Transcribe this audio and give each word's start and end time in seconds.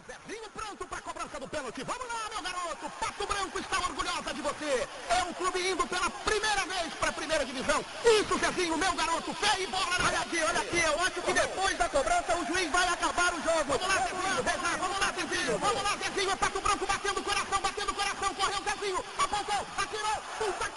Zezinho 0.00 0.48
pronto 0.54 0.86
para 0.86 1.02
cobrança 1.02 1.38
do 1.38 1.48
pênalti. 1.48 1.84
Vamos 1.84 2.06
lá, 2.08 2.30
meu 2.32 2.42
garoto. 2.42 2.90
Pato 2.98 3.26
Branco 3.26 3.58
está 3.58 3.78
orgulhosa 3.78 4.32
de 4.32 4.40
você. 4.40 4.88
É 5.10 5.22
um 5.24 5.32
clube 5.34 5.70
indo 5.70 5.86
pela 5.86 6.08
primeira 6.08 6.64
vez 6.64 6.94
para 6.94 7.10
a 7.10 7.12
primeira 7.12 7.44
divisão. 7.44 7.84
Isso, 8.04 8.38
Zezinho, 8.38 8.78
meu 8.78 8.92
garoto. 8.94 9.34
Fé 9.34 9.60
e 9.60 9.66
bola. 9.66 9.96
Olha 10.00 10.20
aqui, 10.20 10.38
olha 10.42 10.60
aqui. 10.60 10.78
Eu 10.78 11.00
acho 11.00 11.20
que 11.20 11.32
depois 11.32 11.76
da 11.76 11.88
cobrança 11.90 12.36
o 12.36 12.46
juiz 12.46 12.70
vai 12.70 12.88
acabar 12.88 13.34
o 13.34 13.42
jogo. 13.42 13.78
Vamos 13.78 13.86
lá, 13.86 13.98
Zezinho. 14.00 14.78
Vamos 14.78 14.98
lá, 14.98 15.12
Zezinho. 15.12 15.58
Vamos 15.58 15.82
lá, 15.82 15.96
Zezinho. 15.96 16.30
É 16.30 16.36
Pato 16.36 16.60
Branco 16.60 16.86
batendo 16.86 17.20
o 17.20 17.24
coração, 17.24 17.60
batendo 17.60 17.92
o 17.92 17.94
coração. 17.94 18.34
Correu 18.34 18.60
o 18.60 18.64
Zezinho. 18.64 19.04
Apontou, 19.18 19.66
atirou. 19.76 20.22
Puta 20.38 20.71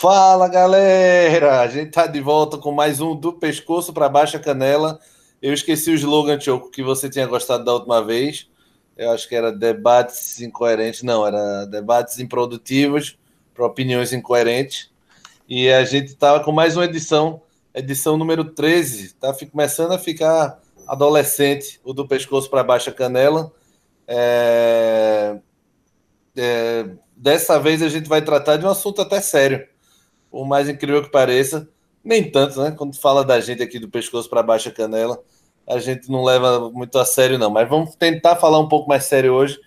Fala 0.00 0.46
galera, 0.46 1.60
a 1.60 1.66
gente 1.66 1.90
tá 1.90 2.06
de 2.06 2.20
volta 2.20 2.56
com 2.56 2.70
mais 2.70 3.00
um 3.00 3.16
do 3.16 3.32
pescoço 3.32 3.92
para 3.92 4.08
baixa 4.08 4.38
canela. 4.38 5.00
Eu 5.42 5.52
esqueci 5.52 5.90
o 5.90 5.94
slogan 5.94 6.38
Choco 6.38 6.70
que 6.70 6.84
você 6.84 7.10
tinha 7.10 7.26
gostado 7.26 7.64
da 7.64 7.74
última 7.74 8.00
vez. 8.00 8.48
Eu 8.96 9.10
acho 9.10 9.28
que 9.28 9.34
era 9.34 9.50
debates 9.50 10.40
incoerentes, 10.40 11.02
não, 11.02 11.26
era 11.26 11.64
debates 11.64 12.20
improdutivos 12.20 13.18
para 13.52 13.66
opiniões 13.66 14.12
incoerentes. 14.12 14.88
E 15.48 15.68
a 15.68 15.84
gente 15.84 16.14
tava 16.14 16.44
com 16.44 16.52
mais 16.52 16.76
uma 16.76 16.84
edição, 16.84 17.42
edição 17.74 18.16
número 18.16 18.44
13. 18.44 19.14
Tá 19.14 19.34
começando 19.50 19.90
a 19.90 19.98
ficar 19.98 20.60
adolescente 20.86 21.80
o 21.82 21.92
do 21.92 22.06
pescoço 22.06 22.48
para 22.48 22.62
baixa 22.62 22.92
canela. 22.92 23.50
É... 24.06 25.38
É... 26.36 26.86
Dessa 27.16 27.58
vez 27.58 27.82
a 27.82 27.88
gente 27.88 28.08
vai 28.08 28.22
tratar 28.22 28.58
de 28.58 28.64
um 28.64 28.70
assunto 28.70 29.02
até 29.02 29.20
sério 29.20 29.66
por 30.30 30.46
mais 30.46 30.68
incrível 30.68 31.02
que 31.02 31.10
pareça, 31.10 31.68
nem 32.04 32.30
tanto, 32.30 32.60
né? 32.62 32.70
Quando 32.70 32.98
fala 32.98 33.24
da 33.24 33.40
gente 33.40 33.62
aqui 33.62 33.78
do 33.78 33.88
pescoço 33.88 34.28
para 34.28 34.42
baixa 34.42 34.70
canela, 34.70 35.18
a 35.66 35.78
gente 35.78 36.10
não 36.10 36.24
leva 36.24 36.70
muito 36.70 36.98
a 36.98 37.04
sério, 37.04 37.38
não. 37.38 37.50
Mas 37.50 37.68
vamos 37.68 37.94
tentar 37.96 38.36
falar 38.36 38.58
um 38.58 38.68
pouco 38.68 38.88
mais 38.88 39.04
sério 39.04 39.34
hoje, 39.34 39.58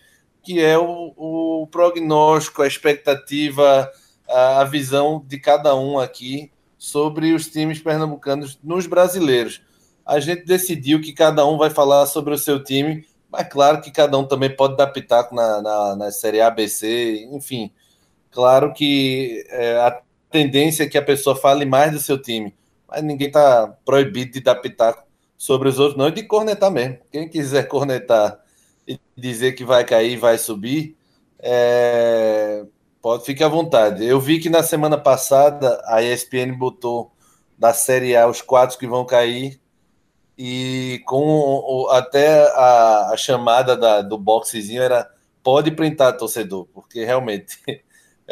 que 0.42 0.60
é 0.60 0.78
o, 0.78 1.14
o 1.16 1.68
prognóstico, 1.68 2.62
a 2.64 2.68
expectativa, 2.68 3.90
a, 4.28 4.62
a 4.62 4.64
visão 4.64 5.24
de 5.28 5.40
cada 5.40 5.76
um 5.76 6.00
aqui 6.00 6.52
sobre 6.78 7.34
os 7.34 7.48
times 7.48 7.80
pernambucanos 7.80 8.60
nos 8.64 8.88
brasileiros. 8.88 9.62
A 10.04 10.20
gente 10.20 10.44
decidiu 10.46 11.00
que 11.00 11.14
cada 11.14 11.46
um 11.46 11.58
vai 11.58 11.70
falar 11.70 12.08
sobre 12.08 12.34
o 12.34 12.38
seu 12.38 12.64
time, 12.64 13.06
mas 13.30 13.48
claro 13.48 13.80
que 13.82 13.92
cada 13.92 14.18
um 14.18 14.26
também 14.26 14.54
pode 14.56 14.76
dar 14.76 14.88
pitaco 14.88 15.36
na, 15.36 15.62
na, 15.62 15.96
na 15.96 16.12
Série 16.12 16.42
A, 16.42 16.50
B, 16.50 16.68
C, 16.68 17.30
enfim. 17.32 17.72
Claro 18.32 18.74
que 18.74 19.46
é, 19.50 20.02
tendência 20.32 20.84
é 20.84 20.88
que 20.88 20.98
a 20.98 21.02
pessoa 21.02 21.36
fale 21.36 21.66
mais 21.66 21.92
do 21.92 22.00
seu 22.00 22.20
time. 22.20 22.56
Mas 22.88 23.04
ninguém 23.04 23.28
está 23.28 23.68
proibido 23.86 24.32
de 24.32 24.42
dar 24.42 24.56
pitaco 24.56 25.04
sobre 25.38 25.70
os 25.70 25.80
outros, 25.80 25.98
não, 25.98 26.08
e 26.08 26.12
de 26.12 26.24
cornetar 26.24 26.72
mesmo. 26.72 27.00
Quem 27.12 27.28
quiser 27.28 27.68
cornetar 27.68 28.40
e 28.88 29.00
dizer 29.16 29.54
que 29.54 29.64
vai 29.64 29.84
cair, 29.84 30.18
vai 30.18 30.38
subir, 30.38 30.96
é... 31.40 32.64
pode 33.02 33.26
ficar 33.26 33.48
à 33.48 33.50
vontade. 33.50 34.06
Eu 34.06 34.20
vi 34.20 34.40
que 34.40 34.50
na 34.50 34.64
semana 34.64 34.98
passada 34.98 35.82
a 35.86 36.02
ESPN 36.02 36.58
botou 36.58 37.12
da 37.58 37.74
Série 37.74 38.16
A 38.16 38.28
os 38.28 38.42
quatro 38.42 38.78
que 38.78 38.88
vão 38.88 39.06
cair 39.06 39.60
e 40.38 41.02
com 41.06 41.88
até 41.92 42.48
a, 42.56 43.12
a 43.12 43.18
chamada 43.18 43.78
da, 43.78 44.02
do 44.02 44.18
boxezinho 44.18 44.82
era 44.82 45.10
pode 45.44 45.72
printar 45.72 46.18
torcedor, 46.18 46.68
porque 46.74 47.04
realmente 47.06 47.60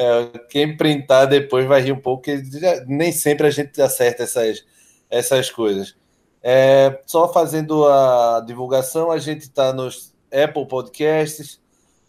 É, 0.01 0.39
quem 0.49 0.77
printar 0.77 1.27
depois 1.27 1.67
vai 1.67 1.81
rir 1.81 1.91
um 1.91 1.99
pouco, 1.99 2.23
porque 2.23 2.41
nem 2.87 3.11
sempre 3.11 3.47
a 3.47 3.49
gente 3.49 3.81
acerta 3.81 4.23
essas, 4.23 4.65
essas 5.09 5.51
coisas. 5.51 5.93
É, 6.41 7.01
só 7.05 7.33
fazendo 7.33 7.85
a 7.85 8.41
divulgação, 8.47 9.11
a 9.11 9.17
gente 9.17 9.41
está 9.41 9.73
nos 9.73 10.13
Apple 10.31 10.65
Podcasts, 10.69 11.59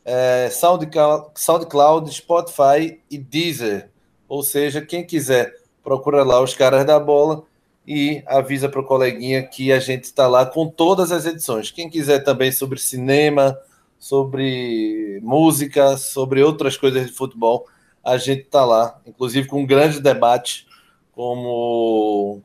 é, 0.05 0.49
SoundCloud, 0.51 1.31
SoundCloud, 1.35 2.15
Spotify 2.15 3.01
e 3.11 3.19
Deezer. 3.19 3.91
Ou 4.29 4.45
seja, 4.45 4.81
quem 4.81 5.05
quiser, 5.05 5.53
procura 5.83 6.23
lá 6.23 6.41
os 6.41 6.55
caras 6.55 6.87
da 6.87 7.01
bola 7.01 7.43
e 7.85 8.23
avisa 8.25 8.69
para 8.69 8.81
o 8.81 8.87
coleguinha 8.87 9.43
que 9.43 9.73
a 9.73 9.81
gente 9.81 10.05
está 10.05 10.29
lá 10.29 10.47
com 10.47 10.69
todas 10.69 11.11
as 11.11 11.27
edições. 11.27 11.73
Quem 11.73 11.91
quiser 11.91 12.21
também 12.21 12.53
sobre 12.53 12.79
cinema, 12.79 13.59
sobre 13.99 15.19
música, 15.25 15.97
sobre 15.97 16.41
outras 16.41 16.77
coisas 16.77 17.09
de 17.09 17.13
futebol, 17.13 17.67
a 18.05 18.17
gente 18.17 18.43
está 18.43 18.65
lá, 18.65 19.01
inclusive 19.07 19.47
com 19.47 19.61
um 19.61 19.67
grande 19.67 20.01
debate, 20.01 20.67
como 21.13 22.43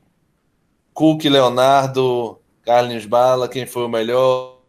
Cook, 0.92 1.24
Leonardo, 1.24 2.38
Carlinhos 2.62 3.06
Bala, 3.06 3.48
quem 3.48 3.66
foi 3.66 3.84
o 3.84 3.88
melhor, 3.88 4.60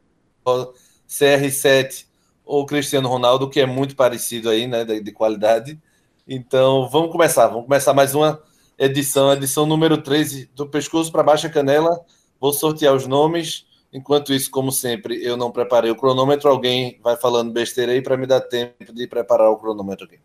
CR7 1.08 2.06
ou 2.46 2.66
Cristiano 2.66 3.10
Ronaldo, 3.10 3.50
que 3.50 3.60
é 3.60 3.66
muito 3.66 3.96
parecido 3.96 4.50
aí, 4.50 4.68
né, 4.68 4.86
de, 4.86 5.02
de 5.02 5.12
qualidade. 5.12 5.80
Então, 6.28 6.90
vamos 6.90 7.12
começar, 7.12 7.48
vamos 7.48 7.66
começar 7.66 7.94
mais 7.94 8.16
uma 8.16 8.42
edição, 8.78 9.32
edição 9.34 9.66
número 9.66 10.02
13 10.02 10.50
do 10.54 10.68
Pescoço 10.68 11.12
para 11.12 11.24
Baixa 11.24 11.50
Canela. 11.50 12.00
Vou 12.40 12.54
sortear 12.54 12.94
os 12.94 13.08
nomes. 13.08 13.66
Enquanto 13.92 14.34
isso, 14.34 14.52
como 14.52 14.72
sempre, 14.72 15.24
eu 15.24 15.36
não 15.36 15.52
preparei 15.52 15.90
o 15.90 15.96
cronômetro. 15.96 16.50
Alguém 16.50 17.00
vai 17.02 17.16
falando 17.18 17.52
besteira 17.52 17.92
aí 17.92 18.02
para 18.02 18.18
me 18.18 18.28
dar 18.28 18.42
tempo 18.42 18.94
de 18.94 19.08
preparar 19.08 19.50
o 19.50 19.58
cronômetro 19.58 20.06
aqui. 20.06 20.20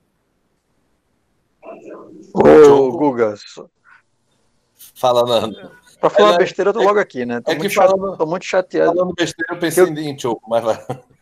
Ô, 2.34 2.93
Guga. 2.93 3.34
Fala, 4.94 5.25
Nando. 5.25 5.70
Pra 6.00 6.10
falar 6.10 6.34
é, 6.34 6.38
besteira, 6.38 6.70
eu 6.70 6.75
tô 6.75 6.82
logo 6.82 6.98
aqui, 6.98 7.25
né? 7.25 7.41
Tô, 7.41 7.53
é 7.53 7.54
muito, 7.54 7.75
falando, 7.75 8.16
tô 8.16 8.26
muito 8.26 8.44
chateado. 8.44 8.93
Falando 8.93 9.15
besteira, 9.15 9.54
eu 9.54 9.59
pensei 9.59 9.84
eu... 9.84 9.88
em 9.88 10.19
Choco, 10.19 10.43
mas 10.48 10.65
vai. 10.65 10.78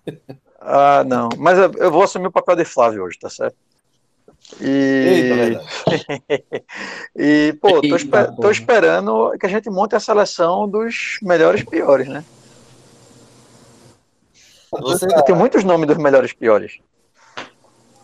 Ah, 0.63 1.03
não. 1.05 1.31
Mas 1.39 1.57
eu, 1.57 1.73
eu, 1.79 1.91
vou 1.91 2.03
assumir 2.03 2.27
o 2.27 2.31
papel 2.31 2.55
de 2.55 2.67
Flávio 2.67 3.05
hoje, 3.05 3.19
tá 3.19 3.31
certo? 3.31 3.57
E. 4.61 5.57
Eita, 5.57 5.65
e, 7.17 7.55
pô, 7.55 7.81
tô, 7.81 7.97
esper... 7.97 8.35
tô, 8.37 8.51
esperando 8.51 9.33
que 9.41 9.47
a 9.47 9.49
gente 9.49 9.71
monte 9.71 9.97
a 9.97 10.01
seleção 10.01 10.69
dos 10.69 11.19
melhores 11.23 11.65
piores, 11.65 12.09
né? 12.09 12.23
Você... 14.71 15.07
Tem 15.25 15.35
muitos 15.35 15.65
nomes 15.65 15.87
dos 15.87 15.97
melhores 15.97 16.35
piores. 16.35 16.79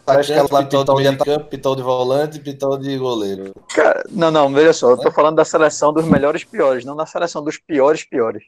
Acho 0.06 0.32
que 0.32 0.38
ela 0.38 0.64
pitão 0.64 0.84
de 0.84 0.94
meio 0.94 1.18
campo, 1.18 1.46
pitão 1.46 1.74
de 1.74 1.82
volante, 1.82 2.38
pitão 2.38 2.78
de 2.78 2.96
goleiro. 2.96 3.52
Cara, 3.74 4.04
não, 4.10 4.30
não, 4.30 4.52
veja 4.52 4.72
só, 4.72 4.90
eu 4.90 4.98
tô 4.98 5.10
falando 5.10 5.34
da 5.36 5.44
seleção 5.44 5.92
dos 5.92 6.04
melhores 6.04 6.44
piores, 6.44 6.84
não 6.84 6.94
da 6.94 7.04
seleção 7.06 7.42
dos 7.42 7.58
piores 7.58 8.04
piores. 8.04 8.44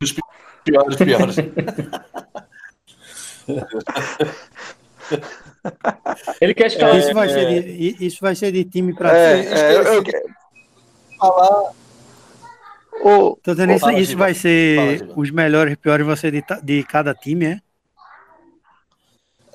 Dos 0.00 0.12
piores 0.64 0.96
piores. 0.96 1.36
Ele 6.40 6.54
quer 6.54 6.66
escalar. 6.66 6.96
É, 6.96 6.98
isso, 6.98 7.14
vai 7.14 7.28
é... 7.28 7.32
ser 7.32 7.46
de, 7.46 8.04
isso 8.04 8.18
vai 8.20 8.34
ser 8.34 8.52
de 8.52 8.64
time 8.64 8.92
para 8.94 9.16
é, 9.16 9.40
é, 9.46 9.76
eu, 9.76 9.82
eu, 9.84 10.02
falar. 11.18 11.72
O, 13.02 13.36
Tô 13.42 13.52
dizendo, 13.52 13.72
isso, 13.74 13.90
isso 13.90 14.16
vai 14.16 14.34
ser 14.34 15.08
os 15.14 15.30
melhores 15.30 15.74
e 15.74 15.76
piores 15.76 16.06
você 16.06 16.30
de, 16.30 16.42
de 16.62 16.82
cada 16.82 17.14
time, 17.14 17.46
é? 17.46 17.60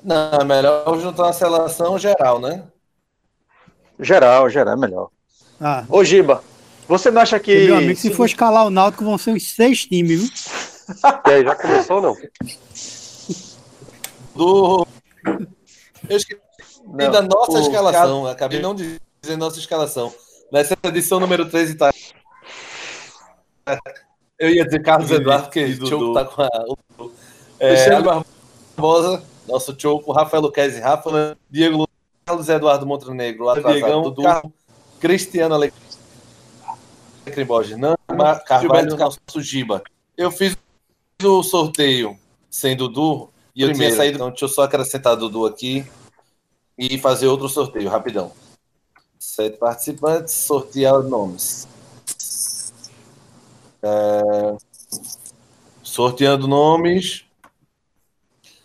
Não, 0.04 0.40
é 0.40 0.44
melhor 0.44 1.00
juntar 1.00 1.24
uma 1.24 1.32
seleção 1.32 1.98
geral, 1.98 2.40
né? 2.40 2.64
Geral, 3.98 4.48
geral, 4.50 4.74
é 4.74 4.76
melhor. 4.76 5.08
Ah. 5.60 5.84
Ô, 5.88 6.02
Giba, 6.02 6.42
você 6.88 7.10
não 7.10 7.22
acha 7.22 7.38
que. 7.38 7.66
Meu 7.66 7.76
amigo, 7.76 7.98
se 7.98 8.10
for 8.10 8.26
escalar 8.26 8.66
o 8.66 8.70
Náutico, 8.70 9.04
vão 9.04 9.16
ser 9.16 9.30
uns 9.30 9.54
seis 9.54 9.86
times, 9.86 10.20
viu? 10.20 10.30
e 11.26 11.30
aí, 11.30 11.44
já 11.44 11.54
começou 11.54 11.96
ou 11.96 12.02
não? 12.02 12.16
Do. 14.34 14.86
Eu 16.08 16.16
esqueci 16.16 16.40
não, 16.84 17.10
da 17.10 17.22
nossa 17.22 17.60
escalação. 17.60 18.26
Acabei 18.26 18.60
não 18.60 18.74
de 18.74 19.00
dizer 19.22 19.36
nossa 19.36 19.58
escalação. 19.58 20.12
Nessa 20.50 20.76
edição 20.82 21.20
número 21.20 21.48
13 21.48 21.76
tá. 21.76 21.92
Eu 24.38 24.50
ia 24.50 24.64
dizer 24.64 24.82
Carlos 24.82 25.10
Eduardo, 25.10 25.44
porque 25.44 25.64
o 25.64 25.86
Choco 25.86 26.12
tá 26.12 26.24
com 26.24 26.42
a. 26.42 26.48
É, 27.60 28.02
Barbosa, 28.02 29.22
nosso 29.46 29.74
Choco, 29.78 30.12
Rafael 30.12 30.42
Luquezzi, 30.42 30.80
Rafa, 30.80 31.36
Diego 31.50 31.86
Carlos 32.24 32.48
Eduardo 32.48 32.86
Montenegro, 32.86 33.52
Diegão, 33.54 34.02
Dudu, 34.02 34.22
Cristiano 35.00 35.54
Alecrim 35.54 35.72
Borges, 37.46 37.76
Nama, 37.76 38.36
Carvalho, 38.40 38.96
nosso 38.96 39.20
Giba. 39.40 39.82
Eu 40.16 40.30
fiz 40.30 40.56
o 41.22 41.42
sorteio 41.42 42.18
sem 42.50 42.76
Dudu 42.76 43.30
e 43.54 43.62
eu 43.62 43.68
Primeiro. 43.68 43.94
tinha 43.94 43.96
saído, 43.96 44.16
então 44.16 44.30
deixa 44.30 44.44
eu 44.44 44.48
só 44.48 44.62
acrescentar 44.62 45.16
Dudu 45.16 45.46
aqui 45.46 45.86
e 46.78 46.98
fazer 46.98 47.26
outro 47.26 47.48
sorteio, 47.48 47.88
rapidão. 47.88 48.32
Sete 49.18 49.56
participantes, 49.56 50.34
sortear 50.34 51.02
nomes. 51.02 51.68
É... 53.82 54.56
Sorteando 55.82 56.46
nomes. 56.46 57.24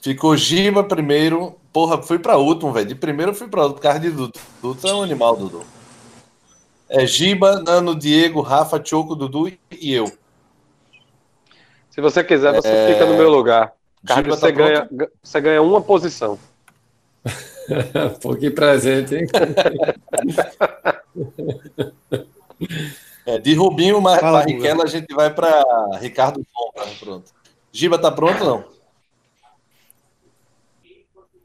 Ficou 0.07 0.37
Giba 0.37 0.85
primeiro. 0.85 1.59
Porra, 1.73 2.01
fui 2.01 2.17
pra 2.17 2.37
último, 2.37 2.71
velho. 2.71 2.87
De 2.87 2.95
primeiro 2.95 3.31
eu 3.31 3.35
fui 3.35 3.49
pra 3.49 3.63
último, 3.63 3.75
por 3.75 3.81
causa 3.81 3.99
de 3.99 4.09
Dudu. 4.09 4.39
Dudu 4.61 4.87
é 4.87 4.93
um 4.93 5.03
animal, 5.03 5.35
Dudu. 5.35 5.65
É 6.87 7.05
Giba, 7.05 7.61
Nano, 7.61 7.93
Diego, 7.93 8.39
Rafa, 8.39 8.81
Choco, 8.81 9.17
Dudu 9.17 9.49
e 9.49 9.93
eu. 9.93 10.09
Se 11.89 11.99
você 11.99 12.23
quiser, 12.23 12.55
você 12.55 12.69
é... 12.69 12.93
fica 12.93 13.05
no 13.05 13.17
meu 13.17 13.29
lugar. 13.29 13.73
Carlos, 14.05 14.39
tá 14.39 14.47
você, 14.47 14.53
ganha, 14.53 14.89
você 15.21 15.41
ganha 15.41 15.61
uma 15.61 15.81
posição. 15.81 16.39
Pouquinho 18.23 18.55
presente, 18.55 19.13
hein? 19.13 19.27
é, 23.25 23.39
de 23.39 23.53
Rubinho 23.55 23.99
Barrichello, 23.99 24.83
a 24.83 24.87
gente 24.87 25.13
vai 25.13 25.33
para 25.33 25.65
Ricardo 25.99 26.41
Sombra. 26.49 26.89
Pronto. 26.97 27.29
Giba 27.73 27.99
tá 27.99 28.09
pronto 28.09 28.45
não? 28.45 28.76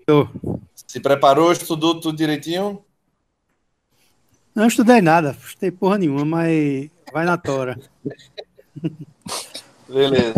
Tô. 0.06 0.28
Se 0.75 1.00
preparou, 1.00 1.52
estudou 1.52 2.00
tudo 2.00 2.16
direitinho? 2.16 2.84
Não 4.54 4.66
estudei 4.66 5.00
nada, 5.00 5.37
estudei 5.43 5.70
porra 5.70 5.99
nenhuma, 5.99 6.25
mas 6.25 6.90
vai 7.12 7.25
na 7.25 7.37
tora. 7.37 7.78
Beleza, 9.88 10.32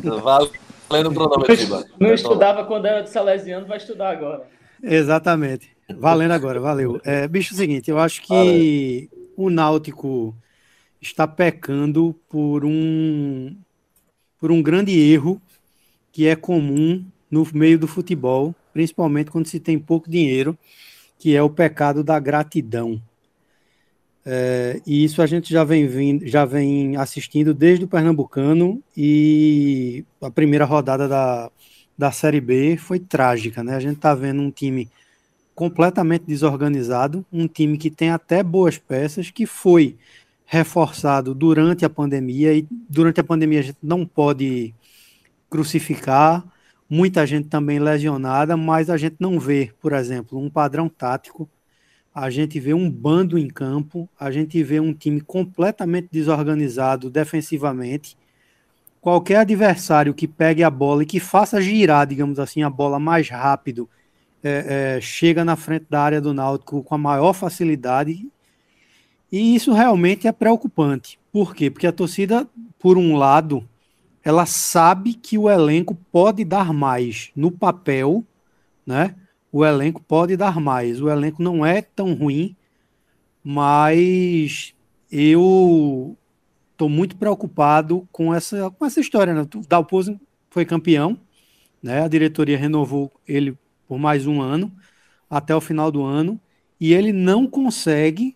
valendo 0.88 1.11
o 1.11 1.14
cronômetro. 1.14 1.84
Não 1.99 2.12
estudava 2.12 2.64
quando 2.64 2.87
era 2.87 3.02
de 3.02 3.11
Salesiano, 3.11 3.66
vai 3.66 3.78
estudar 3.78 4.11
agora. 4.11 4.46
Exatamente. 4.82 5.75
Valendo 5.96 6.32
agora, 6.32 6.61
valeu. 6.61 7.00
É, 7.05 7.26
bicho, 7.28 7.52
é 7.52 7.55
o 7.55 7.58
seguinte, 7.58 7.90
eu 7.90 7.99
acho 7.99 8.22
que 8.22 9.08
valeu. 9.12 9.31
o 9.37 9.50
Náutico 9.50 10.34
está 11.00 11.26
pecando 11.26 12.14
por 12.28 12.64
um 12.64 13.56
por 14.40 14.50
um 14.52 14.62
grande 14.62 14.99
erro 14.99 15.40
que 16.12 16.26
é 16.26 16.37
comum 16.37 17.05
no 17.31 17.46
meio 17.52 17.78
do 17.78 17.88
futebol, 17.88 18.55
principalmente 18.75 19.31
quando 19.31 19.47
se 19.47 19.61
tem 19.61 19.79
pouco 19.79 20.11
dinheiro, 20.11 20.59
que 21.19 21.35
é 21.35 21.43
o 21.43 21.49
pecado 21.49 22.05
da 22.05 22.19
gratidão. 22.19 23.00
É, 24.26 24.81
e 24.87 25.05
isso 25.05 25.23
a 25.23 25.26
gente 25.26 25.53
já 25.53 25.62
vem, 25.65 25.87
vindo, 25.87 26.26
já 26.26 26.44
vem 26.44 26.97
assistindo 26.97 27.55
desde 27.55 27.85
o 27.85 27.88
Pernambucano 27.88 28.82
e 28.97 30.05
a 30.21 30.31
primeira 30.31 30.65
rodada 30.65 31.06
da, 31.06 31.50
da 31.97 32.11
Série 32.11 32.41
B 32.41 32.76
foi 32.76 32.99
trágica, 32.99 33.62
né? 33.62 33.76
A 33.76 33.81
gente 33.81 33.97
está 33.97 34.15
vendo 34.15 34.43
um 34.43 34.50
time 34.50 34.91
completamente 35.55 36.25
desorganizado, 36.26 37.25
um 37.32 37.47
time 37.47 37.79
que 37.79 37.91
tem 37.91 38.11
até 38.11 38.43
boas 38.43 38.76
peças, 38.76 39.31
que 39.31 39.47
foi 39.47 39.97
reforçado 40.47 41.35
durante 41.35 41.85
a 41.85 41.91
pandemia, 41.91 42.53
e 42.55 42.67
durante 42.88 43.21
a 43.21 43.25
pandemia 43.25 43.61
a 43.61 43.62
gente 43.62 43.79
não 43.82 44.05
pode 44.05 44.75
crucificar, 45.49 46.44
muita 46.89 47.27
gente 47.27 47.49
também 47.49 47.79
lesionada, 47.79 48.57
mas 48.57 48.91
a 48.91 48.97
gente 48.97 49.17
não 49.19 49.39
vê, 49.39 49.73
por 49.81 49.93
exemplo, 49.93 50.39
um 50.39 50.51
padrão 50.51 50.89
tático, 50.89 51.49
a 52.15 52.31
gente 52.31 52.61
vê 52.61 52.73
um 52.73 52.89
bando 52.89 53.37
em 53.37 53.49
campo, 53.49 54.09
a 54.19 54.31
gente 54.31 54.63
vê 54.63 54.79
um 54.79 54.95
time 54.95 55.21
completamente 55.21 56.09
desorganizado 56.13 57.11
defensivamente. 57.11 58.17
Qualquer 59.01 59.39
adversário 59.39 60.15
que 60.15 60.29
pegue 60.29 60.63
a 60.63 60.71
bola 60.71 61.03
e 61.03 61.07
que 61.07 61.19
faça 61.19 61.61
girar, 61.61 62.07
digamos 62.07 62.39
assim, 62.39 62.63
a 62.63 62.71
bola 62.71 63.01
mais 63.01 63.29
rápido 63.29 63.89
é, 64.43 64.97
é, 64.97 65.01
chega 65.01 65.45
na 65.45 65.57
frente 65.57 65.87
da 65.91 66.01
área 66.03 66.21
do 66.21 66.33
Náutico 66.33 66.83
com 66.85 66.95
a 66.95 66.99
maior 66.99 67.33
facilidade. 67.33 68.29
E 69.33 69.55
isso 69.55 69.73
realmente 69.73 70.29
é 70.29 70.33
preocupante. 70.33 71.19
Por 71.33 71.55
quê? 71.55 71.69
Porque 71.69 71.87
a 71.87 71.93
torcida, 71.93 72.47
por 72.79 72.97
um 72.97 73.17
lado, 73.17 73.69
ela 74.25 74.47
sabe 74.47 75.12
que 75.12 75.37
o 75.37 75.50
elenco 75.50 75.94
pode 76.11 76.44
dar 76.44 76.73
mais 76.73 77.31
no 77.37 77.50
papel, 77.50 78.25
né? 78.87 79.15
O 79.53 79.65
elenco 79.65 80.03
pode 80.03 80.37
dar 80.37 80.59
mais. 80.59 81.00
O 81.00 81.11
elenco 81.11 81.43
não 81.43 81.65
é 81.65 81.82
tão 81.82 82.15
ruim, 82.15 82.56
mas 83.44 84.75
eu 85.12 86.17
estou 86.73 86.88
muito 86.88 87.17
preocupado 87.17 88.09
com 88.11 88.35
essa, 88.35 88.71
com 88.71 88.87
essa 88.87 88.99
história. 88.99 89.35
Né? 89.35 89.43
O 89.43 89.61
Dalpozo 89.69 90.19
foi 90.49 90.65
campeão, 90.65 91.19
né? 91.82 92.03
A 92.03 92.09
diretoria 92.09 92.56
renovou 92.56 93.12
ele 93.29 93.56
por 93.87 93.99
mais 93.99 94.26
um 94.26 94.41
ano, 94.41 94.73
até 95.29 95.55
o 95.55 95.61
final 95.61 95.93
do 95.93 96.03
ano, 96.03 96.41
e 96.81 96.94
ele 96.94 97.12
não 97.12 97.47
consegue 97.47 98.35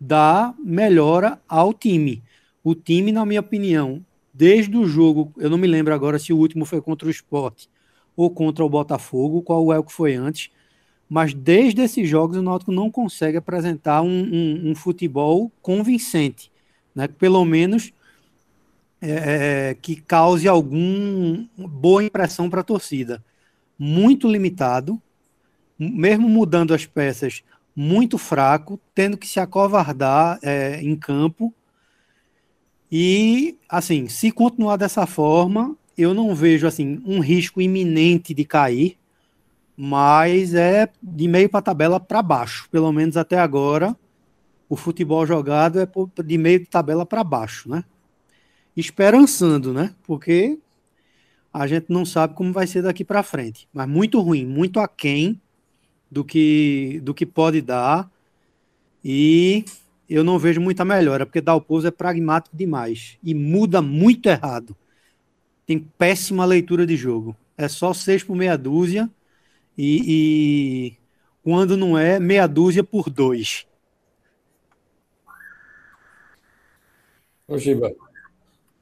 dar 0.00 0.54
melhora 0.58 1.40
ao 1.48 1.74
time. 1.74 2.22
O 2.62 2.74
time, 2.74 3.10
na 3.10 3.26
minha 3.26 3.40
opinião, 3.40 4.04
desde 4.38 4.76
o 4.76 4.86
jogo, 4.86 5.32
eu 5.36 5.50
não 5.50 5.58
me 5.58 5.66
lembro 5.66 5.92
agora 5.92 6.16
se 6.16 6.32
o 6.32 6.36
último 6.36 6.64
foi 6.64 6.80
contra 6.80 7.08
o 7.08 7.10
Sport 7.10 7.66
ou 8.16 8.30
contra 8.30 8.64
o 8.64 8.68
Botafogo, 8.68 9.42
qual 9.42 9.72
é 9.72 9.78
o 9.78 9.82
que 9.82 9.92
foi 9.92 10.14
antes, 10.14 10.50
mas 11.08 11.34
desde 11.34 11.82
esses 11.82 12.08
jogos 12.08 12.36
o 12.36 12.42
Náutico 12.42 12.70
não 12.70 12.88
consegue 12.88 13.36
apresentar 13.36 14.00
um, 14.02 14.08
um, 14.08 14.70
um 14.70 14.74
futebol 14.76 15.50
convincente, 15.60 16.52
né? 16.94 17.08
pelo 17.08 17.44
menos 17.44 17.92
é, 19.00 19.70
é 19.70 19.74
que 19.74 19.96
cause 19.96 20.46
alguma 20.46 21.48
boa 21.56 22.04
impressão 22.04 22.48
para 22.48 22.60
a 22.60 22.64
torcida 22.64 23.24
muito 23.78 24.28
limitado, 24.28 25.00
mesmo 25.78 26.28
mudando 26.28 26.74
as 26.74 26.86
peças, 26.86 27.42
muito 27.74 28.18
fraco, 28.18 28.80
tendo 28.92 29.16
que 29.16 29.26
se 29.26 29.38
acovardar 29.38 30.38
é, 30.42 30.80
em 30.82 30.96
campo. 30.96 31.54
E, 32.90 33.58
assim, 33.68 34.08
se 34.08 34.30
continuar 34.30 34.76
dessa 34.76 35.06
forma, 35.06 35.76
eu 35.96 36.14
não 36.14 36.34
vejo 36.34 36.66
assim 36.66 37.02
um 37.04 37.20
risco 37.20 37.60
iminente 37.60 38.32
de 38.32 38.44
cair, 38.44 38.96
mas 39.76 40.54
é 40.54 40.88
de 41.02 41.28
meio 41.28 41.48
para 41.48 41.62
tabela 41.62 42.00
para 42.00 42.22
baixo, 42.22 42.68
pelo 42.70 42.90
menos 42.92 43.16
até 43.16 43.38
agora. 43.38 43.96
O 44.68 44.76
futebol 44.76 45.26
jogado 45.26 45.80
é 45.80 45.88
de 46.22 46.38
meio 46.38 46.60
de 46.60 46.66
tabela 46.66 47.04
para 47.06 47.24
baixo, 47.24 47.68
né? 47.68 47.84
Esperançando, 48.76 49.72
né? 49.72 49.94
Porque 50.04 50.58
a 51.52 51.66
gente 51.66 51.86
não 51.88 52.04
sabe 52.04 52.34
como 52.34 52.52
vai 52.52 52.66
ser 52.66 52.82
daqui 52.82 53.04
para 53.04 53.22
frente. 53.22 53.68
Mas 53.72 53.88
muito 53.88 54.20
ruim, 54.20 54.44
muito 54.46 54.78
aquém 54.78 55.40
do 56.10 56.24
que, 56.24 57.00
do 57.02 57.14
que 57.14 57.26
pode 57.26 57.60
dar. 57.60 58.10
E 59.04 59.64
eu 60.08 60.24
não 60.24 60.38
vejo 60.38 60.60
muita 60.60 60.84
melhora, 60.84 61.26
porque 61.26 61.40
Dalpozo 61.40 61.86
é 61.86 61.90
pragmático 61.90 62.56
demais 62.56 63.18
e 63.22 63.34
muda 63.34 63.82
muito 63.82 64.28
errado. 64.28 64.76
Tem 65.66 65.78
péssima 65.78 66.44
leitura 66.44 66.86
de 66.86 66.96
jogo. 66.96 67.36
É 67.56 67.68
só 67.68 67.92
seis 67.92 68.22
por 68.22 68.34
meia 68.34 68.56
dúzia 68.56 69.10
e, 69.76 70.02
e 70.06 70.96
quando 71.42 71.76
não 71.76 71.98
é, 71.98 72.18
meia 72.18 72.46
dúzia 72.46 72.82
por 72.82 73.10
dois. 73.10 73.66
Ô, 77.46 77.56
Giba, 77.56 77.94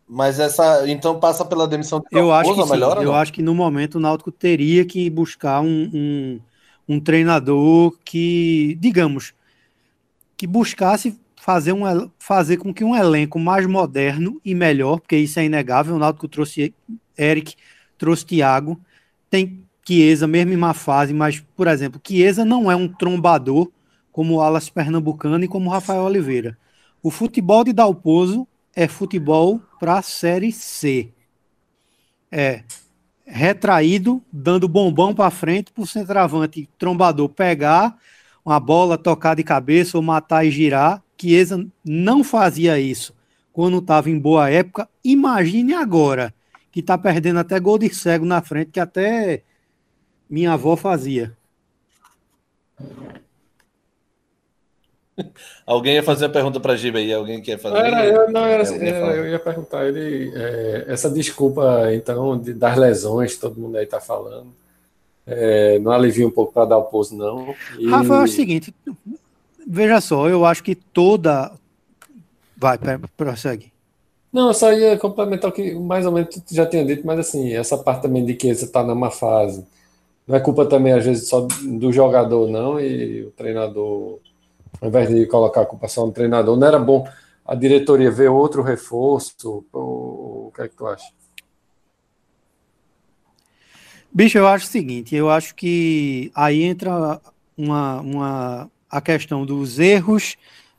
mas 0.09 0.41
essa. 0.41 0.89
Então 0.89 1.19
passa 1.19 1.45
pela 1.45 1.67
demissão 1.67 2.01
de 2.01 2.07
Eu 2.11 2.33
acho 2.33 2.55
que 2.55 2.63
sim. 2.63 2.71
Melhora, 2.71 3.03
eu 3.03 3.15
acho 3.15 3.33
que 3.33 3.43
no 3.43 3.55
momento 3.55 3.97
o 3.97 4.01
Náutico 4.01 4.31
teria 4.33 4.85
que 4.85 5.09
buscar 5.11 5.61
um, 5.61 5.91
um, 5.93 6.41
um, 6.89 7.01
treinador 7.01 7.97
que, 8.05 8.77
digamos, 8.81 9.35
que 10.37 10.47
buscasse 10.47 11.19
fazer, 11.37 11.73
um, 11.73 12.11
fazer 12.19 12.57
com 12.57 12.75
que 12.75 12.85
um 12.85 12.95
elenco 12.95 13.39
mais 13.39 13.67
moderno 13.67 14.41
e 14.45 14.55
melhor, 14.55 15.01
porque 15.01 15.17
isso 15.17 15.39
é 15.39 15.45
inegável. 15.45 15.95
O 15.95 15.99
Náutico 15.99 16.29
trouxe 16.29 16.75
Eric, 17.17 17.55
trouxe 17.97 18.27
Thiago, 18.27 18.81
tem 19.31 19.65
Chiesa, 19.87 20.27
mesmo 20.27 20.53
em 20.53 20.57
má 20.57 20.75
fase, 20.75 21.15
mas, 21.15 21.41
por 21.55 21.69
exemplo, 21.69 22.01
Chiesa 22.05 22.45
não 22.45 22.71
é 22.71 22.75
um 22.75 22.89
trombador 22.89 23.71
como 24.11 24.35
o 24.35 24.41
Alas 24.41 24.69
Pernambucano 24.69 25.45
e 25.45 25.49
como 25.49 25.69
o 25.69 25.73
Rafael 25.73 26.03
Oliveira. 26.03 26.59
O 27.03 27.11
futebol 27.11 27.63
de 27.63 27.73
Dalpozo 27.73 28.49
é 28.75 28.89
futebol 28.89 29.61
para 29.79 29.99
a 29.99 30.03
Série 30.03 30.51
C. 30.51 31.11
É 32.33 32.65
retraído, 33.25 34.23
dando 34.33 34.69
bombão 34.69 35.15
para 35.15 35.31
frente 35.31 35.73
para 35.73 35.83
o 35.83 35.87
centroavante 35.87 36.69
trombador 36.79 37.29
pegar 37.29 37.97
uma 38.47 38.61
bola, 38.61 38.97
tocar 38.97 39.35
de 39.35 39.43
cabeça 39.43 39.99
ou 39.99 40.03
matar 40.03 40.47
e 40.47 40.53
girar. 40.53 41.03
Chiesa 41.21 41.67
não 41.85 42.23
fazia 42.23 42.79
isso 42.79 43.13
quando 43.53 43.79
estava 43.79 44.09
em 44.09 44.17
boa 44.17 44.49
época. 44.49 44.89
Imagine 45.03 45.75
agora, 45.75 46.33
que 46.71 46.79
está 46.79 46.97
perdendo 46.97 47.41
até 47.41 47.59
gol 47.59 47.77
de 47.77 47.93
cego 47.93 48.25
na 48.25 48.41
frente, 48.41 48.71
que 48.71 48.79
até 48.79 49.43
minha 50.31 50.53
avó 50.53 50.77
fazia. 50.77 51.37
Alguém 55.67 55.95
ia 55.95 56.03
fazer 56.03 56.27
a 56.27 56.29
pergunta 56.29 56.61
para 56.61 56.77
Giba 56.77 56.99
aí? 56.99 57.13
Alguém 57.13 57.43
quer 57.43 57.59
fazer? 57.59 57.79
Era, 57.79 58.07
eu, 58.07 58.31
não, 58.31 58.45
era, 58.45 58.63
assim, 58.63 58.77
é, 58.77 59.19
eu 59.19 59.27
ia 59.27 59.41
perguntar 59.41 59.87
ele 59.87 60.31
é, 60.37 60.85
essa 60.89 61.11
desculpa 61.11 61.93
então 61.95 62.39
de, 62.39 62.53
das 62.53 62.77
lesões 62.77 63.37
todo 63.39 63.59
mundo 63.59 63.77
aí 63.77 63.85
está 63.85 64.01
falando. 64.01 64.55
É, 65.27 65.79
não 65.81 65.91
alivia 65.91 66.27
um 66.27 66.31
pouco 66.31 66.53
para 66.53 66.67
dar 66.67 66.79
o 66.79 66.85
pouso, 66.85 67.17
não. 67.17 67.55
E... 67.79 67.89
Rafa, 67.89 68.15
é 68.15 68.23
o 68.23 68.29
seguinte, 68.29 68.75
veja 69.67 70.01
só, 70.01 70.29
eu 70.29 70.45
acho 70.45 70.63
que 70.63 70.75
toda. 70.75 71.53
Vai, 72.57 72.79
prossegue. 73.17 73.73
Não, 74.33 74.49
eu 74.49 74.55
só 74.55 74.73
ia 74.73 74.97
complementar 74.99 75.51
o 75.51 75.53
que 75.53 75.75
mais 75.75 76.07
ou 76.07 76.13
menos 76.13 76.35
tu 76.35 76.55
já 76.55 76.67
tinha 76.67 76.85
dito, 76.85 77.07
mas 77.07 77.19
assim, 77.19 77.53
essa 77.55 77.77
parte 77.77 78.03
também 78.03 78.25
de 78.25 78.35
que 78.35 78.55
você 78.55 78.65
está 78.65 78.83
numa 78.83 79.11
fase 79.11 79.67
não 80.27 80.35
é 80.35 80.41
culpa 80.41 80.67
também, 80.67 80.93
às 80.93 81.05
vezes, 81.05 81.29
só 81.29 81.41
do 81.41 81.93
jogador, 81.93 82.49
não, 82.49 82.81
e 82.81 83.23
o 83.23 83.31
treinador, 83.31 84.19
ao 84.81 84.89
invés 84.89 85.09
de 85.09 85.25
colocar 85.27 85.63
a 85.63 85.67
culpa 85.67 85.87
só 85.87 86.05
no 86.05 86.13
treinador, 86.13 86.57
não 86.57 86.67
era 86.67 86.79
bom 86.79 87.07
a 87.45 87.55
diretoria 87.55 88.11
ver 88.11 88.29
outro 88.29 88.61
reforço? 88.61 89.65
O, 89.73 90.49
o 90.49 90.53
que 90.55 90.63
é 90.63 90.69
que 90.69 90.75
tu 90.75 90.87
acha? 90.87 91.07
Bicho, 94.17 94.39
eu 94.39 94.49
acho 94.49 94.65
o 94.65 94.69
seguinte, 94.71 95.15
eu 95.15 95.29
acho 95.29 95.55
que 95.55 96.33
aí 96.35 96.63
entra 96.63 97.21
uma, 97.55 98.01
uma, 98.01 98.71
a 98.89 98.99
questão 98.99 99.45
dos 99.45 99.79
erros 99.79 100.37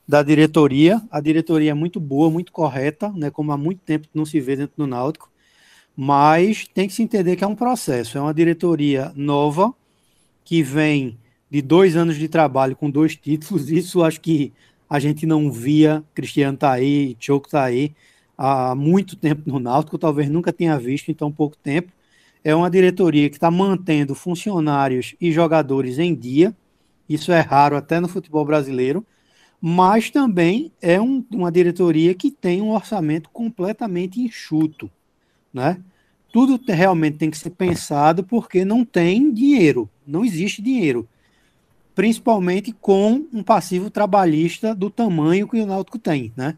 da 0.08 0.24
diretoria. 0.24 1.00
A 1.08 1.20
diretoria 1.20 1.70
é 1.70 1.74
muito 1.74 2.00
boa, 2.00 2.28
muito 2.28 2.50
correta, 2.50 3.12
né, 3.12 3.30
como 3.30 3.52
há 3.52 3.56
muito 3.56 3.80
tempo 3.82 4.08
não 4.12 4.24
se 4.26 4.40
vê 4.40 4.56
dentro 4.56 4.76
do 4.76 4.88
Náutico 4.88 5.30
mas 5.96 6.68
tem 6.74 6.88
que 6.88 6.94
se 6.94 7.02
entender 7.02 7.36
que 7.36 7.44
é 7.44 7.46
um 7.46 7.56
processo, 7.56 8.18
é 8.18 8.20
uma 8.20 8.34
diretoria 8.34 9.12
nova 9.16 9.74
que 10.44 10.62
vem 10.62 11.18
de 11.50 11.62
dois 11.62 11.96
anos 11.96 12.16
de 12.16 12.28
trabalho 12.28 12.76
com 12.76 12.90
dois 12.90 13.16
títulos. 13.16 13.70
Isso 13.72 14.02
acho 14.04 14.20
que 14.20 14.52
a 14.90 15.00
gente 15.00 15.26
não 15.26 15.50
via. 15.52 16.04
Cristiano 16.14 16.58
tá 16.58 16.72
aí, 16.72 17.16
Choco 17.20 17.48
tá 17.48 17.64
aí 17.64 17.94
há 18.36 18.74
muito 18.76 19.16
tempo 19.16 19.42
no 19.46 19.58
Náutico, 19.58 19.98
talvez 19.98 20.28
nunca 20.30 20.52
tenha 20.52 20.78
visto 20.78 21.10
em 21.10 21.14
tão 21.14 21.32
pouco 21.32 21.56
tempo. 21.56 21.92
É 22.44 22.54
uma 22.54 22.70
diretoria 22.70 23.28
que 23.28 23.36
está 23.36 23.50
mantendo 23.50 24.14
funcionários 24.14 25.14
e 25.20 25.32
jogadores 25.32 25.98
em 25.98 26.14
dia. 26.14 26.54
Isso 27.08 27.32
é 27.32 27.40
raro 27.40 27.76
até 27.76 28.00
no 28.00 28.08
futebol 28.08 28.44
brasileiro, 28.44 29.04
mas 29.60 30.10
também 30.10 30.72
é 30.80 31.00
um, 31.00 31.24
uma 31.32 31.50
diretoria 31.50 32.14
que 32.14 32.30
tem 32.30 32.62
um 32.62 32.70
orçamento 32.70 33.30
completamente 33.30 34.20
enxuto 34.20 34.90
né? 35.52 35.82
Tudo 36.32 36.60
realmente 36.68 37.16
tem 37.18 37.30
que 37.30 37.38
ser 37.38 37.50
pensado 37.50 38.22
porque 38.22 38.64
não 38.64 38.84
tem 38.84 39.32
dinheiro, 39.32 39.88
não 40.06 40.24
existe 40.24 40.60
dinheiro, 40.60 41.08
principalmente 41.94 42.72
com 42.72 43.26
um 43.32 43.42
passivo 43.42 43.90
trabalhista 43.90 44.74
do 44.74 44.90
tamanho 44.90 45.48
que 45.48 45.60
o 45.60 45.66
Náutico 45.66 45.98
tem, 45.98 46.32
né? 46.36 46.56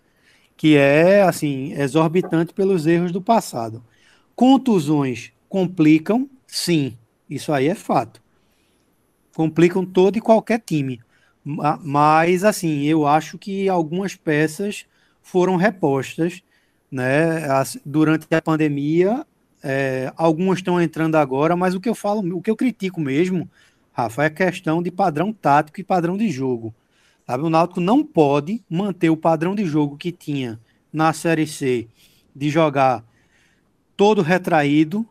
Que 0.56 0.76
é 0.76 1.22
assim 1.22 1.72
exorbitante 1.72 2.52
pelos 2.52 2.86
erros 2.86 3.12
do 3.12 3.22
passado. 3.22 3.82
Contusões 4.36 5.32
complicam, 5.50 6.30
sim, 6.46 6.96
isso 7.28 7.52
aí 7.52 7.68
é 7.68 7.74
fato. 7.74 8.22
Complicam 9.34 9.84
todo 9.84 10.16
e 10.16 10.20
qualquer 10.20 10.60
time. 10.60 10.98
Mas, 11.44 12.42
assim, 12.42 12.84
eu 12.84 13.06
acho 13.06 13.36
que 13.36 13.68
algumas 13.68 14.16
peças 14.16 14.86
foram 15.20 15.56
repostas 15.56 16.42
né? 16.90 17.46
Durante 17.84 18.26
a 18.34 18.42
pandemia, 18.42 19.24
é, 19.62 20.12
algumas 20.16 20.58
estão 20.58 20.80
entrando 20.80 21.14
agora, 21.16 21.54
mas 21.54 21.74
o 21.74 21.80
que 21.80 21.88
eu 21.88 21.94
falo, 21.94 22.36
o 22.36 22.42
que 22.42 22.50
eu 22.50 22.56
critico 22.56 23.00
mesmo, 23.00 23.48
Rafa, 23.92 24.24
é 24.24 24.26
a 24.26 24.30
questão 24.30 24.82
de 24.82 24.90
padrão 24.90 25.32
tático 25.32 25.80
e 25.80 25.84
padrão 25.84 26.16
de 26.16 26.28
jogo. 26.30 26.74
Sabe? 27.26 27.44
O 27.44 27.50
Náutico 27.50 27.80
não 27.80 28.02
pode 28.02 28.62
manter 28.68 29.10
o 29.10 29.16
padrão 29.16 29.54
de 29.54 29.64
jogo 29.64 29.96
que 29.96 30.10
tinha 30.10 30.58
na 30.92 31.12
Série 31.12 31.46
C 31.46 31.86
de 32.34 32.50
jogar 32.50 33.04
todo 33.96 34.22
retraído 34.22 35.06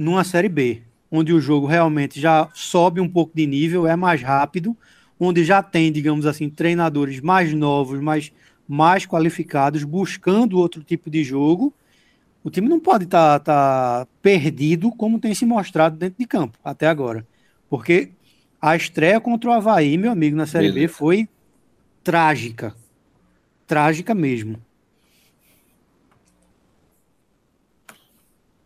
numa 0.00 0.24
Série 0.24 0.48
B, 0.48 0.80
onde 1.10 1.30
o 1.30 1.40
jogo 1.40 1.66
realmente 1.66 2.18
já 2.18 2.48
sobe 2.54 3.02
um 3.02 3.08
pouco 3.08 3.32
de 3.36 3.46
nível, 3.46 3.86
é 3.86 3.94
mais 3.94 4.22
rápido, 4.22 4.74
onde 5.18 5.44
já 5.44 5.62
tem, 5.62 5.92
digamos 5.92 6.24
assim, 6.24 6.48
treinadores 6.48 7.20
mais 7.20 7.52
novos, 7.52 8.00
mais 8.00 8.32
mais 8.66 9.04
qualificados, 9.04 9.82
buscando 9.82 10.56
outro 10.56 10.82
tipo 10.84 11.10
de 11.10 11.24
jogo. 11.24 11.74
O 12.42 12.48
time 12.48 12.68
não 12.68 12.78
pode 12.78 13.04
estar 13.04 13.40
tá, 13.40 14.04
tá 14.04 14.08
perdido 14.22 14.92
como 14.92 15.18
tem 15.18 15.34
se 15.34 15.44
mostrado 15.44 15.96
dentro 15.96 16.18
de 16.18 16.24
campo 16.24 16.56
até 16.64 16.86
agora. 16.86 17.26
Porque 17.68 18.10
a 18.62 18.76
estreia 18.76 19.20
contra 19.20 19.50
o 19.50 19.52
Havaí, 19.52 19.98
meu 19.98 20.12
amigo, 20.12 20.36
na 20.36 20.46
Série 20.46 20.68
Beleza. 20.68 20.86
B 20.86 20.92
foi 20.92 21.28
trágica. 22.04 22.74
Trágica 23.66 24.14
mesmo. 24.14 24.56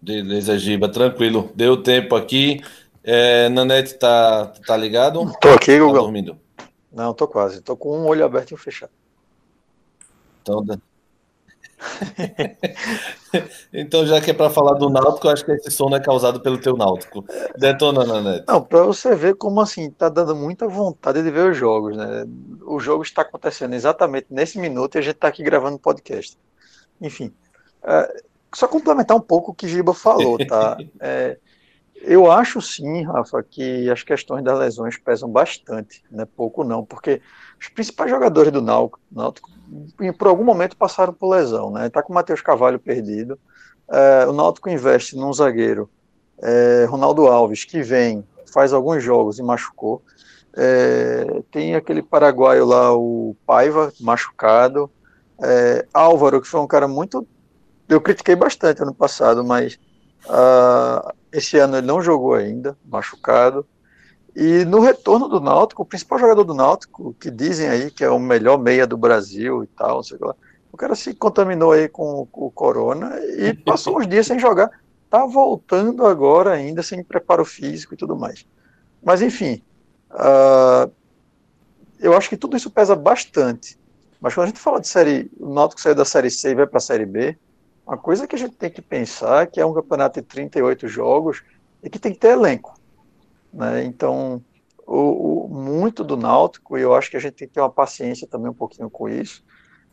Beleza, 0.05 0.59
Giba, 0.59 0.87
tranquilo. 0.87 1.51
Deu 1.55 1.83
tempo 1.83 2.15
aqui. 2.15 2.63
É, 3.03 3.49
Nanete, 3.49 3.95
tá, 3.95 4.53
tá 4.67 4.77
ligado? 4.77 5.33
Tô 5.41 5.49
aqui, 5.49 5.79
Google. 5.79 5.95
Tá 5.95 6.01
dormindo? 6.03 6.39
Não, 6.93 7.15
tô 7.15 7.27
quase. 7.27 7.63
Tô 7.63 7.75
com 7.75 7.99
um 7.99 8.07
olho 8.07 8.23
aberto 8.23 8.51
e 8.51 8.55
um 8.55 8.59
fechado. 8.59 8.93
Então, 10.43 10.63
então 13.73 14.07
já 14.07 14.21
que 14.21 14.31
é 14.31 14.35
para 14.35 14.51
falar 14.51 14.75
do 14.75 14.91
Náutico, 14.91 15.27
eu 15.27 15.33
acho 15.33 15.43
que 15.43 15.53
esse 15.53 15.71
sono 15.71 15.97
é 15.97 16.01
causado 16.01 16.39
pelo 16.41 16.59
teu 16.59 16.77
Náutico. 16.77 17.25
Detona, 17.57 18.05
Nanete. 18.05 18.45
Não, 18.47 18.63
para 18.63 18.83
você 18.83 19.15
ver 19.15 19.37
como 19.37 19.63
assim, 19.63 19.91
tá 19.91 20.11
dando 20.11 20.37
muita 20.37 20.69
vontade 20.69 21.23
de 21.23 21.31
ver 21.31 21.51
os 21.51 21.57
jogos, 21.57 21.97
né? 21.97 22.27
O 22.67 22.79
jogo 22.79 23.03
está 23.03 23.23
acontecendo 23.23 23.73
exatamente 23.73 24.27
nesse 24.29 24.59
minuto 24.59 24.97
e 24.97 24.99
a 24.99 25.03
gente 25.03 25.15
está 25.15 25.29
aqui 25.29 25.43
gravando 25.43 25.79
podcast. 25.79 26.37
Enfim, 27.01 27.33
é, 27.83 28.23
só 28.55 28.69
complementar 28.69 29.17
um 29.17 29.21
pouco 29.21 29.53
o 29.53 29.55
que 29.55 29.69
Giba 29.69 29.95
falou, 29.95 30.39
tá? 30.47 30.77
É, 31.01 31.39
eu 31.97 32.31
acho 32.31 32.61
sim, 32.61 33.03
Rafa, 33.03 33.43
que 33.43 33.91
as 33.91 34.03
questões 34.03 34.45
das 34.45 34.59
lesões 34.59 34.99
pesam 34.99 35.31
bastante, 35.31 36.03
né? 36.11 36.27
Pouco 36.37 36.63
não, 36.63 36.85
porque 36.85 37.23
os 37.59 37.69
principais 37.69 38.11
jogadores 38.11 38.53
do 38.53 38.61
Náutico, 38.61 39.01
Náutico 39.11 39.49
por 40.19 40.29
algum 40.29 40.45
momento 40.45 40.77
passaram 40.77 41.13
por 41.15 41.31
lesão, 41.31 41.71
né? 41.71 41.89
Tá 41.89 42.03
com 42.03 42.13
o 42.13 42.15
Matheus 42.15 42.43
Cavalho 42.43 42.79
perdido. 42.79 43.39
É, 43.91 44.27
o 44.27 44.33
Náutico 44.33 44.69
investe 44.69 45.17
num 45.17 45.33
zagueiro, 45.33 45.89
é, 46.43 46.85
Ronaldo 46.89 47.27
Alves, 47.27 47.65
que 47.65 47.83
vem, 47.83 48.25
faz 48.53 48.73
alguns 48.73 49.03
jogos 49.03 49.39
e 49.39 49.43
machucou. 49.43 50.03
É, 50.57 51.43
tem 51.51 51.75
aquele 51.75 52.03
paraguaio 52.03 52.65
lá, 52.65 52.95
o 52.95 53.37
Paiva, 53.47 53.93
machucado. 54.01 54.91
É, 55.43 55.87
Álvaro, 55.93 56.41
que 56.41 56.47
foi 56.47 56.61
um 56.61 56.67
cara 56.67 56.87
muito. 56.87 57.27
Eu 57.89 58.01
critiquei 58.01 58.35
bastante 58.35 58.83
ano 58.83 58.95
passado, 58.95 59.45
mas 59.45 59.79
uh, 60.27 61.13
esse 61.33 61.59
ano 61.59 61.77
ele 61.77 61.87
não 61.87 62.01
jogou 62.01 62.35
ainda, 62.35 62.77
machucado. 62.85 63.67
E 64.35 64.65
no 64.65 64.81
retorno 64.81 65.29
do 65.29 65.41
Náutico, 65.41 65.83
o 65.83 65.87
principal 65.87 66.19
jogador 66.19 66.45
do 66.45 66.55
Náutico, 66.55 67.15
que 67.21 67.31
dizem 67.31 67.69
aí 67.69 67.91
que 67.91 68.03
é 68.03 68.11
o 68.11 68.19
melhor 68.19 68.59
meia 68.59 68.87
do 68.87 68.97
Brasil 68.97 69.63
e 69.63 69.67
tal, 69.69 69.97
não 69.97 70.03
sei 70.03 70.19
lá, 70.21 70.35
o 70.73 70.77
cara 70.77 70.97
se 70.97 71.15
contaminou 71.15 71.71
aí 71.71 71.89
com 71.89 72.27
o 72.33 72.51
corona 72.51 73.17
e 73.39 73.55
passou 73.63 73.99
uns 73.99 74.09
dias 74.09 74.27
sem 74.27 74.39
jogar. 74.39 74.71
Tá 75.09 75.25
voltando 75.25 76.05
agora 76.05 76.51
ainda 76.51 76.83
sem 76.83 77.05
preparo 77.05 77.45
físico 77.45 77.95
e 77.95 77.97
tudo 77.97 78.17
mais. 78.17 78.45
Mas 79.01 79.23
enfim, 79.23 79.63
uh, 80.11 80.91
eu 82.01 82.17
acho 82.17 82.29
que 82.29 82.37
tudo 82.37 82.57
isso 82.57 82.71
pesa 82.71 82.97
bastante. 82.97 83.79
Mas 84.21 84.35
quando 84.35 84.45
a 84.45 84.49
gente 84.49 84.59
fala 84.59 84.81
de 84.81 84.89
série, 84.89 85.31
o 85.39 85.55
Náutico 85.55 85.81
saiu 85.81 85.95
da 85.95 86.05
série 86.05 86.31
C 86.31 86.51
e 86.51 86.55
vai 86.57 86.67
para 86.67 86.79
a 86.79 86.81
série 86.81 87.07
B, 87.07 87.39
uma 87.87 87.97
coisa 87.97 88.27
que 88.27 88.35
a 88.35 88.39
gente 88.39 88.57
tem 88.57 88.71
que 88.71 88.83
pensar 88.83 89.43
é 89.43 89.47
que 89.47 89.61
é 89.61 89.67
um 89.67 89.75
campeonato 89.75 90.21
de 90.21 90.27
38 90.27 90.89
jogos 90.89 91.43
e 91.83 91.91
que 91.91 91.99
tem 91.99 92.13
que 92.13 92.19
ter 92.19 92.29
elenco. 92.29 92.75
Né? 93.53 93.85
Então, 93.85 94.43
o, 94.87 95.45
o, 95.45 95.49
muito 95.49 96.03
do 96.03 96.17
Náutico, 96.17 96.79
e 96.79 96.83
eu 96.83 96.95
acho 96.95 97.11
que 97.11 97.17
a 97.17 97.21
gente 97.21 97.35
tem 97.35 97.49
que 97.49 97.55
ter 97.55 97.61
uma 97.61 97.71
paciência 97.71 98.27
também 98.27 98.51
um 98.51 98.55
pouquinho 98.55 98.89
com 98.89 99.09
isso, 99.09 99.45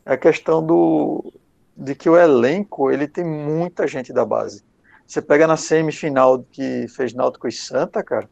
é 0.04 0.14
a 0.14 0.18
questão 0.18 0.64
do, 0.64 1.32
de 1.76 1.94
que 1.94 2.08
o 2.08 2.16
elenco 2.16 2.90
ele 2.90 3.06
tem 3.06 3.24
muita 3.24 3.86
gente 3.86 4.12
da 4.12 4.24
base. 4.24 4.64
Você 5.06 5.20
pega 5.20 5.46
na 5.46 5.56
semifinal 5.56 6.42
que 6.50 6.86
fez 6.88 7.12
Náutico 7.12 7.46
e 7.46 7.52
Santa, 7.52 8.02
cara, 8.02 8.28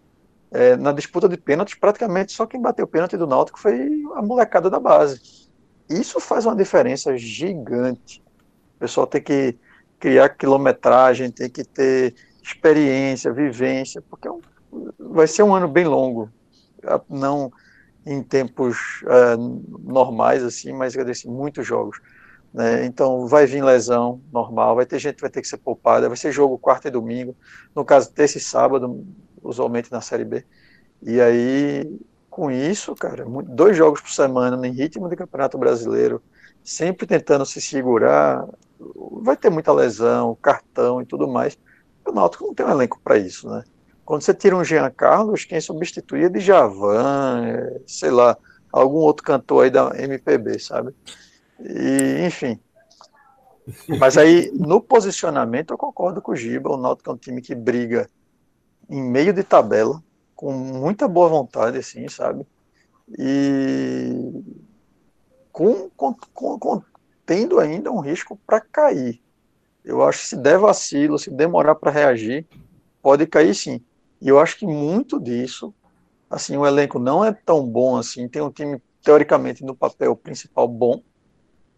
é, 0.50 0.76
na 0.76 0.92
disputa 0.92 1.28
de 1.28 1.36
pênaltis, 1.36 1.74
praticamente 1.74 2.32
só 2.32 2.46
quem 2.46 2.60
bateu 2.60 2.84
o 2.84 2.88
pênalti 2.88 3.16
do 3.16 3.26
Náutico 3.26 3.60
foi 3.60 3.88
a 4.14 4.22
molecada 4.22 4.70
da 4.70 4.80
base. 4.80 5.48
Isso 5.88 6.18
faz 6.18 6.46
uma 6.46 6.56
diferença 6.56 7.16
gigante. 7.16 8.22
Pessoal 8.80 9.06
tem 9.06 9.22
que 9.22 9.56
criar 10.00 10.30
quilometragem, 10.30 11.30
tem 11.30 11.48
que 11.48 11.62
ter 11.62 12.14
experiência, 12.42 13.32
vivência, 13.32 14.02
porque 14.10 14.26
é 14.26 14.30
um 14.32 14.40
vai 14.98 15.26
ser 15.26 15.42
um 15.42 15.54
ano 15.54 15.68
bem 15.68 15.84
longo, 15.84 16.30
não 17.08 17.52
em 18.06 18.22
tempos 18.22 19.02
uh, 19.02 19.36
normais 19.80 20.42
assim, 20.42 20.72
mas 20.72 20.96
assim, 20.96 21.28
muitos 21.28 21.66
jogos. 21.66 22.00
Né? 22.52 22.84
Então 22.84 23.26
vai 23.26 23.46
vir 23.46 23.62
lesão 23.62 24.20
normal, 24.32 24.76
vai 24.76 24.86
ter 24.86 24.98
gente 24.98 25.16
que 25.16 25.20
vai 25.20 25.30
ter 25.30 25.42
que 25.42 25.48
ser 25.48 25.58
poupada, 25.58 26.08
vai 26.08 26.16
ser 26.16 26.32
jogo 26.32 26.58
quarta 26.58 26.88
e 26.88 26.90
domingo, 26.90 27.36
no 27.74 27.84
caso 27.84 28.12
terça 28.12 28.38
e 28.38 28.40
sábado, 28.40 29.04
usualmente 29.42 29.92
na 29.92 30.00
Série 30.00 30.24
B. 30.24 30.44
E 31.02 31.20
aí, 31.20 31.98
com 32.28 32.50
isso, 32.50 32.94
cara, 32.94 33.24
dois 33.24 33.76
jogos 33.76 34.00
por 34.00 34.10
semana 34.10 34.66
em 34.66 34.72
ritmo 34.72 35.08
de 35.08 35.16
Campeonato 35.16 35.58
Brasileiro, 35.58 36.22
sempre 36.62 37.06
tentando 37.06 37.46
se 37.46 37.60
segurar, 37.60 38.46
vai 39.22 39.36
ter 39.36 39.50
muita 39.50 39.72
lesão, 39.72 40.36
cartão 40.40 41.00
e 41.00 41.06
tudo 41.06 41.28
mais. 41.28 41.58
O 42.06 42.12
Náutico 42.12 42.46
não 42.46 42.54
tem 42.54 42.66
um 42.66 42.70
elenco 42.70 43.00
para 43.02 43.18
isso, 43.18 43.48
né? 43.48 43.64
Quando 44.04 44.22
você 44.22 44.34
tira 44.34 44.56
um 44.56 44.64
Jean 44.64 44.90
Carlos, 44.90 45.44
quem 45.44 45.60
substituía 45.60 46.26
é 46.26 46.28
de 46.28 46.40
Javan, 46.40 47.46
é, 47.46 47.80
sei 47.86 48.10
lá, 48.10 48.36
algum 48.72 48.98
outro 48.98 49.24
cantor 49.24 49.64
aí 49.64 49.70
da 49.70 49.92
MPB, 49.96 50.58
sabe? 50.58 50.94
E, 51.60 52.26
enfim. 52.26 52.58
Mas 54.00 54.16
aí, 54.16 54.50
no 54.52 54.80
posicionamento, 54.80 55.72
eu 55.72 55.78
concordo 55.78 56.20
com 56.20 56.32
o 56.32 56.36
Giba. 56.36 56.70
O 56.70 56.76
Náutico 56.76 57.10
é 57.10 57.12
um 57.12 57.16
time 57.16 57.40
que 57.40 57.54
briga 57.54 58.10
em 58.88 59.00
meio 59.00 59.32
de 59.32 59.44
tabela, 59.44 60.02
com 60.34 60.52
muita 60.52 61.06
boa 61.06 61.28
vontade, 61.28 61.78
assim, 61.78 62.08
sabe? 62.08 62.44
E 63.16 64.42
com, 65.52 65.88
com, 65.90 66.14
com, 66.58 66.82
tendo 67.30 67.60
ainda 67.60 67.92
um 67.92 68.00
risco 68.00 68.36
para 68.44 68.60
cair. 68.60 69.22
Eu 69.84 70.02
acho 70.02 70.18
que 70.18 70.26
se 70.26 70.36
der 70.36 70.58
vacilo, 70.58 71.16
se 71.16 71.30
demorar 71.30 71.76
para 71.76 71.92
reagir, 71.92 72.44
pode 73.00 73.24
cair 73.24 73.54
sim. 73.54 73.80
E 74.20 74.26
eu 74.26 74.40
acho 74.40 74.58
que 74.58 74.66
muito 74.66 75.20
disso, 75.20 75.72
assim, 76.28 76.56
o 76.56 76.66
elenco 76.66 76.98
não 76.98 77.24
é 77.24 77.32
tão 77.32 77.64
bom 77.64 77.96
assim, 77.96 78.26
tem 78.26 78.42
um 78.42 78.50
time 78.50 78.82
teoricamente 79.00 79.64
no 79.64 79.76
papel 79.76 80.16
principal 80.16 80.66
bom, 80.66 81.04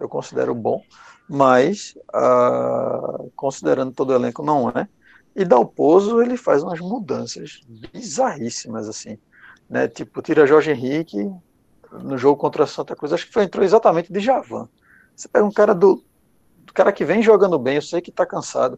eu 0.00 0.08
considero 0.08 0.54
bom, 0.54 0.82
mas 1.28 1.98
uh, 2.14 3.30
considerando 3.36 3.92
todo 3.92 4.08
o 4.08 4.14
elenco 4.14 4.42
não 4.42 4.70
é. 4.70 4.88
E 5.36 5.44
Dalpozo 5.44 6.22
ele 6.22 6.38
faz 6.38 6.62
umas 6.62 6.80
mudanças 6.80 7.60
bizarríssimas 7.92 8.88
assim, 8.88 9.18
né? 9.68 9.86
Tipo 9.86 10.22
tira 10.22 10.46
Jorge 10.46 10.70
Henrique 10.70 11.30
no 11.92 12.16
jogo 12.16 12.40
contra 12.40 12.66
Santa 12.66 12.96
Cruz, 12.96 13.12
acho 13.12 13.26
que 13.26 13.34
foi 13.34 13.44
entrou 13.44 13.62
exatamente 13.62 14.10
de 14.10 14.18
Javan. 14.18 14.66
Você 15.22 15.28
pega 15.28 15.44
um 15.44 15.52
cara 15.52 15.72
do, 15.72 16.02
do 16.66 16.72
cara 16.72 16.90
que 16.90 17.04
vem 17.04 17.22
jogando 17.22 17.56
bem, 17.56 17.76
eu 17.76 17.82
sei 17.82 18.00
que 18.00 18.10
está 18.10 18.26
cansado, 18.26 18.76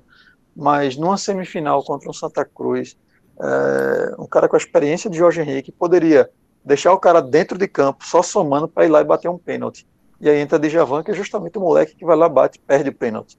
mas 0.55 0.95
numa 0.95 1.17
semifinal 1.17 1.83
contra 1.83 2.11
um 2.11 2.13
Santa 2.13 2.45
Cruz, 2.45 2.99
é, 3.41 4.15
um 4.19 4.27
cara 4.27 4.47
com 4.47 4.55
a 4.55 4.59
experiência 4.59 5.09
de 5.09 5.17
Jorge 5.17 5.41
Henrique 5.41 5.73
poderia 5.73 6.29
deixar 6.63 6.93
o 6.93 6.99
cara 6.99 7.23
dentro 7.23 7.57
de 7.57 7.67
campo, 7.67 8.05
só 8.07 8.23
somando 8.23 8.69
para 8.69 8.85
ir 8.85 8.91
lá 8.91 9.01
e 9.01 9.05
bater 9.05 9.31
um 9.31 9.39
pênalti. 9.39 9.87
E 10.21 10.29
aí 10.29 10.39
entra 10.39 10.59
Djavan, 10.59 11.03
que 11.03 11.13
é 11.13 11.15
justamente 11.15 11.57
o 11.57 11.63
moleque 11.63 11.97
que 11.97 12.05
vai 12.05 12.15
lá, 12.15 12.29
bate 12.29 12.59
e 12.59 12.61
perde 12.61 12.91
o 12.91 12.95
pênalti. 12.95 13.39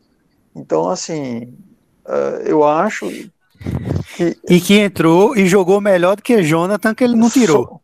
Então, 0.55 0.89
assim, 0.89 1.53
uh, 2.07 2.41
eu 2.43 2.63
acho 2.63 3.07
que. 4.15 4.35
E 4.49 4.59
que 4.59 4.79
entrou 4.79 5.37
e 5.37 5.45
jogou 5.45 5.79
melhor 5.79 6.15
do 6.15 6.23
que 6.23 6.41
Jonathan, 6.41 6.95
que 6.95 7.03
ele 7.03 7.15
não 7.15 7.29
tirou. 7.29 7.81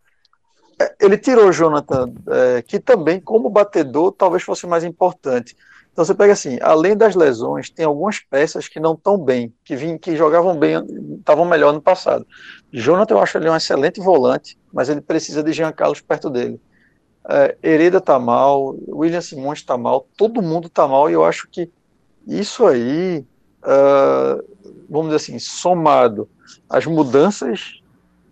Ele 0.99 1.17
tirou 1.17 1.51
Jonathan, 1.51 2.13
é, 2.27 2.61
que 2.61 2.79
também, 2.79 3.19
como 3.19 3.49
batedor, 3.49 4.11
talvez 4.11 4.43
fosse 4.43 4.65
mais 4.67 4.83
importante. 4.83 5.55
Então 5.91 6.05
você 6.05 6.13
pega 6.13 6.31
assim, 6.31 6.57
além 6.61 6.95
das 6.95 7.15
lesões, 7.15 7.69
tem 7.69 7.85
algumas 7.85 8.19
peças 8.19 8.67
que 8.67 8.79
não 8.79 8.93
estão 8.93 9.17
bem, 9.17 9.53
que, 9.63 9.75
vim, 9.75 9.97
que 9.97 10.15
jogavam 10.15 10.57
bem, 10.57 10.77
estavam 11.19 11.43
melhor 11.43 11.73
no 11.73 11.81
passado. 11.81 12.25
Jonathan, 12.71 13.15
eu 13.15 13.19
acho 13.21 13.37
ele 13.37 13.49
um 13.49 13.55
excelente 13.55 13.99
volante, 13.99 14.57
mas 14.71 14.87
ele 14.87 15.01
precisa 15.01 15.43
de 15.43 15.51
Jean 15.51 15.71
Carlos 15.73 15.99
perto 15.99 16.29
dele. 16.29 16.61
É, 17.29 17.57
Hereda 17.61 17.97
está 17.97 18.17
mal, 18.17 18.75
William 18.87 19.21
Simões 19.21 19.59
está 19.59 19.77
mal, 19.77 20.07
todo 20.15 20.41
mundo 20.41 20.67
está 20.67 20.87
mal, 20.87 21.09
e 21.09 21.13
eu 21.13 21.25
acho 21.25 21.47
que 21.49 21.69
isso 22.25 22.65
aí, 22.65 23.25
uh, 23.63 24.43
vamos 24.89 25.07
dizer 25.07 25.17
assim, 25.17 25.39
somado 25.39 26.29
às 26.69 26.85
mudanças 26.85 27.80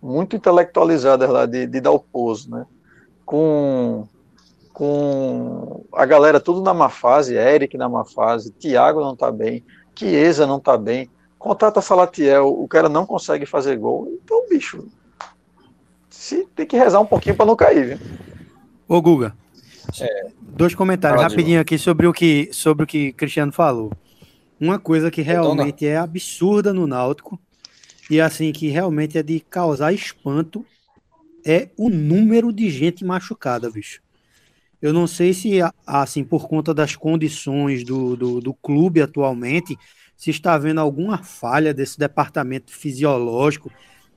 muito 0.02 0.36
intelectualizadas 0.36 1.28
lá 1.28 1.46
de, 1.46 1.66
de 1.66 1.80
Dalpozo, 1.80 2.50
né? 2.50 2.66
com 3.24 4.08
com 4.72 5.84
a 5.92 6.06
galera 6.06 6.40
tudo 6.40 6.62
na 6.62 6.72
má 6.72 6.88
fase, 6.88 7.34
Eric 7.34 7.76
na 7.76 7.88
má 7.88 8.04
fase, 8.04 8.50
Thiago 8.52 9.00
não 9.00 9.14
tá 9.14 9.30
bem, 9.30 9.62
Chiesa 9.94 10.46
não 10.46 10.58
tá 10.58 10.78
bem, 10.78 11.10
contrata 11.38 11.82
Salatiel, 11.82 12.48
o 12.48 12.66
cara 12.66 12.88
não 12.88 13.04
consegue 13.04 13.44
fazer 13.44 13.76
gol, 13.76 14.08
então, 14.24 14.48
bicho, 14.48 14.88
se 16.08 16.46
tem 16.56 16.66
que 16.66 16.78
rezar 16.78 16.98
um 16.98 17.06
pouquinho 17.06 17.36
para 17.36 17.44
não 17.44 17.54
cair, 17.54 17.98
viu? 17.98 17.98
Ô, 18.88 19.02
Guga, 19.02 19.34
é, 20.00 20.28
dois 20.40 20.74
comentários 20.74 21.22
rapidinho 21.22 21.60
aqui 21.60 21.76
sobre 21.76 22.06
o 22.06 22.12
que 22.12 22.48
sobre 22.50 22.84
o 22.84 22.86
que 22.86 23.12
Cristiano 23.12 23.52
falou. 23.52 23.92
Uma 24.58 24.78
coisa 24.78 25.10
que 25.10 25.22
realmente 25.22 25.86
é 25.86 25.96
absurda 25.96 26.72
no 26.72 26.86
Náutico 26.86 27.38
e 28.10 28.20
assim 28.20 28.50
que 28.52 28.68
realmente 28.68 29.16
é 29.16 29.22
de 29.22 29.38
causar 29.38 29.92
espanto 29.92 30.66
é 31.46 31.70
o 31.76 31.88
número 31.88 32.52
de 32.52 32.68
gente 32.68 33.04
machucada, 33.04 33.70
bicho. 33.70 34.02
Eu 34.82 34.92
não 34.92 35.06
sei 35.06 35.32
se, 35.32 35.60
assim, 35.86 36.24
por 36.24 36.48
conta 36.48 36.74
das 36.74 36.96
condições 36.96 37.84
do, 37.84 38.16
do, 38.16 38.40
do 38.40 38.54
clube 38.54 39.00
atualmente, 39.00 39.78
se 40.16 40.30
está 40.30 40.54
havendo 40.54 40.80
alguma 40.80 41.18
falha 41.22 41.72
desse 41.72 41.98
departamento 41.98 42.72
fisiológico, 42.72 43.70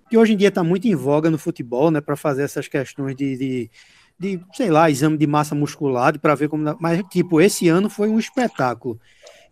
que 0.09 0.17
hoje 0.17 0.33
em 0.33 0.37
dia 0.37 0.47
está 0.47 0.63
muito 0.63 0.87
em 0.87 0.95
voga 0.95 1.29
no 1.29 1.37
futebol, 1.37 1.91
né, 1.91 2.01
para 2.01 2.15
fazer 2.15 2.43
essas 2.43 2.67
questões 2.67 3.15
de, 3.15 3.37
de, 3.37 3.71
de, 4.19 4.39
sei 4.53 4.69
lá, 4.69 4.89
exame 4.89 5.17
de 5.17 5.27
massa 5.27 5.53
muscular, 5.53 6.17
para 6.19 6.35
ver 6.35 6.49
como. 6.49 6.77
Mas, 6.79 7.03
tipo, 7.09 7.39
esse 7.41 7.67
ano 7.67 7.89
foi 7.89 8.09
um 8.09 8.19
espetáculo. 8.19 8.99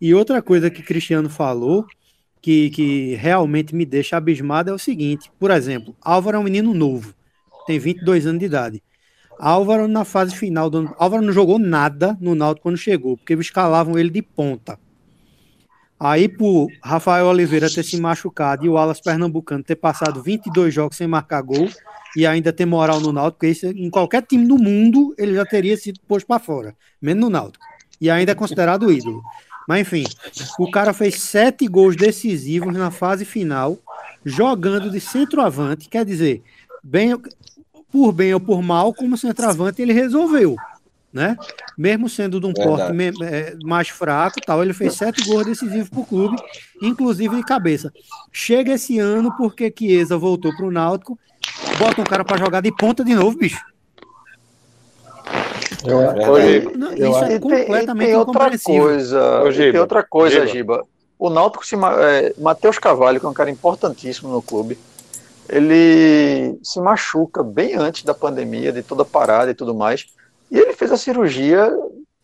E 0.00 0.14
outra 0.14 0.42
coisa 0.42 0.70
que 0.70 0.82
Cristiano 0.82 1.30
falou, 1.30 1.86
que, 2.42 2.70
que 2.70 3.14
realmente 3.14 3.74
me 3.74 3.86
deixa 3.86 4.16
abismado, 4.16 4.68
é 4.68 4.74
o 4.74 4.78
seguinte: 4.78 5.30
por 5.38 5.50
exemplo, 5.50 5.96
Álvaro 6.02 6.36
é 6.36 6.40
um 6.40 6.44
menino 6.44 6.74
novo, 6.74 7.14
tem 7.66 7.78
22 7.78 8.26
anos 8.26 8.40
de 8.40 8.46
idade. 8.46 8.82
Álvaro 9.38 9.88
na 9.88 10.04
fase 10.04 10.36
final 10.36 10.68
do. 10.68 10.94
Álvaro 10.98 11.22
não 11.22 11.32
jogou 11.32 11.58
nada 11.58 12.16
no 12.20 12.34
Náutico 12.34 12.64
quando 12.64 12.76
chegou, 12.76 13.16
porque 13.16 13.34
escalavam 13.34 13.98
ele 13.98 14.10
de 14.10 14.20
ponta. 14.20 14.78
Aí, 15.98 16.28
por 16.28 16.66
Rafael 16.82 17.26
Oliveira 17.26 17.72
ter 17.72 17.84
se 17.84 18.00
machucado 18.00 18.66
e 18.66 18.68
o 18.68 18.76
Alas 18.76 19.00
Pernambucano 19.00 19.62
ter 19.62 19.76
passado 19.76 20.20
22 20.20 20.74
jogos 20.74 20.96
sem 20.96 21.06
marcar 21.06 21.40
gol 21.42 21.68
e 22.16 22.26
ainda 22.26 22.52
ter 22.52 22.66
moral 22.66 23.00
no 23.00 23.12
Náutico, 23.12 23.38
porque 23.38 23.48
isso, 23.48 23.66
em 23.66 23.88
qualquer 23.88 24.22
time 24.22 24.46
do 24.46 24.58
mundo 24.58 25.14
ele 25.16 25.34
já 25.34 25.46
teria 25.46 25.76
sido 25.76 26.00
posto 26.06 26.26
para 26.26 26.40
fora, 26.40 26.76
menos 27.00 27.22
no 27.22 27.30
Náutico. 27.30 27.64
E 28.00 28.10
ainda 28.10 28.32
é 28.32 28.34
considerado 28.34 28.92
ídolo. 28.92 29.22
Mas 29.68 29.80
enfim, 29.80 30.04
o 30.58 30.70
cara 30.70 30.92
fez 30.92 31.20
sete 31.20 31.66
gols 31.66 31.96
decisivos 31.96 32.72
na 32.72 32.90
fase 32.90 33.24
final, 33.24 33.78
jogando 34.24 34.90
de 34.90 35.00
centroavante, 35.00 35.88
quer 35.88 36.04
dizer, 36.04 36.42
bem, 36.82 37.16
por 37.90 38.12
bem 38.12 38.34
ou 38.34 38.40
por 38.40 38.62
mal, 38.62 38.92
como 38.94 39.16
centroavante, 39.16 39.82
ele 39.82 39.92
resolveu. 39.92 40.56
Né? 41.12 41.36
Mesmo 41.76 42.08
sendo 42.08 42.40
de 42.40 42.46
um 42.46 42.54
porte 42.54 42.90
é, 43.22 43.54
mais 43.62 43.90
fraco, 43.90 44.40
tal, 44.46 44.62
ele 44.62 44.72
fez 44.72 44.94
sete 44.94 45.22
gols 45.26 45.44
decisivos 45.44 45.90
para 45.90 46.00
o 46.00 46.06
clube, 46.06 46.36
inclusive 46.80 47.36
de 47.36 47.42
cabeça. 47.42 47.92
Chega 48.32 48.72
esse 48.72 48.98
ano 48.98 49.30
porque 49.36 49.72
Chiesa 49.76 50.16
voltou 50.16 50.56
para 50.56 50.64
o 50.64 50.70
Náutico, 50.70 51.18
bota 51.78 52.00
um 52.00 52.04
cara 52.04 52.24
para 52.24 52.38
jogar 52.38 52.62
de 52.62 52.74
ponta 52.74 53.04
de 53.04 53.14
novo, 53.14 53.36
bicho. 53.36 53.62
Eu, 55.84 56.00
eu, 56.00 56.76
não, 56.76 56.92
isso 56.92 57.24
é 57.24 57.38
completamente 57.38 58.06
tem, 58.06 58.16
outra 58.16 58.58
coisa, 58.58 59.42
tem 59.54 59.78
outra 59.80 60.02
coisa, 60.02 60.46
Giba. 60.46 60.74
Giba. 60.74 60.86
O 61.18 61.30
Náutico 61.30 61.64
se 61.64 61.76
é, 61.76 62.34
Matheus 62.38 62.78
Cavalho, 62.78 63.20
que 63.20 63.26
é 63.26 63.28
um 63.28 63.34
cara 63.34 63.50
importantíssimo 63.50 64.30
no 64.30 64.42
clube, 64.42 64.78
ele 65.48 66.58
se 66.62 66.80
machuca 66.80 67.42
bem 67.42 67.74
antes 67.74 68.02
da 68.04 68.14
pandemia, 68.14 68.72
de 68.72 68.82
toda 68.82 69.02
a 69.02 69.06
parada 69.06 69.50
e 69.50 69.54
tudo 69.54 69.74
mais, 69.74 70.06
e 70.50 70.58
ele 70.58 70.72
fez 70.72 70.90
a 70.90 70.96
cirurgia 70.96 71.70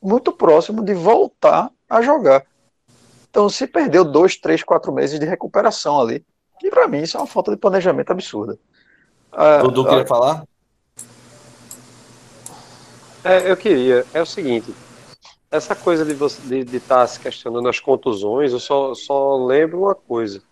muito 0.02 0.32
próximo 0.32 0.82
de 0.82 0.94
voltar 0.94 1.70
a 1.88 2.02
jogar. 2.02 2.44
Então 3.30 3.48
se 3.48 3.66
perdeu 3.66 4.04
dois, 4.04 4.36
três, 4.36 4.62
quatro 4.62 4.92
meses 4.92 5.18
de 5.18 5.26
recuperação 5.26 6.00
ali. 6.00 6.24
E 6.62 6.70
para 6.70 6.88
mim 6.88 7.02
isso 7.02 7.16
é 7.16 7.20
uma 7.20 7.26
falta 7.26 7.50
de 7.50 7.56
planejamento 7.56 8.10
absurda. 8.10 8.58
Ah, 9.32 9.58
Dudu 9.58 9.84
queria 9.84 10.02
ah, 10.02 10.06
falar? 10.06 10.44
É, 13.24 13.50
eu 13.50 13.56
queria. 13.56 14.06
É 14.12 14.22
o 14.22 14.26
seguinte, 14.26 14.74
essa 15.50 15.74
coisa 15.74 16.04
de 16.04 16.14
você 16.14 16.64
de 16.64 16.76
estar 16.76 17.00
tá 17.00 17.06
se 17.06 17.18
questionando 17.20 17.68
as 17.68 17.80
contusões, 17.80 18.52
eu 18.52 18.60
só, 18.60 18.94
só 18.94 19.44
lembro 19.44 19.80
uma 19.82 19.94
coisa 19.94 20.42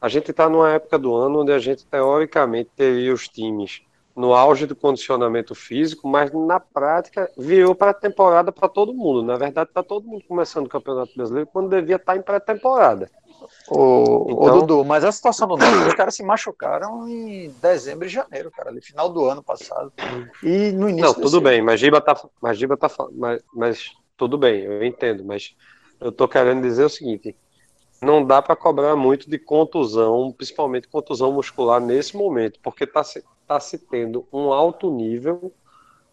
a 0.00 0.08
gente 0.08 0.30
está 0.30 0.48
numa 0.48 0.70
época 0.70 0.98
do 0.98 1.14
ano 1.14 1.40
onde 1.40 1.52
a 1.52 1.58
gente 1.58 1.84
teoricamente 1.86 2.70
teria 2.76 3.12
os 3.12 3.28
times 3.28 3.82
no 4.14 4.32
auge 4.32 4.64
do 4.64 4.76
condicionamento 4.76 5.54
físico, 5.54 6.08
mas 6.08 6.32
na 6.32 6.58
prática 6.58 7.30
virou 7.36 7.74
para 7.74 7.92
temporada 7.92 8.50
para 8.50 8.68
todo 8.68 8.94
mundo. 8.94 9.22
Na 9.22 9.36
verdade, 9.36 9.68
está 9.68 9.82
todo 9.82 10.06
mundo 10.06 10.24
começando 10.26 10.66
o 10.66 10.70
Campeonato 10.70 11.12
Brasileiro 11.14 11.48
quando 11.52 11.70
devia 11.70 11.96
estar 11.96 12.12
tá 12.12 12.18
em 12.18 12.22
pré-temporada. 12.22 13.10
O, 13.68 14.26
então... 14.28 14.60
Dudu, 14.60 14.84
mas 14.84 15.04
a 15.04 15.12
situação 15.12 15.48
do 15.48 15.56
Náutico, 15.56 15.88
os 15.88 15.94
caras 15.94 16.14
se 16.14 16.22
machucaram 16.22 17.08
em 17.08 17.50
dezembro 17.60 18.06
e 18.06 18.08
janeiro, 18.08 18.50
cara, 18.50 18.70
ali 18.70 18.80
final 18.80 19.08
do 19.08 19.24
ano 19.24 19.42
passado. 19.42 19.92
E 20.42 20.72
no 20.72 20.88
início 20.88 21.06
Não, 21.06 21.14
tudo 21.14 21.40
bem, 21.40 21.62
mas 21.62 21.80
Giba 21.80 22.00
tá, 22.00 22.20
mas 22.40 22.58
Giba 22.58 22.76
tá 22.76 22.88
mas, 23.12 23.42
mas 23.54 23.92
tudo 24.16 24.38
bem, 24.38 24.62
eu 24.62 24.84
entendo, 24.84 25.24
mas 25.24 25.54
eu 26.00 26.12
tô 26.12 26.28
querendo 26.28 26.62
dizer 26.62 26.84
o 26.84 26.90
seguinte, 26.90 27.36
não 28.00 28.24
dá 28.24 28.42
para 28.42 28.56
cobrar 28.56 28.94
muito 28.96 29.28
de 29.28 29.38
contusão, 29.38 30.32
principalmente 30.32 30.88
contusão 30.88 31.32
muscular 31.32 31.80
nesse 31.80 32.16
momento, 32.16 32.58
porque 32.62 32.84
está 32.84 33.02
se, 33.02 33.24
tá 33.46 33.58
se 33.58 33.78
tendo 33.78 34.26
um 34.32 34.52
alto 34.52 34.90
nível, 34.90 35.52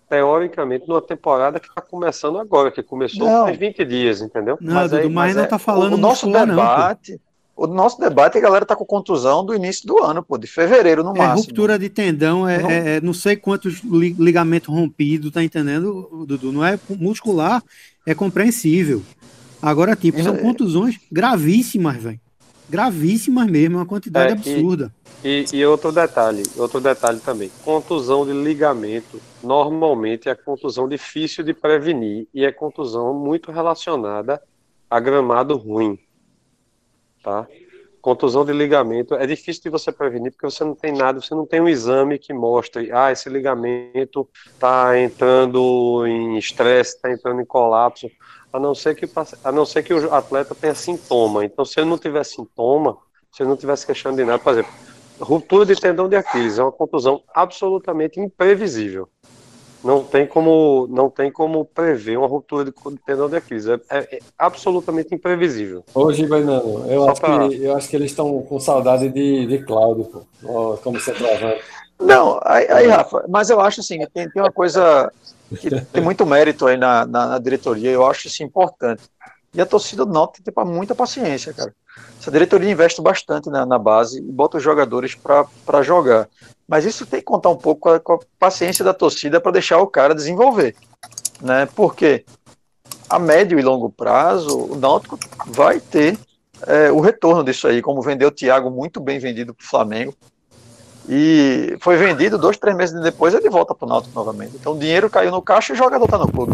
teoricamente, 0.09 0.87
numa 0.87 1.01
temporada 1.01 1.59
que 1.59 1.67
está 1.67 1.81
começando 1.81 2.37
agora, 2.37 2.71
que 2.71 2.83
começou 2.83 3.25
não. 3.27 3.45
faz 3.45 3.57
20 3.57 3.85
dias, 3.85 4.21
entendeu? 4.21 4.57
Não, 4.61 4.73
mas, 4.73 4.93
aí, 4.93 5.09
mas 5.09 5.35
não 5.35 5.43
está 5.43 5.55
é, 5.55 5.59
falando 5.59 5.93
o 5.93 5.97
nosso 5.97 6.25
debate. 6.31 7.13
Não, 7.13 7.33
o 7.55 7.67
nosso 7.67 7.99
debate, 7.99 8.37
a 8.37 8.41
galera 8.41 8.65
tá 8.65 8.75
com 8.75 8.83
contusão 8.83 9.45
do 9.45 9.53
início 9.53 9.85
do 9.85 10.03
ano, 10.03 10.23
pô, 10.23 10.37
de 10.37 10.47
fevereiro 10.47 11.03
no 11.03 11.15
é, 11.15 11.19
máximo. 11.19 11.41
Ruptura 11.41 11.77
de 11.77 11.87
tendão, 11.87 12.47
é 12.47 12.57
não, 12.57 12.69
é, 12.69 12.95
é 12.95 13.01
não 13.01 13.13
sei 13.13 13.35
quantos 13.35 13.81
ligamentos 13.83 14.73
rompidos, 14.73 15.31
tá 15.31 15.43
entendendo, 15.43 16.25
Dudu? 16.27 16.51
Não 16.51 16.65
é 16.65 16.79
muscular, 16.89 17.63
é 18.07 18.15
compreensível. 18.15 19.03
Agora, 19.61 19.95
tipo, 19.95 20.21
são 20.21 20.35
contusões 20.35 20.99
gravíssimas, 21.11 21.95
velho. 21.95 22.19
Gravíssimas 22.69 23.47
mesmo, 23.47 23.77
uma 23.77 23.85
quantidade 23.85 24.29
é, 24.29 24.33
absurda. 24.33 24.93
E, 25.23 25.45
e, 25.53 25.65
outro 25.65 25.91
detalhe, 25.91 26.43
outro 26.57 26.81
detalhe 26.81 27.19
também, 27.19 27.49
contusão 27.63 28.25
de 28.25 28.33
ligamento 28.33 29.21
normalmente 29.41 30.27
é 30.27 30.35
contusão 30.35 30.87
difícil 30.87 31.43
de 31.43 31.53
prevenir 31.53 32.27
e 32.33 32.43
é 32.43 32.51
contusão 32.51 33.13
muito 33.13 33.51
relacionada 33.51 34.41
a 34.89 34.99
gramado 34.99 35.55
ruim, 35.55 35.97
tá? 37.23 37.47
Contusão 38.01 38.43
de 38.43 38.51
ligamento 38.51 39.15
é 39.15 39.25
difícil 39.25 39.63
de 39.63 39.69
você 39.69 39.89
prevenir 39.89 40.33
porque 40.33 40.45
você 40.45 40.61
não 40.65 40.75
tem 40.75 40.91
nada, 40.91 41.21
você 41.21 41.33
não 41.33 41.45
tem 41.45 41.61
um 41.61 41.69
exame 41.69 42.19
que 42.19 42.33
mostre, 42.33 42.91
ah, 42.91 43.13
esse 43.13 43.29
ligamento 43.29 44.27
está 44.45 44.99
entrando 44.99 46.05
em 46.05 46.37
estresse, 46.37 46.97
está 46.97 47.09
entrando 47.13 47.39
em 47.39 47.45
colapso, 47.45 48.11
a 48.53 48.59
não 48.59 48.75
ser 48.75 48.95
que 48.95 49.09
a 49.43 49.51
não 49.51 49.65
ser 49.65 49.81
que 49.81 49.93
o 49.93 50.13
atleta 50.13 50.53
tenha 50.53 50.75
sintoma. 50.75 51.43
Então, 51.43 51.65
se 51.65 51.79
ele 51.79 51.89
não 51.89 51.97
tiver 51.97 52.23
sintoma, 52.23 52.95
se 53.31 53.41
ele 53.41 53.49
não 53.49 53.57
tivesse 53.57 53.83
queixando 53.83 54.15
de 54.15 54.23
nada, 54.23 54.37
por 54.37 54.53
exemplo, 54.53 54.71
ruptura 55.19 55.65
de 55.65 55.75
tendão 55.75 56.07
de 56.07 56.15
Aquiles 56.15 56.59
é 56.59 56.63
uma 56.63 56.71
contusão 56.71 57.23
absolutamente 57.33 58.19
imprevisível. 58.19 59.09
Não 59.83 60.01
tem 60.01 60.25
como, 60.25 60.87
não 60.89 61.09
tem 61.09 61.29
como 61.29 61.65
prever 61.65 62.17
uma 62.17 62.27
ruptura 62.27 62.63
de 62.63 62.71
tendão 63.05 63.27
de 63.27 63.35
Aquiles. 63.35 63.67
É, 63.67 63.73
é, 63.89 64.15
é 64.15 64.19
absolutamente 64.37 65.13
imprevisível. 65.13 65.83
Hoje, 65.93 66.25
Bernardo, 66.25 66.85
eu, 66.89 67.09
acho 67.09 67.19
pra... 67.19 67.49
que, 67.49 67.61
eu 67.61 67.75
acho 67.75 67.89
que 67.89 67.95
eles 67.97 68.11
estão 68.11 68.41
com 68.43 68.59
saudade 68.59 69.09
de, 69.09 69.45
de 69.45 69.65
Cláudio, 69.65 70.05
pô, 70.41 70.77
como 70.77 70.99
centroavante. 71.01 71.61
Não, 71.99 72.39
aí, 72.43 72.67
aí, 72.69 72.87
Rafa, 72.87 73.25
mas 73.29 73.49
eu 73.49 73.61
acho 73.61 73.81
assim, 73.81 73.99
tem, 74.13 74.29
tem 74.29 74.41
uma 74.41 74.51
coisa 74.51 75.11
que 75.59 75.69
tem 75.69 76.01
muito 76.01 76.25
mérito 76.25 76.67
aí 76.67 76.77
na, 76.77 77.05
na, 77.05 77.27
na 77.27 77.39
diretoria, 77.39 77.91
eu 77.91 78.05
acho 78.05 78.27
isso 78.27 78.43
importante. 78.43 79.03
E 79.53 79.61
a 79.61 79.65
torcida 79.65 80.03
do 80.03 80.11
Náutico 80.11 80.43
tem 80.43 80.53
que 80.53 80.59
ter 80.59 80.65
muita 80.65 80.95
paciência, 80.95 81.53
cara. 81.53 81.73
Essa 82.19 82.31
diretoria 82.31 82.71
investe 82.71 83.01
bastante 83.01 83.49
na, 83.49 83.65
na 83.65 83.77
base 83.77 84.17
e 84.17 84.21
bota 84.21 84.57
os 84.57 84.63
jogadores 84.63 85.13
para 85.13 85.83
jogar. 85.83 86.27
Mas 86.67 86.85
isso 86.85 87.05
tem 87.05 87.19
que 87.19 87.25
contar 87.25 87.49
um 87.49 87.57
pouco 87.57 87.81
com 87.81 87.89
a, 87.89 87.99
com 87.99 88.13
a 88.13 88.19
paciência 88.39 88.83
da 88.83 88.93
torcida 88.93 89.39
para 89.39 89.51
deixar 89.51 89.77
o 89.77 89.87
cara 89.87 90.15
desenvolver. 90.15 90.75
Né? 91.39 91.67
Porque 91.75 92.25
a 93.07 93.19
médio 93.19 93.59
e 93.59 93.61
longo 93.61 93.91
prazo, 93.91 94.57
o 94.57 94.75
Náutico 94.75 95.19
vai 95.45 95.79
ter 95.79 96.17
é, 96.65 96.91
o 96.91 96.99
retorno 96.99 97.43
disso 97.43 97.67
aí, 97.67 97.81
como 97.81 98.01
vendeu 98.01 98.29
o 98.29 98.31
Thiago 98.31 98.71
muito 98.71 98.99
bem 98.99 99.19
vendido 99.19 99.53
para 99.53 99.63
o 99.63 99.67
Flamengo. 99.67 100.15
E 101.07 101.75
foi 101.81 101.97
vendido 101.97 102.37
dois, 102.37 102.57
três 102.57 102.75
meses 102.75 102.99
depois, 103.01 103.33
ele 103.33 103.49
volta 103.49 103.75
para 103.75 103.85
o 103.85 103.89
Náutico 103.89 104.15
novamente. 104.15 104.55
Então 104.55 104.73
o 104.73 104.79
dinheiro 104.79 105.09
caiu 105.09 105.31
no 105.31 105.41
caixa 105.41 105.73
e 105.73 105.75
o 105.75 105.77
jogador 105.77 106.05
está 106.05 106.17
no 106.17 106.31
clube. 106.31 106.53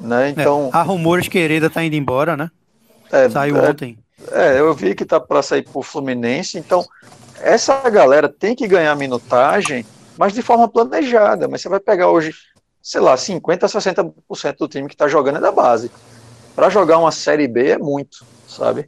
Né? 0.00 0.28
É, 0.28 0.30
então, 0.30 0.70
é, 0.72 0.76
há 0.76 0.82
rumores 0.82 1.28
que 1.28 1.38
Hereda 1.38 1.66
está 1.66 1.84
indo 1.84 1.94
embora, 1.94 2.36
né? 2.36 2.50
É, 3.10 3.28
Saiu 3.28 3.56
é, 3.58 3.70
ontem. 3.70 3.98
É, 4.30 4.58
eu 4.58 4.72
vi 4.74 4.94
que 4.94 5.04
tá 5.04 5.20
para 5.20 5.42
sair 5.42 5.62
pro 5.62 5.82
Fluminense, 5.82 6.58
então 6.58 6.84
essa 7.40 7.88
galera 7.90 8.28
tem 8.28 8.54
que 8.54 8.66
ganhar 8.66 8.94
minutagem, 8.96 9.84
mas 10.16 10.32
de 10.32 10.42
forma 10.42 10.68
planejada. 10.68 11.46
Mas 11.46 11.60
você 11.60 11.68
vai 11.68 11.80
pegar 11.80 12.08
hoje, 12.08 12.34
sei 12.80 13.00
lá, 13.00 13.14
50% 13.14 13.64
a 13.64 13.68
60% 13.68 14.56
do 14.58 14.68
time 14.68 14.88
que 14.88 14.94
está 14.94 15.06
jogando 15.08 15.36
é 15.38 15.40
da 15.40 15.52
base. 15.52 15.90
Para 16.54 16.70
jogar 16.70 16.98
uma 16.98 17.12
Série 17.12 17.48
B 17.48 17.70
é 17.70 17.78
muito, 17.78 18.24
sabe? 18.48 18.86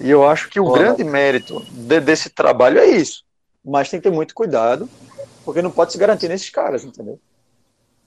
E 0.00 0.08
eu 0.08 0.26
acho 0.26 0.48
que 0.48 0.60
o 0.60 0.72
grande 0.72 1.02
mérito 1.02 1.64
de, 1.70 2.00
desse 2.00 2.30
trabalho 2.30 2.78
é 2.78 2.86
isso. 2.86 3.24
Mas 3.68 3.90
tem 3.90 4.00
que 4.00 4.08
ter 4.08 4.14
muito 4.14 4.34
cuidado, 4.34 4.88
porque 5.44 5.60
não 5.60 5.70
pode 5.70 5.92
se 5.92 5.98
garantir 5.98 6.28
nesses 6.28 6.48
caras, 6.48 6.84
entendeu? 6.84 7.20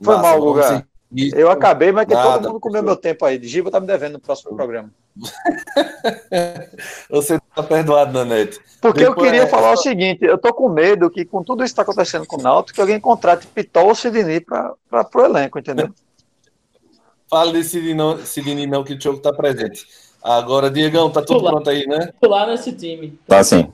Foi 0.01 0.15
Nossa, 0.15 0.27
mal, 0.27 0.39
Guga. 0.39 0.87
Eu 1.35 1.51
acabei, 1.51 1.91
mas 1.91 2.07
que 2.07 2.13
Nada, 2.13 2.39
todo 2.39 2.47
mundo 2.47 2.59
comeu 2.61 2.81
meu 2.81 2.95
tempo 2.95 3.25
aí. 3.25 3.39
Giba 3.43 3.69
tá 3.69 3.79
me 3.79 3.85
devendo 3.85 4.13
no 4.13 4.19
próximo 4.19 4.55
programa. 4.55 4.89
Você 7.11 7.37
tá 7.53 7.61
perdoado, 7.61 8.13
Nanete. 8.13 8.59
Porque 8.81 9.01
Depois, 9.01 9.17
eu 9.17 9.23
queria 9.23 9.43
é... 9.43 9.47
falar 9.47 9.73
o 9.73 9.77
seguinte: 9.77 10.23
eu 10.23 10.37
tô 10.37 10.53
com 10.53 10.69
medo 10.69 11.09
que, 11.09 11.25
com 11.25 11.43
tudo 11.43 11.65
isso 11.65 11.73
que 11.73 11.75
tá 11.75 11.81
acontecendo 11.81 12.25
com 12.25 12.39
o 12.39 12.41
Náutico, 12.41 12.75
que 12.75 12.81
alguém 12.81 12.99
contrate 12.99 13.45
Pitol 13.45 13.89
ou 13.89 13.95
Sidney 13.95 14.39
para 14.39 15.03
pro 15.03 15.25
elenco, 15.25 15.59
entendeu? 15.59 15.89
Fala 17.29 17.51
de 17.51 17.63
Sidney 17.63 17.93
não, 17.93 18.17
Sidney 18.17 18.67
não, 18.67 18.83
que 18.83 18.93
o 18.93 18.97
Diogo 18.97 19.19
tá 19.19 19.33
presente. 19.33 19.85
Agora, 20.23 20.69
Diegão, 20.69 21.09
tá 21.09 21.21
tudo 21.21 21.43
pronto 21.43 21.69
aí, 21.69 21.85
né? 21.85 22.11
Pular 22.19 22.47
nesse 22.47 22.71
time. 22.73 23.19
Tá 23.27 23.43
sim. 23.43 23.71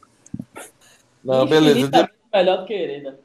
Não, 1.27 1.45
beleza. 1.45 2.09
Melhor 2.33 2.59
do 2.59 2.65
que 2.65 2.73
ele, 2.73 3.03
né? 3.03 3.15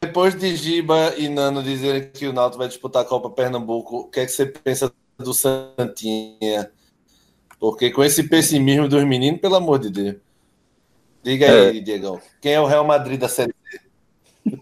Depois 0.00 0.38
de 0.38 0.54
Giba 0.54 1.14
e 1.16 1.28
Nano 1.28 1.62
dizerem 1.62 2.08
que 2.10 2.26
o 2.26 2.32
Náutico 2.32 2.58
vai 2.58 2.68
disputar 2.68 3.02
a 3.02 3.04
Copa 3.04 3.30
Pernambuco, 3.30 3.98
o 3.98 4.08
que 4.08 4.20
é 4.20 4.26
que 4.26 4.32
você 4.32 4.46
pensa 4.46 4.92
do 5.18 5.34
Santinha? 5.34 6.70
Porque 7.58 7.90
com 7.90 8.02
esse 8.02 8.28
pessimismo 8.28 8.88
dos 8.88 9.04
meninos, 9.04 9.40
pelo 9.40 9.56
amor 9.56 9.80
de 9.80 9.90
Deus. 9.90 10.16
Diga 11.22 11.46
aí, 11.46 11.78
é. 11.78 11.80
Diegão. 11.80 12.20
Quem 12.40 12.52
é 12.52 12.60
o 12.60 12.66
Real 12.66 12.84
Madrid 12.84 13.18
da 13.18 13.28
Série 13.28 13.54
B? 14.44 14.56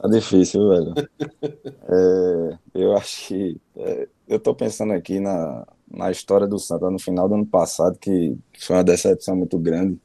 tá 0.00 0.08
difícil, 0.08 0.68
velho. 0.68 0.94
É, 1.42 2.58
eu 2.74 2.96
acho 2.96 3.28
que. 3.28 3.60
É, 3.76 4.08
eu 4.26 4.38
tô 4.38 4.54
pensando 4.54 4.94
aqui 4.94 5.20
na, 5.20 5.66
na 5.90 6.10
história 6.10 6.46
do 6.46 6.58
Santa 6.58 6.90
no 6.90 6.98
final 6.98 7.28
do 7.28 7.34
ano 7.34 7.46
passado, 7.46 7.98
que 7.98 8.36
foi 8.58 8.76
uma 8.76 8.84
decepção 8.84 9.36
muito 9.36 9.58
grande. 9.58 9.98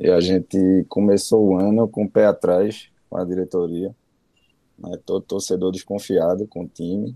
E 0.00 0.10
a 0.10 0.20
gente 0.20 0.84
começou 0.88 1.48
o 1.48 1.58
ano 1.58 1.86
com 1.86 2.04
o 2.04 2.10
pé 2.10 2.26
atrás, 2.26 2.88
com 3.10 3.16
a 3.18 3.24
diretoria, 3.24 3.94
né, 4.78 4.98
todo 5.04 5.22
torcedor 5.22 5.70
desconfiado 5.70 6.46
com 6.46 6.62
o 6.64 6.68
time, 6.68 7.14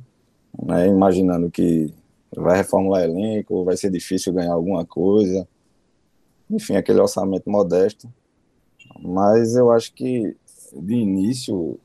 né, 0.62 0.86
imaginando 0.86 1.50
que 1.50 1.92
vai 2.36 2.58
reformular 2.58 3.02
elenco, 3.02 3.64
vai 3.64 3.76
ser 3.76 3.90
difícil 3.90 4.32
ganhar 4.32 4.52
alguma 4.52 4.84
coisa, 4.84 5.48
enfim, 6.50 6.76
aquele 6.76 7.00
orçamento 7.00 7.50
modesto. 7.50 8.12
Mas 9.00 9.56
eu 9.56 9.70
acho 9.70 9.92
que 9.94 10.36
de 10.72 10.94
início 10.94 11.78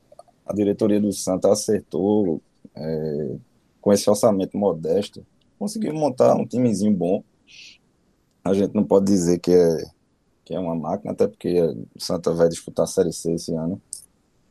a 0.44 0.52
diretoria 0.52 1.00
do 1.00 1.12
Santa 1.12 1.50
acertou 1.50 2.40
é, 2.74 3.36
com 3.80 3.92
esse 3.92 4.08
orçamento 4.08 4.56
modesto, 4.58 5.24
conseguiu 5.58 5.94
montar 5.94 6.34
um 6.34 6.46
timezinho 6.46 6.92
bom. 6.92 7.24
A 8.44 8.52
gente 8.52 8.74
não 8.74 8.84
pode 8.84 9.06
dizer 9.06 9.38
que 9.38 9.52
é 9.52 9.84
que 10.44 10.54
é 10.54 10.58
uma 10.58 10.74
máquina, 10.74 11.12
até 11.12 11.26
porque 11.26 11.60
o 11.60 11.86
Santa 11.98 12.32
vai 12.32 12.48
disputar 12.48 12.84
a 12.84 12.86
Série 12.86 13.12
C 13.12 13.32
esse 13.32 13.54
ano. 13.54 13.80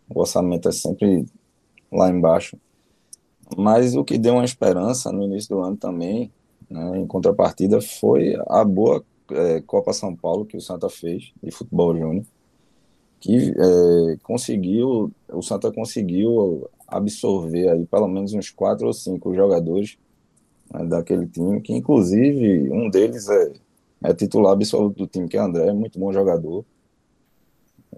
O 0.10 0.19
orçamento 0.19 0.69
é 0.69 0.71
sempre 0.71 1.25
lá 1.91 2.10
embaixo. 2.10 2.58
Mas 3.58 3.95
o 3.95 4.04
que 4.04 4.17
deu 4.17 4.36
uma 4.36 4.45
esperança 4.45 5.12
no 5.12 5.23
início 5.23 5.56
do 5.56 5.62
ano 5.62 5.75
também, 5.75 6.32
né, 6.69 6.99
em 6.99 7.06
contrapartida, 7.06 7.82
foi 7.82 8.36
a 8.47 8.63
boa 8.63 9.04
é, 9.32 9.62
Copa 9.62 9.93
São 9.93 10.15
Paulo 10.15 10.45
que 10.45 10.58
o 10.58 10.62
Santa 10.62 10.89
fez 10.89 11.32
de 11.41 11.51
futebol 11.51 11.95
júnior, 11.97 12.25
que 13.19 13.51
é, 13.51 14.17
conseguiu, 14.23 15.12
o 15.30 15.41
Santa 15.41 15.71
conseguiu 15.71 16.69
absorver 16.88 17.69
aí 17.69 17.86
pelo 17.86 18.08
menos 18.08 18.34
uns 18.34 18.49
quatro 18.49 18.88
ou 18.88 18.93
cinco 18.93 19.34
jogadores 19.34 19.97
né, 20.73 20.86
daquele 20.86 21.27
time, 21.27 21.62
que 21.62 21.73
inclusive 21.73 22.71
um 22.71 22.89
deles 22.89 23.30
é 23.30 23.54
é 24.04 24.14
titular 24.14 24.54
absoluto 24.54 24.98
do 24.98 25.08
time, 25.08 25.28
que 25.28 25.38
é 25.38 25.40
André, 25.40 25.68
é 25.68 25.74
muito 25.74 26.00
bom 26.00 26.12
jogador. 26.12 26.66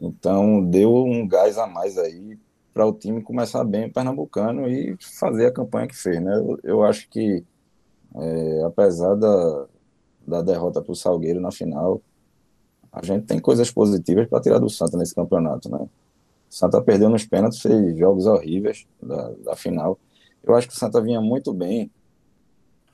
Então, 0.02 0.64
deu 0.64 0.94
um 0.96 1.28
gás 1.28 1.58
a 1.58 1.66
mais 1.66 1.98
aí 1.98 2.38
para 2.74 2.86
o 2.86 2.94
time 2.94 3.22
começar 3.22 3.64
bem 3.64 3.90
Pernambucano 3.90 4.68
e 4.68 4.98
fazer 5.00 5.46
a 5.46 5.52
campanha 5.52 5.88
que 5.88 5.96
fez, 5.96 6.22
né? 6.22 6.36
Eu, 6.36 6.60
eu 6.64 6.84
acho 6.84 7.08
que, 7.10 7.44
é, 8.16 8.64
apesar 8.64 9.16
da, 9.16 9.66
da 10.28 10.42
derrota 10.42 10.82
para 10.82 10.92
o 10.92 10.96
Salgueiro 10.96 11.40
na 11.40 11.52
final, 11.52 12.02
a 12.92 13.06
gente 13.06 13.26
tem 13.26 13.40
coisas 13.40 13.72
positivas 13.72 14.28
para 14.28 14.42
tirar 14.42 14.60
do 14.60 14.70
Santa 14.70 14.98
nesse 14.98 15.16
campeonato, 15.16 15.70
né? 15.70 15.80
O 15.80 15.90
Santa 16.56 16.82
perdeu 16.82 17.10
nos 17.10 17.26
pênaltis, 17.26 17.62
fez 17.62 17.98
jogos 17.98 18.26
horríveis 18.26 18.86
da, 19.02 19.32
da 19.44 19.56
final. 19.56 19.98
Eu 20.44 20.56
acho 20.56 20.68
que 20.68 20.74
o 20.74 20.78
Santa 20.78 21.02
vinha 21.02 21.22
muito 21.22 21.54
bem 21.54 21.90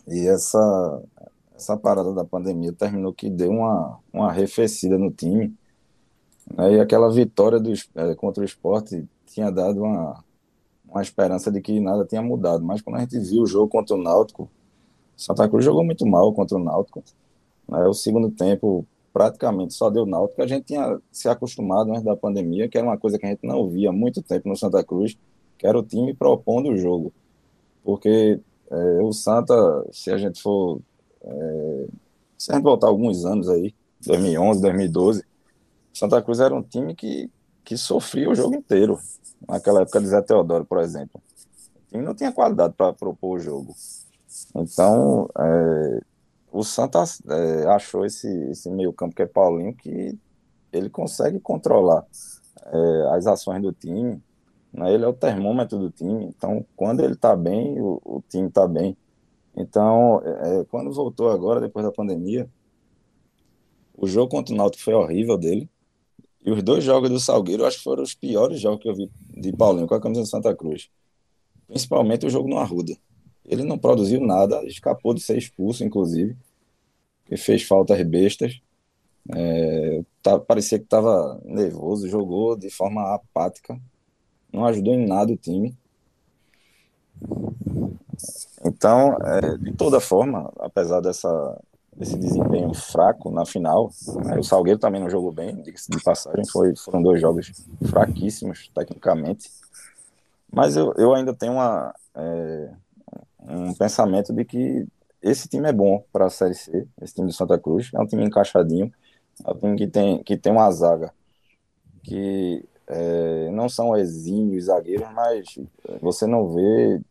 e 0.07 0.27
essa 0.27 1.01
essa 1.59 1.77
parada 1.77 2.13
da 2.13 2.23
pandemia 2.23 2.71
terminou 2.71 3.13
que 3.13 3.29
deu 3.29 3.51
uma, 3.51 3.99
uma 4.11 4.29
arrefecida 4.29 4.97
no 4.97 5.11
time. 5.11 5.53
Né? 6.55 6.75
E 6.75 6.79
aquela 6.79 7.11
vitória 7.11 7.59
do, 7.59 7.71
é, 7.95 8.15
contra 8.15 8.41
o 8.41 8.45
esporte 8.45 9.05
tinha 9.25 9.51
dado 9.51 9.83
uma, 9.83 10.23
uma 10.87 11.01
esperança 11.01 11.51
de 11.51 11.61
que 11.61 11.79
nada 11.79 12.05
tinha 12.05 12.21
mudado. 12.21 12.63
Mas 12.63 12.81
quando 12.81 12.95
a 12.95 12.99
gente 13.01 13.19
viu 13.19 13.43
o 13.43 13.47
jogo 13.47 13.67
contra 13.67 13.95
o 13.95 14.01
Náutico, 14.01 14.49
Santa 15.17 15.47
Cruz 15.49 15.65
jogou 15.65 15.83
muito 15.83 16.05
mal 16.07 16.33
contra 16.33 16.57
o 16.57 16.63
Náutico. 16.63 17.03
Né? 17.67 17.85
O 17.85 17.93
segundo 17.93 18.31
tempo 18.31 18.85
praticamente 19.11 19.73
só 19.73 19.89
deu 19.89 20.05
Náutico. 20.05 20.41
A 20.41 20.47
gente 20.47 20.65
tinha 20.65 20.99
se 21.11 21.27
acostumado 21.27 21.91
antes 21.91 22.03
da 22.03 22.15
pandemia, 22.15 22.69
que 22.69 22.77
era 22.77 22.87
uma 22.87 22.97
coisa 22.97 23.19
que 23.19 23.25
a 23.25 23.29
gente 23.29 23.45
não 23.45 23.67
via 23.67 23.89
há 23.89 23.93
muito 23.93 24.21
tempo 24.21 24.47
no 24.47 24.55
Santa 24.55 24.83
Cruz, 24.83 25.17
que 25.57 25.67
era 25.67 25.77
o 25.77 25.83
time 25.83 26.13
propondo 26.13 26.69
o 26.69 26.77
jogo. 26.77 27.11
Porque 27.83 28.39
é, 28.71 29.01
o 29.01 29.11
Santa, 29.11 29.53
se 29.91 30.09
a 30.11 30.17
gente 30.17 30.41
for 30.41 30.79
é, 31.23 31.87
se 32.37 32.51
a 32.51 32.55
gente 32.55 32.63
voltar 32.63 32.87
alguns 32.87 33.25
anos 33.25 33.49
aí, 33.49 33.73
2011, 34.05 34.61
2012, 34.61 35.25
Santa 35.93 36.21
Cruz 36.21 36.39
era 36.39 36.55
um 36.55 36.63
time 36.63 36.95
que, 36.95 37.29
que 37.63 37.77
sofria 37.77 38.29
o 38.29 38.35
jogo 38.35 38.55
inteiro. 38.55 38.97
Naquela 39.47 39.81
época 39.81 39.99
de 39.99 40.07
Zé 40.07 40.21
Teodoro, 40.21 40.65
por 40.65 40.79
exemplo. 40.79 41.21
O 41.75 41.89
time 41.89 42.03
não 42.03 42.13
tinha 42.13 42.31
qualidade 42.31 42.73
para 42.75 42.93
propor 42.93 43.37
o 43.37 43.39
jogo. 43.39 43.75
Então, 44.55 45.29
é, 45.37 46.01
o 46.51 46.63
Santa 46.63 47.03
é, 47.29 47.65
achou 47.67 48.05
esse, 48.05 48.27
esse 48.49 48.69
meio 48.69 48.93
campo 48.93 49.15
que 49.15 49.21
é 49.21 49.25
Paulinho 49.25 49.75
que 49.75 50.17
ele 50.71 50.89
consegue 50.89 51.39
controlar 51.39 52.05
é, 52.65 53.15
as 53.15 53.27
ações 53.27 53.61
do 53.61 53.71
time. 53.71 54.21
Né? 54.71 54.93
Ele 54.93 55.03
é 55.03 55.07
o 55.07 55.13
termômetro 55.13 55.77
do 55.77 55.89
time. 55.89 56.25
Então, 56.25 56.65
quando 56.75 57.01
ele 57.01 57.13
está 57.13 57.35
bem, 57.35 57.79
o, 57.79 58.01
o 58.03 58.23
time 58.29 58.47
está 58.47 58.67
bem. 58.67 58.95
Então, 59.59 60.21
é, 60.23 60.63
quando 60.69 60.91
voltou 60.93 61.29
agora, 61.29 61.59
depois 61.59 61.85
da 61.85 61.91
pandemia, 61.91 62.49
o 63.93 64.07
jogo 64.07 64.31
contra 64.31 64.53
o 64.53 64.57
Náutico 64.57 64.81
foi 64.81 64.93
horrível 64.93 65.37
dele. 65.37 65.69
E 66.45 66.49
os 66.49 66.63
dois 66.63 66.81
jogos 66.81 67.09
do 67.09 67.19
Salgueiro, 67.19 67.65
acho 67.65 67.77
que 67.77 67.83
foram 67.83 68.01
os 68.01 68.15
piores 68.15 68.61
jogos 68.61 68.81
que 68.81 68.89
eu 68.89 68.95
vi 68.95 69.11
de 69.35 69.51
Paulinho 69.51 69.85
com 69.85 69.93
a 69.93 69.99
camisa 69.99 70.23
de 70.23 70.29
Santa 70.29 70.55
Cruz. 70.55 70.89
Principalmente 71.67 72.25
o 72.25 72.29
jogo 72.29 72.47
no 72.47 72.57
Arruda. 72.57 72.95
Ele 73.45 73.63
não 73.63 73.77
produziu 73.77 74.21
nada, 74.21 74.63
escapou 74.65 75.13
de 75.13 75.19
ser 75.19 75.37
expulso, 75.37 75.83
inclusive. 75.83 76.37
E 77.29 77.35
fez 77.35 77.63
faltas 77.63 78.01
bestas. 78.03 78.61
É, 79.35 80.01
tá, 80.23 80.39
parecia 80.39 80.79
que 80.79 80.85
estava 80.85 81.39
nervoso, 81.43 82.07
jogou 82.07 82.55
de 82.55 82.69
forma 82.69 83.13
apática. 83.13 83.77
Não 84.53 84.63
ajudou 84.65 84.93
em 84.93 85.05
nada 85.05 85.33
o 85.33 85.37
time. 85.37 85.75
Então, 88.65 89.17
é, 89.23 89.57
de 89.57 89.73
toda 89.73 89.99
forma, 89.99 90.51
apesar 90.59 90.99
dessa, 90.99 91.61
desse 91.95 92.17
desempenho 92.17 92.73
fraco 92.73 93.31
na 93.31 93.45
final, 93.45 93.89
né, 94.25 94.37
o 94.37 94.43
Salgueiro 94.43 94.79
também 94.79 95.01
não 95.01 95.09
jogou 95.09 95.31
bem, 95.31 95.55
de 95.61 96.03
passagem, 96.03 96.45
foi, 96.47 96.75
foram 96.75 97.01
dois 97.01 97.21
jogos 97.21 97.51
fraquíssimos 97.89 98.69
tecnicamente, 98.73 99.49
mas 100.51 100.75
eu, 100.75 100.93
eu 100.97 101.13
ainda 101.13 101.33
tenho 101.33 101.53
uma, 101.53 101.93
é, 102.15 102.69
um 103.41 103.73
pensamento 103.73 104.33
de 104.33 104.43
que 104.43 104.87
esse 105.21 105.47
time 105.47 105.69
é 105.69 105.73
bom 105.73 106.03
para 106.11 106.25
a 106.25 106.29
Série 106.29 106.55
C, 106.55 106.87
esse 107.01 107.13
time 107.13 107.27
do 107.27 107.33
Santa 107.33 107.57
Cruz, 107.57 107.89
é 107.93 107.99
um 107.99 108.07
time 108.07 108.25
encaixadinho, 108.25 108.91
é 109.45 109.51
um 109.51 109.57
time 109.57 109.77
que 109.77 109.87
tem, 109.87 110.23
que 110.23 110.37
tem 110.37 110.51
uma 110.51 110.69
zaga 110.71 111.13
que 112.03 112.65
é, 112.87 113.49
não 113.51 113.69
são 113.69 113.95
exímios 113.95 114.65
zagueiros, 114.65 115.07
mas 115.13 115.59
você 116.01 116.25
não 116.25 116.53
vê 116.53 117.01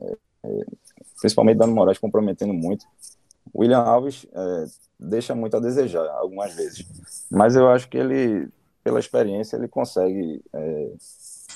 é, 0.00 0.16
principalmente 1.20 1.58
Dano 1.58 1.74
Moraes 1.74 1.98
comprometendo 1.98 2.52
muito. 2.52 2.86
William 3.54 3.78
Alves 3.78 4.26
é, 4.32 4.64
deixa 4.98 5.34
muito 5.34 5.56
a 5.56 5.60
desejar 5.60 6.06
algumas 6.10 6.54
vezes, 6.54 6.86
mas 7.30 7.56
eu 7.56 7.68
acho 7.68 7.88
que 7.88 7.96
ele, 7.96 8.48
pela 8.84 9.00
experiência, 9.00 9.56
ele 9.56 9.68
consegue 9.68 10.42
é, 10.52 10.92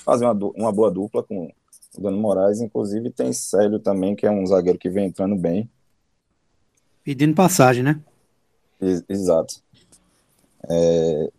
fazer 0.03 0.25
uma, 0.25 0.33
uma 0.55 0.71
boa 0.71 0.91
dupla 0.91 1.23
com 1.23 1.51
o 1.97 2.01
Dano 2.01 2.17
Moraes. 2.17 2.61
Inclusive 2.61 3.11
tem 3.11 3.31
Célio 3.31 3.79
também, 3.79 4.15
que 4.15 4.25
é 4.25 4.31
um 4.31 4.45
zagueiro 4.45 4.79
que 4.79 4.89
vem 4.89 5.07
entrando 5.07 5.35
bem. 5.35 5.69
Pedindo 7.03 7.35
passagem, 7.35 7.83
né? 7.83 7.99
Ex 8.81 9.03
exato. 9.07 9.61
É, 10.69 11.29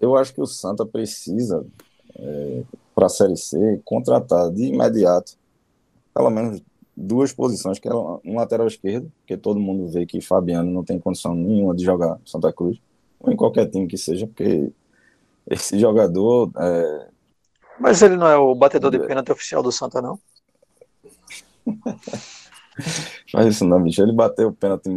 eu 0.00 0.16
acho 0.16 0.34
que 0.34 0.40
o 0.40 0.46
Santa 0.46 0.84
precisa, 0.84 1.66
é, 2.16 2.62
para 2.94 3.06
a 3.06 3.10
Série 3.10 3.36
C, 3.36 3.80
contratar 3.84 4.50
de 4.50 4.64
imediato 4.64 5.36
pelo 6.18 6.30
menos 6.30 6.60
duas 6.98 7.32
posições, 7.32 7.78
que 7.78 7.88
é 7.88 7.94
um 7.94 8.34
lateral 8.34 8.66
esquerdo, 8.66 9.10
porque 9.20 9.36
todo 9.36 9.60
mundo 9.60 9.88
vê 9.88 10.04
que 10.04 10.20
Fabiano 10.20 10.70
não 10.70 10.82
tem 10.82 10.98
condição 10.98 11.34
nenhuma 11.34 11.74
de 11.74 11.84
jogar 11.84 12.18
Santa 12.26 12.52
Cruz, 12.52 12.80
ou 13.20 13.32
em 13.32 13.36
qualquer 13.36 13.70
time 13.70 13.86
que 13.86 13.96
seja, 13.96 14.26
porque 14.26 14.72
esse 15.48 15.78
jogador. 15.78 16.50
É... 16.56 17.08
Mas 17.78 18.02
ele 18.02 18.16
não 18.16 18.26
é 18.26 18.36
o 18.36 18.54
batedor 18.54 18.90
de 18.90 18.98
pênalti 18.98 19.30
oficial 19.30 19.62
do 19.62 19.70
Santa, 19.70 20.02
não? 20.02 20.18
Faz 23.30 23.46
isso 23.46 23.64
não, 23.64 23.82
bicho. 23.82 24.02
Ele 24.02 24.12
bateu 24.12 24.48
o 24.48 24.52
pênalti 24.52 24.88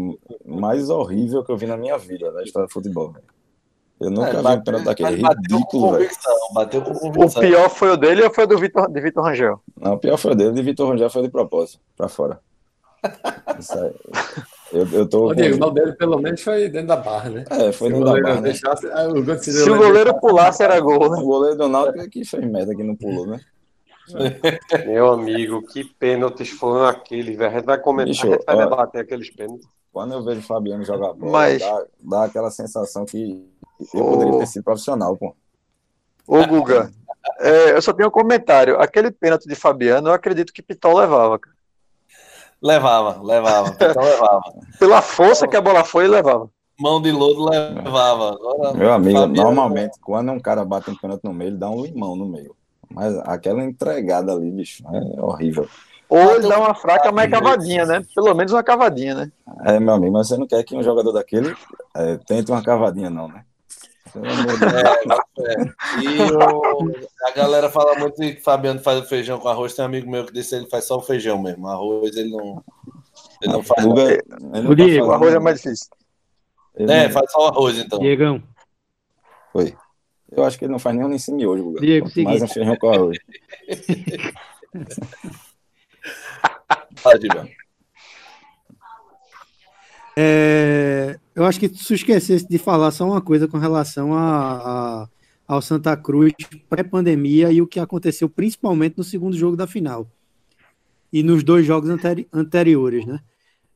mais 0.46 0.90
horrível 0.90 1.44
que 1.44 1.52
eu 1.52 1.58
vi 1.58 1.68
na 1.68 1.78
minha 1.78 1.98
vida, 1.98 2.32
na 2.32 2.44
história 2.44 2.68
do 2.68 2.74
futebol. 2.74 3.12
Véio. 3.12 3.26
Eu 4.02 4.10
nunca 4.10 4.30
é, 4.30 4.42
vi 4.42 4.48
um 4.48 4.64
pênalti 4.64 4.84
daquele. 4.84 5.16
Ridículo, 5.16 5.92
velho. 5.92 6.10
Bateu 6.56 6.82
com 6.82 6.94
convicção. 6.94 7.44
O 7.44 7.46
pior 7.46 7.70
foi 7.70 7.92
o 7.92 7.98
dele 7.98 8.24
ou 8.24 8.34
foi 8.34 8.46
o 8.46 8.48
do 8.48 8.58
Vitor, 8.58 8.92
de 8.92 9.00
Vitor 9.00 9.24
Rangel? 9.24 9.62
Não, 9.80 9.94
o 9.94 10.00
pior 10.00 10.18
foi 10.18 10.32
o 10.32 10.36
dele. 10.36 10.54
De 10.54 10.64
Vitor 10.64 10.90
Rangel 10.90 11.10
foi 11.12 11.22
de 11.22 11.30
propósito, 11.30 11.80
pra 11.96 12.10
fora. 12.10 12.40
Isso 13.60 13.78
aí. 13.78 13.94
Eu, 14.74 14.88
eu 14.92 15.08
tô. 15.08 15.30
O 15.30 15.36
Diego, 15.36 15.64
o 15.64 15.70
dele 15.70 15.94
pelo 15.94 16.18
menos 16.18 16.42
foi 16.42 16.68
dentro 16.68 16.88
da 16.88 16.96
barra, 16.96 17.30
né? 17.30 17.46
É, 17.52 17.72
foi 17.72 17.90
dentro 17.90 18.06
da 18.06 18.20
barra. 18.20 18.36
Né? 18.36 18.42
Deixasse, 18.42 18.88
ah, 18.88 19.08
o 19.08 19.38
se 19.40 19.70
o 19.70 19.78
goleiro 19.78 20.20
pulasse, 20.20 20.64
era 20.64 20.80
gol, 20.80 21.12
né? 21.12 21.22
O 21.22 21.26
goleiro 21.26 21.58
do 21.58 21.68
Náutico 21.68 22.02
é 22.02 22.08
que 22.08 22.26
fez 22.26 22.44
merda 22.44 22.74
que 22.74 22.84
não 22.84 22.96
pulou, 22.96 23.28
né? 23.28 23.40
Meu 24.88 25.12
amigo, 25.12 25.62
que 25.68 25.84
pênaltis 25.84 26.50
foram 26.50 26.86
aqueles, 26.86 27.38
velho. 27.38 27.52
A 27.52 27.54
gente 27.54 27.66
vai 27.66 27.80
comentar, 27.80 28.12
Bicho, 28.12 28.28
a 28.28 28.32
gente 28.32 28.46
vai 28.46 28.56
ó, 28.56 28.60
debater 28.64 29.02
aqueles 29.02 29.30
pênaltis. 29.30 29.68
Quando 29.94 30.14
eu 30.14 30.24
vejo 30.24 30.40
o 30.40 30.44
Fabiano 30.44 30.84
jogar 30.84 31.14
bola, 31.14 31.32
Mas... 31.32 31.62
dá, 31.62 31.86
dá 32.00 32.24
aquela 32.24 32.50
sensação 32.50 33.06
que 33.06 33.46
eu 33.94 34.06
poderia 34.06 34.39
ter 34.39 34.48
sido 34.48 34.63
profissional, 34.63 35.15
pô. 35.17 35.36
Ô, 36.28 36.46
Guga, 36.46 36.91
é, 37.39 37.72
eu 37.76 37.82
só 37.82 37.94
tenho 37.94 38.10
um 38.10 38.12
comentário. 38.12 38.80
Aquele 38.80 39.12
pênalti 39.12 39.48
de 39.48 39.56
Fabiano, 39.56 40.10
eu 40.10 40.13
acredito 40.13 40.54
que 40.54 40.62
Pitol 40.62 40.98
levava, 40.98 41.39
cara. 41.39 41.56
Levava, 42.62 43.22
levava. 43.24 43.72
Pitol 43.72 44.04
levava. 44.04 44.41
Pela 44.80 45.02
força 45.02 45.48
que 45.48 45.56
a 45.56 45.62
bola 45.62 45.84
foi, 45.84 46.06
ele 46.06 46.13
levava. 46.13 46.50
Mão 46.80 47.02
de 47.02 47.12
lodo 47.12 47.50
levava. 47.50 48.30
Agora, 48.30 48.74
Meu 48.74 48.91
amigo, 48.91 49.20
Fabiano... 49.20 49.44
normalmente, 49.44 50.00
quando 50.02 50.32
um 50.32 50.39
cara 50.39 50.65
bate 50.65 50.89
um 50.89 50.96
pênalti 50.96 51.24
no 51.24 51.34
meio, 51.34 51.50
ele 51.50 51.58
dá 51.58 51.70
um 51.70 51.84
limão 51.84 52.15
no 52.15 52.28
meio. 52.28 52.56
Mas 52.89 53.17
aquela 53.20 53.63
entregada 53.63 54.32
ali, 54.32 54.50
bicho, 54.52 54.84
é 54.88 55.22
horrível. 55.22 55.67
Ou 56.10 56.36
ele 56.36 56.48
dá 56.50 56.60
uma 56.60 56.76
fraca, 56.76 57.10
mas 57.10 57.32
cavadinha, 57.32 57.86
né? 57.86 58.04
Pelo 58.13 58.34
menos 58.34 58.52
uma 58.52 58.62
cavadinha, 58.62 59.15
né? 59.15 59.32
É, 59.63 59.80
meu 59.80 59.94
amigo, 59.94 60.12
mas 60.12 60.28
você 60.28 60.36
não 60.36 60.46
quer 60.46 60.62
que 60.63 60.76
um 60.76 60.84
jogador 60.84 61.13
daquele 61.13 61.56
é, 61.96 62.17
tente 62.17 62.52
uma 62.52 62.62
cavadinha, 62.62 63.10
não, 63.10 63.30
né? 63.30 63.46
É, 64.15 64.24
é. 65.41 66.04
E 66.04 66.21
o, 66.21 67.28
a 67.28 67.32
galera 67.32 67.69
fala 67.69 67.95
muito 67.95 68.15
que 68.15 68.36
Fabiano 68.41 68.80
faz 68.82 69.00
o 69.00 69.06
feijão 69.06 69.39
com 69.39 69.47
arroz. 69.47 69.74
Tem 69.74 69.84
um 69.84 69.88
amigo 69.88 70.10
meu 70.10 70.26
que 70.26 70.34
disse 70.34 70.50
que 70.50 70.56
ele 70.56 70.69
faz 70.69 70.86
só 70.86 70.97
o 70.97 71.02
feijão 71.02 71.41
mesmo. 71.41 71.67
Arroz 71.67 72.15
ele 72.15 72.30
não, 72.32 72.63
ele 73.41 73.54
não 73.54 73.63
faz. 73.63 73.86
Guga, 73.86 74.21
ele 74.54 74.67
o 74.67 74.76
Diego, 74.76 75.08
o 75.08 75.12
arroz 75.12 75.34
é 75.34 75.39
mais 75.39 75.62
difícil. 75.62 75.88
Ele 76.76 76.91
é, 76.91 77.04
não... 77.06 77.12
faz 77.12 77.32
só 77.32 77.45
o 77.45 77.47
arroz 77.47 77.78
então. 77.78 78.00
Diegão. 78.00 78.43
Oi. 79.54 79.76
Eu 80.32 80.43
acho 80.45 80.58
que 80.58 80.65
ele 80.65 80.71
não 80.71 80.80
faz 80.80 80.95
nem 80.95 81.06
um 81.06 81.10
hoje, 81.47 81.63
Guga. 81.63 81.82
Diego, 81.82 82.10
mais 82.24 82.41
um 82.41 82.47
feijão 82.47 82.76
com 82.78 82.89
arroz. 82.89 83.17
Fala, 86.95 87.19
Diego. 87.19 87.50
É, 90.17 91.17
eu 91.36 91.46
acho 91.46 91.60
que 91.60 91.70
tu 91.70 91.94
esquecesse 91.94 92.48
de 92.48 92.58
falar 92.58 92.91
só 92.91 93.06
uma 93.06 93.22
coisa 93.22 93.48
com 93.48 93.58
relação 93.58 94.13
a, 94.13 95.04
a 95.04 95.10
ao 95.52 95.62
Santa 95.62 95.98
Cruz 95.98 96.32
pré-pandemia 96.70 97.52
e 97.52 97.62
o 97.62 97.67
que 97.67 97.78
aconteceu 97.78 98.30
principalmente 98.30 98.98
no 98.98 99.04
segundo 99.04 99.36
jogo 99.36 99.58
da 99.58 99.67
final 99.67 100.10
e 101.12 101.22
nos 101.22 101.44
dois 101.44 101.65
jogos 101.65 101.89
anteri 101.89 102.26
anteriores, 102.32 103.06
né? 103.06 103.20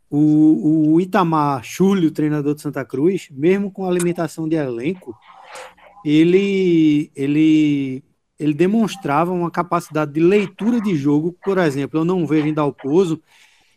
O, 0.09 0.93
o 0.93 1.01
Itamar 1.01 1.65
Chulio, 1.65 2.11
treinador 2.11 2.55
de 2.55 2.61
Santa 2.61 2.85
Cruz, 2.85 3.27
mesmo 3.29 3.69
com 3.69 3.85
a 3.85 3.91
limitação 3.91 4.47
de 4.47 4.55
elenco, 4.55 5.13
ele, 6.05 7.11
ele, 7.13 8.01
ele 8.39 8.53
demonstrava 8.53 9.33
uma 9.33 9.51
capacidade 9.51 10.13
de 10.13 10.21
leitura 10.21 10.79
de 10.79 10.95
jogo. 10.95 11.35
Por 11.43 11.57
exemplo, 11.57 11.99
eu 11.99 12.05
não 12.05 12.25
vejo 12.25 12.47
em 12.47 12.53
Dalpozo 12.53 13.21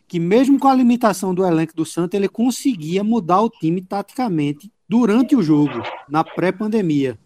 que 0.09 0.19
mesmo 0.19 0.59
com 0.59 0.67
a 0.67 0.73
limitação 0.73 1.35
do 1.35 1.45
elenco 1.45 1.75
do 1.75 1.85
Santos, 1.85 2.17
ele 2.17 2.27
conseguia 2.27 3.03
mudar 3.03 3.41
o 3.41 3.49
time 3.49 3.79
taticamente 3.79 4.71
durante 4.89 5.35
o 5.35 5.43
jogo, 5.43 5.83
na 6.09 6.23
pré-pandemia. 6.23 7.17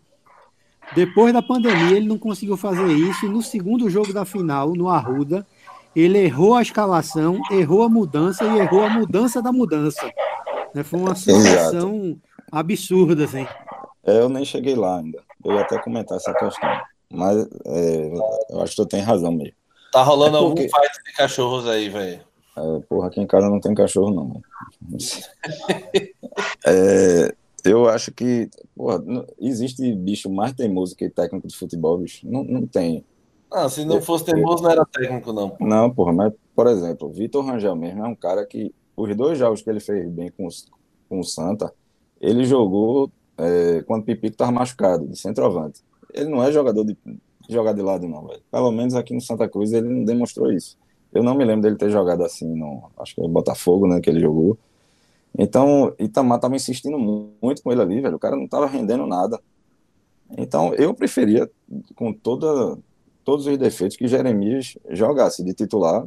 Depois 0.93 1.33
da 1.33 1.41
pandemia, 1.41 1.95
ele 1.95 2.07
não 2.07 2.19
conseguiu 2.19 2.57
fazer 2.57 2.85
isso, 2.91 3.25
e 3.25 3.29
no 3.29 3.41
segundo 3.41 3.89
jogo 3.89 4.11
da 4.11 4.25
final, 4.25 4.73
no 4.73 4.89
Arruda, 4.89 5.47
ele 5.95 6.17
errou 6.17 6.55
a 6.55 6.61
escalação, 6.61 7.39
errou 7.49 7.83
a 7.83 7.89
mudança 7.89 8.43
e 8.43 8.59
errou 8.59 8.83
a 8.83 8.89
mudança 8.89 9.41
da 9.41 9.53
mudança. 9.53 10.05
Né, 10.75 10.83
foi 10.83 10.99
uma 10.99 11.15
situação 11.15 12.19
absurda, 12.51 13.23
assim. 13.23 13.47
É, 14.05 14.19
eu 14.19 14.27
nem 14.27 14.43
cheguei 14.43 14.75
lá 14.75 14.99
ainda. 14.99 15.23
Eu 15.45 15.53
ia 15.53 15.61
até 15.61 15.79
comentar 15.79 16.17
essa 16.17 16.33
questão. 16.33 16.69
Mas 17.09 17.47
é, 17.65 18.13
eu 18.49 18.61
acho 18.61 18.75
que 18.75 18.81
tu 18.81 18.85
tem 18.85 19.01
razão 19.01 19.31
mesmo. 19.31 19.55
Tá 19.93 20.03
rolando 20.03 20.35
é 20.35 20.41
porque... 20.41 20.61
algum 20.63 20.75
fight 20.81 21.03
de 21.05 21.13
cachorros 21.13 21.65
aí, 21.65 21.87
velho. 21.87 22.32
É, 22.55 22.79
porra, 22.87 23.07
aqui 23.07 23.19
em 23.19 23.27
casa 23.27 23.49
não 23.49 23.59
tem 23.59 23.73
cachorro, 23.73 24.11
não. 24.11 24.41
é, 26.65 27.35
eu 27.63 27.87
acho 27.87 28.11
que, 28.11 28.49
porra, 28.75 28.99
não, 28.99 29.25
existe 29.39 29.93
bicho 29.95 30.29
mais 30.29 30.53
teimoso 30.53 30.95
que 30.95 31.09
técnico 31.09 31.47
de 31.47 31.55
futebol, 31.55 31.97
bicho? 31.97 32.27
Não, 32.29 32.43
não 32.43 32.67
tem. 32.67 33.03
Ah, 33.51 33.69
se 33.69 33.85
não 33.85 34.01
fosse 34.01 34.25
teimoso, 34.25 34.63
não 34.63 34.71
era 34.71 34.85
técnico, 34.85 35.31
não. 35.31 35.55
Não, 35.59 35.89
porra, 35.89 36.11
mas, 36.11 36.33
por 36.55 36.67
exemplo, 36.67 37.11
Vitor 37.11 37.45
Rangel 37.45 37.75
mesmo 37.75 38.05
é 38.05 38.07
um 38.07 38.15
cara 38.15 38.45
que, 38.45 38.73
os 38.95 39.15
dois 39.15 39.37
jogos 39.37 39.61
que 39.61 39.69
ele 39.69 39.79
fez 39.79 40.09
bem 40.09 40.31
com, 40.31 40.47
com 41.09 41.19
o 41.19 41.23
Santa, 41.23 41.73
ele 42.19 42.45
jogou 42.45 43.11
é, 43.37 43.83
quando 43.83 44.01
o 44.01 44.05
Pipico 44.05 44.33
estava 44.33 44.51
machucado, 44.51 45.07
de 45.07 45.17
centroavante. 45.17 45.81
Ele 46.13 46.29
não 46.29 46.43
é 46.43 46.51
jogador 46.51 46.83
de 46.83 46.97
jogar 47.49 47.73
de 47.73 47.81
lado, 47.81 48.07
não, 48.07 48.25
velho. 48.27 48.41
Pelo 48.51 48.71
menos 48.71 48.95
aqui 48.95 49.13
no 49.13 49.21
Santa 49.21 49.47
Cruz 49.47 49.73
ele 49.73 49.89
não 49.89 50.03
demonstrou 50.03 50.51
isso. 50.51 50.77
Eu 51.13 51.23
não 51.23 51.35
me 51.35 51.45
lembro 51.45 51.61
dele 51.61 51.75
ter 51.75 51.89
jogado 51.89 52.23
assim 52.23 52.47
no. 52.55 52.89
Acho 52.97 53.15
que 53.15 53.21
é 53.21 53.23
o 53.23 53.27
Botafogo, 53.27 53.87
né? 53.87 53.99
Que 54.01 54.09
ele 54.09 54.19
jogou. 54.19 54.57
Então, 55.37 55.93
Itamar 55.99 56.37
estava 56.37 56.55
insistindo 56.55 56.97
muito 56.97 57.63
com 57.63 57.71
ele 57.71 57.81
ali, 57.81 58.01
velho. 58.01 58.15
O 58.15 58.19
cara 58.19 58.35
não 58.35 58.45
estava 58.45 58.67
rendendo 58.67 59.05
nada. 59.05 59.39
Então, 60.37 60.73
eu 60.75 60.93
preferia, 60.93 61.49
com 61.95 62.13
toda, 62.13 62.77
todos 63.23 63.45
os 63.47 63.57
defeitos, 63.57 63.97
que 63.97 64.07
Jeremias 64.07 64.77
jogasse 64.89 65.43
de 65.43 65.53
titular 65.53 66.05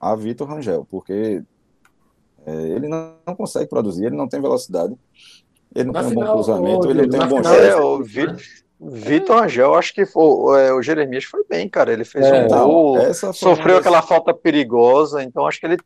a 0.00 0.14
Vitor 0.14 0.48
Rangel, 0.48 0.86
porque 0.90 1.42
é, 2.44 2.52
ele 2.52 2.88
não, 2.88 3.14
não, 3.26 3.34
consegue 3.34 3.68
produzir, 3.68 4.06
ele 4.06 4.16
não 4.16 4.28
tem 4.28 4.40
velocidade, 4.40 4.94
ele 5.74 5.86
não 5.86 5.92
na 5.92 6.02
tem 6.02 6.10
um 6.10 6.14
bom 6.14 6.32
cruzamento, 6.32 6.90
ele 6.90 7.02
não 7.02 7.08
tem 7.08 7.22
um 7.22 7.28
bom 7.28 7.36
final, 7.36 7.54
é, 7.54 7.76
o 7.76 8.02
Vitor 8.02 8.36
Rangel, 8.80 9.74
acho 9.74 9.94
que 9.94 10.04
foi, 10.04 10.60
é, 10.60 10.72
o 10.72 10.82
Jeremias 10.82 11.24
foi 11.24 11.44
bem, 11.48 11.68
cara. 11.68 11.92
Ele 11.92 12.04
fez 12.04 12.26
é, 12.26 12.44
um 12.44 12.48
gol, 12.48 12.98
sofreu 13.32 13.78
aquela 13.78 14.02
falta 14.02 14.34
perigosa, 14.34 15.22
então 15.22 15.46
acho 15.46 15.60
que 15.60 15.66
ele 15.66 15.78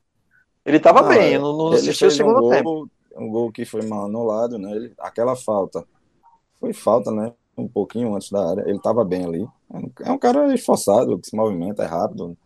ele 0.68 0.77
estava 0.77 1.03
bem, 1.03 1.38
não, 1.38 1.57
não 1.57 1.68
assistiu 1.72 2.09
o 2.09 2.11
segundo 2.11 2.46
um 2.46 2.51
tempo. 2.51 2.64
Gol, 2.64 2.88
um 3.16 3.31
gol 3.31 3.51
que 3.51 3.64
foi 3.64 3.81
mal 3.87 4.05
anulado, 4.05 4.59
né? 4.59 4.70
Ele, 4.72 4.92
aquela 4.98 5.35
falta 5.35 5.83
foi 6.61 6.74
falta, 6.74 7.11
né? 7.11 7.33
Um 7.57 7.66
pouquinho 7.66 8.14
antes 8.14 8.31
da 8.31 8.51
área. 8.51 8.62
Ele 8.66 8.77
estava 8.77 9.05
bem 9.05 9.24
ali. 9.24 9.48
É 10.03 10.12
um 10.12 10.18
cara 10.18 10.53
esforçado, 10.55 11.18
que 11.18 11.29
se 11.29 11.37
movimenta, 11.37 11.83
é 11.83 11.87
rápido. 11.87 12.37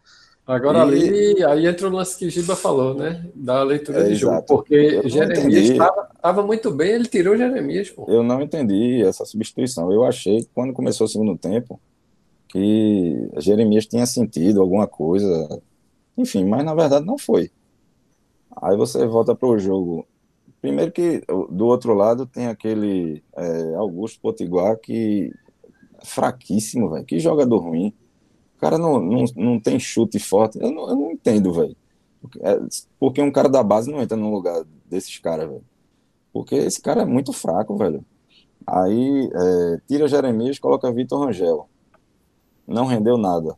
Agora 0.46 0.78
e... 0.78 0.82
ali, 0.82 1.44
aí 1.44 1.66
entra 1.66 1.88
o 1.88 1.92
lance 1.92 2.18
que 2.18 2.28
Giba 2.28 2.56
falou, 2.56 2.94
né? 2.94 3.24
Da 3.34 3.62
leitura 3.62 4.00
é, 4.00 4.08
de 4.08 4.14
jogo. 4.16 4.42
Porque 4.42 5.08
Jeremias 5.08 5.70
estava 5.70 6.42
muito 6.42 6.70
bem, 6.70 6.92
ele 6.92 7.06
tirou 7.06 7.36
Jeremias, 7.36 7.90
pô. 7.90 8.06
Eu 8.08 8.22
não 8.22 8.40
entendi 8.40 9.02
essa 9.02 9.24
substituição. 9.24 9.92
Eu 9.92 10.04
achei 10.04 10.42
que 10.42 10.48
quando 10.52 10.72
começou 10.72 11.06
o 11.06 11.08
segundo 11.08 11.38
tempo 11.38 11.80
que 12.48 13.30
Jeremias 13.38 13.86
tinha 13.86 14.04
sentido 14.04 14.60
alguma 14.60 14.86
coisa. 14.86 15.62
Enfim, 16.18 16.44
mas 16.44 16.64
na 16.64 16.74
verdade 16.74 17.06
não 17.06 17.16
foi. 17.16 17.50
Aí 18.60 18.76
você 18.76 19.06
volta 19.06 19.34
para 19.34 19.48
o 19.48 19.58
jogo. 19.58 20.06
Primeiro 20.60 20.92
que 20.92 21.22
do 21.50 21.66
outro 21.66 21.94
lado 21.94 22.26
tem 22.26 22.48
aquele 22.48 23.22
é, 23.36 23.74
Augusto 23.76 24.20
Potiguar 24.20 24.76
que 24.76 25.32
é 26.00 26.04
fraquíssimo, 26.04 26.90
velho. 26.90 27.04
Que 27.06 27.18
jogador 27.18 27.58
ruim. 27.58 27.94
Cara 28.62 28.78
não, 28.78 29.00
não, 29.00 29.24
não 29.34 29.58
tem 29.58 29.76
chute 29.80 30.20
forte. 30.20 30.56
Eu 30.60 30.70
não, 30.70 30.88
eu 30.88 30.94
não 30.94 31.10
entendo, 31.10 31.52
velho. 31.52 31.76
É, 32.40 32.60
porque 32.96 33.20
um 33.20 33.32
cara 33.32 33.48
da 33.48 33.60
base 33.60 33.90
não 33.90 34.00
entra 34.00 34.16
no 34.16 34.32
lugar 34.32 34.62
desses 34.88 35.18
caras, 35.18 35.48
velho. 35.48 35.64
Porque 36.32 36.54
esse 36.54 36.80
cara 36.80 37.02
é 37.02 37.04
muito 37.04 37.32
fraco, 37.32 37.76
velho. 37.76 38.04
Aí 38.64 39.28
é, 39.34 39.80
tira 39.88 40.06
Jeremias, 40.06 40.60
coloca 40.60 40.92
Vitor 40.92 41.26
Rangel. 41.26 41.68
Não 42.64 42.86
rendeu 42.86 43.18
nada. 43.18 43.56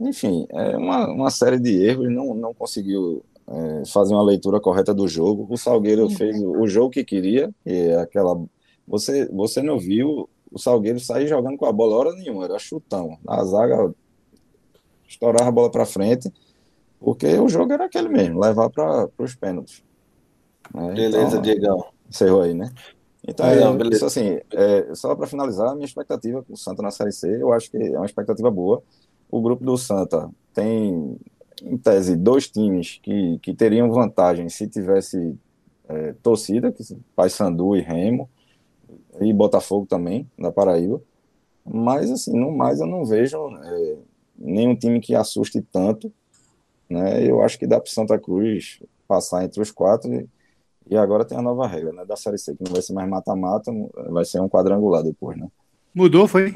Enfim, 0.00 0.48
é 0.50 0.76
uma, 0.76 1.06
uma 1.06 1.30
série 1.30 1.60
de 1.60 1.80
erros, 1.80 2.10
não, 2.10 2.34
não 2.34 2.52
conseguiu 2.52 3.24
é, 3.46 3.84
fazer 3.86 4.14
uma 4.14 4.24
leitura 4.24 4.58
correta 4.58 4.92
do 4.92 5.06
jogo. 5.06 5.46
O 5.48 5.56
Salgueiro 5.56 6.10
fez 6.10 6.42
o, 6.42 6.60
o 6.60 6.66
jogo 6.66 6.90
que 6.90 7.04
queria, 7.04 7.54
e 7.64 7.72
é 7.72 8.00
aquela. 8.00 8.36
Você, 8.84 9.28
você 9.28 9.62
não 9.62 9.78
viu 9.78 10.28
o 10.50 10.58
Salgueiro 10.58 10.98
sair 10.98 11.28
jogando 11.28 11.56
com 11.56 11.66
a 11.66 11.72
bola 11.72 11.94
hora 11.94 12.12
nenhuma, 12.16 12.46
era 12.46 12.58
chutão. 12.58 13.16
A 13.24 13.44
zaga 13.44 13.94
estourava 15.08 15.48
a 15.48 15.52
bola 15.52 15.70
para 15.70 15.86
frente, 15.86 16.32
porque 17.00 17.26
o 17.38 17.48
jogo 17.48 17.72
era 17.72 17.86
aquele 17.86 18.08
mesmo, 18.08 18.40
levar 18.40 18.70
para 18.70 19.08
os 19.18 19.34
pênaltis. 19.34 19.82
Né? 20.74 20.94
Beleza, 20.94 21.26
então, 21.26 21.42
Diegão. 21.42 21.84
Encerrou 22.08 22.42
aí, 22.42 22.54
né? 22.54 22.70
Então, 23.26 23.46
é, 23.46 23.60
não, 23.60 23.76
isso 23.90 24.06
assim, 24.06 24.38
é, 24.52 24.94
só 24.94 25.14
para 25.14 25.26
finalizar, 25.26 25.70
a 25.70 25.74
minha 25.74 25.84
expectativa 25.84 26.42
com 26.42 26.54
o 26.54 26.56
Santa 26.56 26.82
na 26.82 26.90
Série 26.90 27.12
C, 27.12 27.42
eu 27.42 27.52
acho 27.52 27.70
que 27.70 27.76
é 27.76 27.96
uma 27.96 28.06
expectativa 28.06 28.50
boa. 28.50 28.82
O 29.30 29.42
grupo 29.42 29.64
do 29.64 29.76
Santa 29.76 30.30
tem 30.54 31.18
em 31.62 31.76
tese, 31.76 32.16
dois 32.16 32.48
times 32.48 32.98
que, 33.02 33.38
que 33.40 33.54
teriam 33.54 33.90
vantagem 33.90 34.48
se 34.48 34.66
tivesse 34.68 35.36
é, 35.88 36.14
torcida, 36.22 36.72
que 36.72 36.82
Paysandu 37.14 37.76
e 37.76 37.80
Remo, 37.80 38.30
e 39.20 39.32
Botafogo 39.32 39.84
também, 39.86 40.30
da 40.38 40.52
Paraíba. 40.52 41.02
Mas, 41.64 42.10
assim, 42.10 42.38
no 42.38 42.50
mais 42.50 42.80
eu 42.80 42.86
não 42.86 43.04
vejo 43.04 43.36
é, 43.62 43.96
nenhum 44.38 44.76
time 44.76 45.00
que 45.00 45.14
assuste 45.14 45.60
tanto. 45.60 46.12
Né? 46.88 47.28
Eu 47.28 47.42
acho 47.42 47.58
que 47.58 47.66
dá 47.66 47.80
para 47.80 47.90
Santa 47.90 48.18
Cruz 48.18 48.80
passar 49.06 49.44
entre 49.44 49.60
os 49.60 49.70
quatro. 49.70 50.12
E, 50.12 50.28
e 50.90 50.96
agora 50.96 51.24
tem 51.24 51.36
a 51.36 51.42
nova 51.42 51.66
regra 51.66 51.92
né, 51.92 52.04
da 52.04 52.16
Série 52.16 52.38
C, 52.38 52.54
que 52.54 52.64
não 52.64 52.72
vai 52.72 52.82
ser 52.82 52.92
mais 52.92 53.08
mata-mata, 53.08 53.70
vai 54.10 54.24
ser 54.24 54.40
um 54.40 54.48
quadrangular 54.48 55.02
depois, 55.02 55.36
né? 55.36 55.48
Mudou, 55.94 56.28
foi? 56.28 56.54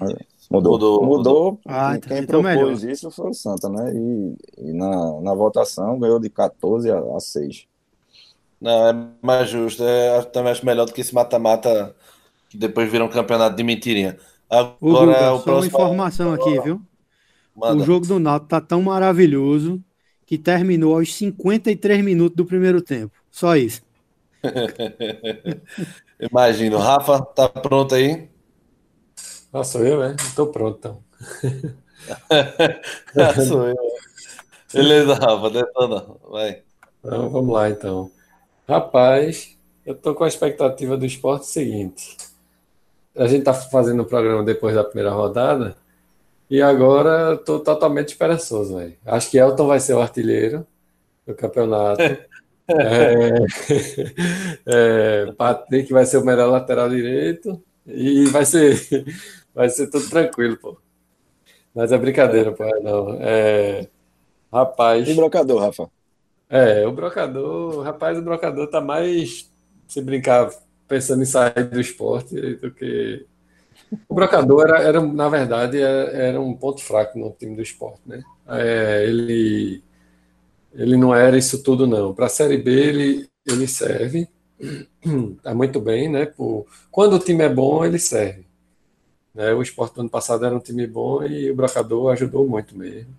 Mudou. 0.50 0.72
Mudou. 0.72 1.04
Mudou. 1.04 1.60
Ah, 1.66 1.98
quem 1.98 2.18
então 2.18 2.42
propôs 2.42 2.82
melhor. 2.82 2.92
isso 2.92 3.10
foi 3.10 3.30
o 3.30 3.34
Santa, 3.34 3.68
né? 3.68 3.92
E, 3.92 4.36
e, 4.58 4.72
na, 4.72 5.20
na 5.20 5.34
votação 5.34 5.98
ganhou 5.98 6.20
de 6.20 6.30
14 6.30 6.90
a, 6.90 6.98
a 6.98 7.18
6. 7.18 7.66
Não, 8.60 8.88
é 8.88 9.08
mais 9.20 9.48
justo. 9.48 9.82
É, 9.82 10.22
também 10.22 10.52
acho 10.52 10.64
melhor 10.64 10.84
do 10.84 10.92
que 10.92 11.00
esse 11.00 11.14
mata-mata 11.14 11.94
que 12.48 12.56
depois 12.56 12.90
vira 12.90 13.04
um 13.04 13.08
campeonato 13.08 13.56
de 13.56 13.64
mentirinha. 13.64 14.16
Agora, 14.48 14.74
Guga, 14.80 15.32
o 15.32 15.40
só 15.40 15.56
uma 15.56 15.66
informação 15.66 16.34
aqui, 16.34 16.60
viu? 16.60 16.80
Manda. 17.54 17.82
O 17.82 17.86
jogo 17.86 18.06
do 18.06 18.18
Náutico 18.18 18.48
tá 18.48 18.60
tão 18.60 18.82
maravilhoso 18.82 19.82
que 20.26 20.38
terminou 20.38 20.96
aos 20.96 21.14
53 21.14 22.02
minutos 22.02 22.36
do 22.36 22.46
primeiro 22.46 22.80
tempo. 22.80 23.12
Só 23.30 23.56
isso. 23.56 23.82
Imagino. 26.18 26.78
Rafa, 26.78 27.20
tá 27.20 27.48
pronto 27.48 27.94
aí? 27.94 28.28
Ah, 29.52 29.62
sou 29.62 29.84
eu, 29.84 30.00
né? 30.00 30.16
Estou 30.18 30.46
pronto, 30.46 30.78
então. 30.78 31.04
ah, 33.14 33.44
sou 33.46 33.68
eu. 33.68 33.76
Beleza, 34.72 35.14
Rafa, 35.14 35.50
detona. 35.50 36.06
Vai. 36.30 36.62
Então, 37.04 37.28
vamos 37.28 37.52
lá, 37.52 37.68
então. 37.68 38.10
Rapaz, 38.66 39.56
eu 39.84 39.94
estou 39.94 40.14
com 40.14 40.24
a 40.24 40.28
expectativa 40.28 40.96
do 40.96 41.04
esporte 41.04 41.46
seguinte. 41.46 42.16
A 43.14 43.26
gente 43.26 43.40
está 43.40 43.52
fazendo 43.52 44.00
o 44.02 44.06
programa 44.06 44.42
depois 44.42 44.74
da 44.74 44.82
primeira 44.82 45.10
rodada 45.10 45.76
e 46.50 46.60
agora 46.60 47.34
estou 47.34 47.60
totalmente 47.60 48.08
esperançoso, 48.08 48.76
velho. 48.76 48.96
Acho 49.04 49.30
que 49.30 49.38
Elton 49.38 49.66
vai 49.66 49.80
ser 49.80 49.94
o 49.94 50.00
artilheiro 50.00 50.66
do 51.26 51.34
campeonato. 51.34 52.02
é, 52.02 52.26
é, 55.26 55.32
Patrick 55.32 55.92
vai 55.92 56.04
ser 56.04 56.18
o 56.18 56.24
melhor 56.24 56.50
lateral 56.50 56.88
direito 56.88 57.62
e 57.86 58.26
vai 58.26 58.44
ser 58.44 58.76
Vai 59.54 59.68
ser 59.68 59.88
tudo 59.88 60.08
tranquilo, 60.08 60.56
pô. 60.56 60.78
Mas 61.74 61.92
é 61.92 61.98
brincadeira, 61.98 62.52
pô. 62.52 62.64
Não. 62.80 63.18
É... 63.20 63.88
Rapaz. 64.52 65.08
E 65.08 65.14
brocador, 65.14 65.60
Rafa? 65.60 65.90
É, 66.48 66.86
o 66.86 66.92
brocador, 66.92 67.82
rapaz, 67.82 68.18
o 68.18 68.22
brocador 68.22 68.68
tá 68.68 68.78
mais 68.78 69.50
se 69.88 70.02
brincar 70.02 70.50
pensando 70.86 71.22
em 71.22 71.26
sair 71.26 71.64
do 71.70 71.80
esporte 71.80 72.56
do 72.56 72.70
que. 72.70 73.26
O 74.08 74.14
brocador 74.14 74.66
era, 74.66 74.82
era 74.82 75.00
na 75.00 75.28
verdade, 75.28 75.80
era, 75.80 76.10
era, 76.10 76.40
um 76.40 76.54
ponto 76.54 76.82
fraco 76.82 77.18
no 77.18 77.30
time 77.30 77.54
do 77.54 77.62
esporte, 77.62 78.00
né? 78.06 78.22
É, 78.48 79.04
ele, 79.04 79.82
ele 80.72 80.96
não 80.96 81.14
era 81.14 81.36
isso 81.36 81.62
tudo, 81.62 81.86
não. 81.86 82.14
Para 82.14 82.26
a 82.26 82.30
Série 82.30 82.56
B, 82.56 82.70
ele, 82.70 83.28
ele 83.46 83.66
serve, 83.66 84.28
tá 85.42 85.54
muito 85.54 85.80
bem, 85.80 86.08
né? 86.08 86.26
Por, 86.26 86.66
quando 86.90 87.14
o 87.14 87.18
time 87.18 87.44
é 87.44 87.48
bom, 87.48 87.84
ele 87.84 87.98
serve. 87.98 88.46
Né? 89.34 89.52
O 89.52 89.62
esporte 89.62 89.94
do 89.94 90.00
ano 90.02 90.10
passado 90.10 90.44
era 90.44 90.54
um 90.54 90.60
time 90.60 90.86
bom 90.86 91.22
e 91.24 91.50
o 91.50 91.54
Brocador 91.54 92.12
ajudou 92.12 92.46
muito 92.46 92.76
mesmo. 92.76 93.14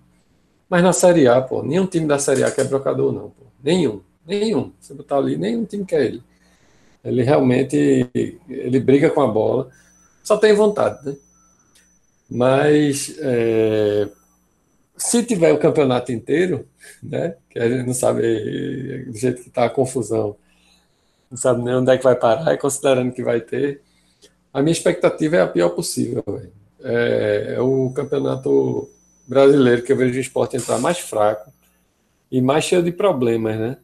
Mas 0.69 0.83
na 0.83 0.93
Série 0.93 1.27
A, 1.27 1.41
pô, 1.41 1.61
nenhum 1.61 1.85
time 1.85 2.07
da 2.07 2.17
Série 2.17 2.43
A 2.43 2.51
quer 2.51 2.67
Brocador, 2.67 3.11
não. 3.11 3.29
Pô. 3.29 3.45
Nenhum. 3.63 4.01
Nenhum. 4.25 4.71
Você 4.79 4.93
botar 4.93 5.17
ali, 5.17 5.37
nenhum 5.37 5.65
time 5.65 5.85
quer 5.85 6.05
ele. 6.05 6.23
Ele 7.03 7.21
realmente 7.21 8.09
ele 8.49 8.79
briga 8.79 9.09
com 9.09 9.21
a 9.21 9.27
bola. 9.27 9.69
Só 10.23 10.37
tem 10.37 10.53
vontade, 10.53 11.05
né? 11.05 11.15
Mas 12.29 13.15
é, 13.19 14.09
se 14.97 15.23
tiver 15.23 15.51
o 15.51 15.59
campeonato 15.59 16.11
inteiro, 16.11 16.67
né? 17.01 17.35
Que 17.49 17.59
a 17.59 17.69
gente 17.69 17.85
não 17.85 17.93
sabe 17.93 19.05
do 19.05 19.17
jeito 19.17 19.41
que 19.41 19.49
está 19.49 19.65
a 19.65 19.69
confusão, 19.69 20.35
não 21.29 21.37
sabe 21.37 21.63
nem 21.63 21.75
onde 21.75 21.91
é 21.91 21.97
que 21.97 22.03
vai 22.03 22.15
parar, 22.15 22.53
e 22.53 22.57
considerando 22.57 23.11
que 23.11 23.23
vai 23.23 23.41
ter, 23.41 23.81
a 24.53 24.61
minha 24.61 24.71
expectativa 24.71 25.35
é 25.37 25.41
a 25.41 25.47
pior 25.47 25.69
possível. 25.69 26.23
É, 26.81 27.55
é, 27.55 27.61
o 27.61 27.91
campeonato 27.91 28.89
brasileiro 29.27 29.83
que 29.83 29.91
eu 29.91 29.97
vejo 29.97 30.17
o 30.17 30.21
esporte 30.21 30.57
entrar 30.57 30.77
mais 30.79 30.99
fraco 30.99 31.51
e 32.31 32.41
mais 32.41 32.63
cheio 32.63 32.83
de 32.83 32.91
problemas, 32.91 33.57
né? 33.59 33.77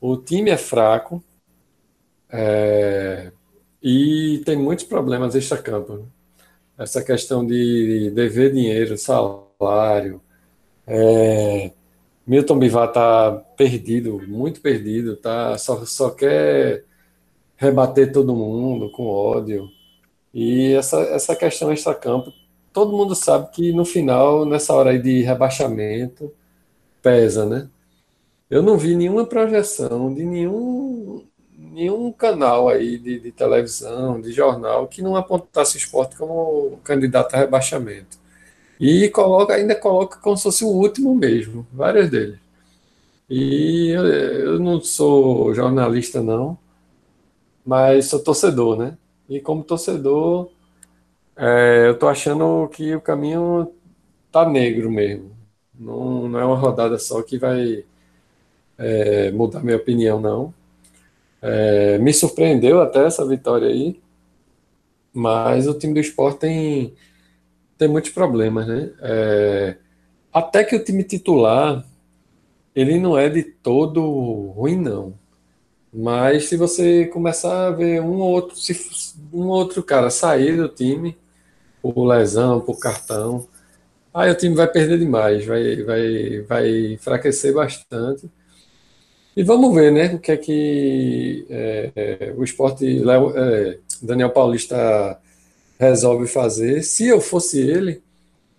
O 0.00 0.16
time 0.16 0.50
é 0.50 0.56
fraco 0.56 1.22
é, 2.30 3.30
e 3.84 4.42
tem 4.46 4.56
muitos 4.56 4.86
problemas 4.86 5.34
extra-campo. 5.34 5.98
Né? 5.98 6.04
Essa 6.78 7.04
questão 7.04 7.46
de 7.46 8.10
dever 8.12 8.50
dinheiro, 8.52 8.96
salário. 8.96 10.22
É, 10.86 11.70
Milton 12.26 12.58
Bivar 12.58 12.88
está 12.88 13.32
perdido, 13.56 14.22
muito 14.26 14.62
perdido, 14.62 15.16
tá? 15.16 15.58
Só, 15.58 15.84
só 15.84 16.10
quer 16.10 16.84
rebater 17.56 18.10
todo 18.12 18.34
mundo 18.34 18.90
com 18.90 19.06
ódio. 19.06 19.68
E 20.32 20.72
essa, 20.74 21.00
essa 21.02 21.36
questão 21.36 21.72
extra-campo, 21.72 22.32
todo 22.72 22.96
mundo 22.96 23.14
sabe 23.14 23.50
que 23.52 23.72
no 23.72 23.84
final, 23.84 24.46
nessa 24.46 24.74
hora 24.74 24.90
aí 24.90 24.98
de 25.00 25.22
rebaixamento, 25.22 26.32
pesa, 27.02 27.46
né? 27.46 27.68
Eu 28.50 28.62
não 28.62 28.78
vi 28.78 28.96
nenhuma 28.96 29.26
projeção 29.26 30.12
de 30.14 30.24
nenhum, 30.24 31.24
nenhum 31.72 32.12
canal 32.12 32.68
aí 32.68 32.98
de, 32.98 33.20
de 33.20 33.32
televisão, 33.32 34.20
de 34.20 34.32
jornal, 34.32 34.86
que 34.88 35.02
não 35.02 35.16
apontasse 35.16 35.76
o 35.76 35.78
esporte 35.78 36.16
como 36.16 36.78
candidato 36.84 37.34
a 37.34 37.38
rebaixamento. 37.38 38.18
E 38.80 39.08
coloca, 39.10 39.54
ainda 39.54 39.74
coloca 39.74 40.18
como 40.20 40.36
se 40.36 40.44
fosse 40.44 40.64
o 40.64 40.68
último 40.68 41.14
mesmo, 41.14 41.66
vários 41.72 42.10
deles. 42.10 42.38
E 43.28 43.88
eu, 43.90 44.06
eu 44.06 44.58
não 44.60 44.80
sou 44.80 45.54
jornalista, 45.54 46.22
não, 46.22 46.58
mas 47.64 48.06
sou 48.06 48.20
torcedor, 48.22 48.76
né? 48.76 48.98
E 49.28 49.40
como 49.40 49.64
torcedor, 49.64 50.50
é, 51.36 51.88
eu 51.88 51.98
tô 51.98 52.08
achando 52.08 52.68
que 52.68 52.94
o 52.94 53.00
caminho 53.00 53.72
tá 54.30 54.48
negro 54.48 54.90
mesmo. 54.90 55.32
Não, 55.78 56.28
não 56.28 56.38
é 56.40 56.44
uma 56.44 56.56
rodada 56.56 56.98
só 56.98 57.22
que 57.22 57.38
vai 57.38 57.84
é, 58.78 59.30
mudar 59.32 59.62
minha 59.62 59.76
opinião, 59.76 60.20
não. 60.20 60.54
É, 61.50 61.98
me 61.98 62.12
surpreendeu 62.14 62.80
até 62.80 63.04
essa 63.06 63.26
vitória 63.26 63.68
aí, 63.68 64.00
mas 65.12 65.66
o 65.68 65.74
time 65.74 65.94
do 65.94 66.00
esporte 66.00 66.40
tem, 66.40 66.94
tem 67.78 67.88
muitos 67.88 68.10
problemas, 68.12 68.66
né? 68.66 68.92
É, 69.00 69.76
até 70.32 70.64
que 70.64 70.76
o 70.76 70.84
time 70.84 71.04
titular, 71.04 71.84
ele 72.74 72.98
não 72.98 73.18
é 73.18 73.28
de 73.28 73.42
todo 73.42 74.00
ruim, 74.56 74.76
não. 74.76 75.14
Mas 75.92 76.46
se 76.48 76.56
você 76.56 77.06
começar 77.06 77.68
a 77.68 77.70
ver 77.70 78.00
um 78.02 78.20
ou 78.20 78.30
outro, 78.32 78.56
se 78.56 78.74
um 79.32 79.46
outro 79.48 79.82
cara 79.82 80.10
sair 80.10 80.56
do 80.56 80.68
time, 80.68 81.16
por 81.82 82.04
lesão, 82.06 82.60
por 82.60 82.78
cartão, 82.80 83.48
aí 84.14 84.30
o 84.30 84.36
time 84.36 84.54
vai 84.56 84.68
perder 84.68 84.98
demais, 84.98 85.46
vai, 85.46 85.82
vai, 85.84 86.40
vai 86.42 86.70
enfraquecer 86.94 87.54
bastante. 87.54 88.30
E 89.36 89.42
vamos 89.42 89.74
ver, 89.74 89.90
né, 89.90 90.14
o 90.14 90.18
que 90.20 90.30
é 90.30 90.36
que 90.36 91.46
é, 91.50 91.92
é, 91.96 92.34
o 92.36 92.44
esporte 92.44 93.02
é, 93.02 93.78
Daniel 94.00 94.30
Paulista 94.30 95.18
resolve 95.78 96.28
fazer. 96.28 96.82
Se 96.82 97.08
eu 97.08 97.20
fosse 97.20 97.60
ele, 97.60 98.00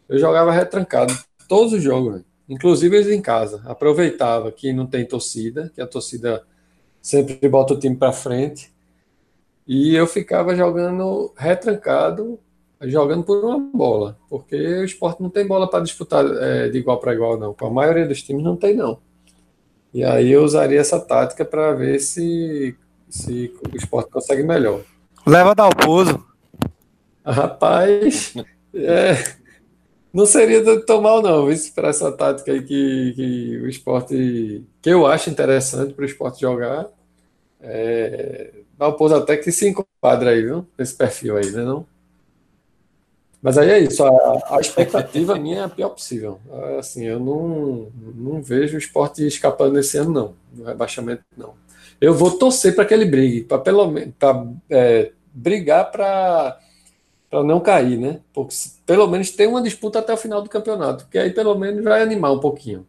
eu 0.10 0.20
jogava 0.20 0.52
retrancado 0.52 1.18
todos 1.48 1.72
os 1.72 1.82
jogos, 1.82 2.22
inclusive 2.50 2.96
eles 2.98 3.10
em 3.10 3.22
casa. 3.22 3.62
Aproveitava 3.66 4.52
que 4.52 4.74
não 4.74 4.86
tem 4.86 5.06
torcida, 5.06 5.72
que 5.74 5.82
a 5.82 5.88
torcida 5.88 6.44
sempre 7.02 7.48
bota 7.48 7.74
o 7.74 7.80
time 7.80 7.96
para 7.96 8.12
frente. 8.12 8.74
E 9.66 9.96
eu 9.96 10.06
ficava 10.06 10.56
jogando 10.56 11.34
retrancado, 11.38 12.38
jogando 12.82 13.24
por 13.24 13.44
uma 13.44 13.60
bola, 13.60 14.18
porque 14.30 14.56
o 14.56 14.84
esporte 14.84 15.22
não 15.22 15.30
tem 15.30 15.48
bola 15.48 15.70
para 15.70 15.84
disputar 15.84 16.26
é, 16.26 16.70
de 16.70 16.78
igual 16.78 17.00
para 17.00 17.14
igual, 17.14 17.38
não. 17.40 17.54
Com 17.54 17.68
a 17.68 17.72
maioria 17.72 18.06
dos 18.06 18.22
times 18.22 18.44
não 18.44 18.58
tem, 18.58 18.76
não. 18.76 19.00
E 19.96 20.04
aí 20.04 20.30
eu 20.30 20.44
usaria 20.44 20.82
essa 20.82 21.00
tática 21.00 21.46
para 21.46 21.72
ver 21.72 22.00
se, 22.00 22.76
se 23.10 23.54
o 23.74 23.78
esporte 23.78 24.12
consegue 24.12 24.44
melhor. 24.44 24.82
Leva 25.26 25.56
Dalpozo. 25.56 26.22
Rapaz, 27.26 28.34
é, 28.74 29.24
não 30.12 30.26
seria 30.26 30.82
tão 30.82 31.02
mal 31.02 31.22
não, 31.22 31.48
para 31.74 31.88
essa 31.88 32.12
tática 32.12 32.52
aí 32.52 32.62
que, 32.62 33.14
que 33.16 33.58
o 33.64 33.70
esporte, 33.70 34.66
que 34.82 34.90
eu 34.90 35.08
acho 35.08 35.30
interessante 35.30 35.94
para 35.94 36.04
o 36.04 36.06
esporte 36.06 36.42
jogar. 36.42 36.88
É, 37.62 38.52
Dalpozo 38.78 39.16
até 39.16 39.38
que 39.38 39.50
se 39.50 39.70
enquadra 39.70 40.32
aí, 40.32 40.42
viu? 40.42 40.68
Esse 40.78 40.94
perfil 40.94 41.38
aí, 41.38 41.50
né 41.52 41.64
não? 41.64 41.88
Mas 43.46 43.60
aí 43.60 43.70
é 43.70 43.78
isso, 43.78 44.04
a, 44.04 44.56
a 44.56 44.60
expectativa 44.60 45.36
minha 45.38 45.60
é 45.60 45.64
a 45.66 45.70
pior 45.70 45.90
possível. 45.90 46.40
Assim, 46.80 47.06
eu 47.06 47.20
não, 47.20 47.92
não 48.16 48.42
vejo 48.42 48.74
o 48.74 48.80
esporte 48.80 49.24
escapando 49.28 49.78
esse 49.78 50.00
ano, 50.00 50.12
não. 50.12 50.36
No 50.52 50.66
rebaixamento, 50.66 51.24
não. 51.38 51.54
Eu 52.02 52.16
vou 52.16 52.40
torcer 52.40 52.74
para 52.74 52.86
que 52.86 52.94
ele 52.96 53.06
brigue, 53.06 53.44
para 53.44 53.60
pelo 53.60 53.86
menos 53.92 54.16
é, 54.68 55.12
brigar 55.32 55.92
para 55.92 56.58
não 57.32 57.60
cair, 57.60 58.00
né? 58.00 58.20
Porque 58.34 58.56
pelo 58.84 59.06
menos 59.06 59.30
tem 59.30 59.46
uma 59.46 59.62
disputa 59.62 60.00
até 60.00 60.12
o 60.12 60.18
final 60.18 60.42
do 60.42 60.50
campeonato, 60.50 61.08
que 61.08 61.20
aí 61.20 61.30
pelo 61.32 61.54
menos 61.54 61.84
vai 61.84 62.02
animar 62.02 62.34
um 62.34 62.40
pouquinho. 62.40 62.88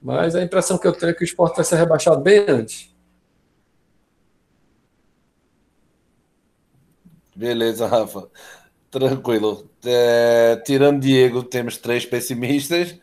Mas 0.00 0.36
a 0.36 0.42
impressão 0.44 0.78
que 0.78 0.86
eu 0.86 0.92
tenho 0.92 1.10
é 1.10 1.14
que 1.14 1.24
o 1.24 1.24
esporte 1.24 1.56
vai 1.56 1.64
ser 1.64 1.74
rebaixado 1.76 2.20
bem 2.20 2.44
antes. 2.48 2.94
Beleza, 7.34 7.86
Rafa. 7.88 8.28
Tranquilo. 8.90 9.69
É, 9.84 10.56
tirando 10.64 11.00
Diego, 11.00 11.42
temos 11.42 11.76
três 11.76 12.04
pessimistas. 12.04 12.98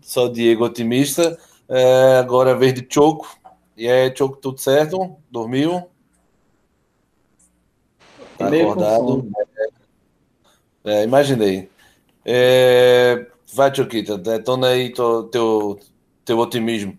Só 0.00 0.28
Diego 0.28 0.64
otimista. 0.64 1.38
É, 1.68 2.18
agora 2.18 2.56
vez 2.56 2.74
de 2.74 2.86
Choco. 2.88 3.38
E 3.76 3.86
é 3.86 4.14
Choco, 4.14 4.36
tudo 4.36 4.58
certo? 4.58 5.16
Dormiu? 5.30 5.88
Tá 8.38 8.48
acordado? 8.48 9.30
É, 10.84 11.04
imaginei. 11.04 11.70
É, 12.24 13.26
vai, 13.52 13.74
Choquita, 13.74 14.16
detona 14.18 14.68
aí 14.68 14.92
teu, 14.92 15.24
teu, 15.24 15.80
teu 16.24 16.38
otimismo. 16.38 16.98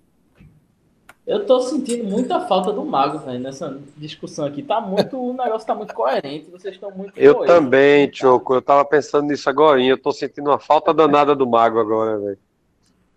Eu 1.25 1.45
tô 1.45 1.61
sentindo 1.61 2.03
muita 2.03 2.41
falta 2.47 2.71
do 2.73 2.83
Mago, 2.83 3.19
velho, 3.19 3.39
nessa 3.39 3.79
discussão 3.95 4.45
aqui. 4.45 4.61
Tá 4.61 4.81
muito, 4.81 5.17
o 5.17 5.31
negócio 5.31 5.65
tá 5.65 5.73
muito 5.73 5.93
coerente, 5.93 6.51
vocês 6.51 6.75
estão 6.75 6.91
muito 6.91 7.17
Eu 7.17 7.35
coerentes, 7.35 7.55
também, 7.55 8.13
Choco, 8.13 8.55
eu 8.55 8.61
tava 8.61 8.83
pensando 8.83 9.27
nisso 9.27 9.49
agora, 9.49 9.81
eu 9.81 9.97
tô 9.97 10.11
sentindo 10.11 10.49
uma 10.49 10.59
falta 10.59 10.93
danada 10.93 11.33
do 11.33 11.47
Mago 11.47 11.79
agora, 11.79 12.19
velho. 12.19 12.39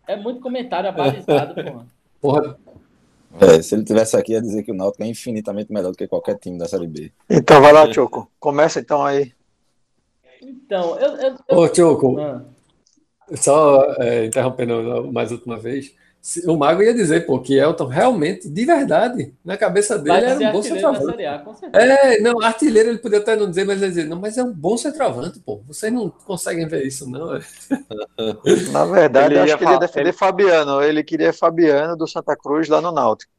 É 0.07 0.15
muito 0.15 0.41
comentário 0.41 0.89
abalizado, 0.89 1.55
porra. 1.61 1.87
Porra. 2.21 2.59
É, 3.41 3.61
se 3.61 3.75
ele 3.75 3.85
tivesse 3.85 4.17
aqui, 4.17 4.33
ia 4.33 4.41
dizer 4.41 4.63
que 4.63 4.71
o 4.71 4.75
Náutico 4.75 5.03
é 5.03 5.09
infinitamente 5.09 5.73
melhor 5.73 5.91
do 5.91 5.99
que 5.99 6.07
qualquer 6.07 6.39
time 6.39 6.57
da 6.57 6.69
Série 6.69 6.87
B. 6.87 7.13
Então 7.29 7.61
vai 7.61 7.73
lá, 7.73 7.93
Choco. 7.93 8.31
Começa 8.39 8.81
então 8.81 9.05
aí. 9.05 9.33
Então, 10.41 10.99
eu. 10.99 11.17
eu, 11.17 11.37
eu... 11.49 11.59
Ô, 11.59 11.75
Choco, 11.75 12.19
ah. 12.21 12.43
só 13.35 13.83
é, 13.99 14.27
interrompendo 14.27 15.13
mais 15.13 15.33
última 15.33 15.59
vez. 15.59 15.93
O 16.45 16.57
Mago 16.57 16.83
ia 16.83 16.93
dizer, 16.93 17.25
pô, 17.25 17.39
que 17.39 17.57
Elton 17.57 17.87
realmente, 17.87 18.49
de 18.49 18.65
verdade, 18.65 19.33
na 19.45 19.57
cabeça 19.57 19.97
dele 19.97 20.27
era 20.27 20.49
um 20.49 20.53
bom 20.53 20.63
centroavante. 20.63 21.23
é, 21.73 22.21
não, 22.21 22.41
artilheiro 22.41 22.89
ele 22.89 22.99
podia 22.99 23.19
até 23.19 23.37
não 23.37 23.49
dizer, 23.49 23.65
mas 23.65 23.81
ele 23.81 23.91
dizer, 23.91 24.09
não, 24.09 24.19
mas 24.19 24.37
é 24.37 24.43
um 24.43 24.53
bom 24.53 24.77
centroavante, 24.77 25.39
pô. 25.39 25.63
Vocês 25.69 25.93
não 25.93 26.11
conseguem 26.11 26.67
ver 26.67 26.85
isso, 26.85 27.09
não. 27.09 27.39
na 28.73 28.85
verdade, 28.87 29.35
ele 29.35 29.41
acho 29.41 29.57
que 29.57 29.65
ele 29.65 29.73
ia 29.73 29.79
defender 29.79 30.09
ele... 30.09 30.13
Fabiano. 30.13 30.83
Ele 30.83 31.05
queria 31.05 31.33
Fabiano 31.33 31.97
do 31.97 32.09
Santa 32.09 32.37
Cruz 32.37 32.69
lá 32.69 32.81
no 32.81 32.91
Náutico. 32.91 33.31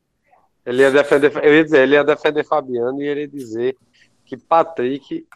Ele 0.65 0.81
ia 0.81 0.91
defender, 0.91 1.31
eu 1.43 1.55
ia 1.55 1.63
dizer, 1.65 1.81
ele 1.81 1.95
ia 1.95 2.03
defender 2.05 2.45
Fabiano 2.45 3.01
e 3.01 3.07
ele 3.07 3.21
ia 3.21 3.27
dizer 3.27 3.75
que 4.25 4.37
Patrick 4.37 5.27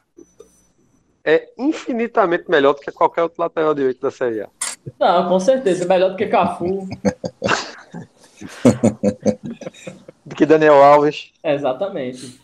é 1.24 1.50
infinitamente 1.58 2.50
melhor 2.50 2.74
do 2.74 2.80
que 2.80 2.92
qualquer 2.92 3.24
outro 3.24 3.42
lateral 3.42 3.76
direito 3.76 4.00
da 4.02 4.10
Série 4.10 4.42
A. 4.42 4.50
Não, 5.00 5.28
com 5.28 5.40
certeza. 5.40 5.88
Melhor 5.88 6.12
do 6.12 6.16
que 6.16 6.28
Cafu. 6.28 6.88
do 10.26 10.36
que 10.36 10.46
Daniel 10.46 10.84
Alves. 10.84 11.32
Exatamente. 11.44 12.40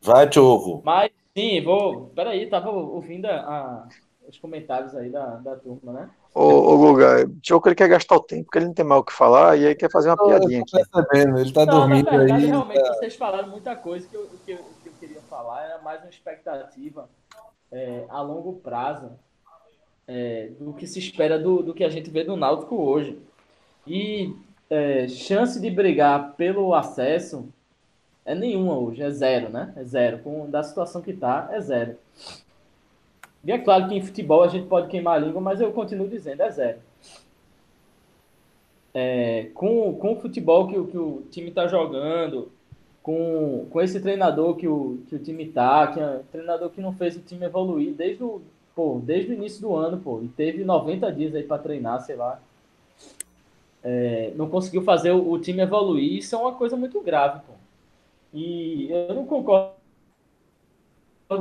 Vai, 0.00 0.28
Tioco. 0.28 0.82
Mas 0.84 1.10
sim, 1.36 1.62
vou. 1.62 2.06
Peraí, 2.14 2.48
tava 2.48 2.70
ouvindo 2.70 3.26
a, 3.26 3.36
a, 3.36 3.88
os 4.28 4.38
comentários 4.38 4.94
aí 4.96 5.10
da, 5.10 5.36
da 5.36 5.56
turma, 5.56 5.92
né? 5.92 6.10
Ô, 6.34 6.42
ô 6.42 6.78
Guga, 6.78 7.28
Tioco 7.40 7.68
ele 7.68 7.74
quer 7.74 7.88
gastar 7.88 8.16
o 8.16 8.20
tempo, 8.20 8.44
porque 8.44 8.58
ele 8.58 8.66
não 8.66 8.74
tem 8.74 8.84
mais 8.84 9.00
o 9.00 9.04
que 9.04 9.12
falar, 9.12 9.56
e 9.56 9.66
aí 9.66 9.74
quer 9.74 9.90
fazer 9.90 10.08
uma 10.08 10.16
piadinha 10.16 10.62
aqui. 10.62 10.72
Percebendo, 10.72 11.38
ele 11.38 11.52
tá 11.52 11.66
não, 11.66 11.80
dormindo 11.80 12.10
na 12.10 12.18
verdade, 12.18 12.44
aí. 12.44 12.48
Realmente, 12.48 12.82
tá... 12.82 12.94
vocês 12.94 13.16
falaram 13.16 13.48
muita 13.48 13.76
coisa 13.76 14.08
que 14.08 14.16
eu, 14.16 14.30
que, 14.44 14.52
eu, 14.52 14.58
que 14.82 14.88
eu 14.88 14.92
queria 14.98 15.20
falar, 15.28 15.64
era 15.64 15.82
mais 15.82 16.00
uma 16.00 16.08
expectativa 16.08 17.08
é, 17.70 18.06
a 18.08 18.22
longo 18.22 18.54
prazo 18.54 19.10
é, 20.12 20.50
do 20.60 20.74
que 20.74 20.86
se 20.86 20.98
espera 20.98 21.38
do, 21.38 21.62
do 21.62 21.72
que 21.72 21.82
a 21.82 21.88
gente 21.88 22.10
vê 22.10 22.22
do 22.22 22.36
Náutico 22.36 22.76
hoje. 22.76 23.18
E 23.86 24.34
é, 24.68 25.08
chance 25.08 25.58
de 25.58 25.70
brigar 25.70 26.34
pelo 26.34 26.74
acesso 26.74 27.48
é 28.26 28.34
nenhuma 28.34 28.78
hoje, 28.78 29.02
é 29.02 29.10
zero, 29.10 29.48
né? 29.48 29.72
É 29.74 29.82
zero. 29.82 30.18
Com, 30.18 30.48
da 30.50 30.62
situação 30.62 31.00
que 31.00 31.14
tá, 31.14 31.48
é 31.50 31.60
zero. 31.60 31.96
E 33.42 33.50
é 33.50 33.58
claro 33.58 33.88
que 33.88 33.94
em 33.94 34.02
futebol 34.02 34.44
a 34.44 34.48
gente 34.48 34.68
pode 34.68 34.88
queimar 34.88 35.16
a 35.16 35.18
língua, 35.18 35.40
mas 35.40 35.60
eu 35.60 35.72
continuo 35.72 36.06
dizendo, 36.06 36.42
é 36.42 36.50
zero. 36.50 36.78
É, 38.94 39.48
com, 39.54 39.94
com 39.94 40.12
o 40.12 40.20
futebol 40.20 40.68
que, 40.68 40.74
que 40.90 40.98
o 40.98 41.22
time 41.30 41.48
está 41.48 41.66
jogando, 41.66 42.52
com, 43.02 43.66
com 43.70 43.80
esse 43.80 43.98
treinador 43.98 44.56
que 44.56 44.68
o, 44.68 44.98
que 45.08 45.16
o 45.16 45.18
time 45.18 45.48
tá, 45.48 45.86
que 45.86 45.98
é 45.98 46.06
um 46.06 46.22
treinador 46.30 46.68
que 46.68 46.82
não 46.82 46.92
fez 46.92 47.16
o 47.16 47.20
time 47.20 47.46
evoluir 47.46 47.94
desde 47.94 48.22
o, 48.22 48.42
pô, 48.74 49.00
desde 49.02 49.32
o 49.32 49.34
início 49.34 49.60
do 49.60 49.74
ano, 49.74 49.98
pô, 50.00 50.20
e 50.22 50.28
teve 50.28 50.64
90 50.64 51.12
dias 51.12 51.34
aí 51.34 51.42
para 51.42 51.62
treinar, 51.62 52.00
sei 52.00 52.16
lá. 52.16 52.40
É, 53.84 54.32
não 54.36 54.48
conseguiu 54.48 54.82
fazer 54.82 55.10
o, 55.10 55.30
o, 55.30 55.40
time 55.40 55.60
evoluir, 55.62 56.18
isso 56.18 56.34
é 56.34 56.38
uma 56.38 56.54
coisa 56.54 56.76
muito 56.76 57.00
grave, 57.00 57.40
pô. 57.40 57.52
E 58.32 58.88
eu 58.90 59.14
não 59.14 59.26
concordo 59.26 59.74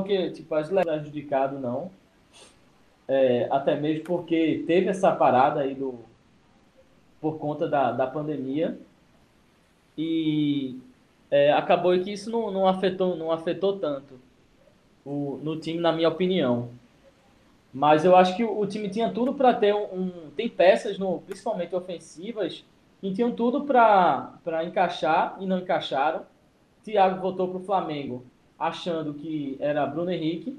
que, 0.06 0.32
tipo, 0.32 0.56
as 0.56 0.72
é 0.72 0.84
prejudicado, 0.84 1.60
não. 1.60 1.92
É, 3.08 3.48
até 3.52 3.80
mesmo 3.80 4.04
porque 4.06 4.64
teve 4.66 4.88
essa 4.90 5.14
parada 5.14 5.62
aí 5.62 5.76
do, 5.76 6.00
por 7.20 7.38
conta 7.38 7.68
da, 7.68 7.92
da 7.92 8.08
pandemia. 8.08 8.78
E 9.98 10.80
é, 11.30 11.52
acabou 11.52 11.98
que 12.00 12.12
isso 12.12 12.30
não, 12.30 12.50
não, 12.52 12.68
afetou, 12.68 13.16
não 13.16 13.32
afetou 13.32 13.78
tanto 13.78 14.20
o, 15.06 15.40
no 15.44 15.60
time, 15.60 15.80
na 15.80 15.92
minha 15.92 16.10
opinião. 16.10 16.70
Mas 17.74 18.04
eu 18.04 18.16
acho 18.16 18.36
que 18.36 18.44
o, 18.44 18.66
time 18.66 18.90
tinha 18.90 19.12
tudo 19.12 19.34
para 19.34 19.54
ter 19.54 19.74
um, 19.74 19.86
um, 19.94 20.12
Tem 20.36 20.50
peças, 20.50 20.98
no, 21.00 21.20
principalmente 21.22 21.74
ofensivas, 21.74 22.66
que 23.00 23.14
tinham 23.14 23.32
tudo 23.32 23.64
para 23.64 24.64
encaixar 24.66 25.38
e 25.40 25.46
não 25.46 25.60
encaixaram. 25.60 26.24
Thiago 26.84 27.22
voltou 27.22 27.48
para 27.48 27.58
o 27.58 27.64
Flamengo 27.64 28.24
achando 28.60 29.14
que 29.14 29.56
era 29.60 29.86
Bruno 29.86 30.12
Henrique. 30.12 30.58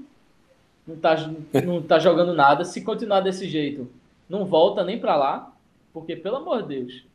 Não 0.85 0.95
está 0.95 1.15
não 1.63 1.81
tá 1.81 1.99
jogando 1.99 2.33
nada. 2.33 2.65
Se 2.65 2.83
continuar 2.83 3.21
desse 3.21 3.47
jeito, 3.47 3.89
não 4.27 4.45
volta 4.45 4.83
nem 4.83 4.99
para 4.99 5.15
lá. 5.15 5.53
Porque, 5.93 6.15
pelo 6.15 6.37
amor 6.37 6.63
de 6.63 6.79
Deus, 6.79 7.05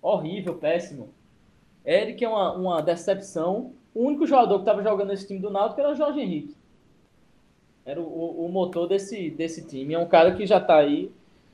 horrível, 0.00 0.54
péssimo. 0.54 1.10
Eric 1.84 2.24
é 2.24 2.28
uma, 2.28 2.52
uma 2.54 2.82
decepção. 2.82 3.72
O 3.94 4.04
único 4.04 4.26
jogador 4.26 4.54
que 4.54 4.62
estava 4.62 4.82
jogando 4.82 5.08
nesse 5.08 5.26
time 5.26 5.38
do 5.38 5.50
Náutico 5.50 5.80
era 5.80 5.92
o 5.92 5.94
Jorge 5.94 6.20
Henrique. 6.20 6.56
Era 7.86 8.00
o, 8.00 8.46
o, 8.46 8.48
motor 8.48 8.88
desse, 8.88 9.30
desse 9.30 9.62
time. 9.62 9.92
É 9.92 9.98
um 9.98 10.06
cara 10.06 10.34
que 10.34 10.46
já 10.46 10.56
está 10.58 10.76
aí 10.76 11.10